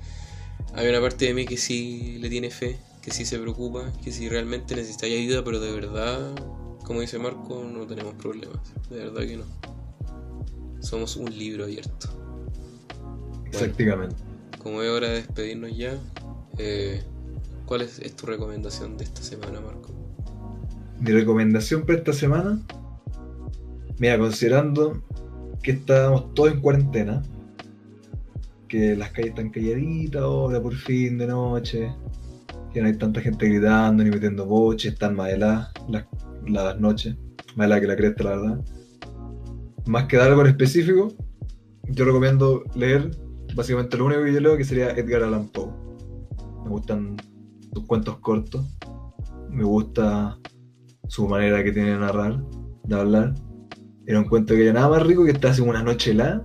hay 0.77 0.89
una 0.89 1.01
parte 1.01 1.27
de 1.27 1.35
mí 1.35 1.45
que 1.45 1.57
sí 1.57 2.19
le 2.21 2.29
tiene 2.29 2.51
fe, 2.51 2.77
que 3.01 3.11
sí 3.11 3.25
se 3.25 3.39
preocupa, 3.39 3.93
que 4.03 4.11
si 4.11 4.29
realmente 4.29 4.75
necesitáis 4.75 5.21
ayuda, 5.21 5.45
pero 5.45 5.61
de 5.61 5.73
verdad, 5.73 6.35
como 6.85 7.01
dice 7.01 7.19
Marco, 7.19 7.65
no 7.65 7.87
tenemos 7.87 8.15
problemas. 8.15 8.59
De 8.91 8.99
verdad 8.99 9.23
que 9.23 9.37
no. 9.37 9.45
Somos 10.81 11.17
un 11.17 11.37
libro 11.37 11.65
abierto. 11.65 12.09
Exactamente. 13.47 14.17
Como 14.59 14.83
es 14.83 14.91
hora 14.91 15.09
de 15.09 15.15
despedirnos 15.17 15.77
ya, 15.77 15.97
eh, 16.59 17.03
¿cuál 17.67 17.83
es, 17.83 17.99
es 18.01 18.17
tu 18.17 18.27
recomendación 18.27 18.97
de 18.97 19.05
esta 19.05 19.23
semana, 19.23 19.61
Marco? 19.61 19.91
Mi 20.99 21.13
recomendación 21.13 21.83
para 21.87 21.99
esta 21.99 22.13
semana, 22.13 22.61
mira, 23.99 24.19
considerando 24.19 25.03
que 25.63 25.73
estábamos 25.73 26.35
todos 26.35 26.53
en 26.53 26.61
cuarentena, 26.61 27.23
que 28.75 28.97
las 28.97 29.11
calles 29.11 29.31
están 29.31 29.51
calladitas 29.51 30.23
ahora 30.23 30.61
por 30.61 30.75
fin 30.75 31.17
de 31.17 31.29
noche, 31.29 31.95
que 32.73 32.83
no 32.83 32.89
hay 32.89 32.99
tanta 32.99 33.21
gente 33.21 33.49
gritando 33.49 34.03
ni 34.03 34.11
metiendo 34.11 34.47
boches, 34.47 34.95
están 34.95 35.15
más 35.15 35.31
heladas 35.31 35.71
las, 35.89 36.81
noches, 36.81 37.17
más 37.55 37.67
heladas 37.67 37.81
que 37.83 37.87
la 37.87 37.97
cresta, 37.97 38.25
la 38.25 38.31
verdad. 38.31 38.65
Más 39.87 40.07
que 40.07 40.17
dar 40.17 40.31
algo 40.31 40.41
en 40.41 40.49
específico, 40.49 41.15
yo 41.85 42.05
recomiendo 42.05 42.65
leer 42.75 43.17
básicamente 43.55 43.97
lo 43.97 44.07
único 44.07 44.25
que 44.25 44.33
yo 44.33 44.41
leo 44.41 44.57
que 44.57 44.65
sería 44.65 44.91
Edgar 44.91 45.23
Allan 45.23 45.49
Poe. 45.51 45.71
Me 46.65 46.71
gustan 46.71 47.17
sus 47.73 47.87
cuentos 47.87 48.19
cortos, 48.19 48.67
me 49.51 49.63
gusta 49.63 50.37
su 51.07 51.29
manera 51.29 51.63
que 51.63 51.71
tiene 51.71 51.93
de 51.93 51.99
narrar, 51.99 52.43
de 52.83 52.97
hablar. 52.97 53.35
Era 54.05 54.19
un 54.19 54.25
cuento 54.25 54.55
que 54.55 54.65
era 54.65 54.73
nada 54.73 54.89
más 54.89 55.07
rico 55.07 55.25
que 55.25 55.31
está 55.31 55.51
así 55.51 55.63
una 55.63 55.85
noche 55.85 56.11
helada. 56.11 56.45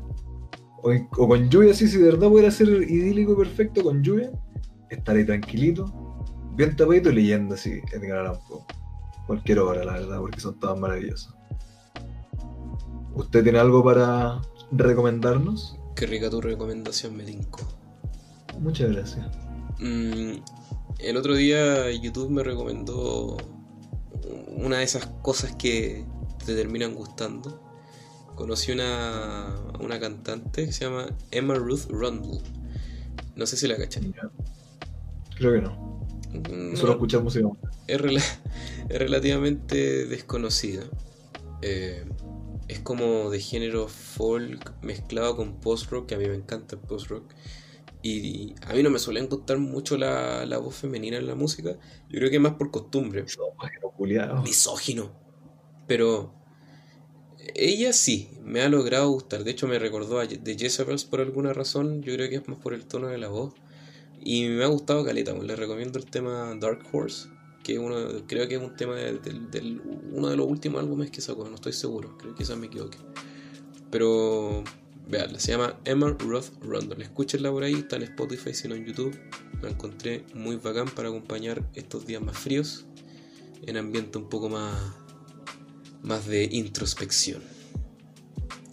O, 0.81 0.91
o 0.91 1.27
con 1.27 1.49
lluvia, 1.49 1.71
así, 1.71 1.87
si 1.87 1.97
de 1.97 2.11
verdad 2.11 2.29
pudiera 2.29 2.51
ser 2.51 2.67
idílico 2.67 3.33
y 3.33 3.35
perfecto 3.35 3.83
con 3.83 4.03
lluvia, 4.03 4.31
estar 4.89 5.15
ahí 5.15 5.25
tranquilito, 5.25 5.85
bien 6.55 6.75
tapadito 6.75 7.11
leyendo 7.11 7.55
así 7.55 7.81
Edgar 7.91 8.19
Allan 8.19 8.39
Poe. 8.47 8.63
Cualquier 9.27 9.59
hora, 9.59 9.83
la 9.83 9.93
verdad, 9.93 10.19
porque 10.19 10.39
son 10.39 10.59
todas 10.59 10.79
maravillosas. 10.79 11.33
¿Usted 13.13 13.43
tiene 13.43 13.59
algo 13.59 13.83
para 13.83 14.41
recomendarnos? 14.71 15.77
Qué 15.95 16.07
rica 16.07 16.29
tu 16.29 16.41
recomendación, 16.41 17.15
Melinco. 17.15 17.59
Muchas 18.59 18.91
gracias. 18.91 19.27
Mm, 19.79 20.37
el 20.99 21.17
otro 21.17 21.35
día 21.35 21.91
YouTube 21.91 22.29
me 22.29 22.43
recomendó 22.43 23.37
una 24.57 24.77
de 24.77 24.83
esas 24.83 25.05
cosas 25.21 25.55
que 25.55 26.05
te 26.45 26.55
terminan 26.55 26.95
gustando. 26.95 27.68
Conocí 28.39 28.71
una, 28.71 29.53
una 29.81 29.99
cantante 29.99 30.65
que 30.65 30.71
se 30.71 30.85
llama 30.85 31.07
Emma 31.29 31.55
Ruth 31.55 31.87
Rundle. 31.89 32.39
No 33.35 33.45
sé 33.45 33.57
si 33.57 33.67
la 33.67 33.75
cachan. 33.75 34.15
Creo 35.35 35.51
que 35.53 35.61
no. 35.61 36.07
Mm, 36.31 36.77
Solo 36.77 36.93
escuchar 36.93 37.21
música. 37.21 37.49
es, 37.85 37.99
rela- 38.01 38.23
es 38.89 38.97
relativamente 38.97 40.05
desconocida. 40.05 40.83
Eh, 41.61 42.05
es 42.69 42.79
como 42.79 43.29
de 43.29 43.41
género 43.41 43.89
folk 43.89 44.73
mezclado 44.83 45.35
con 45.35 45.59
post-rock, 45.59 46.05
que 46.07 46.15
a 46.15 46.17
mí 46.17 46.25
me 46.29 46.35
encanta 46.35 46.75
el 46.77 46.81
post-rock. 46.81 47.25
Y 48.01 48.55
a 48.65 48.73
mí 48.73 48.83
no 48.83 48.89
me 48.89 48.99
suelen 48.99 49.27
gustar 49.27 49.57
mucho 49.57 49.97
la, 49.97 50.45
la 50.45 50.59
voz 50.59 50.75
femenina 50.75 51.17
en 51.17 51.27
la 51.27 51.35
música. 51.35 51.71
Yo 52.07 52.19
creo 52.19 52.31
que 52.31 52.39
más 52.39 52.53
por 52.53 52.71
costumbre. 52.71 53.23
Misógino. 53.23 54.41
Misógino. 54.43 55.11
Pero 55.87 56.33
ella 57.55 57.93
sí, 57.93 58.29
me 58.43 58.61
ha 58.61 58.69
logrado 58.69 59.09
gustar. 59.09 59.43
De 59.43 59.51
hecho, 59.51 59.67
me 59.67 59.79
recordó 59.79 60.19
a 60.19 60.27
The 60.27 60.57
Jezebels 60.57 61.05
por 61.05 61.21
alguna 61.21 61.53
razón. 61.53 62.01
Yo 62.03 62.13
creo 62.13 62.29
que 62.29 62.35
es 62.35 62.47
más 62.47 62.57
por 62.59 62.73
el 62.73 62.85
tono 62.85 63.07
de 63.07 63.17
la 63.17 63.27
voz. 63.29 63.53
Y 64.21 64.47
me 64.49 64.63
ha 64.63 64.67
gustado 64.67 65.03
Caleta. 65.05 65.33
pues, 65.35 65.47
Les 65.47 65.57
recomiendo 65.57 65.97
el 65.99 66.05
tema 66.05 66.55
Dark 66.59 66.81
Horse. 66.91 67.29
Que 67.63 67.77
uno, 67.77 67.95
creo 68.27 68.47
que 68.47 68.55
es 68.55 68.61
un 68.61 68.75
tema 68.75 68.95
del- 68.95 69.81
uno 70.13 70.29
de 70.29 70.37
los 70.37 70.47
últimos 70.47 70.81
álbumes 70.81 71.11
que 71.11 71.21
sacó. 71.21 71.47
No 71.47 71.55
estoy 71.55 71.73
seguro. 71.73 72.17
Creo 72.17 72.33
que 72.33 72.39
quizás 72.43 72.57
me 72.57 72.67
equivoque. 72.67 72.97
Pero 73.91 74.63
veanla, 75.07 75.39
se 75.39 75.51
llama 75.51 75.79
Emma 75.85 76.15
Roth 76.19 76.51
Rundle. 76.61 77.03
Escúchenla 77.03 77.51
por 77.51 77.63
ahí, 77.63 77.73
está 77.75 77.95
en 77.95 78.03
Spotify, 78.03 78.53
sino 78.53 78.75
en 78.75 78.85
YouTube. 78.85 79.17
La 79.61 79.69
encontré 79.69 80.23
muy 80.33 80.55
bacán 80.57 80.87
para 80.89 81.09
acompañar 81.09 81.63
estos 81.75 82.05
días 82.05 82.21
más 82.21 82.37
fríos. 82.37 82.85
En 83.65 83.77
ambiente 83.77 84.17
un 84.17 84.29
poco 84.29 84.47
más, 84.49 84.73
más 86.03 86.27
de 86.27 86.45
introspección. 86.51 87.41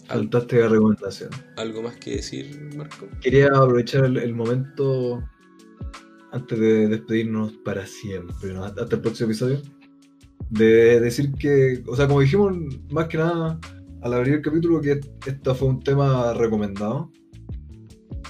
Fantástica 0.07 0.67
recomendación. 0.69 1.29
¿Algo 1.57 1.81
más 1.81 1.97
que 1.97 2.17
decir, 2.17 2.69
Marco? 2.75 3.07
Quería 3.21 3.47
aprovechar 3.47 4.05
el, 4.05 4.17
el 4.17 4.33
momento 4.33 5.21
antes 6.31 6.59
de 6.59 6.87
despedirnos 6.87 7.53
para 7.65 7.85
siempre, 7.85 8.53
¿no? 8.53 8.63
hasta 8.63 8.83
el 8.83 9.01
próximo 9.01 9.29
episodio, 9.29 9.61
de 10.49 10.99
decir 10.99 11.33
que, 11.33 11.83
o 11.87 11.95
sea, 11.95 12.07
como 12.07 12.21
dijimos 12.21 12.53
más 12.91 13.07
que 13.07 13.17
nada 13.17 13.59
al 14.01 14.13
abrir 14.13 14.35
el 14.35 14.41
capítulo, 14.41 14.81
que 14.81 14.99
esto 15.25 15.55
fue 15.55 15.67
un 15.69 15.81
tema 15.81 16.33
recomendado 16.33 17.11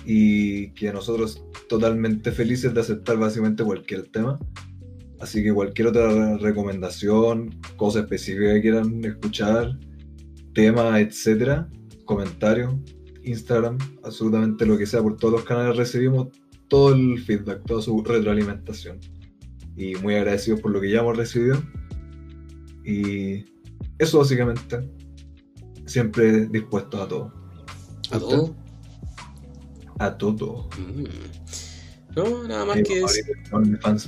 y 0.06 0.72
que 0.72 0.92
nosotros 0.94 1.44
totalmente 1.68 2.32
felices 2.32 2.74
de 2.74 2.80
aceptar 2.80 3.18
básicamente 3.18 3.64
cualquier 3.64 4.08
tema. 4.08 4.40
Así 5.20 5.44
que 5.44 5.54
cualquier 5.54 5.88
otra 5.90 6.38
recomendación, 6.38 7.60
cosa 7.76 8.02
específica 8.02 8.54
que 8.54 8.62
quieran 8.62 9.04
escuchar, 9.04 9.78
tema, 10.54 11.00
etcétera, 11.00 11.68
comentario, 12.06 12.80
Instagram, 13.24 13.78
absolutamente 14.04 14.66
lo 14.66 14.78
que 14.78 14.86
sea, 14.86 15.02
por 15.02 15.18
todos 15.18 15.34
los 15.34 15.44
canales 15.44 15.76
recibimos 15.76 16.28
todo 16.68 16.94
el 16.94 17.20
feedback, 17.20 17.64
toda 17.66 17.82
su 17.82 18.04
retroalimentación. 18.04 19.00
Y 19.76 19.96
muy 19.96 20.16
agradecidos 20.16 20.62
por 20.62 20.72
lo 20.72 20.82
que 20.82 20.92
ya 20.92 21.00
hemos 21.00 21.18
recibido. 21.18 21.62
Y 22.84 23.46
eso 24.00 24.20
básicamente. 24.20 24.90
Siempre 25.86 26.48
dispuestos 26.48 27.00
a 27.00 27.08
todo. 27.08 27.34
¿A 28.12 28.20
todo? 28.20 28.56
A 30.00 30.18
todo. 30.18 30.70
Mm. 30.78 31.67
No, 32.18 32.48
nada 32.48 32.66
más 32.66 32.78
que 32.82 33.02
decir, 33.02 33.26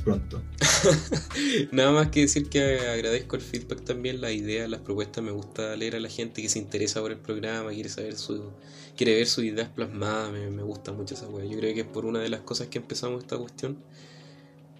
pronto. 0.03 0.41
nada 1.72 1.91
más 1.91 2.07
que 2.07 2.22
decir 2.22 2.49
que 2.49 2.80
agradezco 2.80 3.36
el 3.36 3.44
feedback 3.44 3.84
también, 3.84 4.19
las 4.19 4.31
ideas, 4.31 4.68
las 4.68 4.81
propuestas. 4.81 5.23
Me 5.23 5.30
gusta 5.30 5.76
leer 5.76 5.95
a 5.95 5.99
la 5.99 6.10
gente 6.10 6.41
que 6.41 6.49
se 6.49 6.57
interesa 6.57 7.02
por 7.02 7.11
el 7.11 7.19
programa, 7.19 7.69
quiere 7.69 7.88
saber 7.88 8.15
su, 8.15 8.52
quiere 8.98 9.14
ver 9.14 9.27
sus 9.27 9.44
ideas 9.44 9.69
plasmadas. 9.69 10.31
Me, 10.31 10.49
me 10.49 10.64
gusta 10.64 10.91
mucho 10.91 11.14
esa 11.14 11.30
wea. 11.30 11.45
Yo 11.45 11.60
creo 11.60 11.72
que 11.76 11.81
es 11.81 11.86
por 11.86 12.06
una 12.06 12.19
de 12.19 12.30
las 12.30 12.41
cosas 12.41 12.65
que 12.69 12.80
empezamos 12.80 13.22
esta 13.22 13.38
cuestión. 13.38 13.77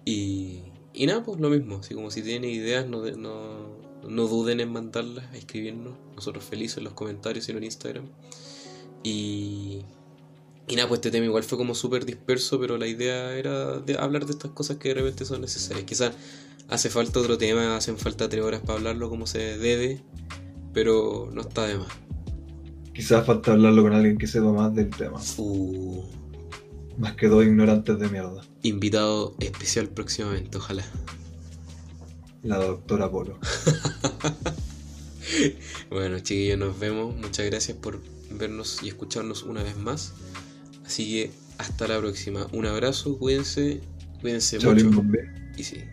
Y, 0.04 0.62
y 0.92 1.06
nada, 1.06 1.22
pues 1.22 1.38
lo 1.38 1.50
mismo. 1.50 1.76
Así 1.76 1.94
como 1.94 2.10
si 2.10 2.22
tienen 2.22 2.50
ideas, 2.50 2.88
no, 2.88 3.08
no, 3.12 3.76
no 4.08 4.26
duden 4.26 4.58
en 4.58 4.72
mandarlas, 4.72 5.26
a 5.26 5.36
escribirnos. 5.36 5.94
Nosotros 6.16 6.42
felices 6.42 6.78
en 6.78 6.84
los 6.84 6.94
comentarios 6.94 7.48
y 7.48 7.52
en 7.52 7.62
Instagram. 7.62 8.08
Y, 9.04 9.82
y 10.70 10.76
nada, 10.76 10.88
pues 10.88 10.98
este 10.98 11.10
tema 11.10 11.26
igual 11.26 11.42
fue 11.42 11.58
como 11.58 11.74
súper 11.74 12.04
disperso, 12.06 12.60
pero 12.60 12.78
la 12.78 12.86
idea 12.86 13.34
era 13.36 13.80
de 13.80 13.98
hablar 13.98 14.24
de 14.24 14.32
estas 14.32 14.52
cosas 14.52 14.76
que 14.76 14.88
de 14.90 14.94
repente 14.94 15.24
son 15.24 15.40
necesarias. 15.40 15.84
Quizás 15.84 16.12
hace 16.68 16.88
falta 16.90 17.18
otro 17.20 17.36
tema, 17.36 17.76
hacen 17.76 17.98
falta 17.98 18.28
tres 18.28 18.44
horas 18.44 18.60
para 18.60 18.78
hablarlo 18.78 19.10
como 19.10 19.26
se 19.26 19.58
debe, 19.58 20.00
pero 20.72 21.28
no 21.32 21.40
está 21.42 21.66
de 21.66 21.76
más. 21.78 21.88
Quizás 22.94 23.26
falta 23.26 23.52
hablarlo 23.52 23.82
con 23.82 23.92
alguien 23.94 24.16
que 24.16 24.26
sepa 24.28 24.52
más 24.52 24.74
del 24.74 24.90
tema. 24.90 25.20
Uh, 25.38 26.04
Más 26.98 27.14
que 27.16 27.28
dos 27.28 27.44
ignorantes 27.44 27.98
de 27.98 28.08
mierda. 28.08 28.42
invitado 28.62 29.34
especial 29.40 29.88
próximamente, 29.88 30.58
ojalá. 30.58 30.84
La 32.42 32.56
doctora 32.58 33.10
Polo. 33.10 33.38
Bueno, 35.90 36.18
chiquillos, 36.20 36.58
nos 36.58 36.78
vemos. 36.78 37.14
Muchas 37.16 37.46
gracias 37.46 37.76
por 37.76 38.00
vernos 38.30 38.82
y 38.82 38.88
escucharnos 38.88 39.42
una 39.42 39.62
vez 39.62 39.76
más. 39.76 40.12
Así 40.90 41.08
que 41.08 41.30
hasta 41.58 41.86
la 41.86 42.00
próxima. 42.00 42.48
Un 42.52 42.66
abrazo, 42.66 43.16
cuídense, 43.16 43.80
cuídense 44.20 44.58
Chaolín 44.58 44.86
mucho. 44.86 44.96
Bombay. 45.02 45.20
Y 45.56 45.62
sí, 45.62 45.84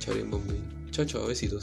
chao, 0.00 0.12
bien, 0.12 0.28
bombín. 0.28 0.90
Chao, 0.90 1.04
chao, 1.04 1.28
besitos. 1.28 1.62